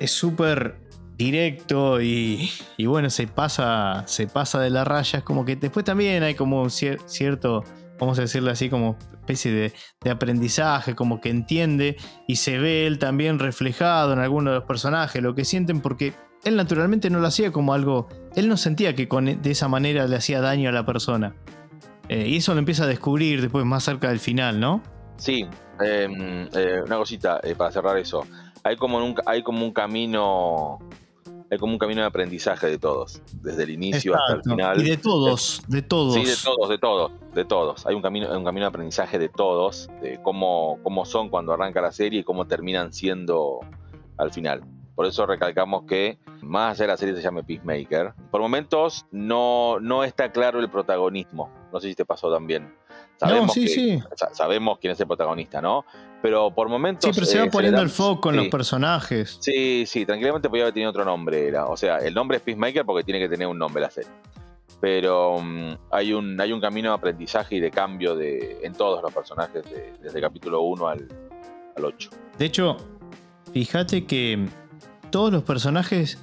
es 0.00 0.10
súper 0.10 0.80
directo 1.16 2.00
y, 2.00 2.50
bueno, 2.84 3.10
se 3.10 3.26
pasa, 3.28 4.02
se 4.06 4.26
pasa 4.26 4.60
de 4.60 4.70
la 4.70 4.84
raya. 4.84 5.20
Es 5.20 5.24
como 5.24 5.44
que 5.44 5.56
después 5.56 5.84
también 5.84 6.22
hay 6.22 6.34
como 6.34 6.64
cier- 6.66 7.00
cierto 7.06 7.62
vamos 7.98 8.18
a 8.18 8.22
decirle 8.22 8.50
así, 8.50 8.68
como 8.68 8.96
especie 9.12 9.72
de, 10.02 10.10
aprendizaje, 10.10 10.94
como 10.94 11.20
que 11.20 11.30
entiende 11.30 11.96
y 12.26 12.36
se 12.36 12.58
ve 12.58 12.86
él 12.86 12.98
también 12.98 13.38
reflejado 13.38 14.12
en 14.12 14.18
algunos 14.18 14.52
de 14.52 14.58
los 14.58 14.66
personajes, 14.66 15.22
lo 15.22 15.34
que 15.34 15.44
sienten, 15.44 15.80
porque 15.80 16.12
él 16.44 16.56
naturalmente 16.56 17.08
no 17.08 17.20
lo 17.20 17.26
hacía 17.26 17.50
como 17.52 17.72
algo, 17.72 18.08
él 18.36 18.48
no 18.48 18.56
sentía 18.56 18.94
que 18.94 19.08
con, 19.08 19.24
de 19.24 19.50
esa 19.50 19.68
manera 19.68 20.06
le 20.06 20.16
hacía 20.16 20.40
daño 20.40 20.68
a 20.68 20.72
la 20.72 20.84
persona. 20.84 21.34
Eh, 22.08 22.28
y 22.28 22.36
eso 22.36 22.52
lo 22.52 22.58
empieza 22.58 22.84
a 22.84 22.86
descubrir 22.86 23.40
después 23.40 23.64
más 23.64 23.84
cerca 23.84 24.10
del 24.10 24.20
final, 24.20 24.60
¿no? 24.60 24.82
Sí, 25.16 25.46
eh, 25.80 26.48
eh, 26.54 26.82
una 26.84 26.96
cosita 26.96 27.40
eh, 27.42 27.54
para 27.54 27.70
cerrar 27.70 27.96
eso. 27.98 28.26
Hay 28.62 28.76
como, 28.76 28.98
un, 28.98 29.14
hay 29.26 29.42
como 29.42 29.64
un 29.64 29.72
camino. 29.72 30.78
Hay 31.50 31.58
como 31.58 31.72
un 31.72 31.78
camino 31.78 32.00
de 32.00 32.06
aprendizaje 32.06 32.66
de 32.66 32.78
todos, 32.78 33.20
desde 33.42 33.64
el 33.64 33.70
inicio 33.70 34.14
hasta 34.14 34.34
el 34.34 34.42
final. 34.42 34.80
Y 34.80 34.90
de 34.90 34.96
todos, 34.96 35.62
de 35.68 35.82
todos. 35.82 36.14
Sí, 36.14 36.24
de 36.24 36.36
todos, 36.42 36.68
de 36.68 36.78
todos, 36.78 37.12
de 37.34 37.44
todos. 37.44 37.86
Hay 37.86 37.94
un 37.94 38.02
camino, 38.02 38.36
un 38.36 38.44
camino 38.44 38.64
de 38.64 38.68
aprendizaje 38.68 39.18
de 39.18 39.28
todos, 39.28 39.88
de 40.00 40.20
cómo, 40.22 40.78
cómo 40.82 41.04
son 41.04 41.28
cuando 41.28 41.52
arranca 41.52 41.80
la 41.80 41.92
serie 41.92 42.20
y 42.20 42.24
cómo 42.24 42.46
terminan 42.46 42.92
siendo 42.92 43.60
al 44.16 44.32
final. 44.32 44.62
Por 44.94 45.06
eso 45.06 45.26
recalcamos 45.26 45.84
que, 45.84 46.18
más 46.40 46.72
allá 46.72 46.84
de 46.84 46.92
la 46.92 46.96
serie 46.96 47.14
se 47.16 47.22
llame 47.22 47.42
Peacemaker, 47.42 48.14
por 48.30 48.40
momentos 48.40 49.06
no, 49.10 49.80
no 49.80 50.04
está 50.04 50.30
claro 50.30 50.60
el 50.60 50.70
protagonismo. 50.70 51.50
No 51.72 51.80
sé 51.80 51.88
si 51.88 51.94
te 51.94 52.04
pasó 52.04 52.32
también. 52.32 52.72
No, 53.22 53.48
sí, 53.48 53.62
que- 53.62 53.68
sí. 53.68 54.02
sa- 54.16 54.34
sabemos 54.34 54.78
quién 54.80 54.92
es 54.92 55.00
el 55.00 55.06
protagonista, 55.06 55.60
¿no? 55.62 55.84
Pero 56.22 56.50
por 56.54 56.68
momentos. 56.68 57.04
Sí, 57.04 57.10
pero 57.14 57.26
se 57.26 57.38
va 57.38 57.44
eh, 57.46 57.50
poniendo 57.50 57.80
el 57.82 57.90
foco 57.90 58.30
en 58.30 58.36
sí. 58.36 58.40
los 58.42 58.48
personajes. 58.48 59.36
Sí, 59.40 59.84
sí, 59.86 60.06
tranquilamente 60.06 60.48
podía 60.48 60.64
haber 60.64 60.74
tenido 60.74 60.90
otro 60.90 61.04
nombre. 61.04 61.48
Era. 61.48 61.66
O 61.66 61.76
sea, 61.76 61.98
el 61.98 62.14
nombre 62.14 62.38
es 62.38 62.42
Peacemaker 62.42 62.84
porque 62.84 63.04
tiene 63.04 63.20
que 63.20 63.28
tener 63.28 63.46
un 63.46 63.58
nombre 63.58 63.82
la 63.82 63.90
serie. 63.90 64.10
Pero 64.80 65.38
mm, 65.40 65.72
hay, 65.92 66.12
un, 66.12 66.40
hay 66.40 66.52
un 66.52 66.60
camino 66.60 66.90
de 66.90 66.94
aprendizaje 66.96 67.56
y 67.56 67.60
de 67.60 67.70
cambio 67.70 68.14
de, 68.16 68.58
en 68.62 68.72
todos 68.72 69.02
los 69.02 69.12
personajes, 69.12 69.62
de- 69.64 69.92
desde 70.02 70.18
el 70.18 70.22
capítulo 70.24 70.62
1 70.62 70.88
al, 70.88 71.08
al 71.76 71.84
8. 71.84 72.10
De 72.38 72.44
hecho, 72.46 72.76
fíjate 73.52 74.04
que 74.04 74.46
todos 75.10 75.32
los 75.32 75.42
personajes 75.42 76.18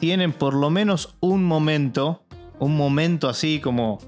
tienen 0.00 0.32
por 0.32 0.54
lo 0.54 0.68
menos 0.70 1.14
un 1.20 1.44
momento, 1.44 2.22
un 2.58 2.76
momento 2.76 3.28
así 3.28 3.60
como 3.60 3.98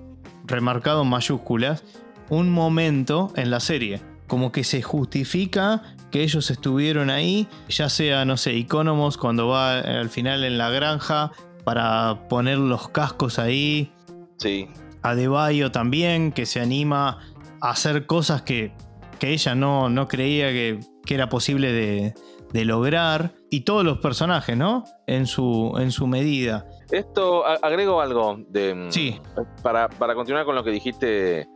remarcado 0.44 1.02
en 1.02 1.08
mayúsculas, 1.08 1.84
un 2.28 2.50
momento 2.50 3.32
en 3.36 3.50
la 3.50 3.60
serie. 3.60 4.00
Como 4.26 4.52
que 4.52 4.64
se 4.64 4.82
justifica 4.82 5.82
que 6.10 6.22
ellos 6.22 6.50
estuvieron 6.50 7.10
ahí, 7.10 7.48
ya 7.68 7.88
sea, 7.88 8.24
no 8.24 8.36
sé, 8.36 8.56
Economos 8.56 9.16
cuando 9.18 9.48
va 9.48 9.78
al 9.78 10.10
final 10.10 10.44
en 10.44 10.58
la 10.58 10.70
granja 10.70 11.32
para 11.64 12.28
poner 12.28 12.58
los 12.58 12.88
cascos 12.88 13.38
ahí, 13.38 13.92
Sí, 14.38 14.68
Adebayo 15.02 15.70
también, 15.72 16.32
que 16.32 16.46
se 16.46 16.60
anima 16.60 17.18
a 17.60 17.70
hacer 17.70 18.06
cosas 18.06 18.42
que, 18.42 18.72
que 19.18 19.30
ella 19.30 19.54
no, 19.54 19.88
no 19.88 20.08
creía 20.08 20.48
que, 20.50 20.80
que 21.04 21.14
era 21.14 21.28
posible 21.28 21.72
de, 21.72 22.14
de 22.52 22.64
lograr. 22.64 23.32
Y 23.50 23.62
todos 23.62 23.84
los 23.84 23.98
personajes, 23.98 24.56
¿no? 24.56 24.84
En 25.06 25.26
su, 25.26 25.74
en 25.78 25.90
su 25.90 26.06
medida. 26.06 26.66
Esto, 26.90 27.44
agrego 27.46 28.00
algo 28.00 28.38
de, 28.48 28.74
mm, 28.74 28.92
Sí, 28.92 29.20
para, 29.62 29.88
para 29.88 30.14
continuar 30.14 30.44
con 30.44 30.54
lo 30.54 30.62
que 30.62 30.70
dijiste 30.70 31.48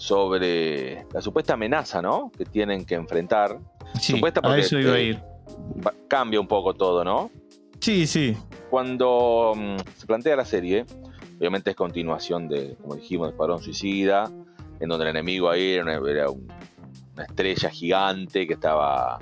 sobre 0.00 1.04
la 1.12 1.20
supuesta 1.20 1.52
amenaza, 1.54 2.00
¿no? 2.00 2.32
Que 2.36 2.46
tienen 2.46 2.86
que 2.86 2.94
enfrentar. 2.94 3.58
sí, 4.00 4.14
Supuesta 4.14 4.40
a 4.40 4.42
porque, 4.42 4.60
eso 4.62 4.78
iba 4.78 4.94
a 4.94 4.98
ir. 4.98 5.22
Cambia 6.08 6.40
un 6.40 6.48
poco 6.48 6.72
todo, 6.74 7.04
¿no? 7.04 7.30
Sí, 7.80 8.06
sí, 8.06 8.36
Cuando 8.70 9.52
mm, 9.54 9.76
se 9.96 10.06
plantea 10.06 10.36
la 10.36 10.44
serie, 10.46 10.86
obviamente 11.38 11.70
es 11.70 11.76
continuación 11.76 12.48
de, 12.48 12.76
como 12.80 12.94
dijimos, 12.94 13.26
de 13.28 13.30
Escuadrón 13.32 13.62
Suicida, 13.62 14.30
en 14.80 14.88
donde 14.88 15.04
el 15.04 15.10
enemigo 15.10 15.50
ahí 15.50 15.72
era 15.72 15.82
una, 15.84 16.10
era 16.10 16.30
un- 16.30 16.48
una 17.14 17.24
estrella 17.24 17.68
gigante 17.68 18.46
que 18.46 18.54
estaba 18.54 19.18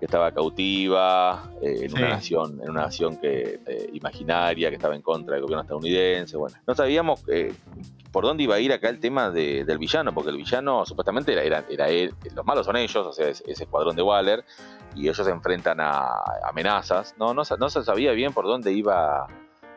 que 0.00 0.06
estaba 0.06 0.32
cautiva 0.32 1.50
eh, 1.60 1.80
en 1.82 1.90
Sí. 1.90 1.96
una 1.98 2.08
nación 2.08 2.58
en 2.62 2.70
una 2.70 2.82
nación 2.84 3.18
que 3.18 3.60
eh, 3.66 3.90
imaginaria 3.92 4.70
que 4.70 4.76
estaba 4.76 4.96
en 4.96 5.02
contra 5.02 5.34
del 5.34 5.42
gobierno 5.42 5.60
estadounidense 5.60 6.38
bueno 6.38 6.56
no 6.66 6.74
sabíamos 6.74 7.22
eh, 7.28 7.52
por 8.12 8.24
dónde 8.24 8.42
iba 8.44 8.56
a 8.56 8.60
ir 8.60 8.72
acá 8.72 8.88
el 8.88 8.98
tema 9.00 9.30
de- 9.30 9.64
del 9.64 9.78
villano 9.78 10.12
porque 10.12 10.30
el 10.30 10.36
villano 10.36 10.84
supuestamente 10.84 11.32
era, 11.32 11.42
era, 11.42 11.64
era 11.68 11.88
él 11.88 12.14
los 12.34 12.44
malos 12.44 12.66
son 12.66 12.76
ellos 12.76 13.06
o 13.06 13.12
sea 13.12 13.28
es, 13.28 13.42
ese 13.46 13.64
escuadrón 13.64 13.94
de 13.96 14.02
Waller 14.02 14.44
y 14.94 15.02
ellos 15.02 15.16
se 15.16 15.30
enfrentan 15.30 15.80
a 15.80 16.08
amenazas 16.48 17.14
no 17.18 17.34
no, 17.34 17.44
se- 17.44 17.56
no 17.56 17.70
se 17.70 17.82
sabía 17.84 18.12
bien 18.12 18.32
por 18.32 18.44
dónde 18.46 18.72
iba 18.72 19.26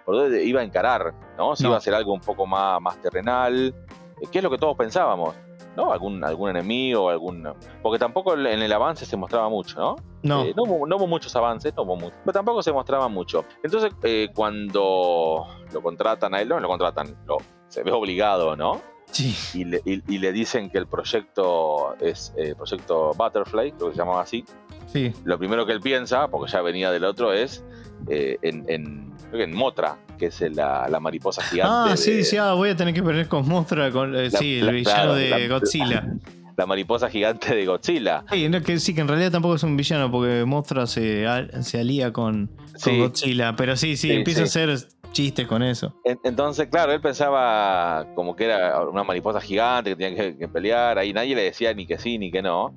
por 0.05 0.15
dónde 0.15 0.43
iba 0.43 0.59
a 0.59 0.63
encarar, 0.65 1.13
¿no? 1.37 1.55
Si 1.55 1.63
No. 1.63 1.69
iba 1.69 1.77
a 1.77 1.81
ser 1.81 1.93
algo 1.95 2.11
un 2.13 2.19
poco 2.19 2.45
más, 2.45 2.81
más 2.81 3.01
terrenal, 3.01 3.73
eh, 4.21 4.27
que 4.29 4.39
es 4.39 4.43
lo 4.43 4.49
que 4.49 4.57
todos 4.57 4.75
pensábamos, 4.75 5.33
¿no? 5.77 5.93
Algún, 5.93 6.21
algún 6.25 6.49
enemigo, 6.49 7.09
algún... 7.09 7.47
Porque 7.81 7.99
tampoco 7.99 8.33
en 8.33 8.45
el 8.61 8.73
avance 8.73 9.05
se 9.05 9.15
mostraba 9.15 9.47
mucho, 9.47 9.79
¿no? 9.79 9.95
no. 10.23 10.43
Eh, 10.43 10.53
no, 10.57 10.63
hubo, 10.63 10.85
no 10.87 10.97
hubo 10.97 11.07
muchos 11.07 11.33
avances, 11.37 11.73
no 11.77 11.83
hubo 11.83 11.95
mucho, 11.95 12.17
pero 12.25 12.33
tampoco 12.33 12.61
se 12.61 12.73
mostraba 12.73 13.07
mucho. 13.07 13.45
Entonces, 13.63 13.93
eh, 14.03 14.27
cuando 14.35 15.47
lo 15.71 15.81
contratan 15.81 16.33
a 16.35 16.41
él, 16.41 16.49
no 16.49 16.59
lo 16.59 16.67
contratan, 16.67 17.15
lo, 17.25 17.37
se 17.73 17.83
ve 17.83 17.91
obligado, 17.91 18.55
¿no? 18.55 18.81
Sí, 19.11 19.35
Y 19.53 19.65
le, 19.65 19.81
y- 19.85 20.01
y 20.07 20.17
le 20.19 20.31
dicen 20.31 20.69
que 20.69 20.77
el 20.77 20.87
proyecto 20.87 21.95
es 21.99 22.33
eh, 22.37 22.53
proyecto 22.55 23.11
Butterfly, 23.15 23.71
creo 23.73 23.89
que 23.89 23.93
se 23.95 23.99
llamaba 23.99 24.21
así. 24.21 24.43
sí. 24.91 25.11
Lo 25.23 25.37
primero 25.37 25.65
que 25.65 25.71
él 25.73 25.81
piensa, 25.81 26.27
porque 26.27 26.51
ya 26.51 26.61
venía 26.61 26.91
del 26.91 27.03
otro, 27.03 27.33
es 27.33 27.63
eh, 28.09 28.37
en, 28.41 28.65
en, 28.67 29.11
creo 29.29 29.37
que 29.39 29.43
en 29.43 29.55
Motra, 29.55 29.97
que 30.17 30.27
es 30.27 30.41
la, 30.55 30.87
la 30.89 30.99
mariposa 30.99 31.41
gigante. 31.43 31.73
Ah, 31.73 31.91
de- 31.91 31.97
sí, 31.97 32.23
sí, 32.23 32.37
ah, 32.37 32.53
voy 32.53 32.69
a 32.69 32.75
tener 32.75 32.93
que 32.93 33.01
poner 33.03 33.27
con 33.27 33.47
Mostra, 33.47 33.91
con, 33.91 34.15
eh, 34.15 34.29
La- 34.31 34.39
sí, 34.39 34.59
el 34.59 34.65
la- 34.67 34.71
villano 34.71 34.95
claro, 34.95 35.15
de 35.15 35.29
la- 35.29 35.47
Godzilla. 35.47 36.07
La 36.55 36.67
mariposa 36.67 37.09
gigante 37.09 37.55
de 37.55 37.65
Godzilla. 37.65 38.23
Sí, 38.31 38.47
no, 38.47 38.61
que, 38.61 38.77
sí, 38.79 38.93
que 38.93 39.01
en 39.01 39.07
realidad 39.07 39.31
tampoco 39.31 39.55
es 39.55 39.63
un 39.63 39.75
villano 39.75 40.11
porque 40.11 40.45
Mostra 40.45 40.85
se, 40.85 41.25
se 41.63 41.79
alía 41.79 42.13
con, 42.13 42.45
con 42.45 42.79
Sí. 42.79 42.99
Godzilla. 42.99 43.55
Pero 43.55 43.75
sí, 43.75 43.97
sí, 43.97 44.09
Sí, 44.09 44.13
empieza 44.13 44.41
a 44.41 44.43
hacer 44.43 44.77
chistes 45.13 45.47
con 45.47 45.63
eso. 45.63 45.93
En- 46.03 46.19
Entonces, 46.23 46.67
claro, 46.67 46.91
él 46.91 46.99
pensaba 46.99 48.05
como 48.15 48.35
que 48.35 48.45
era 48.45 48.81
una 48.81 49.03
mariposa 49.03 49.39
gigante 49.39 49.91
que 49.91 49.95
tenía 49.95 50.15
que, 50.21 50.37
que 50.37 50.47
pelear. 50.49 50.97
Ahí 50.97 51.13
nadie 51.13 51.35
le 51.35 51.43
decía 51.43 51.73
ni 51.73 51.85
que 51.85 51.97
sí 51.97 52.17
ni 52.17 52.29
que 52.31 52.41
no. 52.41 52.73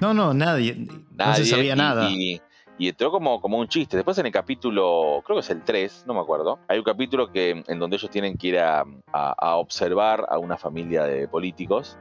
No, 0.00 0.12
no, 0.12 0.34
nadie. 0.34 0.74
no 0.76 0.94
Nadie. 1.16 1.44
se 1.44 1.50
sabía 1.50 1.74
y, 1.74 1.76
nada. 1.78 2.08
Y, 2.10 2.40
y 2.78 2.88
entró 2.88 3.10
como, 3.10 3.40
como 3.40 3.58
un 3.58 3.68
chiste. 3.68 3.96
Después 3.96 4.16
en 4.18 4.26
el 4.26 4.32
capítulo, 4.32 5.22
creo 5.24 5.36
que 5.36 5.40
es 5.40 5.50
el 5.50 5.62
3, 5.62 6.04
no 6.06 6.14
me 6.14 6.20
acuerdo. 6.20 6.58
Hay 6.68 6.78
un 6.78 6.84
capítulo 6.84 7.30
que, 7.30 7.62
en 7.66 7.78
donde 7.78 7.96
ellos 7.96 8.10
tienen 8.10 8.36
que 8.36 8.48
ir 8.48 8.58
a, 8.58 8.80
a- 9.12 9.34
a 9.38 9.56
observar 9.56 10.26
a 10.28 10.38
una 10.38 10.56
familia 10.56 11.04
de 11.04 11.28
políticos. 11.28 11.96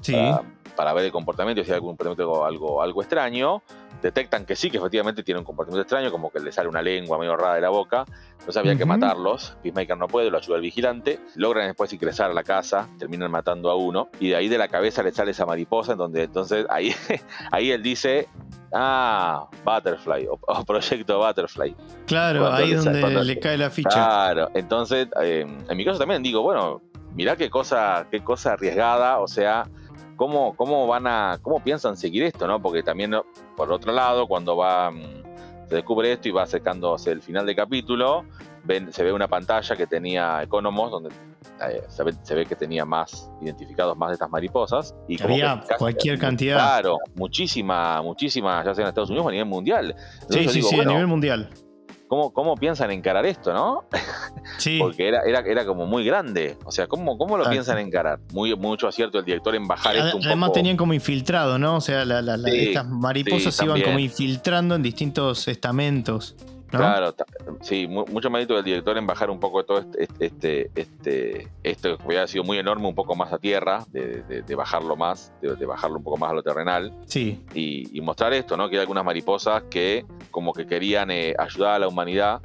sí. 0.00 0.12
para, 0.12 0.42
para 0.76 0.92
ver 0.92 1.04
el 1.04 1.12
comportamiento, 1.12 1.62
si 1.62 1.70
hay 1.70 1.76
algún 1.76 1.90
comportamiento 1.90 2.44
algo, 2.44 2.82
algo 2.82 3.00
extraño. 3.00 3.62
Detectan 4.04 4.44
que 4.44 4.54
sí, 4.54 4.70
que 4.70 4.76
efectivamente 4.76 5.22
tiene 5.22 5.38
un 5.40 5.46
comportamiento 5.46 5.80
extraño, 5.80 6.10
como 6.10 6.30
que 6.30 6.38
le 6.38 6.52
sale 6.52 6.68
una 6.68 6.82
lengua 6.82 7.16
medio 7.18 7.36
rara 7.38 7.54
de 7.54 7.62
la 7.62 7.70
boca. 7.70 8.04
Entonces 8.32 8.58
había 8.58 8.76
que 8.76 8.84
matarlos. 8.84 9.56
Peacemaker 9.62 9.96
no 9.96 10.08
puede, 10.08 10.30
lo 10.30 10.36
ayuda 10.36 10.56
el 10.56 10.60
vigilante. 10.62 11.18
Logran 11.36 11.66
después 11.68 11.90
ingresar 11.90 12.30
a 12.30 12.34
la 12.34 12.42
casa, 12.42 12.86
terminan 12.98 13.30
matando 13.30 13.70
a 13.70 13.76
uno. 13.76 14.10
Y 14.20 14.28
de 14.28 14.36
ahí 14.36 14.48
de 14.48 14.58
la 14.58 14.68
cabeza 14.68 15.02
le 15.02 15.10
sale 15.10 15.30
esa 15.30 15.46
mariposa, 15.46 15.92
en 15.92 15.98
donde 15.98 16.24
entonces 16.24 16.66
ahí, 16.68 16.94
ahí 17.50 17.70
él 17.70 17.82
dice. 17.82 18.28
Ah, 18.76 19.48
Butterfly, 19.64 20.26
o, 20.26 20.38
o 20.40 20.64
Proyecto 20.64 21.18
Butterfly. 21.24 21.76
claro, 22.06 22.40
cuando 22.40 22.56
ahí 22.58 22.72
es 22.72 22.84
donde 22.84 23.00
cuando- 23.00 23.22
le 23.22 23.38
cae 23.38 23.56
la 23.56 23.70
ficha. 23.70 23.88
Claro, 23.88 24.50
entonces, 24.52 25.06
eh, 25.22 25.46
en 25.68 25.76
mi 25.76 25.84
caso 25.84 26.00
también 26.00 26.22
digo, 26.24 26.42
bueno, 26.42 26.82
mirá 27.14 27.36
qué 27.36 27.48
cosa, 27.48 28.06
qué 28.10 28.24
cosa 28.24 28.54
arriesgada, 28.54 29.20
o 29.20 29.28
sea, 29.28 29.68
cómo, 30.16 30.54
cómo 30.56 30.86
van 30.86 31.06
a, 31.06 31.38
cómo 31.42 31.60
piensan 31.62 31.96
seguir 31.96 32.22
esto, 32.24 32.46
¿no? 32.46 32.60
Porque 32.60 32.82
también, 32.82 33.14
por 33.56 33.72
otro 33.72 33.92
lado, 33.92 34.26
cuando 34.26 34.56
va, 34.56 34.90
mm, 34.90 35.02
se 35.68 35.74
descubre 35.76 36.12
esto 36.12 36.28
y 36.28 36.32
va 36.32 36.42
acercándose 36.42 37.10
el 37.12 37.22
final 37.22 37.46
del 37.46 37.56
capítulo, 37.56 38.24
ven, 38.64 38.92
se 38.92 39.02
ve 39.04 39.12
una 39.12 39.28
pantalla 39.28 39.76
que 39.76 39.86
tenía 39.86 40.42
Economos, 40.42 40.90
donde 40.90 41.10
eh, 41.10 41.82
se, 41.88 42.02
ve, 42.02 42.12
se 42.22 42.34
ve 42.34 42.46
que 42.46 42.56
tenía 42.56 42.84
más, 42.84 43.30
identificados 43.40 43.96
más 43.96 44.10
de 44.10 44.14
estas 44.14 44.30
mariposas. 44.30 44.94
Y 45.08 45.22
Había 45.22 45.60
casi- 45.60 45.78
cualquier 45.78 46.18
cantidad. 46.18 46.56
Claro, 46.56 46.98
muchísima, 47.14 48.02
muchísima, 48.02 48.64
ya 48.64 48.74
sea 48.74 48.82
en 48.82 48.88
Estados 48.88 49.10
Unidos 49.10 49.26
o 49.26 49.28
a 49.28 49.32
nivel 49.32 49.46
mundial. 49.46 49.94
Entonces 50.22 50.42
sí, 50.42 50.48
sí, 50.48 50.54
digo, 50.56 50.68
sí, 50.70 50.76
bueno, 50.76 50.90
a 50.90 50.94
nivel 50.94 51.06
mundial. 51.08 51.50
¿Cómo, 52.14 52.32
¿cómo 52.32 52.54
piensan 52.56 52.90
encarar 52.92 53.26
esto, 53.26 53.52
no? 53.52 53.84
Sí. 54.58 54.78
porque 54.80 55.08
era, 55.08 55.22
era, 55.22 55.40
era 55.40 55.64
como 55.66 55.86
muy 55.86 56.04
grande. 56.04 56.56
O 56.64 56.70
sea, 56.70 56.86
¿cómo, 56.86 57.18
cómo 57.18 57.36
lo 57.36 57.42
Exacto. 57.42 57.50
piensan 57.52 57.78
encarar? 57.78 58.20
Muy, 58.32 58.54
mucho 58.56 58.86
acierto 58.86 59.18
el 59.18 59.24
director 59.24 59.54
en 59.54 59.66
bajar 59.66 59.96
esto 59.96 60.16
un 60.18 60.24
Además 60.24 60.50
poco. 60.50 60.58
tenían 60.58 60.76
como 60.76 60.94
infiltrado, 60.94 61.58
¿no? 61.58 61.76
O 61.76 61.80
sea, 61.80 62.04
la- 62.04 62.22
la- 62.22 62.36
la- 62.36 62.48
Sí, 62.50 62.68
estas 62.68 62.86
mariposas 62.88 63.54
sí, 63.54 63.58
se 63.60 63.64
iban 63.64 63.82
como 63.82 63.98
infiltrando 63.98 64.74
en 64.76 64.82
distintos 64.82 65.48
estamentos. 65.48 66.36
¿no? 66.72 66.80
Claro, 66.80 67.14
sí, 67.60 67.86
mu- 67.86 68.04
mucho 68.10 68.28
mérito 68.30 68.54
del 68.56 68.64
director 68.64 68.98
en 68.98 69.06
bajar 69.06 69.30
un 69.30 69.38
poco 69.38 69.64
todo 69.64 69.78
este, 69.96 70.08
este, 70.26 70.70
este, 70.74 71.48
esto 71.62 71.96
que 71.96 72.04
hubiera 72.04 72.26
sido 72.26 72.42
muy 72.42 72.58
enorme, 72.58 72.88
un 72.88 72.96
poco 72.96 73.14
más 73.14 73.32
a 73.32 73.38
tierra, 73.38 73.84
de, 73.92 74.24
de- 74.24 74.42
de 74.42 74.54
bajarlo 74.56 74.96
más, 74.96 75.32
de, 75.40 75.54
de 75.54 75.66
bajarlo 75.66 75.98
un 75.98 76.02
poco 76.02 76.16
más 76.16 76.32
a 76.32 76.34
lo 76.34 76.42
terrenal, 76.42 76.92
Sí, 77.06 77.40
y, 77.54 77.96
y 77.96 78.00
mostrar 78.00 78.32
esto, 78.32 78.56
¿no? 78.56 78.68
Que 78.68 78.74
hay 78.76 78.80
algunas 78.80 79.04
mariposas 79.04 79.62
que 79.70 80.04
como 80.34 80.52
que 80.52 80.66
querían 80.66 81.12
eh, 81.12 81.32
ayudar 81.38 81.74
a 81.76 81.78
la 81.78 81.86
humanidad, 81.88 82.40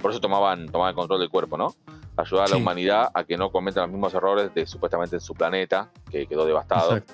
por 0.00 0.10
eso 0.10 0.18
tomaban, 0.20 0.66
tomaban 0.66 0.92
el 0.92 0.96
control 0.96 1.20
del 1.20 1.28
cuerpo, 1.28 1.58
¿no? 1.58 1.74
ayudar 2.16 2.46
a 2.46 2.48
la 2.50 2.56
Sí. 2.56 2.62
humanidad 2.62 3.08
a 3.12 3.24
que 3.24 3.36
no 3.36 3.50
cometan 3.50 3.82
los 3.82 3.90
mismos 3.90 4.14
errores 4.14 4.54
de 4.54 4.66
supuestamente 4.66 5.16
en 5.16 5.20
su 5.20 5.34
planeta, 5.34 5.90
que 6.10 6.26
quedó 6.26 6.46
devastado. 6.46 6.96
Exacto. 6.96 7.12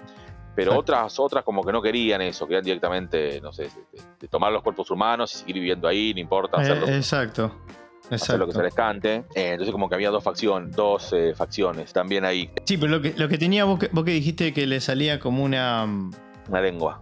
Pero 0.54 0.72
exacto. 0.72 0.80
otras, 0.80 1.18
otras 1.20 1.44
como 1.44 1.64
que 1.64 1.72
no 1.72 1.80
querían 1.82 2.20
eso, 2.20 2.46
querían 2.46 2.64
directamente, 2.64 3.40
no 3.40 3.50
sé, 3.52 3.64
de, 3.64 4.02
de 4.20 4.28
tomar 4.28 4.52
los 4.52 4.62
cuerpos 4.62 4.90
humanos 4.90 5.34
y 5.34 5.38
seguir 5.38 5.54
viviendo 5.54 5.88
ahí, 5.88 6.12
no 6.14 6.20
importa, 6.20 6.60
hacer 6.60 6.78
lo, 6.78 6.86
Eh, 6.86 6.96
exacto. 6.98 7.50
hacer 8.10 8.38
lo 8.38 8.46
que 8.46 8.52
se 8.52 8.58
Exacto. 8.58 8.62
les 8.62 8.74
cante. 8.74 9.14
Eh, 9.34 9.52
entonces 9.52 9.72
como 9.72 9.88
que 9.88 9.94
había 9.94 10.10
dos 10.10 10.22
facciones, 10.22 10.76
dos 10.76 11.12
eh, 11.14 11.32
facciones 11.34 11.92
también 11.94 12.24
ahí, 12.26 12.50
Sí, 12.66 12.76
pero 12.76 12.92
lo 12.92 13.00
que, 13.00 13.14
lo 13.16 13.26
que 13.28 13.38
tenía 13.38 13.64
vos 13.64 13.78
que, 13.78 13.88
vos 13.92 14.04
que 14.04 14.10
dijiste 14.12 14.52
que 14.52 14.66
le 14.66 14.80
salía 14.80 15.18
como 15.18 15.42
una. 15.44 15.86
mm, 15.86 16.10
una 16.50 16.60
lengua. 16.60 17.00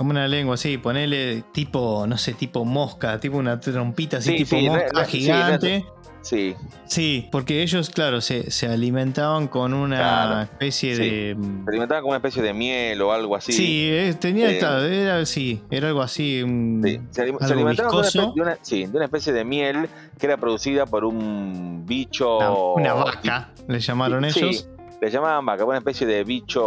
Como 0.00 0.12
una 0.12 0.26
lengua, 0.28 0.56
sí, 0.56 0.78
ponele 0.78 1.44
tipo, 1.52 2.06
no 2.06 2.16
sé, 2.16 2.32
tipo 2.32 2.64
mosca, 2.64 3.20
tipo 3.20 3.36
una 3.36 3.60
trompita 3.60 4.16
así, 4.16 4.30
Sí, 4.30 4.36
tipo 4.44 4.56
sí, 4.56 4.62
mosca 4.66 4.88
no- 4.94 5.04
gigante. 5.04 5.84
Sí, 6.22 6.54
Sí, 6.86 7.28
porque 7.30 7.62
ellos, 7.62 7.90
claro, 7.90 8.22
se, 8.22 8.50
se 8.50 8.66
alimentaban 8.66 9.46
con 9.46 9.74
una 9.74 9.98
Claro, 9.98 10.40
especie 10.40 10.96
sí. 10.96 11.02
de. 11.02 11.36
se 11.64 11.68
alimentaban 11.70 12.00
como 12.00 12.12
una 12.12 12.16
especie 12.16 12.42
de 12.42 12.54
miel 12.54 13.02
o 13.02 13.12
algo 13.12 13.36
así. 13.36 13.52
Sí, 13.52 13.88
eh, 13.90 14.14
tenía 14.18 14.48
Eh, 14.48 14.52
esta- 14.54 14.86
era 14.88 15.26
sí, 15.26 15.60
era 15.70 15.88
algo 15.88 16.00
así. 16.00 16.44
mm, 16.46 16.82
Sí, 16.82 17.00
se, 17.10 17.20
algo 17.22 17.38
alimentaban 17.42 17.90
de 17.90 18.40
una, 18.40 18.52
de 18.52 18.58
sí, 18.62 18.86
de 18.86 18.96
una 18.96 19.04
especie 19.04 19.34
de 19.34 19.44
miel 19.44 19.86
que 20.18 20.24
era 20.26 20.38
producida 20.38 20.86
por 20.86 21.04
un 21.04 21.84
bicho. 21.86 22.38
Una, 22.38 22.94
una 22.94 23.04
vaca, 23.04 23.50
le 23.68 23.80
llamaron 23.80 24.30
Sí, 24.30 24.40
ellos. 24.40 24.66
Le 25.00 25.10
llamaban 25.10 25.46
vaca, 25.46 25.64
una 25.64 25.78
especie 25.78 26.06
de 26.06 26.24
bicho 26.24 26.62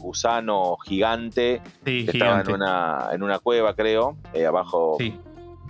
gusano 0.00 0.76
gigante 0.84 1.60
Sí, 1.84 2.04
que 2.06 2.12
estaba 2.12 2.40
en 2.40 2.50
una, 2.50 3.08
en 3.12 3.22
una 3.22 3.38
cueva, 3.38 3.74
creo, 3.74 4.16
eh, 4.32 4.46
abajo, 4.46 4.96
Sí, 4.98 5.14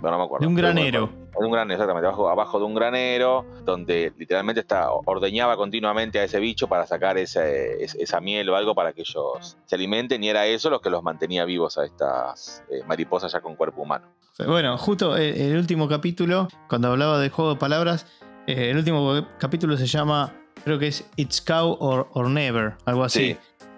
no, 0.01 0.11
no 0.11 0.17
me 0.17 0.23
acuerdo. 0.23 0.43
de 0.43 0.47
un 0.47 0.55
granero. 0.55 1.09
En 1.37 1.45
un 1.45 1.51
granero, 1.51 1.73
exactamente, 1.73 2.07
abajo, 2.07 2.29
abajo 2.29 2.57
de 2.59 2.65
un 2.65 2.73
granero, 2.73 3.45
donde 3.63 4.11
literalmente 4.17 4.61
está, 4.61 4.89
ordeñaba 4.91 5.55
continuamente 5.57 6.19
a 6.19 6.23
ese 6.23 6.39
bicho 6.39 6.67
para 6.67 6.87
sacar 6.87 7.17
ese- 7.17 7.83
es- 7.83 7.93
esa 7.95 8.19
miel 8.21 8.49
o 8.49 8.55
algo 8.55 8.73
para 8.73 8.93
que 8.93 9.01
ellos 9.01 9.57
se 9.65 9.75
alimenten, 9.75 10.23
y 10.23 10.29
era 10.29 10.47
eso 10.47 10.69
lo 10.69 10.79
que 10.81 10.89
los 10.89 11.03
mantenía 11.03 11.45
vivos 11.45 11.77
a 11.77 11.85
estas 11.85 12.63
eh, 12.71 12.81
mariposas 12.87 13.31
ya 13.31 13.41
con 13.41 13.55
cuerpo 13.55 13.81
humano. 13.83 14.07
Bueno, 14.47 14.77
justo 14.77 15.15
el, 15.17 15.35
el 15.39 15.57
último 15.57 15.87
capítulo, 15.87 16.47
cuando 16.69 16.87
hablaba 16.91 17.19
del 17.19 17.29
juego 17.29 17.51
de 17.53 17.59
palabras, 17.59 18.07
eh, 18.47 18.69
el 18.71 18.77
último 18.77 19.13
capítulo 19.37 19.75
se 19.77 19.85
llama, 19.85 20.33
creo 20.67 20.79
que 20.79 20.87
es 20.87 21.05
It's 21.15 21.41
Cow 21.41 21.77
or, 21.79 22.07
or 22.13 22.29
Never, 22.29 22.73
algo 22.85 23.03
así. 23.03 23.19
Sí, 23.19 23.37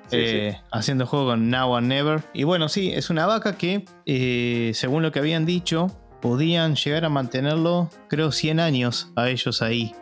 sí, 0.09 0.17
eh, 0.17 0.59
haciendo 0.71 1.05
juego 1.05 1.27
con 1.27 1.49
Now 1.49 1.75
and 1.77 1.87
Never. 1.87 2.23
Y 2.33 2.43
bueno, 2.43 2.67
sí, 2.67 2.91
es 2.91 3.09
una 3.09 3.25
vaca 3.25 3.57
que, 3.57 3.85
eh, 4.05 4.71
según 4.73 5.03
lo 5.03 5.11
que 5.11 5.19
habían 5.19 5.45
dicho, 5.45 5.87
podían 6.21 6.75
llegar 6.75 7.05
a 7.05 7.09
mantenerlo, 7.09 7.89
creo, 8.09 8.31
100 8.31 8.59
años 8.59 9.11
a 9.15 9.29
ellos 9.29 9.61
ahí, 9.61 9.93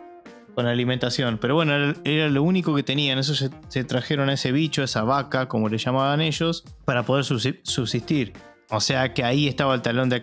con 0.54 0.66
alimentación. 0.66 1.38
Pero 1.38 1.54
bueno, 1.54 1.74
era, 1.74 1.94
era 2.04 2.28
lo 2.28 2.42
único 2.42 2.74
que 2.74 2.82
tenían. 2.82 3.18
Eso 3.18 3.34
se, 3.34 3.50
se 3.68 3.84
trajeron 3.84 4.28
a 4.30 4.32
ese 4.32 4.50
bicho, 4.50 4.82
a 4.82 4.86
esa 4.86 5.02
vaca, 5.04 5.46
como 5.46 5.68
le 5.68 5.78
llamaban 5.78 6.20
ellos, 6.20 6.64
para 6.84 7.04
poder 7.04 7.24
subsi- 7.24 7.60
subsistir. 7.62 8.32
O 8.70 8.80
sea 8.80 9.14
que 9.14 9.24
ahí 9.24 9.46
estaba 9.48 9.74
el 9.74 9.82
talón 9.82 10.08
de 10.10 10.16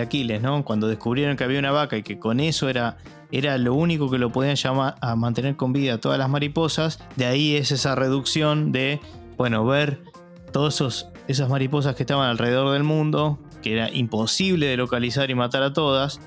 Aquiles, 0.00 0.40
¿no? 0.40 0.64
Cuando 0.64 0.86
descubrieron 0.88 1.36
que 1.36 1.44
había 1.44 1.58
una 1.58 1.70
vaca 1.72 1.96
y 1.98 2.02
que 2.02 2.18
con 2.18 2.40
eso 2.40 2.68
era, 2.68 2.96
era 3.32 3.56
lo 3.58 3.74
único 3.74 4.10
que 4.10 4.18
lo 4.18 4.30
podían 4.30 4.56
llamar 4.56 4.96
a 5.00 5.14
mantener 5.16 5.56
con 5.56 5.72
vida 5.72 5.94
a 5.94 5.98
todas 5.98 6.18
las 6.18 6.28
mariposas, 6.28 6.98
de 7.16 7.26
ahí 7.26 7.56
es 7.56 7.70
esa 7.72 7.94
reducción 7.94 8.72
de, 8.72 9.00
bueno, 9.36 9.64
ver 9.64 10.02
todas 10.52 11.06
esas 11.28 11.48
mariposas 11.48 11.94
que 11.94 12.02
estaban 12.02 12.28
alrededor 12.28 12.72
del 12.72 12.82
mundo, 12.84 13.38
que 13.62 13.72
era 13.74 13.90
imposible 13.90 14.66
de 14.66 14.76
localizar 14.76 15.30
y 15.30 15.34
matar 15.34 15.62
a 15.62 15.72
todas. 15.72 16.20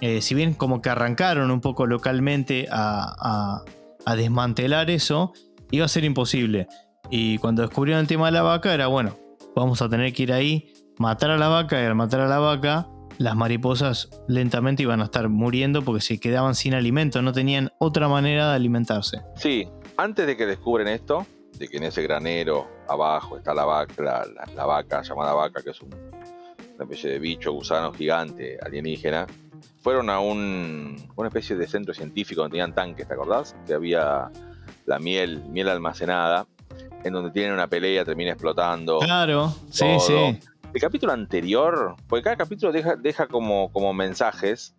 Eh, 0.00 0.20
si 0.22 0.34
bien 0.34 0.54
como 0.54 0.80
que 0.80 0.90
arrancaron 0.90 1.50
un 1.50 1.60
poco 1.60 1.86
localmente 1.86 2.68
a, 2.70 3.14
a- 3.18 3.64
a 4.06 4.16
desmantelar 4.16 4.90
eso, 4.90 5.32
iba 5.72 5.84
a 5.84 5.88
ser 5.88 6.04
imposible. 6.04 6.68
Y 7.10 7.38
cuando 7.38 7.62
descubrieron 7.62 8.00
el 8.02 8.06
tema 8.06 8.26
de 8.26 8.32
la 8.32 8.42
vaca, 8.42 8.72
era 8.72 8.86
bueno, 8.86 9.16
vamos 9.56 9.82
a 9.82 9.88
tener 9.88 10.12
que 10.12 10.22
ir 10.22 10.32
ahí, 10.32 10.72
matar 10.98 11.30
a 11.30 11.36
la 11.36 11.48
vaca, 11.48 11.82
y 11.82 11.84
al 11.84 11.94
matar 11.94 12.20
a 12.20 12.28
la 12.28 12.38
vaca, 12.38 12.86
las 13.18 13.34
mariposas 13.36 14.08
lentamente 14.28 14.82
iban 14.84 15.00
a 15.00 15.04
estar 15.04 15.28
muriendo 15.28 15.82
porque 15.82 16.00
se 16.00 16.18
quedaban 16.20 16.54
sin 16.54 16.74
alimento, 16.74 17.20
no 17.20 17.32
tenían 17.32 17.70
otra 17.78 18.08
manera 18.08 18.48
de 18.50 18.56
alimentarse. 18.56 19.20
Sí, 19.36 19.68
antes 19.96 20.26
de 20.26 20.36
que 20.36 20.46
descubren 20.46 20.88
esto, 20.88 21.26
de 21.58 21.66
que 21.68 21.78
en 21.78 21.82
ese 21.84 22.02
granero 22.02 22.68
abajo 22.88 23.36
está 23.36 23.52
la 23.54 23.64
vaca, 23.64 23.94
la, 24.02 24.24
la- 24.24 24.52
la 24.54 24.64
vaca 24.66 25.02
llamada 25.02 25.34
vaca, 25.34 25.62
que 25.62 25.70
es 25.70 25.80
un- 25.82 25.92
una 25.92 26.84
especie 26.84 27.10
de 27.10 27.18
bicho, 27.18 27.52
gusano 27.52 27.92
gigante, 27.92 28.56
alienígena, 28.64 29.26
fueron 29.82 30.10
a 30.10 30.20
un, 30.20 30.96
una 31.16 31.28
especie 31.28 31.56
de 31.56 31.66
centro 31.66 31.92
científico 31.94 32.42
donde 32.42 32.52
tenían 32.54 32.72
tanques, 32.74 33.08
¿te 33.08 33.14
acordás? 33.14 33.56
Que 33.66 33.74
había 33.74 34.30
la 34.86 34.98
miel, 35.00 35.42
miel 35.50 35.68
almacenada, 35.68 36.46
en 37.02 37.12
donde 37.12 37.30
tienen 37.32 37.52
una 37.52 37.66
pelea, 37.66 38.04
termina 38.04 38.30
explotando. 38.32 39.00
Claro, 39.00 39.52
sí, 39.70 39.86
sí. 40.00 40.38
El 40.74 40.82
capítulo 40.82 41.14
anterior, 41.14 41.96
porque 42.08 42.22
cada 42.22 42.36
capítulo 42.36 42.72
deja, 42.72 43.26
como, 43.26 43.94
mensajes. 43.94 44.74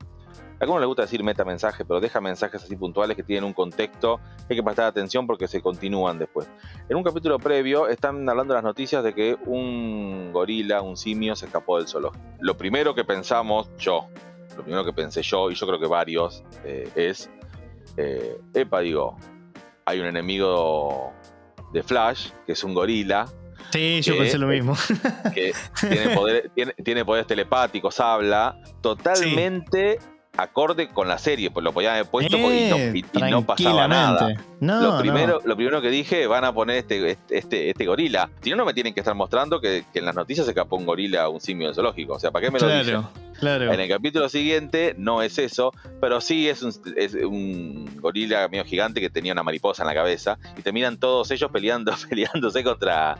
A 0.59 0.63
algunos 0.63 0.81
les 0.81 0.87
gusta 0.87 1.01
decir 1.03 1.23
metamensajes, 1.23 1.85
pero 1.87 1.99
deja 1.99 2.21
mensajes 2.21 2.63
así 2.63 2.75
puntuales 2.75 3.15
que 3.15 3.23
tienen 3.23 3.45
un 3.45 3.53
contexto 3.53 4.19
hay 4.49 4.57
que 4.57 4.61
prestar 4.61 4.85
atención 4.85 5.25
porque 5.25 5.47
se 5.47 5.61
continúan 5.61 6.19
después. 6.19 6.49
En 6.89 6.97
un 6.97 7.03
capítulo 7.03 7.39
previo 7.39 7.87
están 7.87 8.27
hablando 8.29 8.53
las 8.53 8.63
noticias 8.63 9.03
de 9.03 9.15
que 9.15 9.37
un 9.45 10.31
gorila, 10.33 10.81
un 10.81 10.97
simio, 10.97 11.35
se 11.35 11.45
escapó 11.45 11.77
del 11.77 11.87
zoológico. 11.87 12.23
Lo 12.39 12.57
primero 12.57 12.93
que 12.93 13.05
pensamos, 13.05 13.71
yo, 13.77 14.07
lo 14.57 14.63
primero 14.63 14.83
que 14.83 14.93
pensé 14.93 15.21
yo, 15.21 15.49
y 15.49 15.55
yo 15.55 15.65
creo 15.65 15.79
que 15.79 15.87
varios, 15.87 16.43
eh, 16.65 16.89
es, 16.95 17.31
eh, 17.97 18.39
epa, 18.53 18.81
digo, 18.81 19.15
hay 19.85 20.01
un 20.01 20.07
enemigo 20.07 21.13
de 21.71 21.81
Flash, 21.83 22.31
que 22.45 22.51
es 22.51 22.63
un 22.63 22.73
gorila, 22.73 23.27
Sí, 23.71 24.01
yo 24.01 24.17
pensé 24.17 24.37
lo 24.37 24.47
mismo. 24.47 24.75
que 25.33 25.53
tiene, 25.79 26.15
poder- 26.15 26.51
tiene, 26.55 26.73
tiene 26.83 27.05
poderes 27.05 27.27
telepáticos, 27.27 27.99
habla 27.99 28.57
totalmente 28.81 29.99
acorde 30.39 30.87
con 30.89 31.07
la 31.07 31.17
serie, 31.17 31.51
pues 31.51 31.63
lo 31.63 31.73
podían 31.73 31.93
haber 31.93 32.05
puesto 32.05 32.37
porque- 32.37 32.67
y, 32.67 32.69
no, 32.69 32.75
Eh, 32.77 32.91
y- 32.95 33.17
y 33.17 33.31
no 33.31 33.45
pasaba 33.45 33.87
nada. 33.87 34.33
No, 34.59 34.81
lo, 34.81 34.91
no. 34.93 34.99
primero, 34.99 35.39
lo 35.45 35.55
primero 35.55 35.81
que 35.81 35.89
dije, 35.89 36.27
van 36.27 36.43
a 36.45 36.53
poner 36.53 36.77
este, 36.77 37.11
este, 37.11 37.37
este, 37.37 37.69
este 37.69 37.85
gorila. 37.85 38.29
Si 38.41 38.49
no, 38.49 38.55
no 38.57 38.65
me 38.65 38.73
tienen 38.73 38.93
que 38.93 38.99
estar 39.01 39.15
mostrando 39.15 39.59
que, 39.61 39.85
que 39.93 39.99
en 39.99 40.05
las 40.05 40.15
noticias 40.15 40.45
se 40.45 40.51
escapó 40.51 40.75
un 40.77 40.85
gorila 40.85 41.29
un 41.29 41.39
simio 41.41 41.67
del 41.67 41.75
zoológico. 41.75 42.13
O 42.13 42.19
sea, 42.19 42.31
¿para 42.31 42.45
qué 42.45 42.51
me 42.51 42.59
lo 42.59 42.67
dicen? 42.67 42.83
Claro, 42.83 43.09
claro. 43.39 43.73
En 43.73 43.79
el 43.79 43.87
capítulo 43.89 44.27
siguiente 44.29 44.95
no 44.97 45.21
es 45.21 45.37
eso, 45.37 45.71
pero 46.01 46.19
sí 46.21 46.49
es 46.49 46.61
un, 46.63 46.73
es 46.97 47.13
un 47.13 47.89
gorila 48.01 48.47
medio 48.49 48.65
gigante 48.65 48.99
que 49.01 49.09
tenía 49.09 49.31
una 49.33 49.43
mariposa 49.43 49.83
en 49.83 49.87
la 49.87 49.93
cabeza 49.93 50.37
y 50.57 50.61
terminan 50.61 50.97
todos 50.99 51.31
ellos 51.31 51.49
peleando, 51.51 51.93
peleándose 52.09 52.63
contra, 52.63 53.17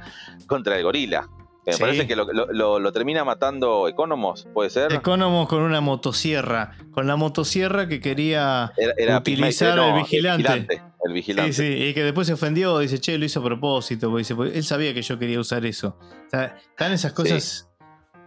contra 0.47 0.77
el 0.77 0.83
gorila. 0.83 1.27
Que 1.69 1.73
Me 1.73 1.77
Sí. 1.77 1.81
parece 1.83 2.07
que 2.07 2.15
lo, 2.15 2.25
lo- 2.31 2.47
lo- 2.51 2.79
lo 2.79 2.91
termina 2.91 3.23
matando 3.23 3.87
Economos, 3.87 4.47
¿puede 4.53 4.69
ser? 4.71 4.91
Economos 4.93 5.47
con 5.47 5.61
una 5.61 5.81
motosierra. 5.81 6.71
Con 6.91 7.05
la 7.05 7.15
motosierra 7.15 7.87
que 7.87 7.99
quería. 7.99 8.71
Era, 8.75 8.93
era 8.97 9.17
utilizar 9.19 9.75
Peacemaker, 9.75 9.95
el 9.97 10.03
vigilante. 10.03 10.81
El 11.05 11.13
vigilante. 11.13 11.53
Sí, 11.53 11.61
sí, 11.61 11.83
y 11.85 11.93
que 11.93 12.03
después 12.03 12.25
se 12.27 12.33
ofendió, 12.33 12.77
dice, 12.79 12.99
che, 12.99 13.17
lo 13.17 13.25
hizo 13.25 13.39
a 13.39 13.43
propósito. 13.43 14.07
porque 14.09 14.19
Dice, 14.21 14.35
porque 14.35 14.57
él 14.57 14.63
sabía 14.63 14.93
que 14.93 15.01
yo 15.03 15.19
quería 15.19 15.39
usar 15.39 15.65
eso. 15.65 15.97
O 16.25 16.29
sea, 16.29 16.57
están 16.71 16.91
esas 16.91 17.13
cosas 17.13 17.69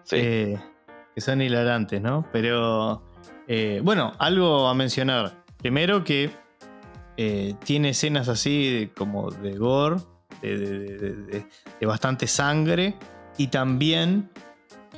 Sí. 0.05 0.17
eh, 0.19 0.59
que 1.15 1.21
son 1.21 1.43
hilarantes, 1.43 2.01
¿no? 2.01 2.27
Pero, 2.33 3.03
eh, 3.49 3.81
bueno, 3.83 4.13
algo 4.19 4.69
a 4.69 4.75
mencionar. 4.75 5.43
Primero 5.59 6.05
que 6.05 6.31
eh, 7.19 7.55
tiene 7.65 7.91
escenas 7.91 8.29
así 8.29 8.73
de- 8.73 8.91
como 8.91 9.31
de 9.31 9.53
gore, 9.57 9.97
de 10.41 11.87
bastante 11.87 12.27
sangre, 12.27 12.95
y 13.39 13.49
también 13.49 14.31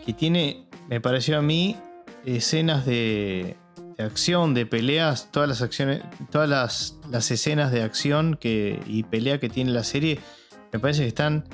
que 0.04 0.12
tiene, 0.12 0.66
me 0.88 1.00
pareció 1.00 1.38
a 1.38 1.42
mí, 1.42 1.76
escenas 2.24 2.84
de, 2.86 3.56
de 3.96 4.04
acción, 4.04 4.54
de 4.54 4.66
peleas, 4.66 5.28
todas 5.30 5.48
las 5.48 5.62
acciones, 5.62 6.02
todas 6.30 6.48
las, 6.48 6.98
las 7.10 7.30
escenas 7.30 7.70
de 7.72 7.82
acción 7.82 8.36
que, 8.40 8.80
y 8.86 9.02
pelea 9.04 9.38
que 9.40 9.48
tiene 9.48 9.70
la 9.72 9.84
serie, 9.84 10.20
me 10.72 10.78
parece 10.78 11.02
que 11.02 11.08
están 11.08 11.44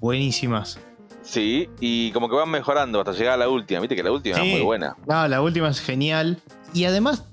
buenísimas. 0.00 0.78
Sí, 1.22 1.68
y 1.80 2.10
como 2.12 2.28
que 2.28 2.34
van 2.36 2.50
mejorando 2.50 2.98
hasta 3.00 3.12
llegar 3.12 3.34
a 3.34 3.36
la 3.38 3.48
última. 3.48 3.80
Viste 3.80 3.96
que 3.96 4.02
la 4.02 4.12
última 4.12 4.36
Sí. 4.36 4.42
es 4.46 4.52
muy 4.56 4.62
buena. 4.64 4.94
No, 5.06 5.26
la 5.26 5.40
última 5.40 5.70
es 5.70 5.80
genial. 5.80 6.38
Y 6.74 6.84
además 6.84 7.24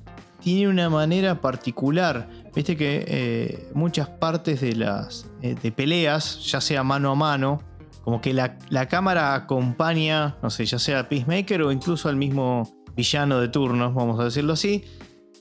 tiene 0.41 0.69
una 0.69 0.89
manera 0.89 1.41
particular. 1.41 2.29
Viste 2.55 2.77
que 2.77 3.03
eh, 3.07 3.69
muchas 3.73 4.07
partes 4.07 4.61
de 4.61 4.75
las 4.77 5.25
eh, 5.41 5.55
de 5.61 5.71
peleas, 5.73 6.39
ya 6.49 6.61
sea 6.61 6.83
mano 6.83 7.11
a 7.11 7.15
mano, 7.15 7.61
como 8.03 8.21
que 8.21 8.33
la, 8.33 8.57
la 8.69 8.87
cámara 8.87 9.33
acompaña, 9.35 10.37
no 10.41 10.49
sé, 10.49 10.65
ya 10.65 10.79
sea 10.79 10.99
a 10.99 11.09
Peacemaker 11.09 11.61
o 11.63 11.71
incluso 11.71 12.09
al 12.09 12.15
mismo 12.15 12.63
villano 12.95 13.39
de 13.39 13.47
turnos, 13.47 13.93
vamos 13.93 14.19
a 14.19 14.25
decirlo 14.25 14.53
así. 14.53 14.83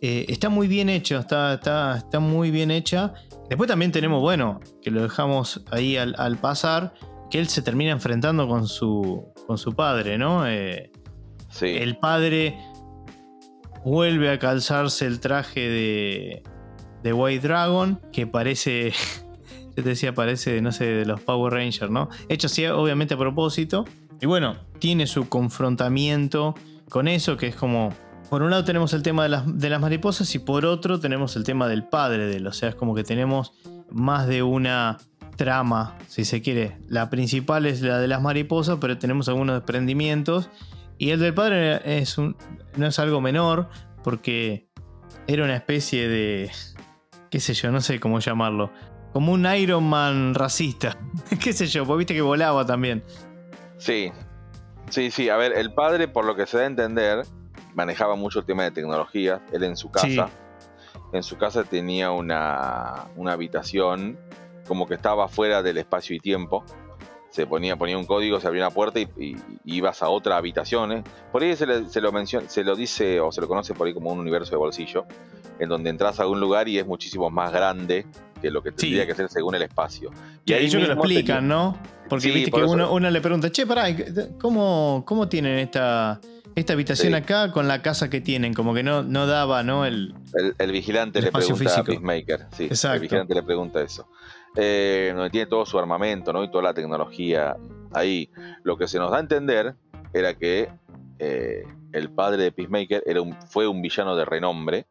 Eh, 0.03 0.27
está 0.29 0.49
muy 0.49 0.67
bien 0.69 0.89
hecho, 0.89 1.19
está, 1.19 1.55
está, 1.55 1.97
está 1.99 2.21
muy 2.21 2.51
bien 2.51 2.71
hecha. 2.71 3.13
Después 3.49 3.69
también 3.69 3.93
tenemos, 3.93 4.21
bueno, 4.21 4.61
que 4.83 4.91
lo 4.91 5.03
dejamos 5.03 5.63
ahí 5.71 5.97
al, 5.97 6.15
al 6.19 6.39
pasar, 6.39 6.95
que 7.31 7.39
él 7.39 7.49
se 7.49 7.63
termina 7.63 7.91
enfrentando 7.91 8.47
con 8.49 8.67
su, 8.67 9.27
con 9.47 9.59
su 9.59 9.75
padre, 9.75 10.19
¿no? 10.19 10.47
Eh, 10.47 10.91
Sí. 11.53 11.67
el 11.67 11.97
padre 11.97 12.57
vuelve 13.85 14.31
a 14.31 14.39
calzarse 14.39 15.05
el 15.07 15.19
traje 15.19 15.61
de, 15.61 16.43
de 17.03 17.13
White 17.13 17.49
Dragon, 17.49 18.01
que 18.13 18.27
parece, 18.27 18.93
te 19.83 19.91
decía, 19.91 20.15
parece, 20.15 20.61
no 20.61 20.73
sé, 20.73 20.87
de 20.87 21.05
los 21.05 21.21
Power 21.21 21.53
Rangers, 21.53 21.91
¿no? 21.91 22.09
Hecho 22.29 22.47
así, 22.47 22.67
obviamente 22.67 23.15
a 23.15 23.19
propósito. 23.19 23.85
Y 24.21 24.27
bueno, 24.27 24.57
tiene 24.79 25.07
su 25.07 25.29
confrontamiento 25.29 26.55
con 26.89 27.09
eso, 27.09 27.37
que 27.37 27.47
es 27.47 27.57
como, 27.57 27.95
por 28.29 28.43
un 28.43 28.51
lado 28.51 28.65
tenemos 28.65 28.93
el 28.93 29.03
tema 29.03 29.23
de 29.23 29.31
las, 29.31 29.59
de 29.59 29.71
las 29.71 29.81
mariposas 29.81 30.35
y 30.35 30.39
por 30.39 30.67
otro 30.67 31.01
tenemos 31.01 31.37
el 31.37 31.45
tema 31.45 31.69
del 31.69 31.85
padre 31.85 32.27
de 32.27 32.37
él. 32.37 32.47
O 32.47 32.53
sea, 32.53 32.69
es 32.69 32.75
como 32.75 32.95
que 32.95 33.05
tenemos 33.05 33.53
más 33.91 34.27
de 34.27 34.43
una 34.43 34.99
trama, 35.37 35.97
si 36.07 36.25
se 36.25 36.43
quiere. 36.43 36.77
La 36.87 37.09
principal 37.09 37.65
es 37.65 37.81
la 37.81 37.99
de 37.99 38.09
las 38.09 38.21
mariposas, 38.21 38.79
pero 38.81 38.99
tenemos 38.99 39.29
algunos 39.29 39.57
desprendimientos. 39.57 40.51
Y 40.99 41.11
el 41.11 41.21
del 41.21 41.33
padre 41.33 41.81
es 41.99 42.19
un, 42.19 42.37
no 42.77 42.87
es 42.87 42.99
algo 42.99 43.23
menor, 43.23 43.71
porque 44.05 44.69
era 45.27 45.45
una 45.45 45.57
especie 45.57 46.09
de. 46.09 46.51
qué 47.31 47.41
sé 47.41 47.55
yo, 47.55 47.71
no 47.73 47.81
sé 47.81 48.01
cómo 48.01 48.21
llamarlo. 48.21 48.71
Como 49.13 49.33
un 49.33 49.45
Iron 49.55 49.85
Man 49.89 50.35
racista. 50.35 50.97
qué 51.43 51.53
sé 51.53 51.67
yo, 51.67 51.85
pues 51.85 51.99
viste 51.99 52.15
que 52.15 52.23
volaba 52.23 52.65
también. 52.65 53.03
Sí, 53.79 54.13
sí, 54.89 55.11
sí. 55.11 55.29
A 55.29 55.37
ver, 55.37 55.53
el 55.57 55.73
padre, 55.73 56.07
por 56.09 56.25
lo 56.25 56.37
que 56.37 56.47
se 56.47 56.59
da 56.59 56.65
a 56.65 56.67
entender, 56.67 57.25
manejaba 57.75 58.15
mucho 58.15 58.41
el 58.41 58.45
tema 58.47 58.63
de 58.65 58.71
tecnología. 58.71 59.41
Él 59.53 59.65
en 59.65 59.77
su 59.77 59.91
casa, 59.91 60.07
Sí. 60.07 60.21
en 61.13 61.23
su 61.23 61.37
casa 61.39 61.65
tenía 61.65 62.11
una, 62.13 63.07
una 63.17 63.33
habitación 63.33 64.19
como 64.69 64.87
que 64.87 64.95
estaba 64.95 65.27
fuera 65.29 65.63
del 65.63 65.79
espacio 65.79 66.15
y 66.15 66.21
tiempo. 66.21 66.65
Se 67.31 67.47
ponía, 67.47 67.77
ponía 67.77 67.97
un 67.97 68.07
código, 68.07 68.41
se 68.41 68.47
abría 68.49 68.67
una 68.67 68.75
puerta 68.75 68.99
y, 69.01 69.09
y- 69.17 69.37
y 69.65 69.77
ibas 69.77 70.03
a 70.03 70.09
otra 70.09 70.37
habitación. 70.37 70.93
¿eh? 70.93 71.05
Por 71.33 71.43
ahí 71.43 71.57
se, 71.57 71.67
le- 71.67 71.89
se 71.89 72.01
lo 72.01 72.13
menciona, 72.13 72.49
se 72.49 72.63
lo 72.65 72.75
dice 72.77 73.21
o 73.21 73.31
se 73.33 73.41
lo 73.41 73.49
conoce 73.49 73.73
por 73.75 73.87
ahí 73.87 73.95
como 73.95 74.11
un 74.13 74.19
universo 74.21 74.51
de 74.53 74.57
bolsillo, 74.57 75.07
en 75.59 75.69
donde 75.69 75.91
entras 75.91 76.19
a 76.21 76.27
un 76.27 76.39
lugar 76.41 76.69
y 76.69 76.79
es 76.79 76.87
muchísimo 76.87 77.31
más 77.31 77.53
grande 77.53 78.05
que 78.41 78.51
lo 78.51 78.63
que 78.63 78.71
Sí. 78.71 78.77
tendría 78.77 79.07
que 79.07 79.15
ser 79.15 79.29
según 79.29 79.55
el 79.55 79.63
espacio. 79.63 80.11
Y 80.45 80.53
ahí 80.53 80.67
ellos 80.67 80.81
que 80.83 80.89
lo 80.89 80.95
explican, 80.95 81.39
tenía- 81.39 81.41
¿no? 81.49 81.79
Porque 82.09 82.25
Sí, 82.29 82.31
viste 82.33 82.51
por 82.51 82.61
que 82.61 82.65
eso- 82.67 82.75
uno, 82.75 82.93
uno 82.93 83.11
le 83.11 83.21
pregunta, 83.21 83.51
che, 83.51 83.67
pará, 83.67 83.85
¿cómo, 84.41 85.05
cómo 85.07 85.29
tienen 85.29 85.59
esta, 85.59 86.21
esta 86.55 86.73
habitación 86.73 87.13
Sí. 87.13 87.15
acá 87.15 87.53
con 87.53 87.69
la 87.69 87.83
casa 87.83 88.11
que 88.11 88.21
tienen? 88.21 88.53
Como 88.55 88.75
que 88.75 88.83
no, 88.83 89.03
no 89.03 89.27
daba, 89.27 89.63
¿no? 89.63 89.85
El, 89.87 90.15
El, 90.35 90.55
el 90.59 90.73
vigilante 90.73 91.19
El 91.21 91.25
le 91.25 91.29
espacio 91.29 91.55
pregunta 91.55 91.71
físico. 91.71 91.83
a 91.83 91.85
Peacemaker. 91.85 92.47
Sí, 92.57 92.65
Exacto. 92.65 92.95
el 92.97 93.01
vigilante 93.03 93.35
le 93.35 93.43
pregunta 93.43 93.81
eso. 93.83 94.09
Eh, 94.57 95.13
donde 95.15 95.31
tiene 95.31 95.47
todo 95.47 95.65
su 95.65 95.79
armamento 95.79 96.33
¿no? 96.33 96.43
y 96.43 96.51
toda 96.51 96.65
la 96.65 96.75
tecnología 96.75 97.55
ahí. 97.93 98.29
Lo 98.65 98.77
que 98.77 98.89
se 98.89 98.99
nos 98.99 99.13
da 99.13 99.19
a 99.19 99.21
entender 99.21 99.75
era 100.13 100.35
que 100.35 100.69
eh, 101.21 101.63
el 101.93 102.11
padre 102.11 102.43
de 102.43 102.51
Peacemaker 102.53 103.03
era 103.07 103.21
un, 103.23 103.37
fue 103.49 103.69
un 103.69 103.81
villano 103.81 104.17
de 104.17 104.25
renombre, 104.25 104.87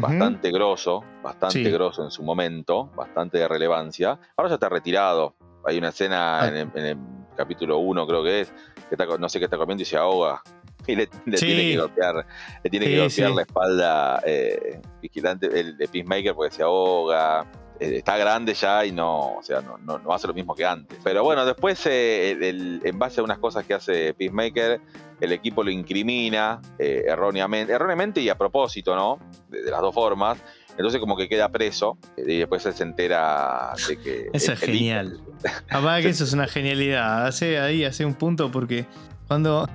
Bastante 0.00 0.50
grosso, 0.50 1.04
bastante 1.22 1.64
Sí. 1.64 1.70
grosso 1.70 2.02
en 2.04 2.10
su 2.10 2.22
momento, 2.22 2.86
bastante 2.94 3.38
de 3.38 3.48
relevancia. 3.48 4.18
Ahora 4.36 4.48
ya 4.48 4.54
está 4.54 4.68
retirado. 4.68 5.34
Hay 5.64 5.78
una 5.78 5.88
escena 5.90 6.40
Ah. 6.40 6.48
en, 6.48 6.54
el, 6.56 6.68
en 6.74 6.84
el 6.86 6.96
capítulo 7.36 7.78
1, 7.78 8.06
creo 8.06 8.22
que 8.24 8.40
es, 8.42 8.52
que 8.88 8.94
está, 8.96 9.06
no 9.18 9.28
sé 9.28 9.38
qué 9.38 9.44
está 9.46 9.56
comiendo 9.56 9.82
y 9.82 9.86
se 9.86 9.96
ahoga. 9.96 10.42
Y 10.86 10.96
le, 10.96 11.08
le 11.26 11.36
Sí. 11.38 11.46
tiene 11.46 11.62
que 11.62 11.78
golpear, 11.78 12.26
le 12.64 12.70
tiene 12.70 12.86
que 12.86 12.98
golpear 12.98 13.30
la 13.30 13.42
espalda 13.42 14.20
eh, 14.26 14.80
vigilante, 15.00 15.46
el 15.60 15.76
de 15.76 15.86
Peacemaker 15.86 16.34
porque 16.34 16.52
se 16.52 16.64
ahoga. 16.64 17.46
Eh, 17.78 17.98
está 17.98 18.16
grande 18.16 18.52
ya 18.54 18.84
y 18.84 18.90
no, 18.90 19.36
o 19.36 19.42
sea, 19.44 19.60
no, 19.60 19.78
no, 19.78 19.98
no 20.00 20.12
hace 20.12 20.26
lo 20.26 20.34
mismo 20.34 20.56
que 20.56 20.64
antes. 20.66 20.98
Pero 21.04 21.22
bueno, 21.22 21.46
después, 21.46 21.86
eh, 21.86 22.32
el- 22.32 22.42
el- 22.42 22.80
en 22.84 22.98
base 22.98 23.20
a 23.20 23.24
unas 23.24 23.38
cosas 23.38 23.64
que 23.64 23.74
hace 23.74 24.12
Peacemaker, 24.14 24.80
el 25.22 25.32
equipo 25.32 25.62
lo 25.62 25.70
incrimina 25.70 26.60
eh, 26.78 27.04
erróneamente, 27.08 27.72
erróneamente 27.72 28.20
y 28.20 28.28
a 28.28 28.36
propósito, 28.36 28.94
¿no? 28.94 29.18
De, 29.48 29.62
de 29.62 29.70
las 29.70 29.80
dos 29.80 29.94
formas. 29.94 30.38
Entonces 30.70 31.00
como 31.00 31.16
que 31.16 31.28
queda 31.28 31.48
preso 31.50 31.98
eh, 32.16 32.24
y 32.26 32.38
después 32.38 32.64
él 32.66 32.72
se 32.74 32.82
entera 32.82 33.72
de 33.88 33.98
que... 33.98 34.30
Eso 34.32 34.52
es 34.52 34.62
el 34.62 34.68
genial. 34.70 35.20
Aparte 35.68 36.02
que 36.02 36.08
eso 36.08 36.24
es 36.24 36.32
una 36.32 36.46
genialidad. 36.48 37.26
Hace 37.26 37.58
ahí, 37.58 37.84
hace 37.84 38.04
un 38.06 38.14
punto 38.14 38.50
porque 38.50 38.86
cuando. 39.28 39.68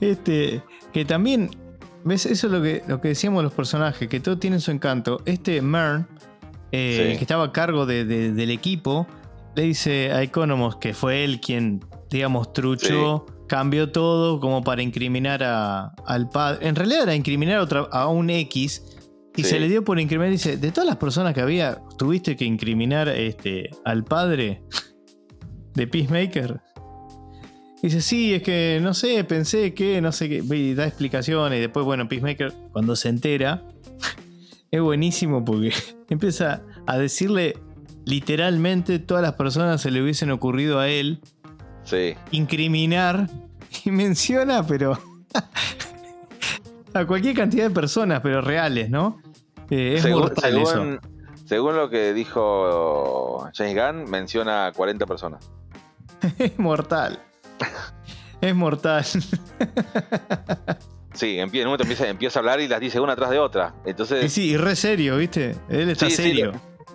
Este. 0.00 0.62
Que 0.92 1.04
también. 1.04 1.50
¿Ves? 2.04 2.24
Eso 2.26 2.46
es 2.46 2.52
lo 2.52 2.62
que, 2.62 2.82
lo 2.86 3.00
que 3.00 3.08
decíamos 3.08 3.42
los 3.42 3.52
personajes, 3.52 4.08
que 4.08 4.20
todo 4.20 4.38
tiene 4.38 4.60
su 4.60 4.70
encanto. 4.70 5.22
Este 5.24 5.60
Mern, 5.60 6.06
eh, 6.70 7.08
Sí. 7.12 7.18
que 7.18 7.24
estaba 7.24 7.44
a 7.46 7.52
cargo 7.52 7.84
de- 7.84 8.04
de- 8.04 8.32
del 8.32 8.50
equipo, 8.50 9.08
le 9.56 9.62
dice 9.62 10.12
a 10.12 10.22
Economos 10.22 10.76
que 10.76 10.94
fue 10.94 11.24
él 11.24 11.40
quien, 11.40 11.84
digamos, 12.08 12.52
truchó, 12.52 13.26
cambió 13.46 13.90
todo 13.92 14.40
como 14.40 14.62
para 14.62 14.82
incriminar 14.82 15.42
a- 15.42 15.92
al 16.06 16.28
padre. 16.28 16.66
En 16.68 16.74
realidad 16.74 17.02
era 17.04 17.14
incriminar 17.14 17.58
a, 17.58 17.62
otra- 17.62 17.88
a 17.92 18.08
un 18.08 18.30
X. 18.30 18.82
Y 19.36 19.42
Sí. 19.44 19.50
se 19.50 19.60
le 19.60 19.68
dio 19.68 19.84
por 19.84 20.00
incriminar, 20.00 20.30
dice, 20.32 20.56
de 20.56 20.72
todas 20.72 20.86
las 20.86 20.96
personas 20.96 21.34
que 21.34 21.42
había, 21.42 21.78
tuviste 21.98 22.36
que 22.36 22.44
incriminar 22.46 23.08
este, 23.08 23.68
al 23.84 24.02
padre 24.04 24.62
de 25.74 25.86
Peacemaker. 25.86 26.60
Dice, 27.82 28.00
sí, 28.00 28.32
es 28.32 28.42
que 28.42 28.80
no 28.82 28.94
sé, 28.94 29.22
pensé 29.24 29.74
que, 29.74 30.00
no 30.00 30.10
sé 30.10 30.28
qué, 30.30 30.36
y 30.56 30.74
da 30.74 30.86
explicaciones. 30.86 31.58
Y 31.58 31.60
después, 31.60 31.84
bueno, 31.84 32.08
Peacemaker, 32.08 32.52
cuando 32.72 32.96
se 32.96 33.10
entera, 33.10 33.62
es 34.70 34.80
buenísimo 34.80 35.44
porque 35.44 35.70
empieza 36.08 36.62
a 36.86 36.96
decirle 36.96 37.58
literalmente 38.06 38.98
todas 39.00 39.22
las 39.22 39.34
personas 39.34 39.82
se 39.82 39.90
le 39.90 40.00
hubiesen 40.02 40.30
ocurrido 40.30 40.78
a 40.78 40.88
él 40.88 41.20
Sí, 41.86 42.14
incriminar 42.32 43.28
y 43.84 43.90
menciona, 43.90 44.66
pero 44.66 44.98
a 46.94 47.06
cualquier 47.06 47.34
cantidad 47.36 47.68
de 47.68 47.74
personas, 47.74 48.20
pero 48.20 48.40
reales, 48.42 48.90
¿no? 48.90 49.22
Eh, 49.70 49.94
es 49.96 50.02
según, 50.02 50.20
mortal 50.22 50.58
eso. 50.58 50.98
según, 51.44 51.76
lo 51.76 51.88
que 51.88 52.12
dijo 52.12 53.48
James 53.54 53.74
Gunn, 53.74 54.10
menciona 54.10 54.72
40 54.74 55.06
personas. 55.06 55.50
Es 56.38 56.58
mortal. 56.58 57.22
Es 58.40 58.54
mortal. 58.54 59.04
Sí, 61.16 61.38
en 61.38 61.48
un 61.48 61.64
momento 61.64 61.84
empieza, 61.84 62.08
empieza 62.08 62.38
a 62.38 62.40
hablar 62.40 62.60
y 62.60 62.68
las 62.68 62.78
dice 62.80 63.00
una 63.00 63.16
tras 63.16 63.30
de 63.30 63.38
otra. 63.38 63.74
Y 63.86 63.90
Entonces, 63.90 64.30
sí, 64.32 64.50
y 64.50 64.56
re 64.56 64.76
serio, 64.76 65.16
¿viste? 65.16 65.56
Él 65.68 65.88
está 65.88 66.10
sí, 66.10 66.16
serio. 66.16 66.52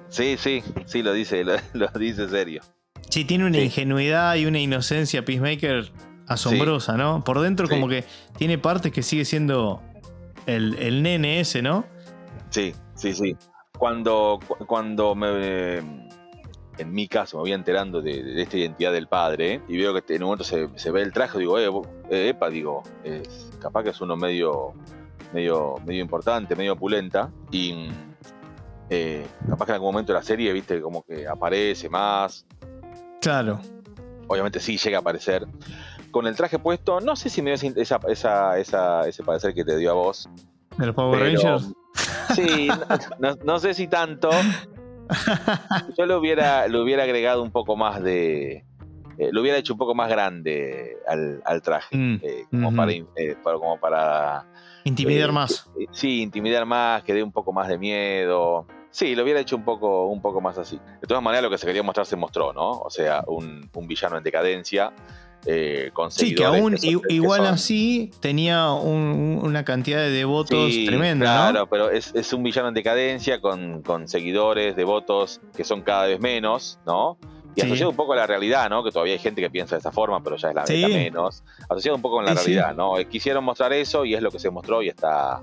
sí, 0.10 0.36
sí, 0.38 0.64
sí, 0.86 1.02
lo 1.02 1.12
dice, 1.14 1.44
lo, 1.44 1.56
lo 1.74 1.88
dice 1.88 2.30
serio. 2.30 2.62
Sí, 3.10 3.26
tiene 3.26 3.45
una 3.45 3.58
Sí. 3.58 3.66
ingenuidad 3.66 4.36
y 4.36 4.45
una 4.45 4.60
inocencia 4.60 5.24
Peacemaker 5.26 5.91
asombrosa, 6.28 6.95
¿no? 6.95 7.24
Por 7.24 7.39
dentro 7.41 7.68
Sí. 7.68 7.74
como 7.74 7.88
que 7.88 8.06
tiene 8.38 8.58
partes 8.58 8.91
que 8.91 9.04
sigue 9.04 9.26
siendo 9.26 9.82
el, 10.45 10.76
el 10.76 11.04
nene 11.04 11.39
ese, 11.41 11.62
¿no? 11.62 11.86
Sí, 12.49 12.74
sí, 12.95 13.14
sí. 13.14 13.36
Cuando, 13.78 14.39
cu- 14.47 14.66
cuando 14.66 15.14
me, 15.16 15.78
en 16.78 16.93
mi 16.93 17.08
caso, 17.08 17.38
me 17.38 17.41
voy 17.41 17.54
enterando 17.54 18.02
de, 18.02 18.24
de 18.24 18.41
esta 18.41 18.58
identidad 18.58 18.93
del 18.93 19.08
padre 19.08 19.56
¿eh? 19.56 19.62
y 19.68 19.78
veo 19.78 19.93
que 19.93 20.16
en 20.16 20.24
un 20.24 20.28
momento 20.30 20.43
se, 20.45 20.70
se 20.76 20.91
ve 20.91 21.02
el 21.02 21.12
traje, 21.12 21.38
digo, 21.39 21.60
eh, 21.60 21.70
eh, 22.10 22.30
epa, 22.30 22.49
digo, 22.49 22.84
es, 23.04 23.52
capaz 23.60 23.84
que 23.84 23.89
es 23.89 23.99
uno 24.02 24.16
medio, 24.16 24.74
medio, 25.34 25.76
medio 25.86 26.02
importante, 26.02 26.56
medio 26.56 26.74
opulenta 26.74 27.30
y 27.52 27.74
mm, 27.74 27.89
eh, 28.89 29.26
capaz 29.49 29.66
que 29.66 29.72
en 29.72 29.76
algún 29.76 29.91
momento 29.93 30.14
de 30.14 30.20
la 30.20 30.24
serie, 30.24 30.52
viste, 30.54 30.80
como 30.82 31.04
que 31.04 31.28
aparece 31.28 31.89
más, 31.89 32.45
Claro. 33.22 33.61
obviamente 34.28 34.59
sí 34.59 34.78
llega 34.78 34.97
a 34.97 35.01
aparecer. 35.01 35.45
Con 36.11 36.28
el 36.28 36.36
traje 36.36 36.59
puesto, 36.59 36.99
no 36.99 37.15
sé 37.15 37.30
si 37.30 37.41
me 37.41 37.55
dio 37.55 37.72
esa, 37.78 37.99
esa, 38.09 38.57
esa- 38.59 39.07
ese 39.07 39.24
parecer 39.24 39.53
que 39.53 39.63
te 39.63 39.78
dio 39.78 39.91
a 39.91 39.93
vos, 39.93 40.30
De 40.78 40.86
los 40.88 40.95
Power 40.95 41.19
pero- 41.19 41.26
Rangers. 41.55 41.74
Sí, 42.36 42.67
no, 43.45 43.59
sé 43.59 43.74
si 43.74 43.88
tanto. 43.88 44.30
Yo 45.97 46.05
le 46.05 46.15
hubiera, 46.15 46.67
le 46.67 46.80
hubiera 46.82 47.03
agregado 47.03 47.43
un 47.43 47.51
poco 47.51 47.76
más 47.76 48.01
de. 48.01 48.63
eh, 49.17 49.30
lo 49.32 49.41
hubiera 49.41 49.57
hecho 49.57 49.74
un 49.74 49.80
poco 49.80 49.93
más 49.93 50.09
grande 50.09 50.97
al, 51.07 51.41
al 51.45 51.61
traje. 51.61 51.95
Mm, 51.97 52.19
eh, 52.24 52.45
como, 52.49 52.74
para, 52.76 52.91
eh, 52.93 53.05
para- 53.43 53.57
como 53.57 53.80
para. 53.80 54.45
Intimidar 54.86 55.32
más. 55.32 55.69
sí, 55.91 56.22
intimidar 56.22 56.65
más, 56.65 57.03
que 57.03 57.13
dé 57.13 57.22
un 57.22 57.32
poco 57.32 57.51
más 57.53 57.67
de 57.67 57.78
miedo. 57.78 58.65
Sí, 58.92 59.16
lo 59.16 59.24
hubiera 59.24 59.39
hecho 59.39 59.56
un 59.56 59.64
poco, 59.64 60.08
un 60.08 60.22
poco 60.22 60.42
más 60.42 60.58
así. 60.58 60.78
De 61.02 61.08
todas 61.08 61.24
maneras, 61.24 61.44
lo 61.44 61.50
que 61.50 61.58
se 61.58 61.66
quería 61.66 61.82
mostrar 61.82 62.06
se 62.06 62.16
mostró, 62.18 62.52
¿no? 62.54 62.72
O 62.72 62.89
sea, 62.89 63.24
un, 63.28 63.70
un 63.74 63.88
villano 63.88 64.18
en 64.18 64.24
decadencia. 64.24 64.94
eh, 65.48 65.89
con 65.94 66.12
Sí, 66.12 66.36
que 66.36 66.46
aún 66.46 66.78
son- 66.78 66.88
i- 66.88 67.02
que 67.02 67.14
igual 67.16 67.39
son- 67.46 67.54
así 67.56 68.12
tenía 68.20 68.72
un- 68.74 69.39
una 69.42 69.66
cantidad 69.66 69.98
de 69.98 70.12
devotos 70.12 70.72
Sí, 70.72 70.86
tremenda, 70.86 71.26
Claro, 71.26 71.60
¿no? 71.62 71.68
pero 71.68 71.89
es, 71.89 72.14
es 72.14 72.32
un 72.32 72.44
villano 72.44 72.68
en 72.68 72.76
decadencia 72.76 73.42
con, 73.42 73.82
con 73.82 74.08
seguidores, 74.08 74.76
devotos 74.76 75.42
que 75.56 75.64
son 75.64 75.82
cada 75.82 76.06
vez 76.06 76.20
menos, 76.20 76.78
¿no? 76.86 77.18
Y 77.56 77.62
Sí. 77.62 77.66
asociado 77.66 77.89
un 77.89 77.96
poco 77.96 78.14
a 78.14 78.18
la 78.18 78.28
realidad, 78.28 78.70
¿no? 78.70 78.84
Que 78.84 78.92
todavía 78.92 79.14
hay 79.14 79.20
gente 79.20 79.42
que 79.42 79.50
piensa 79.50 79.74
de 79.76 79.80
esa 79.80 79.92
forma, 79.92 80.22
pero 80.22 80.36
ya 80.36 80.50
es 80.50 80.54
la, 80.56 80.68
Sí. 80.68 80.86
menos. 80.86 81.44
Asociado 81.68 81.96
un 81.96 82.04
poco 82.04 82.18
con 82.18 82.26
la 82.26 82.36
Sí, 82.36 82.54
realidad, 82.54 82.76
¿no? 82.76 83.00
Eh, 83.00 83.08
Quisieron 83.08 83.44
mostrar 83.44 83.74
eso 83.74 84.06
y 84.06 84.14
es 84.14 84.22
lo 84.22 84.30
que 84.30 84.38
se 84.38 84.52
mostró 84.52 84.84
y 84.84 84.89
está, 84.89 85.42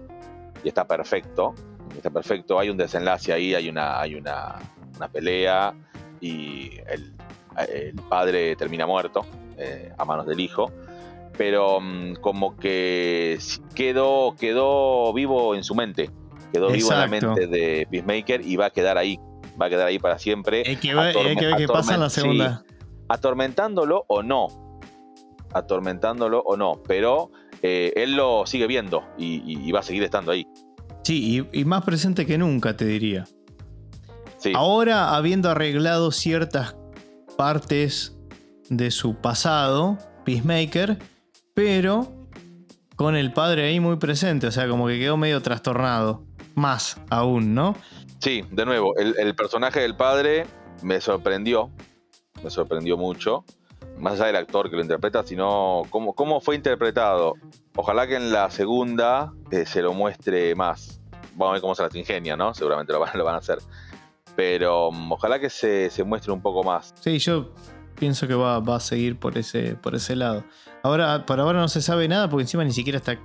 y 0.63 0.69
está 0.69 0.87
perfecto. 0.87 1.57
Está 1.99 2.11
perfecto. 2.11 2.59
Hay 2.59 2.71
un 2.71 2.77
desenlace 2.79 3.33
ahí, 3.33 3.55
hay 3.55 3.69
una, 3.69 4.01
hay 4.01 4.15
una, 4.15 4.57
una 4.97 5.09
pelea 5.09 5.75
y 6.21 6.71
el, 6.89 7.13
el 7.69 7.95
padre 8.09 8.57
termina 8.57 8.87
muerto 8.87 9.27
eh, 9.59 9.93
a 9.99 10.05
manos 10.05 10.27
del 10.27 10.41
hijo 10.41 10.73
pero 11.37 11.81
mm, 11.81 12.15
como 12.21 12.57
que 12.57 13.39
quedó, 13.77 14.35
quedó 14.37 15.13
vivo 15.13 15.55
en 15.55 15.63
su 15.63 15.75
mente 15.77 16.11
Quedó 16.53 16.71
vivo 16.71 16.91
en 16.93 16.99
la 16.99 17.07
mente 17.07 17.47
de 17.47 17.87
Peacemaker 17.91 18.41
y 18.45 18.57
va 18.57 18.67
a 18.67 18.71
quedar 18.71 18.97
ahí. 18.97 19.21
Va 19.61 19.67
a 19.67 19.69
quedar 19.69 19.87
ahí 19.89 19.99
para 19.99 20.19
siempre. 20.19 20.63
Hay 20.67 20.77
que 20.77 20.95
ver, 20.95 21.15
Atorme- 21.15 21.29
hay 21.29 21.37
que 21.37 21.47
ver 21.47 21.57
qué 21.59 21.67
pasa 21.69 21.95
en 21.95 22.01
la 22.01 22.09
sí, 22.11 22.23
segunda. 22.23 22.65
atormentándolo 23.09 24.05
o 24.09 24.23
no. 24.23 24.47
Atormentándolo 25.53 26.41
o 26.41 26.57
no. 26.57 26.83
Pero 26.87 27.31
eh, 27.63 27.93
él 27.97 28.17
lo 28.17 28.47
sigue 28.47 28.67
viendo 28.67 29.05
y, 29.19 29.43
y- 29.45 29.69
y 29.69 29.73
va 29.73 29.81
a 29.81 29.83
seguir 29.83 30.03
estando 30.03 30.33
ahí. 30.33 30.47
Sí, 31.03 31.47
y, 31.53 31.61
y 31.61 31.65
más 31.65 31.85
presente 31.85 32.27
que 32.27 32.39
nunca, 32.39 32.77
te 32.77 32.85
diría. 32.85 33.27
Sí. 34.39 34.53
Ahora, 34.55 35.17
habiendo 35.17 35.51
arreglado 35.51 36.13
ciertas 36.13 36.77
partes 37.37 38.17
de 38.69 38.91
su 38.91 39.17
pasado, 39.17 39.99
Peacemaker, 40.25 40.99
pero 41.55 42.29
con 42.97 43.17
el 43.17 43.33
padre 43.33 43.65
ahí 43.69 43.81
muy 43.81 43.97
presente, 43.97 44.47
o 44.47 44.53
sea, 44.53 44.69
como 44.69 44.87
que 44.87 44.99
quedó 44.99 45.17
medio 45.17 45.41
trastornado. 45.41 46.25
Más 46.55 47.01
aún, 47.09 47.55
¿no? 47.55 47.77
Sí, 48.19 48.45
de 48.51 48.67
nuevo, 48.67 48.97
el, 48.97 49.15
el 49.19 49.35
personaje 49.37 49.81
del 49.81 49.95
padre 49.95 50.47
me 50.83 51.01
sorprendió, 51.01 51.71
me 52.43 52.51
sorprendió 52.51 52.97
mucho, 52.97 53.45
más 53.99 54.15
allá 54.15 54.27
del 54.27 54.37
actor 54.37 54.71
que 54.71 54.77
lo 54.77 54.83
interpreta, 54.83 55.23
sino 55.23 55.83
cómo, 55.91 56.15
cómo 56.15 56.41
fue 56.41 56.57
interpretado. 56.57 57.35
Ojalá 57.77 58.07
que 58.07 58.17
en 58.17 58.33
la 58.33 58.51
segunda 58.51 59.33
eh, 59.51 59.67
se 59.67 59.83
lo 59.83 59.93
muestre 59.93 60.55
más. 60.55 61.01
Vamos 61.35 61.51
a 61.51 61.53
ver 61.53 61.61
cómo 61.61 61.75
se 61.75 61.83
las 61.83 61.95
ingenia, 61.95 62.37
¿no? 62.37 62.55
Seguramente 62.55 62.93
lo 62.93 63.01
van, 63.01 63.11
lo 63.15 63.25
van 63.25 63.35
a 63.37 63.39
hacer. 63.39 63.59
Pero 64.37 64.91
mm, 64.93 65.13
ojalá 65.13 65.39
que 65.39 65.51
se, 65.51 65.91
se 65.91 66.05
muestre 66.05 66.33
un 66.33 66.43
poco 66.43 66.63
más. 66.63 66.95
Sí, 67.01 67.19
yo 67.19 67.53
pienso 67.99 68.27
que 68.27 68.35
va, 68.35 68.61
va 68.61 68.77
a 68.77 68.81
seguir 68.81 69.19
por 69.19 69.37
ese, 69.37 69.75
por 69.75 69.95
ese 69.95 70.17
lado. 70.17 70.45
Ahora, 70.83 71.27
por 71.27 71.41
ahora 71.41 71.61
no 71.61 71.69
se 71.69 71.83
sabe 71.83 72.09
nada 72.09 72.29
porque 72.29 72.43
encima 72.43 72.65
ni 72.65 72.73
siquiera 72.73 72.99
está 72.99 73.19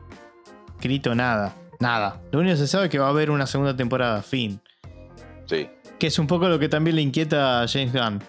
escrito 0.76 1.16
nada. 1.16 1.56
Nada. 1.80 2.22
Lo 2.32 2.40
único 2.40 2.54
que 2.54 2.60
se 2.60 2.68
sabe 2.68 2.86
es 2.86 2.92
que 2.92 3.00
va 3.00 3.08
a 3.08 3.10
haber 3.10 3.30
una 3.30 3.46
segunda 3.46 3.76
temporada, 3.76 4.22
fin. 4.22 4.60
Sí. 5.46 5.70
Que 6.00 6.08
es 6.08 6.20
un 6.20 6.28
poco 6.28 6.48
lo 6.48 6.60
que 6.60 6.70
también 6.70 6.96
le 6.96 7.02
inquieta 7.02 7.62
a 7.62 7.68
James 7.68 7.94
Gunn. 7.94 8.22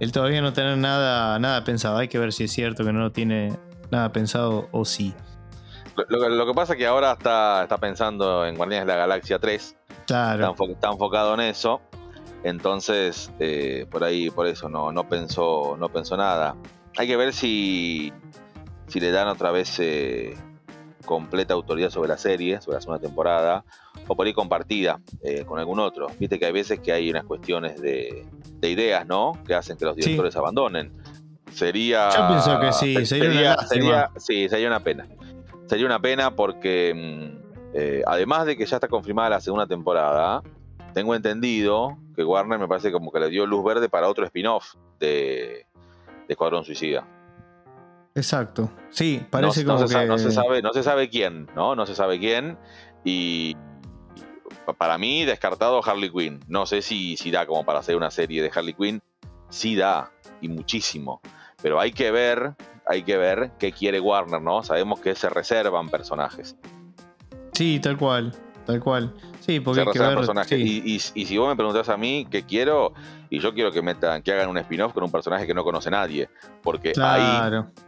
El 0.00 0.12
todavía 0.12 0.42
no 0.42 0.52
tener 0.52 0.76
nada, 0.76 1.38
nada 1.38 1.64
pensado. 1.64 1.96
Hay 1.98 2.08
que 2.08 2.18
ver 2.18 2.32
si 2.32 2.44
es 2.44 2.52
cierto 2.52 2.84
que 2.84 2.92
no 2.92 3.12
tiene 3.12 3.56
nada 3.90 4.10
pensado 4.12 4.68
o 4.72 4.84
sí. 4.84 5.14
Lo, 6.08 6.18
lo- 6.18 6.28
lo 6.28 6.46
que 6.46 6.54
pasa 6.54 6.72
es 6.72 6.78
que 6.78 6.86
ahora 6.86 7.12
está, 7.12 7.62
está 7.62 7.78
pensando 7.78 8.44
en 8.44 8.56
Guardianes 8.56 8.86
de 8.86 8.92
la 8.92 8.98
Galaxia 8.98 9.38
3, 9.38 9.76
está, 9.88 10.04
Claro. 10.36 10.54
enfo- 10.56 10.70
está 10.72 10.90
enfocado 10.90 11.34
en 11.34 11.40
eso. 11.40 11.80
Entonces, 12.42 13.30
eh, 13.38 13.86
por 13.90 14.04
ahí, 14.04 14.30
por 14.30 14.46
eso, 14.46 14.68
no, 14.68 14.90
no 14.92 15.08
pensó, 15.08 15.76
no 15.78 15.88
pensó 15.88 16.16
nada. 16.16 16.56
Hay 16.98 17.06
que 17.06 17.16
ver 17.16 17.32
si, 17.32 18.12
si 18.88 19.00
le 19.00 19.10
dan 19.12 19.28
otra 19.28 19.50
vez 19.50 19.78
eh, 19.80 20.36
completa 21.04 21.54
autoridad 21.54 21.90
sobre 21.90 22.08
la 22.08 22.18
serie, 22.18 22.60
sobre 22.60 22.76
la 22.76 22.80
segunda 22.80 23.00
temporada, 23.00 23.64
o 24.08 24.16
por 24.16 24.26
ahí 24.26 24.32
compartida 24.32 25.00
eh, 25.22 25.44
con 25.44 25.58
algún 25.58 25.78
otro. 25.80 26.08
Viste 26.18 26.38
que 26.38 26.46
hay 26.46 26.52
veces 26.52 26.80
que 26.80 26.92
hay 26.92 27.10
unas 27.10 27.24
cuestiones 27.24 27.80
de, 27.80 28.26
de 28.60 28.70
ideas, 28.70 29.06
¿no? 29.06 29.32
Que 29.46 29.54
hacen 29.54 29.76
que 29.76 29.84
los 29.84 29.94
Sí. 29.96 30.02
directores 30.02 30.36
abandonen. 30.36 30.92
Sería. 31.52 32.08
Yo 32.10 32.28
pienso 32.28 32.60
que 32.60 32.72
sí, 32.72 33.06
sería 33.06 33.30
una 33.30 33.40
lástima. 33.42 33.66
sería- 33.68 34.10
sí, 34.16 34.48
sería 34.48 34.66
una 34.68 34.80
pena. 34.80 35.06
Sería 35.66 35.86
una 35.86 36.00
pena 36.00 36.34
porque, 36.34 36.92
mm, 36.94 37.74
eh, 37.74 38.02
además 38.06 38.46
de 38.46 38.56
que 38.56 38.66
ya 38.66 38.76
está 38.76 38.88
confirmada 38.88 39.30
la 39.30 39.40
segunda 39.40 39.66
temporada, 39.66 40.42
tengo 40.92 41.14
entendido 41.14 41.96
que 42.16 42.24
Warner 42.24 42.58
me 42.58 42.68
parece 42.68 42.92
como 42.92 43.10
que 43.12 43.20
le 43.20 43.28
dio 43.28 43.46
luz 43.46 43.64
verde 43.64 43.88
para 43.88 44.08
otro 44.08 44.24
spin-off 44.24 44.74
de, 45.00 45.66
de 46.26 46.28
Escuadrón 46.28 46.64
Suicida. 46.64 47.06
Exacto. 48.14 48.70
Sí, 48.90 49.24
parece 49.30 49.64
no, 49.64 49.72
no 49.72 49.76
como 49.76 49.88
se, 49.88 49.98
que. 49.98 50.06
no 50.06 50.18
se 50.18 50.30
sabe, 50.30 50.62
no 50.62 50.72
se 50.72 50.82
sabe 50.82 51.08
quién, 51.08 51.48
¿no? 51.56 51.74
No 51.74 51.84
se 51.86 51.94
sabe 51.94 52.18
quién. 52.18 52.56
Y 53.04 53.56
pa- 54.66 54.72
para 54.72 54.98
mí, 54.98 55.24
descartado 55.24 55.80
Harley 55.84 56.10
Quinn. 56.10 56.40
No 56.48 56.64
sé 56.66 56.80
si, 56.82 57.16
si 57.16 57.30
da 57.30 57.46
como 57.46 57.64
para 57.64 57.80
hacer 57.80 57.96
una 57.96 58.10
serie 58.10 58.42
de 58.42 58.50
Harley 58.54 58.74
Quinn. 58.74 59.02
Sí 59.48 59.74
da, 59.76 60.12
y 60.40 60.48
muchísimo. 60.48 61.20
Pero 61.62 61.80
hay 61.80 61.92
que 61.92 62.10
ver, 62.10 62.54
hay 62.86 63.02
que 63.02 63.16
ver 63.16 63.52
qué 63.58 63.72
quiere 63.72 63.98
Warner, 64.00 64.40
¿no? 64.40 64.62
Sabemos 64.62 65.00
que 65.00 65.14
se 65.14 65.28
reservan 65.28 65.88
personajes. 65.88 66.56
Sí, 67.52 67.80
tal 67.80 67.96
cual. 67.96 68.32
Tal 68.66 68.80
cual. 68.80 69.14
Sí, 69.40 69.60
porque 69.60 69.80
se 69.82 69.88
hay 69.88 69.92
que 69.92 69.92
reservan 69.98 70.08
ver. 70.10 70.16
personajes. 70.18 70.58
sí. 70.58 70.82
Y, 70.84 70.92
y- 70.94 71.22
y 71.22 71.26
si 71.26 71.36
vos 71.36 71.48
me 71.48 71.56
preguntás 71.56 71.88
a 71.88 71.96
mí 71.96 72.26
qué 72.30 72.44
quiero, 72.44 72.94
y 73.28 73.40
yo 73.40 73.52
quiero 73.54 73.72
que 73.72 73.82
metan, 73.82 74.22
que 74.22 74.32
hagan 74.32 74.48
un 74.48 74.58
spin-off 74.58 74.92
con 74.92 75.02
un 75.04 75.10
personaje 75.12 75.46
que 75.46 75.54
no 75.54 75.64
conoce 75.64 75.90
nadie. 75.90 76.28
Porque 76.62 76.88
ahí 76.88 76.94
Claro. 76.94 77.66
ahí 77.76 77.84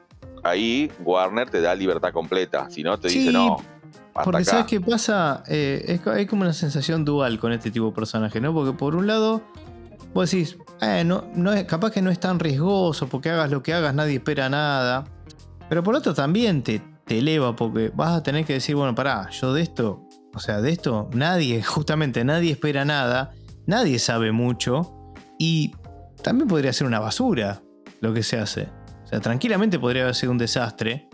Warner 1.05 1.51
te 1.51 1.61
da 1.61 1.75
libertad 1.75 2.13
completa. 2.13 2.69
Si 2.71 2.83
no, 2.83 2.99
te 2.99 3.09
Sí, 3.09 3.21
dice 3.21 3.33
no. 3.33 3.57
Hasta 4.15 4.25
Porque 4.25 4.43
acá. 4.43 4.51
¿sabes 4.51 4.67
qué 4.67 4.81
pasa? 4.81 5.43
Eh, 5.47 5.85
es, 5.89 6.07
hay 6.07 6.27
como 6.27 6.43
una 6.43 6.53
sensación 6.53 7.05
dual 7.05 7.39
con 7.39 7.53
este 7.53 7.71
tipo 7.71 7.87
de 7.87 7.93
personaje, 7.93 8.41
¿no? 8.41 8.55
Porque 8.55 8.73
por 8.73 8.97
un 8.97 9.07
lado, 9.07 9.43
vos 10.15 10.31
decís, 10.31 10.57
eh, 10.81 11.05
no, 11.05 11.25
no 11.35 11.53
es, 11.53 11.65
capaz 11.65 11.91
que 11.91 12.01
no 12.03 12.11
es 12.11 12.19
tan 12.19 12.39
riesgoso, 12.39 13.09
porque 13.09 13.31
hagas 13.31 13.51
lo 13.51 13.63
que 13.63 13.75
hagas, 13.75 13.95
nadie 13.95 14.15
espera 14.17 14.49
nada. 14.49 15.05
Pero 15.69 15.83
por 15.83 15.95
otro 15.95 16.15
también 16.15 16.63
te, 16.63 16.81
te 17.05 17.19
eleva, 17.19 17.55
porque 17.55 17.91
vas 17.95 18.13
a 18.17 18.23
tener 18.23 18.45
que 18.47 18.55
decir, 18.55 18.75
bueno, 18.75 18.95
pará, 18.95 19.29
yo 19.31 19.53
de 19.53 19.63
esto, 19.63 20.07
o 20.35 20.39
sea, 20.39 20.61
de 20.63 20.71
esto 20.71 21.11
nadie, 21.13 21.63
justamente 21.65 22.25
nadie 22.25 22.53
espera 22.53 22.85
nada, 22.87 23.33
nadie 23.67 23.99
sabe 23.99 24.33
mucho, 24.33 25.13
y 25.39 25.75
también 26.23 26.49
podría 26.49 26.73
ser 26.73 26.87
una 26.87 27.01
basura 27.01 27.61
lo 28.01 28.15
que 28.15 28.23
se 28.23 28.39
hace. 28.39 28.69
Tranquilamente 29.21 29.79
podría 29.79 30.03
haber 30.03 30.15
sido 30.15 30.33
un 30.33 30.39
desastre. 30.39 31.09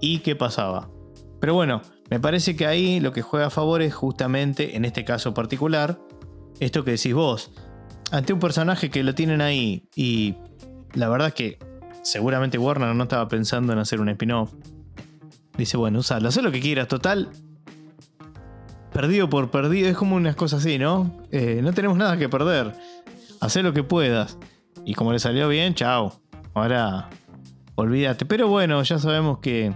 ¿Y 0.00 0.18
qué 0.18 0.36
pasaba? 0.36 0.90
Pero 1.40 1.54
bueno, 1.54 1.82
me 2.10 2.20
parece 2.20 2.56
que 2.56 2.66
ahí 2.66 3.00
lo 3.00 3.12
que 3.12 3.22
juega 3.22 3.46
a 3.46 3.50
favor 3.50 3.82
es 3.82 3.94
justamente, 3.94 4.76
en 4.76 4.84
este 4.84 5.04
caso 5.04 5.32
particular, 5.32 5.98
esto 6.58 6.84
que 6.84 6.92
decís 6.92 7.14
vos. 7.14 7.52
Ante 8.10 8.32
un 8.32 8.40
personaje 8.40 8.90
que 8.90 9.02
lo 9.02 9.14
tienen 9.14 9.40
ahí 9.40 9.88
y 9.94 10.34
la 10.94 11.08
verdad 11.08 11.28
es 11.28 11.34
que 11.34 11.58
seguramente 12.02 12.58
Warner 12.58 12.94
no 12.94 13.04
estaba 13.04 13.28
pensando 13.28 13.72
en 13.72 13.78
hacer 13.78 14.00
un 14.00 14.08
spin-off. 14.08 14.52
Dice, 15.56 15.76
bueno, 15.76 16.00
usalo, 16.00 16.28
haz 16.28 16.36
lo 16.36 16.50
que 16.50 16.60
quieras, 16.60 16.88
total. 16.88 17.30
Perdido 18.92 19.30
por 19.30 19.50
perdido, 19.50 19.88
es 19.88 19.96
como 19.96 20.16
unas 20.16 20.34
cosas 20.34 20.60
así, 20.60 20.78
¿no? 20.78 21.24
Eh, 21.30 21.60
no 21.62 21.72
tenemos 21.72 21.96
nada 21.96 22.16
que 22.16 22.28
perder. 22.28 22.74
Haz 23.40 23.56
lo 23.56 23.72
que 23.72 23.84
puedas. 23.84 24.36
Y 24.84 24.94
como 24.94 25.12
le 25.12 25.18
salió 25.18 25.48
bien, 25.48 25.74
chao. 25.74 26.20
Ahora, 26.54 27.08
olvídate. 27.80 28.24
Pero 28.26 28.48
bueno, 28.48 28.82
ya 28.82 28.98
sabemos 28.98 29.38
que 29.38 29.74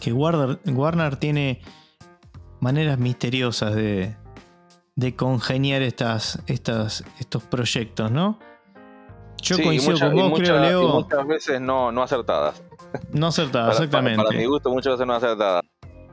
que 0.00 0.12
Warner, 0.12 0.58
Warner 0.66 1.16
tiene 1.16 1.62
maneras 2.60 2.98
misteriosas 2.98 3.74
de, 3.74 4.14
de 4.94 5.14
congeniar 5.16 5.80
estas, 5.82 6.42
estas, 6.46 7.02
estos 7.18 7.42
proyectos, 7.44 8.10
¿no? 8.10 8.38
Yo 9.42 9.56
Sí, 9.56 9.62
coincido 9.62 9.98
con 9.98 10.14
vos, 10.14 10.30
muchas- 10.30 10.48
creo, 10.48 10.60
Leo. 10.60 10.88
muchas 11.00 11.26
veces 11.26 11.60
no, 11.60 11.92
no 11.92 12.02
acertadas. 12.02 12.62
No 13.12 13.28
acertada, 13.28 13.66
Para- 13.68 13.74
exactamente. 13.76 14.16
Para, 14.18 14.28
para 14.28 14.38
mi 14.38 14.46
gusto, 14.46 14.70
muchas 14.70 14.92
veces 14.94 15.06
no 15.06 15.14
acertadas. 15.14 15.62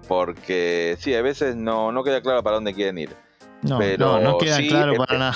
Porque 0.08 0.96
sí, 1.00 1.14
a 1.16 1.22
veces 1.22 1.56
no, 1.56 1.92
no 1.92 2.04
queda 2.04 2.22
claro 2.22 2.42
para 2.44 2.56
dónde 2.56 2.74
quieren 2.74 2.98
ir. 2.98 3.16
no, 3.64 3.78
pero 3.80 4.20
no, 4.20 4.22
no 4.22 4.38
queda 4.38 4.58
sí, 4.58 4.68
claro 4.70 4.94
para 4.96 5.18
nada. 5.18 5.36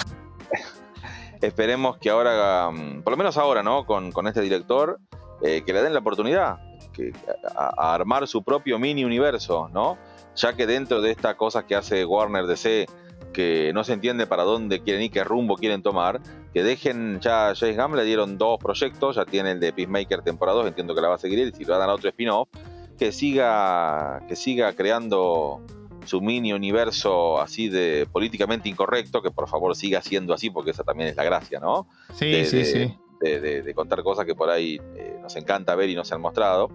Esperemos 1.42 1.98
que 1.98 2.10
ahora, 2.10 2.70
mm, 2.72 3.02
por 3.04 3.12
lo 3.12 3.18
menos 3.18 3.38
ahora, 3.38 3.62
¿no? 3.64 3.86
Con, 3.86 4.12
con 4.12 4.28
este 4.28 4.42
director, 4.42 5.00
eh, 5.42 5.64
que 5.66 5.74
le 5.74 5.82
den 5.84 5.94
la 5.94 6.00
oportunidad 6.00 6.58
que, 6.94 7.14
a, 7.56 7.74
a 7.78 7.94
armar 7.94 8.28
su 8.28 8.44
propio 8.44 8.80
mini 8.80 9.04
universo, 9.06 9.70
¿no? 9.74 9.98
Ya 10.36 10.54
que 10.54 10.66
dentro 10.68 11.02
de 11.02 11.12
estas 11.12 11.36
cosas 11.36 11.64
que 11.66 11.76
hace 11.76 12.06
Warner 12.06 12.46
DC, 12.46 12.86
que 13.34 13.72
no 13.74 13.84
se 13.84 13.94
entiende 13.94 14.26
para 14.26 14.44
dónde 14.44 14.82
quieren 14.82 15.04
ir, 15.04 15.12
qué 15.12 15.24
rumbo 15.24 15.56
quieren 15.58 15.82
tomar, 15.84 16.20
que 16.54 16.64
dejen 16.64 17.20
ya 17.20 17.50
a 17.50 17.56
James 17.56 17.78
Gunn 17.78 17.96
le 17.96 18.04
dieron 18.04 18.38
dos 18.38 18.58
proyectos, 18.60 19.16
ya 19.16 19.26
tiene 19.26 19.52
el 19.52 19.60
de 19.60 19.74
Peacemaker 19.74 20.22
temporada 20.22 20.60
2, 20.60 20.68
entiendo 20.70 20.96
que 20.96 21.02
la 21.02 21.10
va 21.10 21.16
a 21.16 21.20
seguir 21.20 21.40
él, 21.40 21.50
y 21.54 21.58
si 21.58 21.66
le 21.66 21.74
dan 21.74 21.90
a 21.90 21.94
otro 21.94 22.10
spin-off, 22.10 22.50
que 22.98 23.12
siga, 23.12 24.22
que 24.28 24.36
siga 24.36 24.74
creando 24.74 25.62
su 26.06 26.22
mini 26.22 26.54
universo 26.54 27.40
así 27.40 27.68
de 27.70 28.08
políticamente 28.12 28.70
incorrecto, 28.70 29.22
que 29.22 29.30
por 29.30 29.48
favor 29.48 29.76
siga 29.76 30.02
siendo 30.02 30.34
así, 30.34 30.50
porque 30.50 30.72
esa 30.72 30.84
también 30.84 31.10
es 31.10 31.16
la 31.16 31.24
gracia, 31.24 31.60
¿no? 31.60 31.88
Sí, 32.14 32.32
de- 32.32 32.46
sí, 32.46 32.58
de- 32.58 32.66
sí. 32.66 32.98
De, 33.20 33.74
contar 33.74 34.04
cosas 34.04 34.26
que 34.26 34.36
por 34.36 34.50
ahí 34.50 34.80
eh, 34.96 35.18
nos 35.22 35.36
encanta 35.36 35.76
ver 35.76 35.90
y 35.90 35.96
no 35.96 36.06
se 36.06 36.14
han 36.16 36.22
mostrado. 36.22 36.70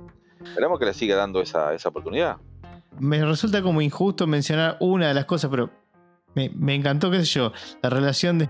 Esperemos 0.45 0.78
que 0.78 0.86
le 0.86 0.95
siga 0.95 1.16
dando 1.16 1.40
esa, 1.40 1.72
esa 1.72 1.88
oportunidad. 1.88 2.36
Me 2.99 3.24
resulta 3.24 3.62
como 3.62 3.80
injusto 3.80 4.26
mencionar 4.26 4.76
una 4.80 5.09
de 5.09 5.14
las 5.14 5.24
cosas, 5.24 5.51
pero 5.51 5.70
me, 6.34 6.74
encantó, 6.74 7.11
qué 7.11 7.18
sé 7.20 7.26
yo, 7.26 7.53
la 7.82 7.90
relación 7.90 8.38
de- 8.38 8.49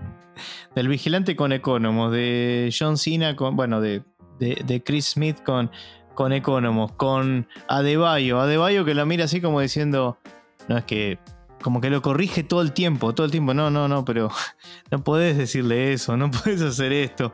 del 0.75 0.87
vigilante 0.87 1.35
con 1.35 1.51
Economos, 1.51 2.11
de 2.11 2.73
John 2.77 2.97
Cena 2.97 3.35
con, 3.35 3.55
bueno, 3.55 3.79
de, 3.81 4.03
de, 4.39 4.61
de 4.65 4.83
Chris 4.83 5.11
Smith 5.11 5.43
con, 5.43 5.69
con 6.15 6.33
Economos, 6.33 6.93
con 6.93 7.47
Adebayo, 7.67 8.39
Adebayo 8.39 8.85
que 8.85 8.93
lo 8.95 9.05
mira 9.05 9.25
así 9.25 9.41
como 9.41 9.59
diciendo, 9.61 10.17
no 10.67 10.77
es 10.77 10.85
que, 10.85 11.19
como 11.61 11.81
que 11.81 11.89
lo 11.89 12.01
corrige 12.01 12.43
todo 12.43 12.61
el 12.61 12.71
tiempo, 12.73 13.13
todo 13.13 13.25
el 13.25 13.31
tiempo, 13.31 13.53
no, 13.53 13.69
no, 13.69 13.87
no, 13.87 14.03
pero 14.05 14.29
no 14.91 15.03
podés 15.03 15.37
decirle 15.37 15.93
eso, 15.93 16.17
no 16.17 16.31
podés 16.31 16.61
hacer 16.61 16.91
esto. 16.93 17.31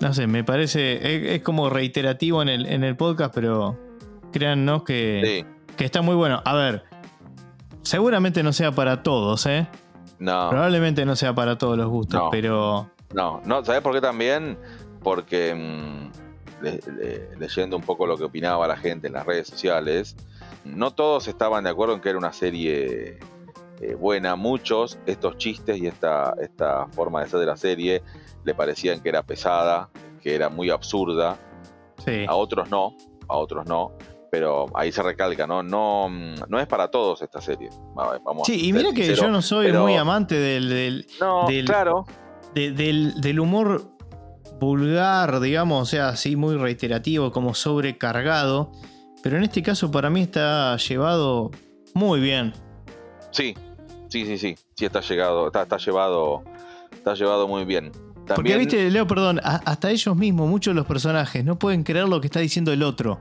No 0.00 0.14
sé, 0.14 0.26
me 0.26 0.44
parece, 0.44 0.94
es, 0.96 1.32
es 1.36 1.42
como 1.42 1.68
reiterativo 1.70 2.40
en 2.42 2.48
el, 2.48 2.66
en 2.66 2.84
el 2.84 2.96
podcast, 2.96 3.34
pero 3.34 3.76
créannos 4.32 4.84
que 4.84 5.44
Sí, 5.68 5.74
que 5.76 5.84
está 5.84 6.02
muy 6.02 6.14
bueno. 6.14 6.40
A 6.44 6.54
ver, 6.54 6.84
seguramente 7.82 8.42
no 8.42 8.52
sea 8.52 8.72
para 8.72 9.02
todos, 9.02 9.46
¿eh? 9.46 9.66
No, 10.18 10.50
Probablemente 10.50 11.04
no 11.04 11.14
sea 11.16 11.34
para 11.34 11.58
todos 11.58 11.76
los 11.76 11.88
gustos, 11.88 12.20
No. 12.20 12.30
pero 12.30 12.90
no, 13.14 13.40
no. 13.44 13.64
¿Sabes 13.64 13.82
por 13.82 13.94
qué 13.94 14.00
también? 14.00 14.58
Porque 15.02 15.54
mm, 15.54 16.62
le- 16.64 16.80
le- 16.96 17.36
leyendo 17.38 17.76
un 17.76 17.82
poco 17.82 18.06
lo 18.06 18.16
que 18.16 18.24
opinaba 18.24 18.66
la 18.66 18.76
gente 18.76 19.06
en 19.06 19.12
las 19.14 19.24
redes 19.26 19.46
sociales, 19.48 20.16
no 20.64 20.90
todos 20.92 21.28
estaban 21.28 21.64
de 21.64 21.70
acuerdo 21.70 21.94
en 21.94 22.00
que 22.00 22.08
era 22.10 22.18
una 22.18 22.32
serie 22.32 23.18
eh, 23.80 23.94
buena. 23.94 24.36
Muchos, 24.36 24.98
estos 25.06 25.36
chistes 25.38 25.78
y 25.78 25.86
esta, 25.86 26.34
esta 26.40 26.86
forma 26.88 27.22
de 27.22 27.28
ser 27.30 27.40
de 27.40 27.46
la 27.46 27.56
serie, 27.56 28.02
le 28.44 28.54
parecían 28.54 29.00
que 29.00 29.08
era 29.08 29.22
pesada, 29.22 29.88
que 30.22 30.34
era 30.34 30.48
muy 30.48 30.70
absurda. 30.70 31.36
sí. 32.04 32.24
A 32.28 32.34
otros 32.34 32.68
no, 32.70 32.94
a 33.28 33.36
otros 33.36 33.66
no. 33.66 33.92
Pero 34.30 34.66
ahí 34.74 34.92
se 34.92 35.02
recalca, 35.02 35.46
¿no? 35.46 35.62
No, 35.62 36.08
mm, 36.10 36.34
no 36.48 36.60
es 36.60 36.66
para 36.66 36.88
todos 36.90 37.22
esta 37.22 37.40
serie. 37.40 37.70
Vamos 37.94 38.46
Sí, 38.46 38.68
y 38.68 38.72
mira 38.74 38.92
que 38.92 39.14
yo 39.14 39.28
no 39.28 39.40
soy 39.40 39.66
pero- 39.68 39.82
muy 39.82 39.96
amante 39.96 40.34
del, 40.34 40.68
del, 40.68 41.06
No, 41.18 41.46
del- 41.48 41.64
claro. 41.64 42.04
de- 42.54 42.72
del, 42.72 43.18
del 43.22 43.40
humor 43.40 43.90
vulgar, 44.60 45.40
digamos, 45.40 45.82
o 45.82 45.86
sea, 45.86 46.08
así 46.08 46.36
muy 46.36 46.56
reiterativo, 46.56 47.30
como 47.30 47.54
sobrecargado. 47.54 48.70
Pero 49.22 49.36
en 49.36 49.44
este 49.44 49.62
caso 49.62 49.90
para 49.90 50.10
mí 50.10 50.22
está 50.22 50.76
llevado 50.76 51.50
muy 51.94 52.20
bien. 52.20 52.52
Sí, 53.30 53.54
sí, 54.08 54.26
sí, 54.26 54.38
sí. 54.38 54.56
Sí 54.74 54.84
está 54.84 55.00
llegado, 55.00 55.46
está, 55.46 55.62
está 55.62 55.76
llevado, 55.78 56.42
está 56.92 57.14
llevado 57.14 57.46
muy 57.48 57.64
bien. 57.64 57.90
Porque, 57.90 58.34
También, 58.34 58.58
viste, 58.58 58.90
Leo, 58.90 59.06
perdón, 59.06 59.40
a- 59.42 59.62
hasta 59.64 59.90
ellos 59.90 60.14
mismos, 60.16 60.48
muchos 60.50 60.72
de 60.72 60.76
los 60.76 60.86
personajes, 60.86 61.44
no 61.44 61.58
pueden 61.58 61.82
creer 61.82 62.08
lo 62.08 62.20
que 62.20 62.26
está 62.26 62.40
diciendo 62.40 62.72
el 62.72 62.82
otro. 62.82 63.18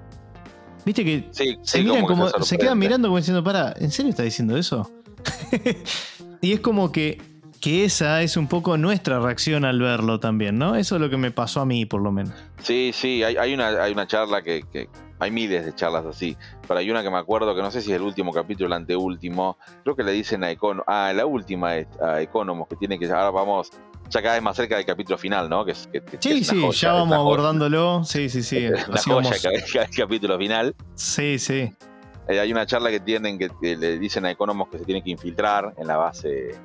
Viste 0.86 1.04
que 1.06 1.28
sí, 1.32 1.58
se 1.64 1.78
sí, 1.80 1.84
miran 1.84 2.06
como, 2.06 2.30
se 2.30 2.58
quedan 2.58 2.78
mirando 2.80 3.08
como 3.08 3.18
diciendo, 3.18 3.44
para, 3.44 3.74
¿en 3.78 3.92
serio 3.92 4.10
está 4.10 4.24
diciendo 4.24 4.58
eso? 4.58 4.90
y 6.42 6.54
es 6.54 6.60
como 6.60 6.92
que, 6.92 7.22
que 7.62 7.84
esa 7.86 8.22
es 8.22 8.38
un 8.38 8.48
poco 8.48 8.78
nuestra 8.78 9.20
reacción 9.20 9.66
al 9.66 9.80
verlo 9.80 10.20
también, 10.20 10.58
¿no? 10.58 10.76
Eso 10.76 10.96
es 10.96 11.02
lo 11.02 11.10
que 11.10 11.18
me 11.18 11.32
pasó 11.32 11.62
a 11.62 11.66
mí, 11.66 11.86
por 11.86 12.02
lo 12.02 12.12
menos. 12.12 12.34
Sí, 12.62 12.92
sí, 12.94 13.24
hay, 13.24 13.36
hay 13.38 13.54
una, 13.54 13.68
hay 13.84 13.92
una 13.94 14.08
charla 14.08 14.42
que, 14.42 14.64
que- 14.72 14.88
hay 15.20 15.32
miles 15.32 15.66
de 15.66 15.74
charlas 15.76 16.06
así, 16.06 16.38
pero 16.68 16.80
hay 16.80 16.90
una 16.92 17.02
que 17.04 17.10
me 17.10 17.18
acuerdo 17.18 17.56
que 17.56 17.62
no 17.62 17.72
sé 17.72 17.82
si 17.82 17.92
es 17.92 17.98
el 17.98 18.04
último 18.04 18.32
capítulo 18.32 18.68
el 18.68 18.74
anteúltimo, 18.74 19.58
creo 19.84 19.96
que 19.96 20.04
le 20.04 20.12
dicen 20.12 20.44
a 20.44 20.52
Econo, 20.52 20.84
ah, 20.88 21.12
la 21.16 21.26
última 21.26 21.76
es 21.78 21.88
a 22.02 22.22
Economos 22.22 22.68
que 22.68 22.76
tiene 22.76 23.00
que, 23.00 23.06
ahora 23.08 23.32
vamos 23.32 23.72
ya 24.10 24.22
cada 24.22 24.36
vez 24.36 24.44
más 24.44 24.56
cerca 24.56 24.78
del 24.78 24.86
capítulo 24.86 25.18
final, 25.18 25.50
¿no? 25.50 25.66
Que, 25.66 25.72
es- 25.72 25.88
que- 25.92 26.02
que- 26.02 26.18
Sí, 26.22 26.40
es 26.40 26.48
sí, 26.48 26.62
joya, 26.62 26.72
ya 26.80 26.94
vamos 26.94 27.18
abordándolo. 27.18 28.04
Sí, 28.06 28.30
sí, 28.30 28.42
sí. 28.44 28.68
así 28.94 29.10
joya 29.10 29.32
cada, 29.42 29.56
cada 29.74 29.88
capítulo 29.96 30.38
final. 30.38 30.76
Sí, 30.96 31.38
sí. 31.40 31.74
Eh, 32.30 32.40
hay 32.40 32.52
una 32.52 32.66
charla 32.66 32.90
que 32.90 33.00
tienen 33.00 33.38
que, 33.40 33.50
que 33.62 33.76
le 33.78 33.98
dicen 34.00 34.26
a 34.26 34.32
Economos 34.32 34.68
que 34.70 34.78
se 34.80 34.86
tiene 34.86 35.02
que 35.04 35.10
infiltrar 35.12 35.74
en 35.78 35.88
la 35.88 35.98
base, 35.98 36.56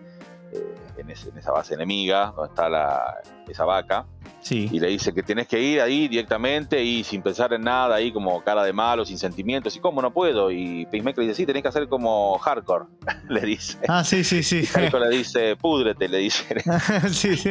eh, 0.53 0.75
en, 0.99 1.11
ese- 1.11 1.31
en 1.31 1.39
esa 1.39 1.51
base 1.53 1.75
enemiga, 1.75 2.33
donde 2.37 2.51
está 2.51 2.69
la, 2.69 3.17
esa 3.49 3.65
vaca, 3.65 4.07
Sí. 4.41 4.69
y 4.73 4.81
le 4.81 4.89
dice 4.89 5.15
que 5.15 5.23
tenés 5.23 5.47
que 5.47 5.61
ir 5.61 5.81
ahí 5.81 6.09
directamente 6.09 6.83
y 6.83 7.05
sin 7.05 7.23
pensar 7.23 7.53
en 7.53 7.63
nada, 7.63 7.95
ahí 7.95 8.11
como 8.13 8.43
cara 8.43 8.65
de 8.65 8.73
malo, 8.73 9.05
sin 9.05 9.17
sentimientos, 9.17 9.77
y 9.77 9.81
cómo 9.81 10.03
no 10.03 10.13
puedo, 10.13 10.51
y 10.51 10.85
Peacemaker 10.87 11.19
le 11.23 11.29
dice, 11.29 11.37
sí, 11.37 11.47
tenés 11.47 11.63
que 11.63 11.69
hacer 11.69 11.89
como 11.89 12.37
hardcore, 12.39 12.87
le 13.29 13.41
dice. 13.43 13.79
Ah, 13.89 14.03
sí, 14.03 14.25
sí, 14.25 14.43
sí. 14.43 14.61
Y 14.61 14.67
hardcore 14.67 15.09
le 15.11 15.17
dice, 15.19 15.55
púdrete, 15.57 16.09
le 16.09 16.19
dice. 16.19 16.45
sí, 17.11 17.37
sí. 17.37 17.51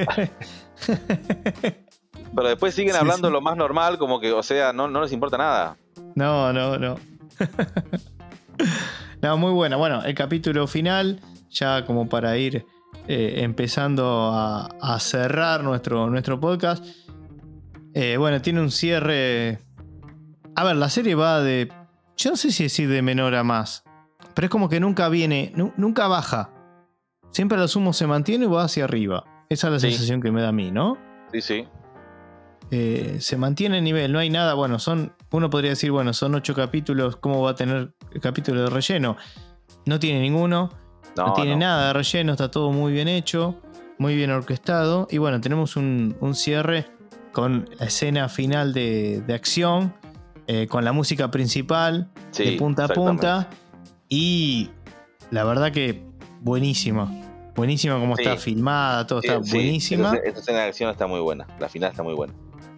Pero 2.35 2.47
después 2.47 2.73
siguen 2.75 2.93
Sí, 2.93 2.99
hablando 2.99 3.27
sí. 3.27 3.31
lo 3.33 3.41
más 3.41 3.55
normal, 3.57 3.97
como 3.97 4.19
que, 4.19 4.31
o 4.31 4.43
sea, 4.43 4.71
no, 4.73 4.87
no 4.87 5.01
les 5.01 5.11
importa 5.11 5.37
nada. 5.37 5.77
No, 6.15 6.51
no, 6.53 6.77
no. 6.77 6.97
no, 9.21 9.37
muy 9.37 9.51
buena. 9.51 9.75
Bueno, 9.77 10.03
el 10.03 10.15
capítulo 10.15 10.67
final, 10.67 11.19
ya 11.49 11.85
como 11.85 12.07
para 12.09 12.37
ir 12.37 12.65
eh, 13.07 13.35
empezando 13.43 14.31
a, 14.33 14.69
a 14.81 14.99
cerrar 14.99 15.63
nuestro, 15.63 16.09
nuestro 16.09 16.39
podcast. 16.39 16.85
Eh, 17.93 18.17
bueno, 18.17 18.41
tiene 18.41 18.61
un 18.61 18.71
cierre. 18.71 19.59
A 20.55 20.63
ver, 20.63 20.75
la 20.75 20.89
serie 20.89 21.15
va 21.15 21.41
de. 21.41 21.71
Yo 22.17 22.29
no 22.31 22.35
sé 22.37 22.51
si 22.51 22.63
decir 22.63 22.89
de 22.89 23.01
menor 23.01 23.35
a 23.35 23.43
más. 23.43 23.83
Pero 24.33 24.45
es 24.45 24.51
como 24.51 24.69
que 24.69 24.79
nunca 24.79 25.09
viene. 25.09 25.51
nu- 25.55 25.73
nunca 25.77 26.07
baja. 26.07 26.49
Siempre 27.31 27.57
a 27.57 27.61
lo 27.61 27.67
sumo 27.67 27.93
se 27.93 28.07
mantiene 28.07 28.45
y 28.45 28.47
va 28.47 28.63
hacia 28.63 28.83
arriba. 28.85 29.23
Esa 29.49 29.67
es 29.67 29.73
la 29.73 29.79
Sí. 29.79 29.89
sensación 29.91 30.21
que 30.21 30.31
me 30.31 30.41
da 30.41 30.49
a 30.49 30.53
mí, 30.53 30.71
¿no? 30.71 30.97
Sí, 31.33 31.41
sí. 31.41 31.67
eh, 32.73 33.17
se 33.19 33.35
mantiene 33.35 33.79
el 33.79 33.83
nivel, 33.83 34.13
no 34.13 34.19
hay 34.19 34.29
nada, 34.29 34.53
bueno, 34.53 34.79
son, 34.79 35.13
uno 35.31 35.49
podría 35.49 35.71
decir, 35.71 35.91
bueno, 35.91 36.13
son 36.13 36.35
ocho 36.35 36.55
capítulos, 36.55 37.17
¿cómo 37.17 37.41
va 37.41 37.51
a 37.51 37.55
tener 37.55 37.93
el 38.13 38.21
capítulo 38.21 38.63
de 38.63 38.69
relleno? 38.69 39.17
No 39.85 39.99
tiene 39.99 40.21
ninguno, 40.21 40.69
no, 41.17 41.27
No, 41.27 41.33
tiene 41.33 41.51
no. 41.51 41.57
nada 41.59 41.87
de 41.87 41.93
relleno, 41.93 42.31
está 42.33 42.49
todo 42.51 42.71
muy 42.71 42.91
bien 42.93 43.07
hecho, 43.07 43.55
muy 43.97 44.15
bien 44.15 44.31
orquestado, 44.31 45.07
y 45.11 45.17
bueno, 45.17 45.39
tenemos 45.41 45.75
un, 45.75 46.15
un 46.19 46.35
cierre 46.35 46.85
con 47.31 47.69
la 47.79 47.85
escena 47.85 48.27
final 48.29 48.73
de, 48.73 49.21
de 49.25 49.33
acción, 49.33 49.93
eh, 50.47 50.67
con 50.67 50.83
la 50.83 50.91
música 50.91 51.31
principal, 51.31 52.09
Sí, 52.31 52.43
de 52.43 52.51
punta 52.57 52.85
a 52.85 52.87
punta, 52.89 53.49
y 54.09 54.69
la 55.29 55.43
verdad 55.43 55.71
que 55.71 56.03
buenísima, 56.41 57.09
buenísima 57.55 57.99
como 57.99 58.15
Sí. 58.17 58.23
está 58.23 58.37
filmada, 58.37 59.05
todo 59.07 59.21
Sí, 59.21 59.27
está 59.27 59.39
buenísima. 59.39 60.13
Esta, 60.15 60.27
esta 60.27 60.39
escena 60.39 60.59
de 60.59 60.65
acción 60.67 60.89
está 60.91 61.07
muy 61.07 61.19
buena, 61.19 61.45
la 61.59 61.69
final 61.69 61.91
está 61.91 62.03
muy 62.03 62.13
buena. 62.15 62.33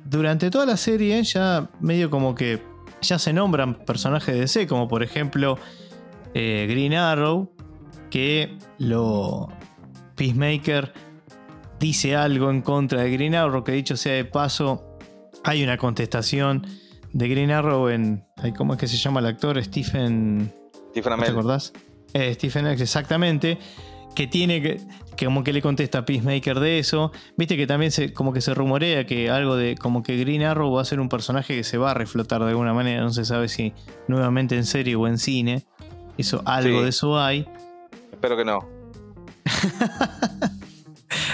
durante 0.06 0.52
toda 0.52 0.66
la 0.66 0.78
serie 0.78 1.24
ya 1.24 1.70
medio 1.80 2.10
como 2.10 2.36
que 2.36 2.62
ya 3.02 3.18
se 3.18 3.32
nombran 3.34 3.76
personajes 3.86 4.34
de 4.36 4.42
DC, 4.42 4.68
como 4.68 4.88
por 4.88 5.02
ejemplo 5.04 5.58
eh, 6.34 6.68
Green 6.70 6.94
Arrow, 6.94 7.53
que 8.14 8.60
lo 8.78 9.50
Peacemaker 10.16 10.94
dice 11.80 12.16
algo 12.16 12.52
en 12.52 12.62
contra 12.62 13.02
de 13.02 13.10
Green 13.10 13.34
Arrow, 13.34 13.64
que 13.64 13.72
dicho 13.72 13.98
sea 13.98 14.14
de 14.14 14.24
paso, 14.24 15.00
hay 15.44 15.64
una 15.64 15.78
contestación 15.78 16.64
de 17.12 17.28
Green 17.28 17.50
Arrow 17.50 17.90
en, 17.90 18.24
¿cómo 18.56 18.74
es 18.74 18.80
que 18.80 18.88
se 18.88 18.98
llama 18.98 19.20
el 19.20 19.26
actor? 19.26 19.60
Stephen... 19.64 20.54
Stephen 20.92 21.10
¿No 21.10 21.18
¿Te 21.18 21.24
Amell, 21.24 21.32
acordás? 21.32 21.74
Eh, 22.14 22.36
Stephen 22.36 22.68
X, 22.68 22.82
exactamente. 22.82 23.58
Que 24.14 24.28
tiene 24.28 24.62
que, 24.62 24.78
que 25.18 25.26
como 25.26 25.44
que 25.44 25.52
le 25.52 25.64
contesta 25.64 25.98
a 25.98 26.06
Peacemaker 26.06 26.60
de 26.60 26.78
eso. 26.78 27.12
Viste 27.36 27.58
que 27.58 27.66
también 27.66 27.92
se, 27.92 28.14
como 28.14 28.32
que 28.32 28.42
se 28.42 28.54
rumorea 28.54 29.08
que 29.08 29.32
algo 29.32 29.56
de 29.56 29.74
como 29.74 30.04
que 30.04 30.18
Green 30.18 30.44
Arrow 30.44 30.72
va 30.72 30.84
a 30.84 30.86
ser 30.86 31.00
un 31.00 31.10
personaje 31.10 31.56
que 31.56 31.64
se 31.64 31.80
va 31.80 31.90
a 31.90 31.94
reflotar 31.96 32.44
de 32.44 32.50
alguna 32.52 32.76
manera. 32.76 33.02
No 33.02 33.10
se 33.10 33.26
sabe 33.26 33.48
si 33.48 33.74
nuevamente 34.08 34.56
en 34.56 34.68
serie 34.68 34.96
o 34.96 35.08
en 35.08 35.18
cine. 35.18 35.66
Eso, 36.16 36.44
algo 36.46 36.78
Sí. 36.78 36.84
de 36.84 36.90
eso 36.90 37.20
hay. 37.20 37.48
Espero 38.24 38.38
que 38.38 38.46
no. 38.46 38.60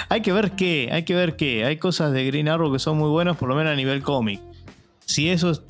Hay 0.09 0.21
que 0.23 0.33
ver 0.33 0.51
qué, 0.53 0.89
hay 0.91 1.03
que 1.05 1.13
ver 1.13 1.35
qué. 1.35 1.65
Hay 1.65 1.77
cosas 1.77 2.11
de 2.11 2.25
Green 2.25 2.49
Arrow 2.49 2.71
que 2.71 2.79
son 2.79 2.97
muy 2.97 3.09
buenas, 3.09 3.37
por 3.37 3.47
lo 3.47 3.53
menos 3.55 3.71
a 3.73 3.75
nivel 3.75 4.01
cómic. 4.01 4.41
Si 5.05 5.29
eso 5.29 5.51
es 5.51 5.61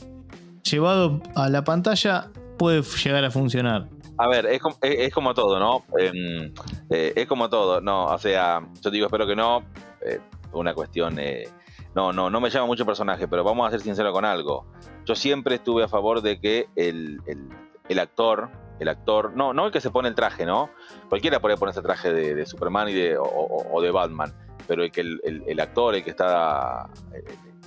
llevado 0.63 1.21
a 1.35 1.49
la 1.49 1.63
pantalla, 1.65 2.31
puede 2.57 2.81
llegar 2.81 3.25
a 3.25 3.31
funcionar. 3.31 3.87
A 4.17 4.27
ver, 4.29 4.45
es, 4.45 4.61
com- 4.61 4.75
es- 4.81 4.99
es 5.07 5.13
como 5.13 5.33
todo, 5.33 5.59
¿no? 5.59 5.83
Em, 5.99 6.53
eh, 6.89 7.13
es 7.17 7.27
como 7.27 7.49
todo, 7.49 7.81
no, 7.81 8.05
o 8.05 8.17
sea, 8.17 8.65
yo 8.81 8.89
digo, 8.89 9.07
espero 9.07 9.27
que 9.27 9.35
no, 9.35 9.63
eh, 10.05 10.19
una 10.53 10.73
cuestión, 10.73 11.19
eh, 11.19 11.47
no, 11.93 12.13
no, 12.13 12.29
no 12.29 12.39
me 12.41 12.49
llama 12.49 12.65
mucho 12.67 12.83
el 12.83 12.87
personaje, 12.87 13.27
pero 13.27 13.43
vamos 13.43 13.67
a 13.67 13.71
ser 13.71 13.81
sinceros 13.81 14.13
con 14.13 14.23
algo. 14.25 14.65
Yo 15.05 15.15
siempre 15.15 15.55
estuve 15.55 15.83
a 15.83 15.87
favor 15.89 16.21
de 16.21 16.39
que 16.39 16.67
el, 16.77 17.19
el- 17.27 17.49
el 17.89 17.99
actor, 17.99 18.49
el 18.79 18.87
actor, 18.87 19.33
no, 19.35 19.53
no 19.53 19.65
el 19.67 19.71
que 19.71 19.81
se 19.81 19.91
pone 19.91 20.09
el 20.09 20.15
traje, 20.15 20.45
¿no? 20.45 20.69
Cualquiera 21.09 21.39
puede 21.39 21.57
ponerse 21.57 21.79
el 21.81 21.85
traje 21.85 22.11
de, 22.13 22.35
de 22.35 22.45
Superman 22.45 22.89
y 22.89 22.93
de, 22.93 23.17
o, 23.17 23.23
o- 23.23 23.67
o 23.77 23.81
de 23.81 23.91
Batman, 23.91 24.33
pero 24.67 24.83
el 24.83 24.91
que 24.91 25.01
el, 25.01 25.19
el- 25.23 25.43
el 25.47 25.59
actor, 25.59 25.95
el 25.95 26.03
que 26.03 26.09
está, 26.11 26.89
el, 27.13 27.23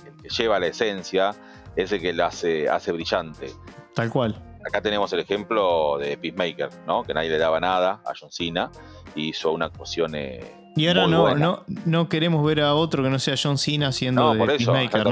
el 0.07 0.21
que 0.21 0.29
lleva 0.29 0.59
la 0.59 0.67
esencia, 0.67 1.31
es 1.75 1.91
el 1.91 2.01
que 2.01 2.13
la 2.13 2.27
hace, 2.27 2.69
hace 2.69 2.91
brillante 2.91 3.51
Tal 3.95 4.09
cual. 4.09 4.35
acá 4.65 4.81
tenemos 4.81 5.11
el 5.13 5.19
ejemplo 5.21 5.97
de 5.97 6.17
Peacemaker, 6.17 6.69
¿no? 6.87 7.03
Que 7.03 7.13
nadie 7.13 7.29
le 7.29 7.37
daba 7.37 7.59
nada 7.59 8.01
a 8.05 8.13
John 8.19 8.31
Cena 8.31 8.71
y 9.15 9.29
hizo 9.29 9.51
una 9.51 9.65
actuación. 9.65 10.15
eh, 10.15 10.39
Y 10.75 10.87
ahora 10.87 11.05
no, 11.07 11.21
buena. 11.21 11.39
no, 11.39 11.63
no 11.85 12.09
queremos 12.09 12.43
ver 12.45 12.61
a 12.61 12.73
otro 12.73 13.03
que 13.03 13.09
no 13.09 13.19
sea 13.19 13.35
John 13.41 13.57
Cena 13.57 13.89
haciendo 13.89 14.33
No, 14.33 14.45
de 14.45 14.55
eso, 14.55 14.71
Peacemaker, 14.73 15.05
¿no? 15.05 15.11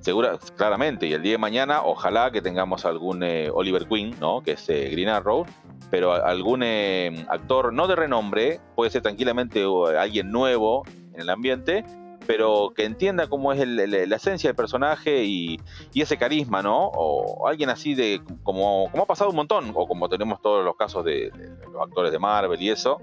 Segura, 0.00 0.38
claramente. 0.56 1.06
Y 1.06 1.12
el 1.14 1.22
día 1.22 1.32
de 1.32 1.38
mañana, 1.38 1.82
ojalá 1.82 2.30
que 2.30 2.42
tengamos 2.42 2.84
algún 2.84 3.22
eh, 3.22 3.48
Oliver 3.52 3.86
Queen, 3.88 4.14
¿no? 4.20 4.42
Que 4.42 4.52
es 4.52 4.68
eh, 4.68 4.88
Green 4.92 5.08
Arrow. 5.08 5.46
Pero 5.90 6.12
algún 6.12 6.62
eh, 6.62 7.24
actor 7.28 7.72
no 7.72 7.88
de 7.88 7.96
renombre, 7.96 8.60
puede 8.76 8.90
ser 8.90 9.02
tranquilamente 9.02 9.64
alguien 9.98 10.30
nuevo 10.30 10.84
en 11.14 11.20
el 11.22 11.30
ambiente, 11.30 11.84
pero 12.28 12.72
que 12.76 12.84
entienda 12.84 13.26
cómo 13.26 13.52
es 13.52 13.58
el- 13.60 13.80
el- 13.80 14.08
la 14.08 14.16
esencia 14.16 14.50
del 14.50 14.54
personaje 14.54 15.24
y, 15.24 15.58
y 15.92 16.02
ese 16.02 16.16
carisma, 16.16 16.62
¿no? 16.62 16.76
O 16.94 17.48
alguien 17.48 17.70
así 17.70 17.94
de, 17.94 18.20
como, 18.44 18.88
como 18.92 19.02
ha 19.02 19.06
pasado 19.06 19.30
un 19.30 19.36
montón, 19.36 19.72
o 19.74 19.88
como 19.88 20.08
tenemos 20.08 20.40
todos 20.40 20.64
los 20.64 20.76
casos 20.76 21.04
de, 21.04 21.30
de 21.32 21.48
los 21.72 21.82
actores 21.82 22.12
de 22.12 22.18
Marvel 22.20 22.60
y 22.62 22.70
eso. 22.70 23.00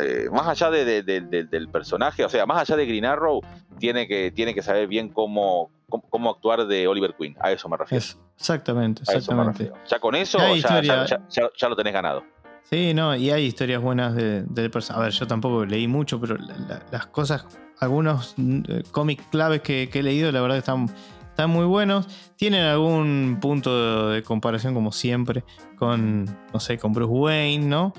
Eh, 0.00 0.28
más 0.32 0.46
allá 0.46 0.70
de- 0.70 0.84
de- 0.84 1.02
de- 1.02 1.20
de- 1.22 1.44
del 1.44 1.68
personaje, 1.68 2.24
o 2.24 2.28
sea, 2.28 2.46
más 2.46 2.58
allá 2.60 2.76
de 2.76 2.86
Green 2.86 3.04
Arrow, 3.04 3.40
tiene 3.78 4.06
que, 4.06 4.30
tiene 4.30 4.54
que 4.54 4.62
saber 4.62 4.86
bien 4.86 5.08
cómo, 5.08 5.70
cómo, 5.88 6.04
cómo 6.08 6.30
actuar 6.30 6.66
de 6.66 6.86
Oliver 6.86 7.14
Queen. 7.18 7.36
A 7.40 7.50
eso 7.52 7.68
me 7.68 7.76
refiero. 7.76 7.98
Es- 7.98 8.18
exactamente, 8.38 9.02
exactamente. 9.02 9.52
refiero. 9.64 9.74
Ya 9.88 9.98
con 9.98 10.14
eso, 10.14 10.38
Ya 10.38 10.80
ya, 10.82 11.06
ya- 11.28 11.50
ya- 11.56 11.68
lo 11.68 11.76
tenés 11.76 11.92
ganado. 11.92 12.22
Sí, 12.62 12.94
no, 12.94 13.16
y 13.16 13.30
hay 13.30 13.44
historias 13.46 13.82
buenas 13.82 14.14
de- 14.14 14.42
del 14.44 14.70
personaje. 14.70 15.00
A 15.00 15.04
ver, 15.06 15.12
yo 15.12 15.26
tampoco 15.26 15.64
leí 15.64 15.88
mucho, 15.88 16.20
pero 16.20 16.36
la- 16.36 16.56
la- 16.68 16.82
las 16.92 17.06
cosas, 17.06 17.46
algunos 17.80 18.34
eh, 18.38 18.82
cómics 18.92 19.24
claves 19.30 19.62
que, 19.62 19.88
que 19.90 20.00
he 20.00 20.02
leído, 20.02 20.30
la 20.30 20.40
verdad 20.40 20.54
que 20.56 20.60
están, 20.60 20.88
están 21.30 21.50
muy 21.50 21.64
buenos. 21.64 22.06
Tienen 22.36 22.62
algún 22.64 23.38
punto 23.40 24.08
de, 24.10 24.14
de 24.16 24.22
comparación, 24.22 24.74
como 24.74 24.92
siempre, 24.92 25.42
con, 25.76 26.26
no 26.52 26.60
sé, 26.60 26.78
con 26.78 26.92
Bruce 26.92 27.10
Wayne, 27.12 27.66
¿no? 27.66 27.92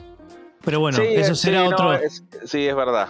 Pero 0.64 0.80
bueno, 0.80 0.98
Sí, 0.98 1.04
eso 1.10 1.32
eh, 1.32 1.36
será 1.36 1.64
sí, 1.64 1.70
no, 1.70 1.76
otro. 1.76 1.94
es- 1.96 2.24
sí, 2.46 2.68
es 2.68 2.76
verdad. 2.76 3.10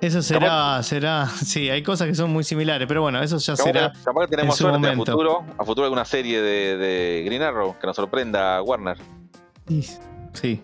Eso 0.00 0.20
será, 0.20 0.82
será. 0.82 1.26
Sí, 1.28 1.70
hay 1.70 1.82
cosas 1.82 2.08
que 2.08 2.14
son 2.14 2.30
muy 2.30 2.44
similares, 2.44 2.86
pero 2.86 3.00
bueno, 3.00 3.22
eso 3.22 3.38
ya 3.38 3.54
Capaz 3.54 3.64
será. 3.64 3.92
que, 3.92 3.98
capaz 4.04 4.20
que 4.22 4.28
tenemos 4.36 4.54
en 4.54 4.58
su 4.58 4.70
suerte 4.70 4.88
a 4.88 4.94
futuro, 4.94 5.44
a 5.56 5.64
futuro 5.64 5.84
alguna 5.86 6.04
serie 6.04 6.42
de, 6.42 6.76
de 6.76 7.22
Green 7.24 7.40
Arrow 7.42 7.76
que 7.80 7.86
nos 7.86 7.96
sorprenda 7.96 8.56
a 8.58 8.62
Warner. 8.62 8.98
Sí, 9.68 9.82
Sí. 10.34 10.62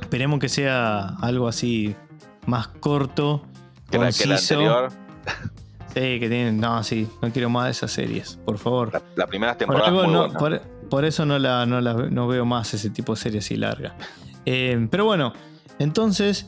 Esperemos 0.00 0.38
que 0.38 0.48
sea 0.48 1.08
algo 1.20 1.48
así 1.48 1.96
más 2.46 2.68
corto. 2.68 3.42
Que 3.90 3.98
la, 3.98 4.12
que 4.12 4.26
la 4.26 4.34
conciso. 4.36 4.54
anterior, 4.54 4.92
Sí, 5.94 6.20
que 6.20 6.28
tienen. 6.28 6.60
No, 6.60 6.82
sí, 6.84 7.08
no 7.22 7.30
quiero 7.32 7.48
más 7.50 7.64
de 7.64 7.70
esas 7.72 7.90
series, 7.90 8.38
por 8.44 8.58
favor. 8.58 8.92
la, 8.92 9.02
la 9.16 9.26
primera 9.26 9.52
Por, 9.54 9.58
temporada 9.58 9.90
no- 10.06 10.32
por- 10.34 10.60
por 10.90 11.04
eso 11.04 11.24
no, 11.26 11.38
la, 11.38 11.66
no, 11.66 11.80
la- 11.80 11.94
no 11.94 12.28
veo 12.28 12.44
más 12.44 12.72
ese 12.74 12.90
tipo 12.90 13.14
de 13.14 13.20
series 13.20 13.44
así 13.46 13.56
largas. 13.56 13.94
Eh, 14.44 14.86
pero 14.90 15.06
bueno, 15.06 15.32
entonces 15.78 16.46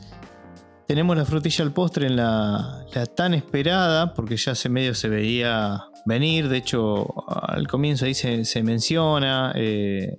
tenemos 0.89 1.15
la 1.15 1.23
frutilla 1.23 1.63
al 1.63 1.71
postre 1.71 2.07
en 2.07 2.15
la, 2.15 2.83
tan 3.15 3.35
esperada, 3.35 4.15
porque 4.15 4.37
ya 4.37 4.53
hace 4.53 4.69
medio 4.69 4.95
se 4.95 5.07
veía 5.07 5.85
venir. 6.07 6.49
De 6.49 6.57
hecho, 6.57 7.13
al 7.27 7.67
comienzo 7.67 8.05
ahí 8.05 8.15
se, 8.15 8.63
menciona. 8.63 9.53
Eh, 9.55 10.17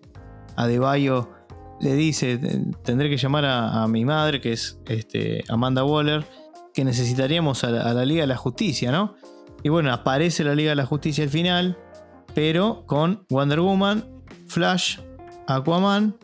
Adebayo 0.54 1.28
le 1.80 1.94
dice: 1.94 2.38
Tendré 2.84 3.10
que 3.10 3.16
llamar 3.16 3.46
a, 3.46 3.82
a 3.82 3.88
mi 3.88 4.04
madre, 4.04 4.40
que 4.40 4.52
es 4.52 4.78
este, 4.86 5.42
Amanda 5.48 5.82
Waller, 5.82 6.24
que 6.72 6.84
necesitaríamos 6.84 7.64
a 7.64 7.70
la, 7.70 7.82
a 7.82 7.92
la 7.92 8.04
Liga 8.04 8.20
de 8.20 8.28
la 8.28 8.36
Justicia, 8.36 8.92
¿no? 8.92 9.16
Y 9.64 9.70
bueno, 9.70 9.92
aparece 9.92 10.44
la 10.44 10.54
Liga 10.54 10.70
de 10.70 10.76
la 10.76 10.86
Justicia 10.86 11.24
al 11.24 11.30
final, 11.30 11.76
pero 12.32 12.84
con 12.86 13.26
Wonder 13.28 13.58
Woman, 13.58 14.04
Flash, 14.46 14.98
Aquaman 15.48 16.14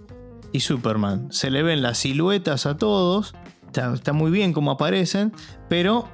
y 0.53 0.61
Superman. 0.61 1.33
Se 1.33 1.51
le 1.51 1.63
ven 1.63 1.83
las 1.83 1.99
siluetas 1.99 2.67
a 2.67 2.77
todos, 2.77 3.35
está, 3.69 4.13
muy 4.13 4.31
bien 4.31 4.53
como 4.53 4.71
aparecen, 4.71 5.33
pero 5.69 6.09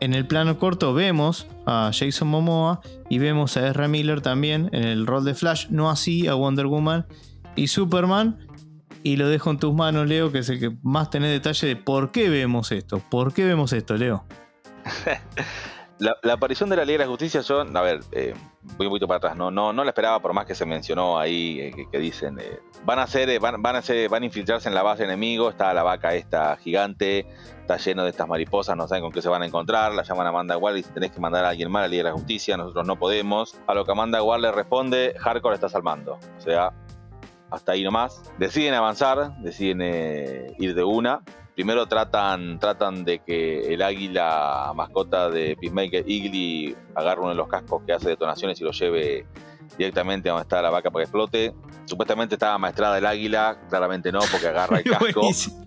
en 0.00 0.14
el 0.14 0.26
plano 0.26 0.58
corto 0.58 0.94
vemos 0.94 1.46
a 1.66 1.90
Jason 1.92 2.28
Momoa 2.28 2.80
y 3.08 3.18
vemos 3.18 3.56
a 3.56 3.68
Ezra 3.68 3.88
Miller 3.88 4.20
también 4.20 4.68
en 4.72 4.84
el 4.84 5.06
rol 5.06 5.24
de 5.24 5.34
Flash, 5.34 5.68
no 5.70 5.90
así 5.90 6.26
a 6.28 6.34
Wonder 6.34 6.66
Woman 6.66 7.06
y 7.56 7.68
Superman. 7.68 8.38
Y 9.04 9.16
lo 9.16 9.28
dejo 9.28 9.50
en 9.50 9.58
tus 9.58 9.72
manos, 9.74 10.08
Leo, 10.08 10.32
que 10.32 10.40
es 10.40 10.48
el 10.48 10.58
que 10.58 10.76
más 10.82 11.08
tenés 11.08 11.30
detalle 11.30 11.68
de 11.68 11.76
por 11.76 12.10
qué 12.10 12.28
vemos 12.28 12.72
esto. 12.72 13.00
¿Por 13.10 13.32
qué 13.32 13.44
vemos 13.44 13.72
esto, 13.72 13.96
Leo? 13.96 14.26
La, 15.98 16.16
aparición 16.32 16.70
de 16.70 16.76
la 16.76 16.84
Liga 16.84 16.98
de 16.98 17.04
la 17.04 17.10
Justicia, 17.10 17.40
yo, 17.40 17.60
a 17.60 17.80
ver, 17.82 18.00
eh, 18.12 18.32
voy 18.76 18.86
un 18.86 18.92
poquito 18.92 19.08
para 19.08 19.18
atrás, 19.18 19.36
no, 19.36 19.50
no, 19.50 19.72
no 19.72 19.82
la 19.82 19.90
esperaba 19.90 20.20
por 20.20 20.32
más 20.32 20.46
que 20.46 20.54
se 20.54 20.64
mencionó 20.64 21.18
ahí, 21.18 21.60
eh, 21.60 21.86
que, 21.90 21.98
dicen, 21.98 22.38
eh, 22.38 22.60
van 22.84 22.98
a 22.98 23.02
hacer, 23.02 23.28
eh, 23.30 23.38
van, 23.38 23.60
van 23.62 23.76
a 23.76 23.78
hacer, 23.78 24.08
van 24.08 24.22
a 24.22 24.26
infiltrarse 24.26 24.68
en 24.68 24.74
la 24.74 24.82
base 24.82 25.04
enemigo, 25.04 25.48
está 25.48 25.72
la 25.74 25.82
vaca 25.82 26.14
esta 26.14 26.56
gigante, 26.56 27.26
está 27.60 27.78
lleno 27.78 28.04
de 28.04 28.10
estas 28.10 28.28
mariposas, 28.28 28.76
no 28.76 28.86
saben 28.86 29.02
con 29.02 29.12
qué 29.12 29.22
se 29.22 29.28
van 29.28 29.42
a 29.42 29.46
encontrar, 29.46 29.92
la 29.92 30.02
llaman 30.02 30.26
a 30.26 30.30
Amanda 30.30 30.56
Waller 30.56 30.78
y 30.78 30.82
dicen, 30.82 30.94
tenés 30.94 31.10
que 31.10 31.20
mandar 31.20 31.44
a 31.44 31.48
alguien 31.48 31.70
más 31.70 31.80
a 31.80 31.82
la 31.82 31.88
Liga 31.88 32.04
de 32.04 32.10
la 32.10 32.14
Justicia, 32.14 32.56
nosotros 32.56 32.86
no 32.86 32.96
podemos. 32.96 33.56
A 33.66 33.74
lo 33.74 33.84
que 33.84 33.92
Amanda 33.92 34.22
Waller 34.22 34.54
responde, 34.54 35.14
Hardcore 35.18 35.54
está 35.54 35.68
salvando. 35.68 36.18
O 36.38 36.40
sea, 36.40 36.72
hasta 37.50 37.72
ahí 37.72 37.82
nomás. 37.82 38.22
Deciden 38.38 38.74
avanzar, 38.74 39.36
deciden 39.40 39.80
ir 40.58 40.74
de 40.74 40.84
una. 40.84 41.22
Primero 41.58 41.86
tratan, 41.88 42.60
tratan 42.60 43.04
de 43.04 43.18
que 43.18 43.74
el 43.74 43.82
águila 43.82 44.70
mascota 44.76 45.28
de 45.28 45.56
Peacemaker, 45.60 46.04
Eagly, 46.08 46.76
agarre 46.94 47.20
uno 47.20 47.30
de 47.30 47.34
los 47.34 47.48
cascos 47.48 47.82
que 47.84 47.92
hace 47.92 48.10
detonaciones 48.10 48.60
y 48.60 48.64
lo 48.64 48.70
lleve 48.70 49.26
directamente 49.76 50.28
a 50.28 50.34
donde 50.34 50.42
está 50.44 50.62
la 50.62 50.70
vaca 50.70 50.88
para 50.92 51.02
que 51.02 51.08
explote. 51.08 51.52
Supuestamente 51.84 52.36
estaba 52.36 52.56
maestrada 52.58 52.96
el 52.98 53.06
águila, 53.06 53.58
claramente 53.68 54.12
no, 54.12 54.20
porque 54.30 54.46
agarra 54.46 54.78
el 54.78 54.84
casco. 54.90 55.20
Buenísimo. 55.20 55.66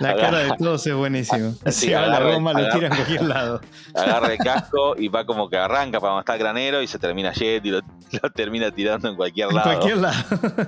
La 0.00 0.08
Agarra- 0.10 0.20
cara 0.22 0.38
de 0.38 0.50
todos 0.58 0.84
es 0.88 0.94
buenísimo. 0.96 1.54
Sí, 1.70 1.92
va 1.92 2.00
la 2.00 2.16
agarra- 2.16 2.34
goma, 2.34 2.52
lo 2.52 2.58
agarra- 2.58 2.72
tira 2.74 2.86
en 2.88 2.94
cualquier 2.96 3.22
lado. 3.22 3.60
agarra 3.94 4.32
el 4.32 4.38
casco 4.44 4.96
y 4.98 5.06
va 5.06 5.24
como 5.24 5.48
que 5.48 5.56
arranca 5.56 6.00
para 6.00 6.14
donde 6.14 6.22
está 6.22 6.32
el 6.32 6.40
granero 6.40 6.82
y 6.82 6.88
se 6.88 6.98
termina 6.98 7.32
Jet 7.32 7.64
y 7.64 7.70
lo, 7.70 7.80
lo 8.10 8.30
termina 8.34 8.72
tirando 8.72 9.08
en 9.08 9.14
cualquier 9.14 9.50
En 9.50 9.54
lado. 9.54 9.70
cualquier 9.70 9.98
lado. 9.98 10.16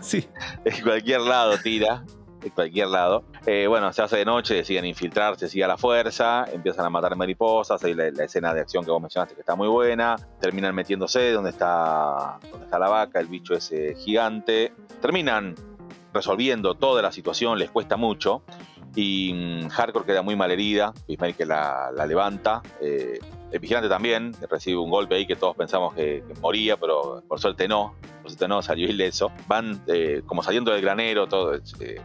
sí. 0.01 0.28
En 0.64 0.80
cualquier 0.84 1.22
lado 1.22 1.59
tira. 1.59 2.05
En 2.43 2.51
cualquier 2.51 2.89
lado. 2.89 3.24
Eh, 3.47 3.66
bueno, 3.66 3.93
se 3.93 4.03
hace 4.03 4.18
de 4.18 4.24
noche, 4.24 4.55
deciden 4.55 4.84
infiltrarse, 4.84 5.49
sigue 5.49 5.64
a 5.64 5.68
la 5.68 5.76
fuerza, 5.76 6.45
empiezan 6.53 6.86
a 6.86 6.91
matar 6.91 7.16
mariposas, 7.16 7.82
la, 7.82 8.11
la 8.11 8.24
escena 8.24 8.55
de 8.55 8.61
acción 8.61 8.84
que 8.84 8.91
vos 8.91 9.01
mencionaste 9.01 9.34
que 9.34 9.41
está 9.41 9.57
muy 9.57 9.68
buena, 9.68 10.16
terminan 10.41 10.74
metiéndose 10.74 11.32
donde 11.32 11.51
está, 11.51 12.39
donde 12.51 12.66
está 12.66 12.78
la 12.78 12.89
vaca, 12.89 13.18
el 13.20 13.26
bicho 13.26 13.55
ese 13.55 13.95
gigante, 13.97 14.72
terminan 15.01 15.55
resolviendo 16.12 16.74
toda 16.74 17.03
la 17.03 17.12
situación, 17.12 17.59
les 17.59 17.70
cuesta 17.70 17.97
mucho, 17.97 18.43
y 19.01 19.33
mm, 19.33 19.69
Hardcore 19.69 20.05
queda 20.05 20.23
muy 20.23 20.35
mal 20.35 20.51
herida, 20.51 20.93
Peacemaker 21.07 21.47
la, 21.47 21.93
levanta, 22.07 22.63
eh, 22.81 23.21
el 23.53 23.61
vigilante 23.61 23.89
también 23.89 24.33
recibe 24.51 24.77
un 24.79 24.91
golpe 24.91 25.15
ahí 25.15 25.25
que 25.25 25.37
todos 25.37 25.55
pensamos 25.57 25.95
que, 25.95 26.25
que 26.27 26.35
moría, 26.41 26.77
pero 26.77 27.23
por 27.29 27.39
suerte 27.39 27.69
no, 27.69 27.95
por 28.23 28.31
suerte 28.33 28.49
no, 28.49 28.61
salió 28.61 28.89
ileso. 28.89 29.31
Van 29.47 29.81
eh, 29.87 30.23
como 30.27 30.43
saliendo 30.43 30.73
del 30.73 30.83
granero, 30.83 31.29
todo, 31.29 31.55
eh, 31.55 32.01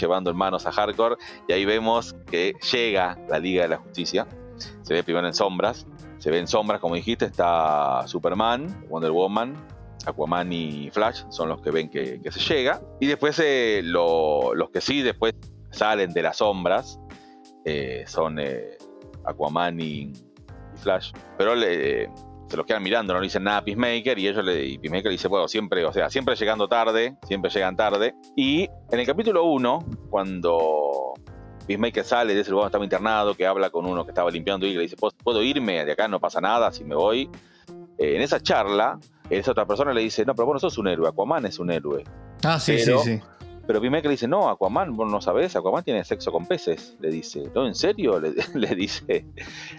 llevando 0.00 0.30
en 0.30 0.36
manos 0.38 0.64
a 0.66 0.72
Hardcore, 0.72 1.16
y 1.46 1.52
ahí 1.52 1.66
vemos 1.66 2.16
que 2.30 2.54
llega 2.72 3.18
la 3.28 3.38
Liga 3.38 3.64
de 3.64 3.68
la 3.68 3.76
Justicia, 3.76 4.26
se 4.82 4.94
ve 4.94 5.02
primero 5.04 5.26
en 5.26 5.34
sombras, 5.34 5.86
se 6.16 6.30
ve 6.30 6.38
en 6.38 6.48
sombras, 6.48 6.80
como 6.80 6.94
dijiste, 6.94 7.26
está 7.26 8.08
Superman, 8.08 8.86
Wonder 8.88 9.10
Woman, 9.10 9.54
Aquaman 10.06 10.50
y 10.50 10.90
Flash 10.90 11.24
son 11.28 11.50
los 11.50 11.60
que 11.60 11.70
ven 11.70 11.90
que, 11.90 12.20
que 12.22 12.32
se 12.32 12.40
llega. 12.40 12.80
Y 13.00 13.06
después 13.06 13.38
eh, 13.44 13.82
lo- 13.84 14.54
los 14.54 14.70
que 14.70 14.80
sí 14.80 15.02
después 15.02 15.34
salen 15.70 16.12
de 16.12 16.22
las 16.22 16.38
sombras 16.38 16.98
eh, 17.64 18.04
son 18.06 18.38
eh, 18.38 18.78
Aquaman 19.24 19.78
y, 19.80 19.84
y 19.84 20.12
Flash. 20.76 21.12
Pero 21.36 21.54
le- 21.54 22.08
se 22.48 22.56
los 22.56 22.64
quedan 22.64 22.82
mirando, 22.82 23.12
no 23.12 23.20
le 23.20 23.24
dicen 23.26 23.44
nada 23.44 23.58
a 23.58 23.64
Peacemaker 23.64 24.18
y 24.18 24.26
ellos 24.26 24.42
le, 24.42 24.64
y 24.64 24.78
Peacemaker 24.78 25.10
dice, 25.10 25.28
bueno, 25.28 25.48
siempre, 25.48 25.84
o 25.84 25.92
sea, 25.92 26.08
siempre 26.08 26.34
llegando 26.34 26.66
tarde, 26.66 27.14
siempre 27.26 27.50
llegan 27.50 27.76
tarde. 27.76 28.14
Y 28.36 28.62
en 28.90 29.00
el 29.00 29.04
capítulo 29.06 29.44
1, 29.44 29.84
cuando 30.08 31.12
Peacemaker 31.66 32.04
sale 32.04 32.34
de 32.34 32.40
ese 32.40 32.50
lugar 32.50 32.64
donde 32.64 32.68
estaba 32.70 32.84
internado, 32.84 33.34
que 33.34 33.46
habla 33.46 33.68
con 33.68 33.84
uno 33.84 34.04
que 34.04 34.12
estaba 34.12 34.30
limpiando 34.30 34.66
y 34.66 34.72
le 34.72 34.80
dice, 34.82 34.96
¿puedo, 34.96 35.42
irme? 35.42 35.84
De 35.84 35.92
acá 35.92 36.08
no 36.08 36.20
pasa 36.20 36.40
nada, 36.40 36.72
si 36.72 36.84
me 36.84 36.94
voy. 36.94 37.28
Eh, 37.98 38.16
en 38.16 38.22
esa 38.22 38.40
charla, 38.40 38.98
esa 39.28 39.50
otra 39.50 39.66
persona 39.66 39.92
le 39.92 40.00
dice, 40.00 40.24
no, 40.24 40.34
pero 40.34 40.46
vos 40.46 40.54
no 40.54 40.60
sos 40.60 40.78
un 40.78 40.88
héroe, 40.88 41.06
Aquaman 41.08 41.44
es 41.44 41.58
un 41.58 41.70
héroe. 41.70 42.04
Ah, 42.44 42.58
sí, 42.58 42.76
Pero- 42.82 43.00
sí, 43.00 43.16
sí. 43.18 43.22
Pero 43.68 43.80
Peacemaker 43.82 44.06
le 44.06 44.12
dice, 44.12 44.26
no, 44.26 44.48
Aquaman, 44.48 44.96
vos 44.96 45.08
no 45.12 45.20
sabés, 45.20 45.54
Aquaman 45.54 45.84
tiene 45.84 46.02
sexo 46.02 46.32
con 46.32 46.46
peces, 46.46 46.96
le 47.00 47.10
dice. 47.10 47.44
¿No, 47.54 47.66
en 47.66 47.74
serio? 47.74 48.18
Le, 48.18 48.32
le 48.54 48.74
dice 48.74 49.26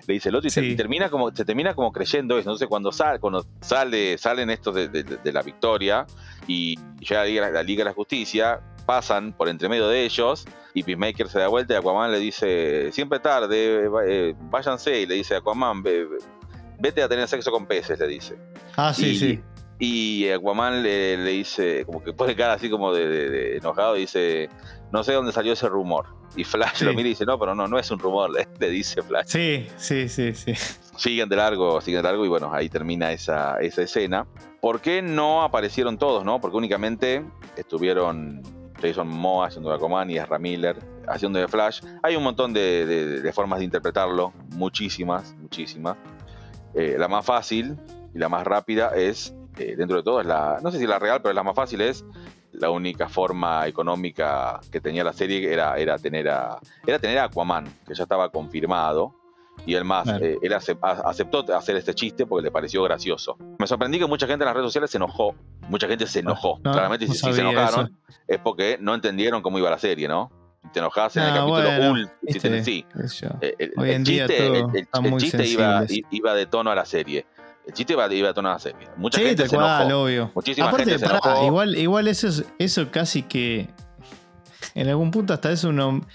le 0.08 0.14
dice 0.14 0.30
el 0.30 0.36
otro 0.36 0.48
y, 0.48 0.52
Sí. 0.52 0.62
y 0.62 0.76
termina 0.76 1.10
como, 1.10 1.36
se 1.36 1.44
termina 1.44 1.74
como 1.74 1.92
creyendo 1.92 2.36
eso. 2.38 2.50
Entonces 2.50 2.68
cuando, 2.68 2.92
sale, 2.92 3.20
cuando 3.20 3.46
sale, 3.62 4.18
salen 4.20 4.52
estos 4.52 4.76
de, 4.76 4.90
de- 4.90 5.04
de 5.04 5.32
la 5.34 5.42
victoria 5.42 6.06
y 6.48 6.78
llega 7.00 7.22
la 7.22 7.26
Liga, 7.26 7.50
la 7.50 7.64
Liga 7.64 7.80
de 7.84 7.90
la 7.90 7.94
Justicia, 7.96 8.62
pasan 8.86 9.34
por 9.34 9.50
entre 9.50 9.68
medio 9.70 9.88
de 9.88 10.04
ellos 10.06 10.46
y 10.76 10.84
Peacemaker 10.84 11.28
se 11.28 11.40
da 11.40 11.48
vuelta 11.48 11.74
y 11.74 11.78
Aquaman 11.78 12.12
le 12.12 12.20
dice, 12.20 12.92
siempre 12.92 13.20
tarde, 13.20 13.90
eh, 14.08 14.36
váyanse, 14.52 15.02
y 15.02 15.08
le 15.08 15.16
dice 15.16 15.36
Aquaman, 15.36 15.82
"Ve- 15.82 16.06
ve- 16.06 16.18
vete 16.80 17.02
a 17.02 17.10
tener 17.10 17.28
sexo 17.28 17.52
con 17.52 17.66
peces, 17.66 18.00
le 18.00 18.08
dice. 18.08 18.38
Ah, 18.78 18.94
sí, 18.94 19.08
Y- 19.10 19.16
sí. 19.18 19.40
Y 19.80 20.28
Aquaman 20.30 20.84
le, 20.84 21.16
le 21.18 21.32
dice, 21.32 21.86
como 21.86 22.04
que 22.04 22.12
pone 22.14 22.36
cara 22.36 22.54
así 22.54 22.70
como 22.70 22.94
de, 22.94 23.08
de- 23.08 23.30
de 23.30 23.58
enojado, 23.58 23.96
y 23.96 24.02
dice, 24.02 24.50
no 24.92 25.04
sé 25.04 25.14
dónde 25.14 25.32
salió 25.32 25.54
ese 25.54 25.70
rumor. 25.70 26.06
Y 26.36 26.44
Flash 26.44 26.80
Sí. 26.80 26.86
lo 26.86 26.92
mira 26.94 27.08
y 27.08 27.12
dice, 27.12 27.26
no, 27.26 27.40
pero 27.40 27.56
no, 27.56 27.68
no 27.68 27.80
es 27.80 27.90
un 27.90 27.98
rumor, 28.00 28.30
le, 28.34 28.46
le 28.60 28.70
dice 28.70 29.02
Flash. 29.02 29.28
Sí, 29.28 29.68
sí, 29.78 30.10
sí, 30.10 30.34
sí. 30.36 30.54
Siguen 30.98 31.30
de 31.30 31.38
largo, 31.38 31.80
siguen 31.80 32.00
de 32.00 32.04
largo, 32.10 32.26
y 32.26 32.28
bueno, 32.28 32.52
ahí 32.54 32.68
termina 32.70 33.12
esa, 33.14 33.58
esa 33.62 33.82
escena. 33.82 34.28
¿Por 34.60 34.82
qué 34.82 35.02
no 35.02 35.44
aparecieron 35.44 35.98
todos, 35.98 36.26
no? 36.26 36.42
Porque 36.42 36.58
únicamente 36.58 37.24
estuvieron 37.56 38.42
Jason 38.82 39.08
Momoa 39.08 39.48
haciendo 39.48 39.70
de 39.70 39.76
Aquaman 39.78 40.10
y 40.12 40.18
Ezra 40.18 40.40
Miller 40.40 40.76
haciendo 41.08 41.40
de 41.40 41.48
Flash. 41.48 41.82
Hay 42.04 42.16
un 42.18 42.24
montón 42.24 42.52
de, 42.54 42.86
de- 42.86 43.22
de 43.22 43.34
formas 43.34 43.60
de 43.60 43.66
interpretarlo, 43.66 44.34
muchísimas, 44.56 45.34
muchísimas. 45.40 45.96
Eh, 46.74 46.96
la 47.00 47.08
más 47.08 47.26
fácil 47.26 47.78
y 48.14 48.20
la 48.20 48.28
más 48.30 48.46
rápida 48.46 48.92
es, 48.96 49.34
eh, 49.60 49.76
dentro 49.78 49.98
de 49.98 50.04
todo, 50.04 50.22
es 50.22 50.28
la, 50.28 50.60
no 50.64 50.72
sé 50.72 50.80
si 50.80 50.88
la 50.88 50.98
real, 51.00 51.22
pero 51.22 51.34
la 51.34 51.44
más 51.44 51.56
fácil 51.56 51.82
es 51.82 52.04
la 52.54 52.70
única 52.72 53.08
forma 53.08 53.68
económica 53.68 54.60
que 54.72 54.82
tenía 54.82 55.04
la 55.04 55.14
serie 55.14 55.52
era, 55.54 55.78
era, 55.78 55.98
tener, 55.98 56.30
a, 56.30 56.58
era 56.86 57.00
tener 57.00 57.20
a 57.20 57.26
Aquaman, 57.26 57.66
que 57.88 57.94
ya 57.94 58.04
estaba 58.04 58.30
confirmado. 58.32 59.14
Y 59.66 59.76
él 59.76 59.84
más, 59.84 60.04
Claro. 60.06 60.26
eh, 60.26 60.38
él 60.42 60.54
aceptó 60.54 61.46
hacer 61.54 61.76
este 61.76 61.94
chiste 61.94 62.26
porque 62.26 62.44
le 62.46 62.50
pareció 62.52 62.82
gracioso. 62.84 63.38
Me 63.60 63.68
sorprendí 63.68 64.00
que 64.00 64.06
mucha 64.06 64.26
gente 64.26 64.44
en 64.44 64.48
las 64.48 64.54
redes 64.56 64.68
sociales 64.68 64.90
se 64.90 64.96
enojó. 64.98 65.36
Mucha 65.68 65.86
gente 65.88 66.08
se 66.08 66.20
enojó. 66.20 66.60
No, 66.64 66.72
Claramente, 66.72 67.06
no 67.08 67.14
si, 67.14 67.20
si 67.20 67.34
se 67.34 67.42
enojaron, 67.42 67.88
eso. 68.08 68.22
es 68.28 68.40
porque 68.40 68.78
no 68.80 68.96
entendieron 68.96 69.42
cómo 69.42 69.60
iba 69.60 69.70
la 69.70 69.78
serie, 69.78 70.08
¿no? 70.08 70.32
te 70.74 70.80
enojás 70.80 71.16
en 71.18 71.24
el 71.24 71.30
Ah, 71.30 71.34
capítulo 71.36 71.64
bueno, 71.64 71.94
ul- 71.94 72.10
sí. 72.64 72.86
Eh, 73.42 73.56
El, 73.60 74.04
chiste, 74.04 74.48
el- 74.60 76.06
iba 76.12 76.34
de 76.36 76.46
tono 76.46 76.70
a 76.72 76.76
la 76.76 76.86
serie. 76.86 77.26
El 77.70 77.74
chiste 77.76 77.94
iba, 77.94 78.14
iba 78.14 78.28
de 78.28 78.34
tono 78.34 78.50
a 78.50 78.54
la 78.54 78.60
serie. 78.60 78.88
Mucha 78.98 79.20
Sí, 79.20 79.26
gente 79.26 79.44
tal 79.48 79.58
cual, 79.58 79.86
enojó. 79.88 80.04
obvio. 80.04 80.32
Muchísima 80.36 80.68
Aparte, 80.68 80.86
gente 80.92 81.00
se 81.00 81.06
pará, 81.06 81.20
enojó. 81.24 81.46
igual, 81.46 81.76
igual 81.78 82.08
eso, 82.08 82.28
es- 82.28 82.46
eso 82.60 82.90
casi 82.92 83.24
que. 83.24 83.70
En 84.76 84.88
algún 84.90 85.12
punto 85.12 85.34
hasta 85.34 85.52
es 85.52 85.64
un. 85.64 85.78
hom- 85.78 86.06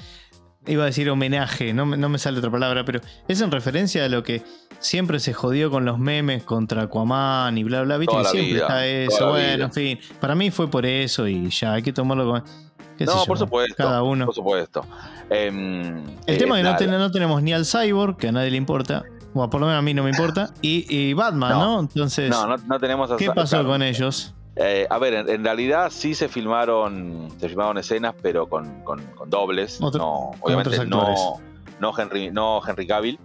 Iba 0.67 0.85
a 0.85 0.87
decir 0.87 1.11
homenaje, 1.11 1.75
no, 1.75 1.85
me- 1.85 1.99
no 1.99 2.09
me 2.09 2.17
sale 2.19 2.39
otra 2.39 2.51
palabra, 2.51 2.87
pero 2.87 3.01
es 3.29 3.39
en 3.43 3.51
referencia 3.51 4.03
a 4.07 4.09
lo 4.09 4.23
que 4.23 4.43
siempre 4.79 5.21
se 5.21 5.35
jodió 5.35 5.71
con 5.71 5.85
los 5.85 5.99
memes 5.99 6.43
contra 6.43 6.85
Aquaman 6.85 7.59
y 7.59 7.65
bla, 7.65 7.83
bla, 7.83 7.99
viste 7.99 8.17
que 8.17 8.25
siempre 8.25 8.53
vida, 8.55 8.61
está 8.63 8.87
eso. 8.87 9.29
Bueno, 9.29 9.55
vida. 9.57 9.65
en 9.67 9.73
fin, 9.73 9.99
para 10.21 10.35
mí 10.35 10.51
fue 10.51 10.71
por 10.71 10.87
eso 10.87 11.29
y 11.29 11.51
ya 11.51 11.75
hay 11.75 11.83
que 11.83 11.93
tomarlo 11.93 12.25
con. 12.31 12.45
No, 13.01 13.25
por 13.27 13.37
supuesto. 13.37 13.75
Cada 13.77 14.03
uno. 14.03 14.25
Por 14.25 14.35
supuesto. 14.35 14.87
Em, 15.29 15.99
El 16.27 16.35
eh, 16.35 16.39
tema 16.39 16.59
es 16.59 16.65
que 16.65 16.71
no, 16.71 16.77
ten- 16.79 16.91
no 16.93 17.11
tenemos 17.11 17.43
ni 17.43 17.53
al 17.53 17.67
Cyborg, 17.67 18.17
que 18.17 18.29
a 18.29 18.33
nadie 18.33 18.51
le 18.51 18.57
importa, 18.57 19.03
o 19.35 19.51
por 19.51 19.61
lo 19.61 19.67
menos 19.67 19.79
a 19.79 19.83
mí 19.83 19.93
no 19.95 20.03
me 20.05 20.11
importa, 20.11 20.51
y, 20.63 20.87
y 20.89 21.13
Batman, 21.13 21.51
¿no? 21.51 21.65
No. 21.75 21.81
Entonces, 21.81 22.31
No, 22.31 22.47
no, 22.47 22.57
no 22.57 22.79
tenemos 22.81 23.11
a 23.11 23.17
¿qué 23.17 23.31
pasó 23.31 23.57
claro. 23.57 23.69
con 23.71 23.83
ellos? 23.83 24.35
Eh, 24.57 24.87
a 24.89 24.99
ver, 24.99 25.15
en, 25.15 25.29
en 25.29 25.45
realidad 25.45 25.91
sí 25.91 26.15
se 26.15 26.29
filmaron, 26.29 27.29
se 27.41 27.49
filmaron 27.49 27.77
escenas, 27.79 28.15
pero 28.23 28.49
con, 28.49 28.83
con- 28.85 29.03
con 29.17 29.29
dobles. 29.29 29.79
Otro- 29.83 29.99
no, 30.01 30.31
obviamente 30.41 30.87
no, 31.81 31.93
Henry, 31.99 32.31
no 32.31 32.61
Henry 32.67 32.87
Cavill 32.87 33.19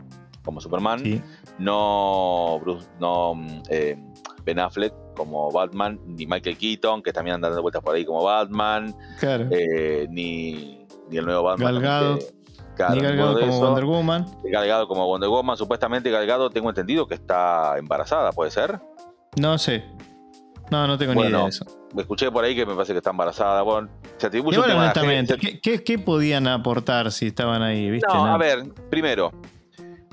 como 0.43 0.59
Superman, 0.59 0.99
Sí. 0.99 1.21
no 1.59 2.59
Bruce, 2.61 2.87
no 2.99 3.35
mm, 3.35 3.61
eh, 3.69 3.97
Ben 4.43 4.57
Affleck 4.59 4.93
como 5.15 5.51
Batman, 5.51 5.99
ni 6.07 6.25
Michael 6.25 6.57
Keaton, 6.57 7.03
que 7.03 7.13
también 7.13 7.35
andan 7.35 7.51
dando 7.51 7.61
vueltas 7.61 7.83
por 7.83 7.93
ahí 7.95 8.05
como 8.05 8.23
Batman, 8.23 8.95
Claro. 9.19 9.47
eh, 9.51 10.07
ni, 10.09 10.85
ni 11.09 11.17
el 11.17 11.25
nuevo 11.25 11.43
Batman. 11.43 11.73
Gal 11.75 11.81
Gadot. 11.83 12.23
Claro, 12.87 13.01
Gal 13.01 13.17
Gadot 13.17 13.39
como. 13.39 13.59
Wonder 13.59 13.85
Woman. 13.85 14.25
Gal 14.43 14.67
Gadot 14.67 14.87
como 14.87 15.07
Wonder 15.07 15.29
Woman. 15.29 15.57
Supuestamente 15.57 16.09
Gal 16.11 16.25
Gadot 16.25 16.53
tengo 16.53 16.69
entendido 16.69 17.07
que 17.07 17.15
está 17.15 17.77
embarazada, 17.77 18.31
¿puede 18.31 18.51
ser? 18.51 18.79
No 19.37 19.57
sé. 19.57 19.83
No, 20.71 20.87
no 20.87 20.97
tengo 20.97 21.15
ni 21.15 21.21
idea 21.21 21.43
de 21.43 21.49
eso. 21.49 21.65
Me 21.93 22.03
escuché 22.03 22.31
por 22.31 22.43
ahí 22.43 22.55
que 22.55 22.65
me 22.65 22.73
parece 22.75 22.93
que 22.93 22.99
está 22.99 23.09
embarazada. 23.09 23.61
Bueno, 23.63 23.89
se 24.17 24.27
atribuye 24.27 24.57
honestamente. 24.59 25.37
¿qué, 25.37 25.59
qué, 25.59 25.83
qué 25.83 25.97
podían 25.97 26.47
aportar 26.47 27.11
si 27.11 27.27
estaban 27.27 27.61
ahí? 27.63 27.89
¿viste? 27.89 28.07
No, 28.13 28.27
a 28.27 28.37
ver, 28.37 28.63
primero, 28.89 29.31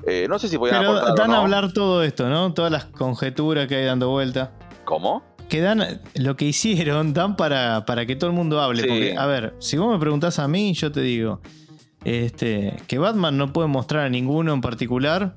eh, 0.05 0.25
no 0.27 0.39
sé 0.39 0.47
si 0.47 0.57
podían 0.57 0.79
Pero 0.79 0.91
aportar 0.91 1.11
o 1.11 1.15
dan 1.15 1.31
a 1.31 1.39
hablar 1.39 1.73
todo 1.73 2.01
esto, 2.03 2.29
¿no? 2.29 2.53
Todas 2.53 2.71
las 2.71 2.85
conjeturas 2.85 3.67
que 3.67 3.75
hay 3.75 3.85
dando 3.85 4.09
vuelta. 4.09 4.51
¿Cómo? 4.85 5.21
Que 5.49 5.61
dan, 5.61 6.01
lo 6.15 6.35
que 6.35 6.45
hicieron, 6.45 7.13
dan 7.13 7.35
para, 7.35 7.85
para 7.85 8.05
que 8.05 8.15
todo 8.15 8.29
el 8.29 8.35
mundo 8.35 8.59
hable. 8.59 8.81
Sí. 8.81 8.87
Porque, 8.87 9.15
a 9.17 9.25
ver, 9.25 9.55
si 9.59 9.77
vos 9.77 9.91
me 9.91 9.99
preguntás 9.99 10.39
a 10.39 10.47
mí, 10.47 10.73
yo 10.73 10.91
te 10.91 11.01
digo, 11.01 11.41
este, 12.07 12.77
que 12.87 12.99
Batman 12.99 13.37
no 13.37 13.51
puede 13.51 13.67
mostrar 13.67 14.05
a 14.05 14.09
ninguno 14.09 14.53
en 14.53 14.61
particular 14.61 15.35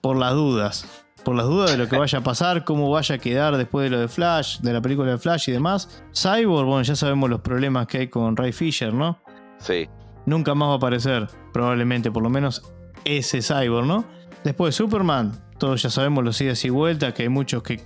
por 0.00 0.16
las 0.16 0.34
dudas. 0.34 1.04
Por 1.24 1.34
las 1.34 1.46
dudas 1.46 1.72
de 1.72 1.78
lo 1.78 1.88
que 1.88 1.98
vaya 1.98 2.20
a 2.20 2.22
pasar, 2.22 2.62
cómo 2.62 2.88
vaya 2.88 3.16
a 3.16 3.18
quedar 3.18 3.56
después 3.56 3.82
de 3.82 3.90
lo 3.90 3.98
de 3.98 4.06
Flash, 4.06 4.60
de 4.60 4.72
la 4.72 4.80
película 4.80 5.10
de 5.10 5.18
Flash 5.18 5.48
y 5.48 5.52
demás. 5.52 6.04
Cyborg, 6.14 6.64
bueno, 6.64 6.82
ya 6.82 6.94
sabemos 6.94 7.28
los 7.28 7.40
problemas 7.40 7.88
que 7.88 7.98
hay 7.98 8.06
con 8.08 8.36
Ray 8.36 8.52
Fisher, 8.52 8.94
¿no? 8.94 9.18
Sí. 9.58 9.88
Nunca 10.26 10.54
más 10.54 10.68
va 10.68 10.74
a 10.74 10.76
aparecer, 10.76 11.26
probablemente, 11.52 12.12
por 12.12 12.22
lo 12.22 12.30
menos 12.30 12.62
ese 13.04 13.42
Cyborg, 13.42 13.86
¿no? 13.86 14.04
Después 14.44 14.76
Superman, 14.76 15.32
todos 15.58 15.82
ya 15.82 15.90
sabemos 15.90 16.22
los 16.22 16.40
idas 16.40 16.64
y 16.64 16.70
vueltas, 16.70 17.14
que 17.14 17.24
hay 17.24 17.28
muchos 17.30 17.64
que 17.64 17.80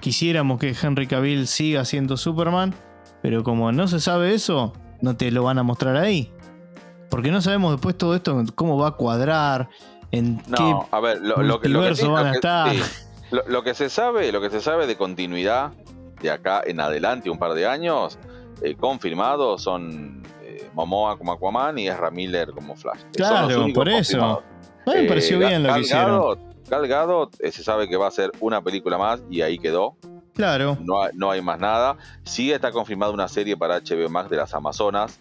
quisiéramos 0.00 0.60
que 0.60 0.76
Henry 0.78 1.06
Cavill 1.06 1.46
siga 1.46 1.86
siendo 1.86 2.18
Superman, 2.18 2.74
pero 3.22 3.42
como 3.42 3.72
no 3.72 3.88
se 3.88 3.98
sabe 3.98 4.34
eso, 4.34 4.74
no 5.00 5.16
te 5.16 5.30
lo 5.30 5.44
van 5.44 5.56
a 5.56 5.62
mostrar 5.62 5.96
ahí. 5.96 6.30
Porque 7.12 7.30
no 7.30 7.42
sabemos 7.42 7.72
después 7.72 7.96
todo 7.98 8.14
esto, 8.16 8.42
cómo 8.54 8.78
va 8.78 8.88
a 8.88 8.90
cuadrar, 8.92 9.68
en 10.12 10.42
No, 10.48 10.88
a 10.90 10.98
ver, 11.00 11.20
lo, 11.20 11.36
lo 11.42 11.60
que, 11.60 11.68
lo 11.68 11.82
que 11.82 11.94
sí- 11.94 12.06
van 12.08 12.26
a 12.26 12.30
que- 12.30 12.36
estar. 12.36 12.70
sí. 12.74 12.82
Lo, 13.48 13.62
que 13.62 13.74
se 13.74 13.90
sabe, 13.90 14.32
lo 14.32 14.40
que 14.40 14.48
se 14.48 14.62
sabe 14.62 14.86
de 14.86 14.96
continuidad 14.96 15.72
de 16.22 16.30
acá 16.30 16.62
en 16.64 16.80
adelante, 16.80 17.28
un 17.28 17.38
par 17.38 17.52
de 17.52 17.66
años, 17.66 18.18
eh, 18.62 18.74
confirmado 18.76 19.58
son 19.58 20.22
eh, 20.42 20.70
Momoa 20.72 21.18
como 21.18 21.32
Aquaman 21.32 21.78
y 21.78 21.86
Ezra 21.88 22.10
Miller 22.10 22.50
como 22.52 22.74
Flash. 22.76 23.00
Claro, 23.14 23.66
por 23.74 23.90
eso. 23.90 24.22
A 24.22 24.40
mí 24.86 24.92
me 24.94 25.04
Eh, 25.04 25.08
pareció 25.08 25.38
bien 25.38 25.62
lo 25.62 25.74
que 25.74 25.80
hicieron. 25.80 26.18
Gadot- 26.20 26.38
Gal 26.70 26.88
Gadot, 26.88 27.36
eh, 27.40 27.52
se 27.52 27.62
sabe 27.62 27.88
que 27.90 27.96
va 27.98 28.06
a 28.08 28.10
ser 28.10 28.30
una 28.40 28.62
película 28.62 28.96
más 28.96 29.20
y 29.30 29.42
ahí 29.42 29.58
quedó. 29.58 29.96
Claro. 30.34 30.78
No 30.80 31.02
hay, 31.02 31.10
no 31.14 31.30
hay 31.30 31.42
más 31.42 31.58
nada. 31.58 31.98
Sí 32.24 32.50
está 32.50 32.72
confirmada 32.72 33.12
una 33.12 33.28
serie 33.28 33.54
para 33.54 33.76
HBO 33.82 34.08
Max 34.08 34.30
de 34.30 34.36
las 34.38 34.54
Amazonas, 34.54 35.20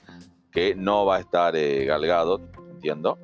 que 0.51 0.75
no 0.75 1.05
va 1.05 1.17
a 1.17 1.19
estar 1.19 1.55
eh, 1.55 1.85
Gal 1.85 2.05
Gadot, 2.05 2.41
entiendo. 2.71 3.17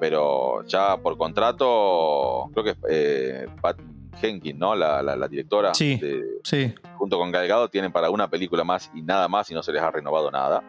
Pero 0.00 0.64
ya 0.66 0.96
por 0.96 1.18
contrato, 1.18 2.48
creo 2.52 2.64
que 2.64 2.70
es 2.70 2.76
eh, 2.88 3.46
Pat 3.60 3.76
Jenkins, 4.20 4.58
¿no? 4.58 4.74
La, 4.74 5.02
la- 5.02 5.16
la 5.16 5.28
directora, 5.28 5.74
Sí. 5.74 5.96
de- 5.98 6.38
Sí. 6.42 6.74
junto 6.96 7.18
con 7.18 7.30
Gal 7.30 7.46
Gadot, 7.46 7.70
tienen 7.70 7.92
para 7.92 8.10
una 8.10 8.28
película 8.28 8.64
más 8.64 8.90
y 8.94 9.02
nada 9.02 9.28
más 9.28 9.50
y 9.50 9.54
no 9.54 9.62
se 9.62 9.72
les 9.72 9.82
ha 9.82 9.90
renovado 9.90 10.30
nada. 10.30 10.62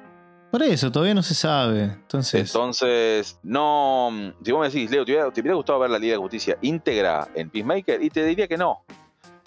Por 0.52 0.62
eso, 0.64 0.92
todavía 0.92 1.14
no 1.14 1.24
se 1.24 1.34
sabe. 1.34 1.84
Entonces, 1.84 2.54
Entonces, 2.54 3.40
no. 3.42 4.10
Si 4.44 4.52
vos 4.52 4.60
me 4.60 4.68
decís, 4.68 4.92
Leo, 4.92 5.06
¿te 5.06 5.14
hubiera, 5.14 5.32
te 5.32 5.40
hubiera 5.40 5.56
gustado 5.56 5.80
ver 5.80 5.90
la 5.92 5.98
Liga 5.98 6.16
de 6.16 6.18
Justicia 6.20 6.58
íntegra 6.62 7.30
en 7.34 7.50
Peacemaker? 7.50 8.04
Y 8.04 8.10
te 8.10 8.26
diría 8.26 8.50
que 8.50 8.58
no. 8.58 8.84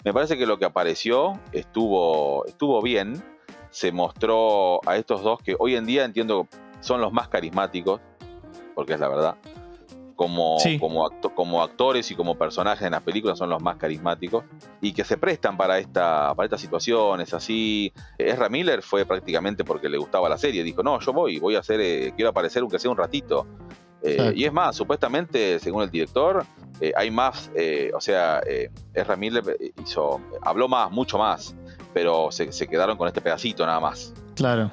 Me 0.03 0.11
parece 0.13 0.35
que 0.35 0.47
lo 0.47 0.57
que 0.57 0.65
apareció 0.65 1.39
estuvo, 1.51 2.43
estuvo 2.47 2.81
bien. 2.81 3.23
Se 3.75 3.91
mostró 3.91 4.79
a 4.87 4.95
estos 4.95 5.21
dos 5.21 5.39
que 5.43 5.53
hoy 5.59 5.75
en 5.75 5.85
día 5.85 6.05
entiendo 6.05 6.47
son 6.79 7.01
los 7.01 7.11
más 7.11 7.27
carismáticos, 7.27 7.99
porque 8.73 8.93
es 8.93 8.99
la 9.01 9.09
verdad. 9.09 9.35
Como, 10.15 10.57
Sí. 10.59 10.79
como, 10.79 11.05
acto- 11.05 11.33
como 11.35 11.61
actores 11.61 12.09
y 12.09 12.15
como 12.15 12.37
personajes 12.37 12.85
en 12.85 12.93
las 12.93 13.01
películas 13.01 13.37
son 13.37 13.49
los 13.49 13.61
más 13.61 13.75
carismáticos 13.75 14.45
y 14.79 14.93
que 14.93 15.03
se 15.03 15.17
prestan 15.17 15.57
para, 15.57 15.77
esta, 15.77 16.33
para 16.35 16.45
estas 16.45 16.61
situaciones 16.61 17.33
así. 17.33 17.91
Ezra 18.17 18.47
Miller 18.47 18.81
fue 18.81 19.03
prácticamente 19.05 19.65
porque 19.65 19.89
le 19.89 19.97
gustaba 19.97 20.29
la 20.29 20.37
serie. 20.37 20.63
Dijo, 20.63 20.81
no, 20.81 21.01
yo 21.01 21.11
voy, 21.11 21.37
voy 21.39 21.57
a 21.57 21.59
hacer, 21.59 21.81
eh, 21.81 22.13
quiero 22.15 22.29
aparecer 22.29 22.61
aunque 22.61 22.79
sea 22.79 22.91
un 22.91 22.97
ratito. 22.97 23.45
Eh, 24.01 24.31
y 24.37 24.45
es 24.45 24.53
más, 24.53 24.73
supuestamente, 24.77 25.59
según 25.59 25.83
el 25.83 25.89
director, 25.91 26.45
eh, 26.79 26.93
hay 26.95 27.11
más, 27.11 27.51
eh, 27.53 27.91
o 27.93 27.99
sea, 27.99 28.39
eh, 28.47 28.69
Ezra 28.93 29.17
Miller 29.17 29.43
hizo, 29.83 30.21
habló 30.41 30.69
más, 30.69 30.91
mucho 30.91 31.17
más, 31.17 31.55
pero 31.95 32.29
se, 32.29 32.51
se 32.51 32.67
quedaron 32.67 32.97
con 32.97 33.07
este 33.07 33.21
pedacito 33.21 33.65
nada 33.65 33.79
más. 33.79 34.13
claro. 34.35 34.69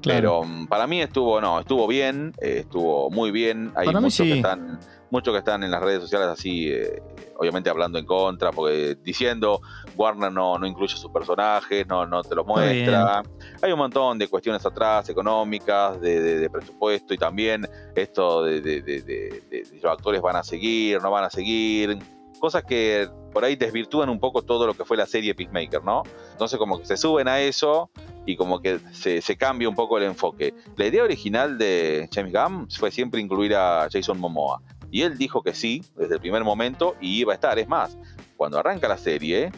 Claro. 0.00 0.42
Pero 0.42 0.42
mm, 0.44 0.66
para 0.66 0.86
mí 0.86 1.00
estuvo, 1.00 1.40
no, 1.40 1.58
estuvo 1.60 1.86
bien, 1.86 2.34
eh, 2.38 2.58
estuvo 2.60 3.08
muy 3.10 3.30
bien. 3.30 3.72
Hay 3.74 3.86
Para 3.86 4.00
muchos 4.02 4.18
que 4.26 4.34
están, 4.36 4.78
muchos 5.10 5.32
que 5.32 5.38
están 5.38 5.64
en 5.64 5.70
las 5.70 5.80
redes 5.82 6.02
sociales 6.02 6.28
así, 6.28 6.68
eh, 6.70 7.02
obviamente 7.38 7.70
hablando 7.70 7.98
en 7.98 8.04
contra, 8.04 8.50
porque 8.52 8.98
diciendo 9.02 9.62
Warner 9.96 10.30
no, 10.30 10.58
no 10.58 10.66
incluye 10.66 10.94
sus 10.94 11.10
personajes, 11.10 11.86
no, 11.86 12.04
no 12.06 12.22
te 12.22 12.34
los 12.34 12.44
muestra. 12.46 13.22
Hay 13.62 13.72
un 13.72 13.78
montón 13.78 14.18
de 14.18 14.28
cuestiones 14.28 14.66
atrás, 14.66 15.08
económicas, 15.08 15.98
de, 16.02 16.20
de- 16.20 16.38
de 16.38 16.50
presupuesto 16.50 17.14
y 17.14 17.16
también 17.16 17.66
esto 17.94 18.44
de, 18.44 18.60
de- 18.60 18.82
de- 18.82 19.00
de- 19.00 19.42
de- 19.50 19.62
de 19.62 19.80
los 19.82 19.90
actores 19.90 20.20
van 20.20 20.36
a 20.36 20.42
seguir, 20.44 21.00
no 21.00 21.10
van 21.10 21.24
a 21.24 21.30
seguir. 21.30 21.98
Cosas 22.44 22.62
que 22.64 23.08
por 23.32 23.42
ahí 23.42 23.56
desvirtúan 23.56 24.10
un 24.10 24.20
poco 24.20 24.42
todo 24.42 24.66
lo 24.66 24.74
que 24.74 24.84
fue 24.84 24.98
la 24.98 25.06
serie 25.06 25.34
Peacemaker, 25.34 25.82
¿no? 25.82 26.02
Entonces 26.32 26.58
como 26.58 26.78
que 26.78 26.84
se 26.84 26.98
suben 26.98 27.26
a 27.26 27.40
eso 27.40 27.88
y 28.26 28.36
como 28.36 28.60
que 28.60 28.80
se, 28.92 29.36
cambia 29.38 29.66
un 29.66 29.74
poco 29.74 29.96
el 29.96 30.04
enfoque. 30.04 30.52
La 30.76 30.84
idea 30.84 31.04
original 31.04 31.56
de 31.56 32.06
James 32.12 32.34
Gunn 32.34 32.68
fue 32.70 32.90
siempre 32.90 33.22
incluir 33.22 33.54
a 33.54 33.88
Jason 33.90 34.20
Momoa. 34.20 34.60
Y 34.90 35.00
él 35.00 35.16
dijo 35.16 35.42
que 35.42 35.54
sí, 35.54 35.82
desde 35.96 36.16
el 36.16 36.20
primer 36.20 36.44
momento, 36.44 36.96
y 37.00 37.18
iba 37.18 37.32
a 37.32 37.36
estar. 37.36 37.58
Es 37.58 37.66
más, 37.66 37.96
cuando 38.36 38.58
arranca 38.58 38.88
la 38.88 38.98
serie, 38.98 39.50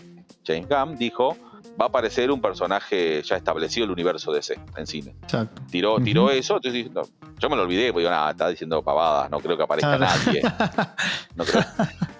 James 0.47 0.69
Gunn 0.69 0.97
dijo, 0.97 1.37
va 1.81 1.87
a 1.87 1.89
aparecer 1.89 2.31
un 2.31 2.41
personaje 2.41 3.23
ya 3.23 3.37
establecido 3.37 3.85
en 3.85 3.89
el 3.91 3.93
universo 3.93 4.33
DC 4.33 4.59
en 4.77 4.87
cine. 4.87 5.15
Exacto. 5.23 5.63
Tiró, 5.71 5.99
tiró 6.01 6.31
eso, 6.31 6.57
entonces 6.57 6.91
no, 6.91 7.03
yo 7.39 7.51
me 7.51 7.57
lo 7.57 7.63
olvidé, 7.63 7.93
porque 7.93 8.01
digo, 8.05 8.11
nada, 8.11 8.31
está 8.31 8.49
diciendo 8.49 8.83
pavadas, 8.83 9.31
no 9.31 9.39
creo 9.41 9.57
que 9.57 9.63
aparezca 9.63 9.97
Claro. 9.97 10.15
nadie. 10.27 10.43
No 11.37 11.45
creo, 11.45 11.63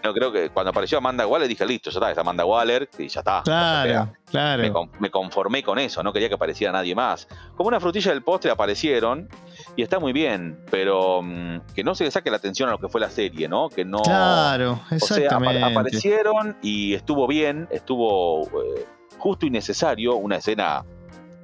no 0.05 0.13
creo 0.13 0.31
que 0.31 0.51
cuando 0.51 0.71
apareció 0.73 0.99
Amanda 0.99 1.27
Waller 1.27 1.49
dije, 1.49 1.65
listo, 1.65 1.89
ya 1.91 1.99
está, 1.99 2.11
es 2.13 2.19
Amanda 2.19 2.45
Waller, 2.45 2.87
y 2.99 3.09
ya 3.09 3.21
está. 3.21 3.41
Claro, 3.43 4.13
claro. 4.31 4.63
me, 4.63 4.71
con- 4.71 4.91
me 5.01 5.11
conformé 5.11 5.63
con 5.63 5.79
eso, 5.79 6.03
no 6.03 6.13
quería 6.13 6.29
que 6.29 6.35
apareciera 6.35 6.71
nadie 6.71 6.95
más. 6.95 7.27
Como 7.57 7.69
una 7.69 7.81
frutilla 7.81 8.11
del 8.13 8.23
postre 8.23 8.51
aparecieron 8.51 9.27
y 9.75 9.81
está 9.83 9.99
muy 9.99 10.13
bien, 10.13 10.61
pero 10.71 11.23
mm, 11.23 11.61
que 11.75 11.83
no 11.83 11.95
se 11.95 12.05
le 12.05 12.11
saque 12.11 12.31
la 12.31 12.37
atención 12.37 12.69
a 12.69 12.73
lo 12.73 12.79
que 12.79 12.89
fue 12.89 13.01
la 13.01 13.09
serie, 13.09 13.49
¿no? 13.49 13.71
Que 13.71 13.87
no. 13.87 14.03
Claro, 14.03 14.73
o 14.73 14.77
sea, 14.77 14.89
apa- 14.89 14.97
exactamente. 14.97 15.65
aparecieron 15.65 16.57
y 16.61 16.93
estuvo 16.93 17.27
bien, 17.27 17.69
estuvo 17.71 18.43
eh, 18.63 18.85
justo 19.19 19.47
y 19.47 19.51
necesario, 19.51 20.17
una 20.17 20.37
escena 20.37 20.85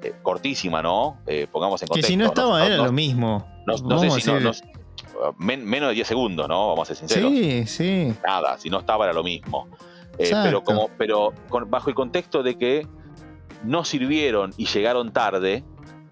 eh, 0.03 0.13
cortísima, 0.23 0.83
¿no? 0.83 1.19
Eh, 1.27 1.47
pongamos 1.51 1.81
en 1.83 1.87
que 1.87 1.91
contexto. 1.91 2.09
si 2.11 2.17
no 2.17 2.27
estaba 2.27 2.59
no, 2.59 2.65
era 2.65 2.77
no- 2.79 2.87
lo 2.87 2.93
mismo. 2.93 3.47
no- 3.67 3.77
sé 3.99 4.11
si 4.21 4.31
no- 4.33 4.51
men- 5.39 5.65
menos 5.65 5.91
de 5.91 5.95
10 5.95 6.09
segundos, 6.09 6.49
¿no? 6.49 6.69
Vamos 6.71 6.91
a 6.91 6.95
ser 6.95 7.09
sinceros 7.09 7.31
Sí, 7.33 7.67
sí. 7.67 8.13
nada, 8.25 8.59
si 8.59 8.69
no 8.71 8.81
estaba 8.81 9.05
era 9.05 9.13
lo 9.15 9.23
mismo. 9.23 9.69
Eh, 10.19 10.31
pero 10.43 10.63
como, 10.65 10.91
pero 10.99 11.33
con- 11.49 11.71
bajo 11.71 11.89
el 11.89 11.95
contexto 11.95 12.43
de 12.43 12.57
que 12.59 12.87
no 13.65 13.85
sirvieron 13.85 14.53
y 14.57 14.67
llegaron 14.67 15.13
tarde, 15.13 15.55
eh, 15.57 15.65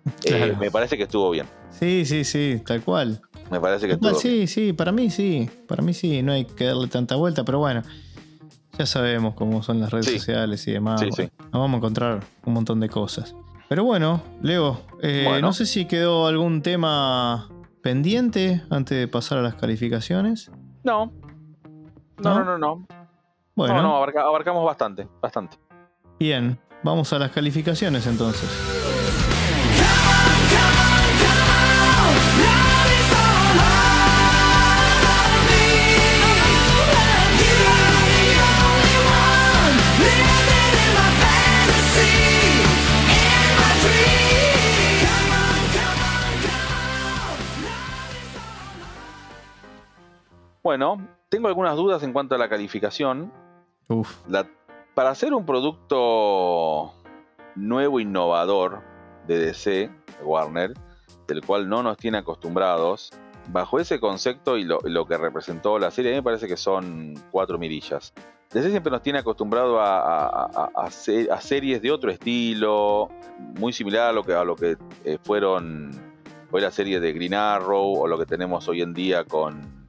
Claro. 0.54 0.56
me 0.58 0.70
parece 0.70 0.96
que 0.96 1.02
estuvo 1.04 1.28
bien. 1.30 1.46
Sí, 1.70 2.04
sí, 2.04 2.24
sí, 2.24 2.62
tal 2.64 2.82
cual. 2.82 3.20
Me 3.50 3.58
parece 3.60 3.88
que 3.88 3.96
Tal 3.96 4.12
estuvo 4.12 4.20
sí, 4.20 4.46
sí, 4.46 4.72
para 4.72 4.92
mí 4.92 5.10
sí. 5.10 5.50
Para 5.66 5.82
mí 5.82 5.92
sí, 5.92 6.22
no 6.22 6.30
hay 6.32 6.44
que 6.44 6.64
darle 6.66 6.86
tanta 6.86 7.16
vuelta, 7.16 7.44
pero 7.44 7.58
bueno. 7.58 7.82
Ya 8.78 8.86
sabemos 8.86 9.34
cómo 9.34 9.62
son 9.64 9.80
las 9.80 9.90
redes 9.90 10.06
Sí. 10.06 10.18
sociales 10.18 10.66
y 10.68 10.72
demás. 10.72 11.00
Sí, 11.00 11.08
bueno, 11.10 11.30
sí. 11.36 11.39
Nos 11.52 11.60
vamos 11.60 11.74
a 11.74 11.76
encontrar 11.78 12.20
un 12.44 12.54
montón 12.54 12.80
de 12.80 12.88
cosas. 12.88 13.34
Pero 13.68 13.84
bueno, 13.84 14.22
Leo, 14.42 14.80
eh, 15.02 15.24
Bueno. 15.28 15.48
no 15.48 15.52
sé 15.52 15.66
si 15.66 15.84
quedó 15.86 16.26
algún 16.26 16.62
tema 16.62 17.48
pendiente 17.82 18.62
antes 18.70 18.98
de 18.98 19.08
pasar 19.08 19.38
a 19.38 19.42
las 19.42 19.54
calificaciones. 19.54 20.50
No. 20.84 21.12
¿No? 22.18 22.34
No, 22.34 22.44
no, 22.44 22.44
no, 22.44 22.58
no. 22.58 22.86
Bueno, 23.54 23.74
No, 23.76 23.82
no, 23.82 23.96
abarca- 23.96 24.22
abarcamos 24.22 24.64
bastante, 24.64 25.08
bastante. 25.20 25.56
bien, 26.18 26.58
vamos 26.82 27.12
a 27.12 27.18
las 27.18 27.30
calificaciones 27.30 28.06
entonces. 28.06 28.48
Bueno, 50.62 51.06
tengo 51.28 51.48
algunas 51.48 51.76
dudas 51.76 52.02
en 52.02 52.12
cuanto 52.12 52.34
a 52.34 52.38
la 52.38 52.48
calificación. 52.48 53.32
Uf, 53.88 54.16
La- 54.28 54.46
para 54.94 55.10
hacer 55.10 55.32
un 55.34 55.46
producto 55.46 56.92
nuevo, 57.54 58.00
innovador 58.00 58.82
de 59.26 59.38
DC, 59.38 59.70
de 59.70 60.24
Warner, 60.24 60.74
del 61.26 61.44
cual 61.44 61.68
no 61.68 61.82
nos 61.82 61.96
tiene 61.96 62.18
acostumbrados, 62.18 63.10
bajo 63.48 63.78
ese 63.78 64.00
concepto 64.00 64.58
y 64.58 64.64
lo, 64.64 64.78
lo 64.84 65.06
que 65.06 65.16
representó 65.16 65.78
la 65.78 65.90
serie, 65.90 66.10
a 66.10 66.14
mí 66.14 66.18
me 66.18 66.22
parece 66.22 66.46
que 66.48 66.56
son 66.56 67.14
cuatro 67.30 67.58
mirillas. 67.58 68.12
DC 68.52 68.70
siempre 68.70 68.90
nos 68.90 69.02
tiene 69.02 69.20
acostumbrado 69.20 69.80
a, 69.80 70.26
a- 70.26 70.50
a- 70.54 70.70
a 70.74 70.90
se- 70.90 71.30
a 71.30 71.40
series 71.40 71.80
de 71.80 71.90
otro 71.92 72.10
estilo, 72.10 73.08
muy 73.58 73.72
similar 73.72 74.08
a 74.08 74.12
lo 74.12 74.24
que, 74.24 74.34
a 74.34 74.44
lo 74.44 74.56
que 74.56 74.76
eh, 75.04 75.18
fueron 75.22 75.90
fue 76.50 76.60
la 76.60 76.72
serie 76.72 76.98
de 76.98 77.12
Green 77.12 77.34
Arrow 77.34 77.92
o 78.00 78.08
lo 78.08 78.18
que 78.18 78.26
tenemos 78.26 78.68
hoy 78.68 78.82
en 78.82 78.92
día 78.92 79.24
con 79.24 79.79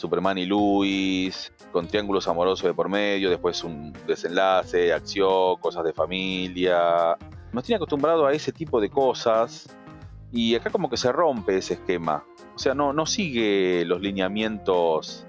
Superman 0.00 0.38
y 0.38 0.46
Luis, 0.46 1.52
con 1.72 1.86
triángulos 1.86 2.26
amorosos 2.26 2.64
de 2.64 2.72
por 2.72 2.88
medio, 2.88 3.28
después 3.28 3.62
un 3.62 3.92
desenlace, 4.06 4.94
acción, 4.94 5.56
cosas 5.60 5.84
de 5.84 5.92
familia. 5.92 7.16
Nos 7.52 7.64
tiene 7.64 7.76
acostumbrado 7.76 8.26
a 8.26 8.32
ese 8.32 8.50
tipo 8.50 8.80
de 8.80 8.88
cosas 8.88 9.68
y 10.32 10.54
acá 10.54 10.70
como 10.70 10.88
que 10.88 10.96
se 10.96 11.12
rompe 11.12 11.58
ese 11.58 11.74
esquema. 11.74 12.24
O 12.54 12.58
sea, 12.58 12.74
no, 12.74 12.94
no 12.94 13.04
sigue 13.04 13.84
los 13.84 14.00
lineamientos 14.00 15.26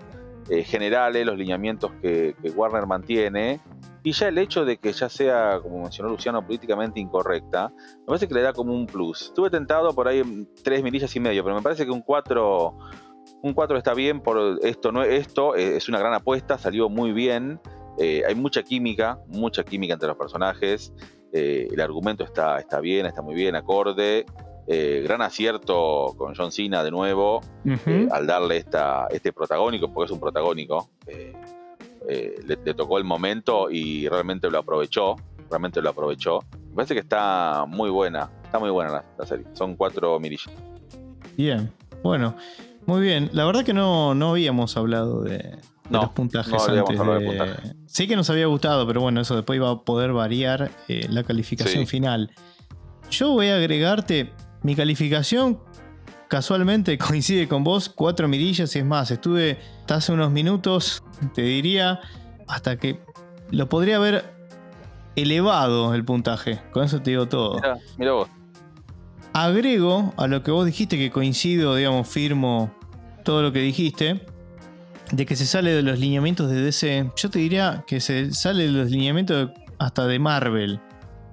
eh, 0.50 0.64
generales, 0.64 1.26
los 1.26 1.38
lineamientos 1.38 1.92
que, 2.02 2.34
Warner 2.56 2.88
mantiene. 2.88 3.60
Y 4.04 4.14
ya 4.14 4.30
el 4.30 4.38
hecho 4.38 4.64
de 4.64 4.78
que 4.78 4.94
ya 4.94 5.10
sea, 5.10 5.60
como 5.62 5.82
mencionó 5.82 6.10
Luciano, 6.10 6.46
políticamente 6.46 7.02
incorrecta, 7.02 7.74
me 8.00 8.06
parece 8.06 8.28
que 8.28 8.36
le 8.36 8.42
da 8.42 8.54
como 8.54 8.74
un 8.74 8.88
plus. 8.88 9.24
Estuve 9.24 9.50
tentado 9.50 9.94
por 9.94 10.08
ahí 10.08 10.48
tres 10.64 10.82
milillas 10.82 11.14
y 11.16 11.20
medio, 11.20 11.44
pero 11.44 11.56
me 11.56 11.62
parece 11.62 11.84
que 11.84 11.92
un 11.92 12.02
4 12.02 12.78
un 13.42 13.54
4 13.54 13.78
está 13.78 13.94
bien 13.94 14.22
por 14.22 14.60
esto 14.64 14.92
no 14.92 15.04
esto 15.04 15.56
eh, 15.56 15.78
es 15.78 15.90
una 15.90 16.00
gran 16.00 16.14
apuesta 16.14 16.58
salió 16.58 16.90
muy 16.90 17.12
bien 17.12 17.60
eh, 17.98 18.24
hay 18.28 18.36
mucha 18.36 18.64
química 18.64 19.20
mucha 19.28 19.64
química 19.64 19.94
entre 19.94 20.08
los 20.08 20.18
personajes 20.18 20.94
eh, 21.34 21.68
el 21.72 21.82
argumento 21.82 22.24
está 22.24 22.60
está 22.60 22.80
bien 22.80 23.06
está 23.06 23.22
muy 23.22 23.36
bien 23.36 23.56
acorde 23.56 24.26
eh, 24.68 25.02
gran 25.04 25.22
acierto 25.22 26.14
con 26.18 26.34
John 26.36 26.52
Cena 26.52 26.84
de 26.84 26.92
nuevo 26.92 27.42
al 28.12 28.28
darle 28.28 28.58
esta, 28.58 29.08
este 29.10 29.34
protagónico, 29.34 29.92
porque 29.92 30.06
es 30.06 30.12
un 30.12 30.20
protagónico, 30.20 30.92
le, 32.08 32.58
le 32.64 32.74
tocó 32.74 32.98
el 32.98 33.04
momento 33.04 33.70
y 33.70 34.08
realmente 34.08 34.50
lo 34.50 34.60
aprovechó, 34.60 35.16
realmente 35.50 35.82
lo 35.82 35.90
aprovechó. 35.90 36.40
Me 36.70 36.76
parece 36.76 36.94
que 36.94 37.02
está 37.02 37.66
muy 37.68 37.90
buena, 37.90 38.30
está 38.44 38.60
muy 38.60 38.70
buena 38.70 38.92
la, 38.92 39.06
la 39.18 39.26
serie. 39.26 39.46
Son 39.54 39.76
cuatro 39.76 40.18
mirillas. 40.20 40.54
bien. 41.36 41.72
Bueno, 42.04 42.36
muy 42.86 43.02
bien. 43.02 43.30
La 43.34 43.46
verdad 43.46 43.64
que 43.64 43.74
no, 43.74 44.14
no 44.16 44.32
habíamos 44.32 44.76
hablado 44.78 45.22
de, 45.22 45.38
de 45.38 45.60
No, 45.90 46.02
los 46.04 46.12
puntajes 46.12 46.52
no 46.52 46.60
antes 46.60 46.74
de 47.00 47.06
de- 47.20 47.28
puntaje. 47.28 47.74
Sí 47.88 48.08
que 48.08 48.16
nos 48.16 48.30
había 48.30 48.46
gustado, 48.48 48.86
pero 48.88 49.02
bueno, 49.02 49.22
eso 49.22 49.36
después 49.36 49.58
iba 49.58 49.70
a 49.70 49.82
poder 49.82 50.14
variar 50.14 50.72
eh, 50.88 51.06
la 51.10 51.24
calificación 51.24 51.84
Sí. 51.86 51.90
final. 51.90 52.32
Yo 53.10 53.32
voy 53.32 53.48
a 53.48 53.56
agregarte 53.58 54.32
mi 54.64 54.76
calificación. 54.76 55.60
Casualmente 56.28 56.98
coincide 56.98 57.48
con 57.50 57.64
vos, 57.66 57.90
cuatro 57.90 58.28
mirillas 58.30 58.74
y 58.76 58.80
es 58.80 58.86
más, 58.86 59.12
estuve 59.12 59.60
hasta 59.82 59.96
hace 59.96 60.14
unos 60.14 60.32
minutos, 60.32 61.04
te 61.34 61.42
diría, 61.42 62.00
hasta 62.48 62.78
que 62.78 63.02
lo 63.50 63.68
podría 63.68 63.98
haber 63.98 64.24
elevado 65.18 65.94
el 65.94 66.06
puntaje. 66.06 66.62
Con 66.72 66.86
eso 66.86 67.02
te 67.02 67.12
digo 67.12 67.28
todo. 67.28 67.60
Mira 67.98 68.14
vos. 68.14 68.30
Agrego 69.34 70.14
a 70.18 70.28
lo 70.28 70.44
que 70.44 70.52
vos 70.52 70.66
dijiste 70.66 70.98
que 70.98 71.10
coincido, 71.12 71.76
digamos, 71.76 72.08
firmo 72.08 72.72
todo 73.24 73.42
lo 73.42 73.52
que 73.54 73.60
dijiste, 73.60 74.26
de 75.12 75.26
que 75.26 75.36
se 75.36 75.46
sale 75.46 75.72
de 75.72 75.82
los 75.84 76.00
lineamientos 76.00 76.50
de 76.50 76.62
DC. 76.62 77.12
Yo 77.16 77.30
te 77.30 77.40
diría 77.40 77.84
que 77.88 78.00
se 78.00 78.32
sale 78.34 78.64
de 78.64 78.72
los 78.72 78.90
lineamientos 78.92 79.52
hasta 79.80 80.06
de 80.08 80.20
Marvel. 80.20 80.80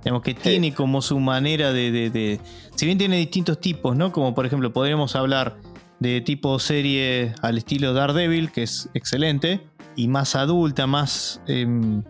Digamos 0.04 0.22
que 0.22 0.34
tiene 0.34 0.72
como 0.72 1.02
su 1.02 1.18
manera 1.18 1.72
de, 1.72 1.90
de- 1.90 2.10
de- 2.10 2.40
Si 2.76 2.86
bien 2.86 2.98
tiene 2.98 3.16
distintos 3.16 3.60
tipos, 3.60 3.96
¿no? 3.96 4.12
Como 4.12 4.34
por 4.34 4.46
ejemplo, 4.46 4.72
podríamos 4.72 5.16
hablar 5.16 5.58
de 5.98 6.20
tipo 6.20 6.58
serie 6.60 7.34
al 7.42 7.58
estilo 7.58 7.92
Daredevil, 7.92 8.52
que 8.52 8.62
es 8.62 8.88
excelente, 8.94 9.66
y 9.96 10.06
más 10.06 10.36
adulta, 10.36 10.86
más, 10.86 11.40
em, 11.48 12.04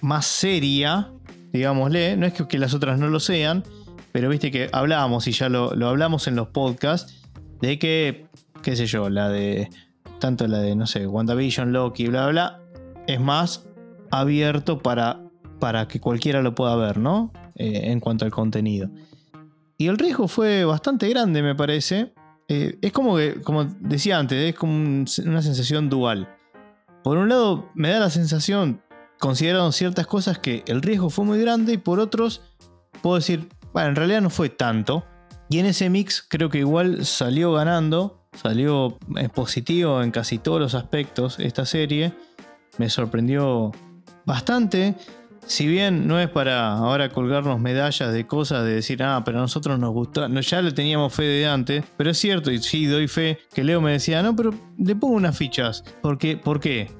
más 0.00 0.26
seria, 0.26 1.10
digámosle. 1.52 2.16
No 2.16 2.26
es 2.26 2.32
que, 2.32 2.46
que 2.46 2.58
las 2.58 2.74
otras 2.74 3.00
no 3.00 3.08
lo 3.08 3.18
sean, 3.18 3.64
pero 4.12 4.28
viste 4.28 4.50
que 4.50 4.68
hablábamos, 4.72 5.26
y 5.26 5.32
ya 5.32 5.48
lo, 5.48 5.74
lo 5.74 5.88
hablamos 5.88 6.26
en 6.28 6.36
los 6.36 6.48
podcasts, 6.48 7.22
de 7.60 7.78
que, 7.78 8.26
qué 8.62 8.76
sé 8.76 8.86
yo, 8.86 9.08
la 9.10 9.28
de. 9.28 9.68
Tanto 10.20 10.46
la 10.46 10.58
de, 10.58 10.76
no 10.76 10.86
sé, 10.86 11.06
WandaVision, 11.06 11.72
Loki, 11.72 12.06
bla, 12.06 12.28
bla, 12.28 12.30
bla, 12.30 12.60
es 13.08 13.18
más 13.20 13.66
abierto 14.12 14.78
para, 14.78 15.20
para 15.58 15.88
que 15.88 15.98
cualquiera 15.98 16.42
lo 16.42 16.54
pueda 16.54 16.76
ver, 16.76 16.98
¿no? 16.98 17.32
Eh, 17.56 17.90
en 17.90 17.98
cuanto 17.98 18.24
al 18.24 18.30
contenido. 18.30 18.88
Y 19.78 19.88
el 19.88 19.98
riesgo 19.98 20.28
fue 20.28 20.64
bastante 20.64 21.08
grande, 21.08 21.42
me 21.42 21.56
parece. 21.56 22.12
Eh, 22.48 22.78
es 22.82 22.92
como 22.92 23.16
que, 23.16 23.40
como 23.42 23.64
decía 23.80 24.18
antes, 24.18 24.50
es 24.50 24.54
como 24.54 24.72
un- 24.74 25.06
una 25.26 25.42
sensación 25.42 25.88
dual. 25.90 26.28
Por 27.02 27.16
un 27.18 27.28
lado, 27.28 27.70
me 27.74 27.88
da 27.90 27.98
la 27.98 28.10
sensación, 28.10 28.80
considerando 29.18 29.72
ciertas 29.72 30.06
cosas, 30.06 30.38
que 30.38 30.62
el 30.66 30.82
riesgo 30.82 31.10
fue 31.10 31.24
muy 31.24 31.40
grande, 31.40 31.72
y 31.72 31.78
por 31.78 31.98
otros, 31.98 32.42
puedo 33.00 33.16
decir, 33.16 33.48
bueno, 33.72 33.88
en 33.88 33.96
realidad 33.96 34.20
no 34.20 34.30
fue 34.30 34.48
tanto. 34.48 35.04
Y 35.48 35.58
en 35.58 35.66
ese 35.66 35.90
mix 35.90 36.24
creo 36.26 36.48
que 36.48 36.58
igual 36.58 37.04
salió 37.04 37.52
ganando, 37.52 38.26
salió 38.32 38.98
eh, 39.16 39.28
positivo 39.28 40.02
en 40.02 40.10
casi 40.10 40.38
todos 40.38 40.60
los 40.60 40.74
aspectos 40.74 41.38
esta 41.38 41.66
serie. 41.66 42.14
Me 42.78 42.88
sorprendió 42.88 43.70
bastante. 44.24 44.94
Si 45.44 45.66
bien 45.66 46.06
no 46.06 46.20
es 46.20 46.30
para 46.30 46.72
ahora 46.72 47.10
colgarnos 47.10 47.60
medallas 47.60 48.12
de 48.12 48.26
cosas 48.26 48.64
de 48.64 48.74
decir, 48.74 49.02
ah, 49.02 49.22
pero 49.24 49.38
a 49.38 49.40
nosotros 49.42 49.78
nos 49.78 49.90
gustó, 49.90 50.28
no, 50.28 50.40
ya 50.40 50.62
le 50.62 50.70
teníamos 50.70 51.12
fe 51.12 51.24
de 51.24 51.46
antes, 51.46 51.84
pero 51.96 52.10
es 52.10 52.18
cierto, 52.18 52.52
y 52.52 52.58
sí 52.58 52.86
doy 52.86 53.08
fe, 53.08 53.40
que 53.52 53.64
Leo 53.64 53.80
me 53.80 53.90
decía, 53.90 54.22
no, 54.22 54.36
pero 54.36 54.54
le 54.78 54.94
pongo 54.94 55.16
unas 55.16 55.36
fichas. 55.36 55.82
Porque, 56.00 56.36
¿Por 56.36 56.60
qué? 56.60 56.90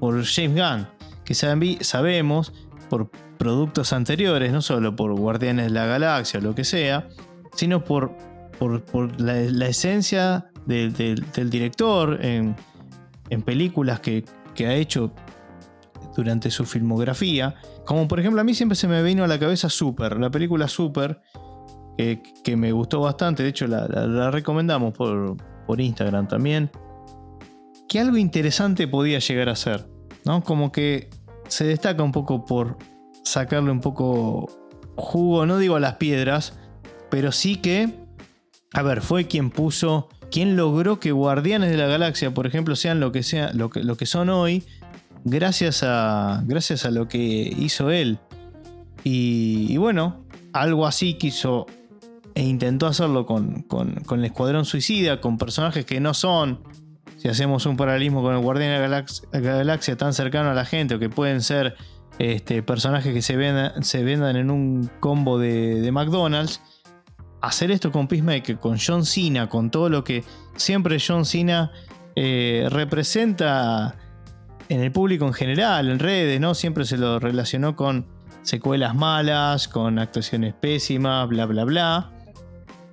Por 0.00 0.24
James 0.24 0.56
Gunn, 0.56 0.88
que 1.24 1.34
sabemos 1.34 2.52
por 2.88 3.10
productos 3.40 3.94
anteriores, 3.94 4.52
no 4.52 4.60
solo 4.60 4.94
por 4.94 5.14
Guardianes 5.14 5.64
de 5.68 5.70
la 5.70 5.86
Galaxia 5.86 6.40
o 6.40 6.42
lo 6.42 6.54
que 6.54 6.62
sea, 6.62 7.08
sino 7.54 7.82
por, 7.82 8.14
por, 8.58 9.18
la, 9.18 9.66
esencia 9.66 10.50
de- 10.66 10.90
de- 10.90 11.14
del 11.34 11.48
director 11.48 12.22
en, 12.22 12.54
en 13.30 13.40
películas 13.40 14.00
que, 14.00 14.26
que 14.54 14.66
ha 14.66 14.74
hecho 14.74 15.14
durante 16.14 16.50
su 16.50 16.66
filmografía. 16.66 17.54
Como 17.86 18.06
por 18.06 18.20
ejemplo 18.20 18.42
a 18.42 18.44
mí 18.44 18.52
siempre 18.52 18.76
se 18.76 18.86
me 18.86 19.02
vino 19.02 19.24
a 19.24 19.26
la 19.26 19.38
cabeza 19.38 19.70
Super, 19.70 20.18
la 20.20 20.30
película 20.30 20.68
Super, 20.68 21.22
que, 21.96 22.56
me 22.56 22.72
gustó 22.72 23.00
bastante, 23.00 23.42
de 23.42 23.48
hecho 23.48 23.66
la, 23.66 23.88
la- 23.88 24.06
la 24.06 24.30
recomendamos 24.30 24.92
por, 24.92 25.38
por 25.66 25.80
Instagram 25.80 26.28
también, 26.28 26.70
que 27.88 28.00
algo 28.00 28.18
interesante 28.18 28.86
podía 28.86 29.18
llegar 29.18 29.48
a 29.48 29.56
ser, 29.56 29.88
¿no? 30.26 30.42
Como 30.44 30.70
que 30.72 31.08
se 31.48 31.64
destaca 31.64 32.02
un 32.02 32.12
poco 32.12 32.44
por 32.44 32.76
sacarle 33.24 33.70
un 33.70 33.80
poco 33.80 34.48
jugo, 34.96 35.46
no 35.46 35.58
digo 35.58 35.76
a 35.76 35.80
las 35.80 35.94
piedras, 35.94 36.58
pero 37.10 37.32
sí 37.32 37.56
que, 37.56 37.88
a 38.72 38.82
ver, 38.82 39.00
fue 39.02 39.26
quien 39.26 39.50
puso, 39.50 40.08
quien 40.30 40.56
logró 40.56 41.00
que 41.00 41.12
Guardianes 41.12 41.70
de 41.70 41.76
la 41.76 41.86
Galaxia, 41.86 42.32
por 42.32 42.46
ejemplo, 42.46 42.76
sean 42.76 43.00
lo 43.00 43.12
que, 43.12 43.22
sea, 43.22 43.52
lo 43.52 43.70
que, 43.70 43.82
lo 43.82 43.96
que 43.96 44.06
son 44.06 44.28
hoy, 44.30 44.64
gracias 45.24 45.82
a, 45.82 46.42
gracias 46.46 46.84
a 46.84 46.90
lo 46.90 47.08
que 47.08 47.18
hizo 47.18 47.90
él. 47.90 48.18
Y, 49.04 49.66
y 49.70 49.76
bueno, 49.76 50.24
algo 50.52 50.86
así 50.86 51.14
quiso 51.14 51.66
e 52.34 52.44
intentó 52.44 52.86
hacerlo 52.86 53.26
con, 53.26 53.62
con- 53.62 53.94
con 54.06 54.20
el 54.20 54.26
Escuadrón 54.26 54.64
Suicida, 54.64 55.20
con 55.20 55.36
personajes 55.38 55.84
que 55.84 56.00
no 56.00 56.14
son, 56.14 56.62
si 57.16 57.28
hacemos 57.28 57.66
un 57.66 57.76
paralelismo 57.76 58.22
con 58.22 58.34
el 58.34 58.40
Guardián 58.40 58.70
de 58.80 58.88
la 58.88 59.02
Galax- 59.04 59.22
Galaxia, 59.32 59.96
tan 59.96 60.12
cercano 60.14 60.50
a 60.50 60.54
la 60.54 60.64
gente, 60.64 60.94
o 60.94 60.98
que 60.98 61.08
pueden 61.10 61.40
ser 61.42 61.74
este, 62.20 62.62
personajes 62.62 63.14
que 63.14 63.22
se 63.22 63.34
vendan, 63.34 64.36
en 64.36 64.50
un 64.50 64.90
combo 65.00 65.38
de, 65.38 65.80
de 65.80 65.90
McDonald's, 65.90 66.60
hacer 67.40 67.70
esto 67.70 67.90
con 67.90 68.08
Peacemaker, 68.08 68.58
con 68.58 68.76
John 68.78 69.06
Cena, 69.06 69.48
con 69.48 69.70
todo 69.70 69.88
lo 69.88 70.04
que 70.04 70.22
siempre 70.54 70.98
John 71.00 71.24
Cena 71.24 71.72
eh, 72.14 72.68
representa 72.70 73.96
en 74.68 74.82
el 74.82 74.92
público 74.92 75.26
en 75.26 75.32
general, 75.32 75.88
en 75.88 75.98
redes, 75.98 76.38
¿no? 76.38 76.52
Siempre 76.52 76.84
se 76.84 76.98
lo 76.98 77.18
relacionó 77.20 77.74
con 77.74 78.04
secuelas 78.42 78.94
malas, 78.94 79.66
con 79.66 79.98
actuaciones 79.98 80.52
pésimas, 80.52 81.26
bla, 81.26 81.46
bla, 81.46 81.64
bla. 81.64 82.12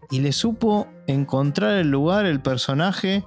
Y 0.09 0.21
le 0.21 0.31
supo 0.31 0.87
encontrar 1.05 1.73
el 1.73 1.91
lugar, 1.91 2.25
el 2.25 2.39
personaje, 2.39 3.25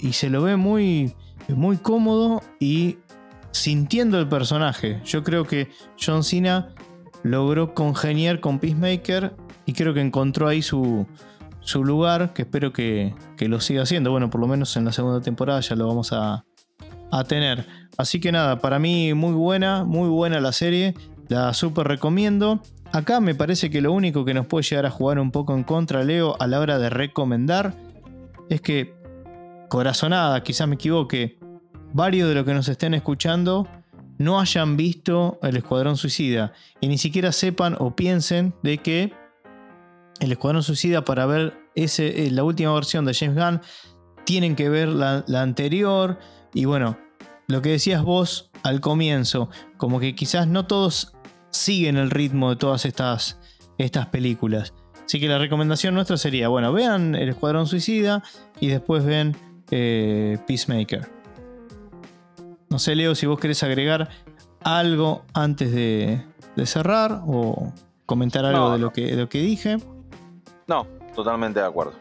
y 0.00 0.14
se 0.14 0.30
lo 0.30 0.40
ve 0.40 0.56
muy, 0.56 1.14
muy 1.48 1.76
cómodo 1.76 2.40
y 2.58 2.96
sintiendo 3.52 4.18
el 4.18 4.28
personaje. 4.28 5.00
Yo 5.04 5.22
creo 5.22 5.44
que 5.44 5.70
John 6.04 6.24
Cena 6.24 6.74
logró 7.22 7.74
congeniar 7.74 8.40
con 8.40 8.58
Peacemaker 8.58 9.34
y 9.66 9.72
creo 9.74 9.94
que 9.94 10.00
encontró 10.00 10.48
ahí 10.48 10.62
su, 10.62 11.06
su 11.60 11.84
lugar, 11.84 12.32
que 12.32 12.42
espero 12.42 12.72
que, 12.72 13.14
que 13.36 13.48
lo 13.48 13.60
siga 13.60 13.82
haciendo. 13.82 14.10
Bueno, 14.10 14.30
por 14.30 14.40
lo 14.40 14.48
menos 14.48 14.76
en 14.76 14.84
la 14.84 14.92
segunda 14.92 15.20
temporada 15.20 15.60
ya 15.60 15.76
lo 15.76 15.86
vamos 15.86 16.12
a, 16.12 16.44
a 17.10 17.24
tener. 17.24 17.66
Así 17.96 18.20
que 18.20 18.32
nada, 18.32 18.58
para 18.58 18.78
mí 18.78 19.14
muy 19.14 19.32
buena, 19.32 19.84
muy 19.84 20.08
buena 20.08 20.40
la 20.40 20.52
serie. 20.52 20.94
La 21.28 21.54
super 21.54 21.86
recomiendo. 21.86 22.60
Acá 22.92 23.20
me 23.20 23.34
parece 23.34 23.70
que 23.70 23.80
lo 23.80 23.92
único 23.92 24.24
que 24.24 24.34
nos 24.34 24.46
puede 24.46 24.64
llegar 24.64 24.86
a 24.86 24.90
jugar 24.90 25.18
un 25.18 25.30
poco 25.30 25.54
en 25.54 25.62
contra, 25.62 26.04
Leo, 26.04 26.36
a 26.40 26.46
la 26.46 26.60
hora 26.60 26.78
de 26.78 26.90
recomendar, 26.90 27.74
es 28.50 28.60
que, 28.60 28.94
corazonada, 29.70 30.42
quizás 30.42 30.68
me 30.68 30.74
equivoque, 30.74 31.38
varios 31.92 32.28
de 32.28 32.34
los 32.34 32.44
que 32.44 32.54
nos 32.54 32.68
estén 32.68 32.94
escuchando 32.94 33.68
no 34.18 34.40
hayan 34.40 34.76
visto 34.76 35.38
el 35.42 35.56
Escuadrón 35.56 35.96
Suicida 35.96 36.52
y 36.80 36.88
ni 36.88 36.98
siquiera 36.98 37.32
sepan 37.32 37.76
o 37.78 37.96
piensen 37.96 38.54
de 38.62 38.78
que 38.78 39.12
el 40.20 40.32
Escuadrón 40.32 40.62
Suicida 40.62 41.04
para 41.04 41.26
ver 41.26 41.54
eh, 41.74 42.28
la 42.30 42.44
última 42.44 42.72
versión 42.74 43.04
de 43.04 43.14
James 43.14 43.36
Gunn 43.36 43.60
tienen 44.24 44.54
que 44.54 44.68
ver 44.68 44.88
la, 44.88 45.24
la 45.26 45.42
anterior 45.42 46.18
y 46.54 46.64
bueno, 46.66 46.96
lo 47.48 47.62
que 47.62 47.70
decías 47.70 48.02
vos 48.02 48.50
al 48.62 48.80
comienzo, 48.80 49.50
como 49.76 49.98
que 49.98 50.14
quizás 50.14 50.46
no 50.46 50.66
todos 50.66 51.12
siguen 51.50 51.96
el 51.96 52.10
ritmo 52.10 52.50
de 52.50 52.56
todas 52.56 52.84
estas, 52.84 53.38
estas 53.78 54.06
películas. 54.06 54.74
Así 55.04 55.20
que 55.20 55.28
la 55.28 55.38
recomendación 55.38 55.94
nuestra 55.94 56.16
sería, 56.16 56.48
bueno, 56.48 56.72
vean 56.72 57.14
El 57.14 57.28
Escuadrón 57.28 57.66
Suicida 57.66 58.22
y 58.60 58.68
después 58.68 59.04
ven 59.04 59.36
eh, 59.70 60.38
Peacemaker. 60.46 61.21
No 62.72 62.78
sé, 62.78 62.94
Leo, 62.96 63.14
si 63.14 63.26
vos 63.26 63.38
querés 63.38 63.62
agregar 63.62 64.08
algo 64.64 65.24
antes 65.34 65.72
de, 65.74 66.22
de 66.56 66.66
cerrar 66.66 67.20
o 67.26 67.70
comentar 68.06 68.46
algo 68.46 68.58
No, 68.60 68.72
de. 68.72 68.78
Lo 68.78 68.90
que, 68.92 69.02
de 69.06 69.16
lo 69.16 69.28
que 69.28 69.42
dije. 69.42 69.76
No, 70.66 70.86
totalmente 71.14 71.60
de 71.60 71.66
acuerdo. 71.66 71.92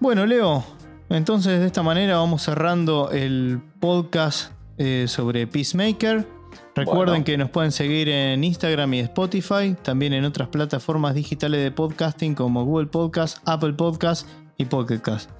Bueno, 0.00 0.24
Leo, 0.24 0.64
entonces 1.10 1.60
de 1.60 1.66
esta 1.66 1.82
manera 1.82 2.16
vamos 2.16 2.42
cerrando 2.42 3.10
el 3.10 3.60
podcast 3.78 4.52
eh, 4.78 5.04
sobre 5.06 5.46
Peacemaker. 5.46 6.26
Recuerden 6.74 7.06
Bueno. 7.06 7.24
que 7.24 7.36
nos 7.36 7.50
pueden 7.50 7.70
seguir 7.72 8.08
en 8.08 8.42
Instagram 8.44 8.94
y 8.94 9.00
Spotify, 9.00 9.76
también 9.82 10.14
en 10.14 10.24
otras 10.24 10.48
plataformas 10.48 11.14
digitales 11.14 11.62
de 11.62 11.70
podcasting 11.72 12.34
como 12.34 12.64
Google 12.64 12.86
Podcast, 12.86 13.38
Apple 13.44 13.74
Podcast 13.74 14.26
y 14.56 14.64
Pocket 14.64 15.00
Cast. 15.00 15.30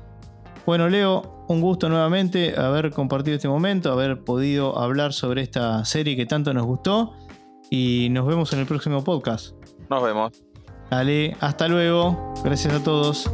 Bueno, 0.69 0.91
Leo, 0.91 1.47
un 1.49 1.63
gusto 1.63 1.89
nuevamente 1.89 2.61
haber 2.61 2.91
compartido 2.91 3.37
este 3.37 3.49
momento, 3.49 3.91
haber 3.91 4.23
podido 4.23 4.79
hablar 4.79 5.15
sobre 5.15 5.41
esta 5.41 5.83
serie 5.87 6.15
que 6.15 6.27
tanto 6.27 6.53
nos 6.53 6.67
gustó 6.67 7.15
y 7.71 8.09
nos 8.11 8.27
vemos 8.27 8.53
en 8.53 8.59
el 8.59 8.67
próximo 8.67 9.03
podcast. 9.03 9.55
Nos 9.89 10.03
vemos. 10.03 10.45
Dale, 10.91 11.35
hasta 11.41 11.69
luego. 11.69 12.35
Gracias 12.45 12.75
a 12.75 12.85
todos. 12.85 13.31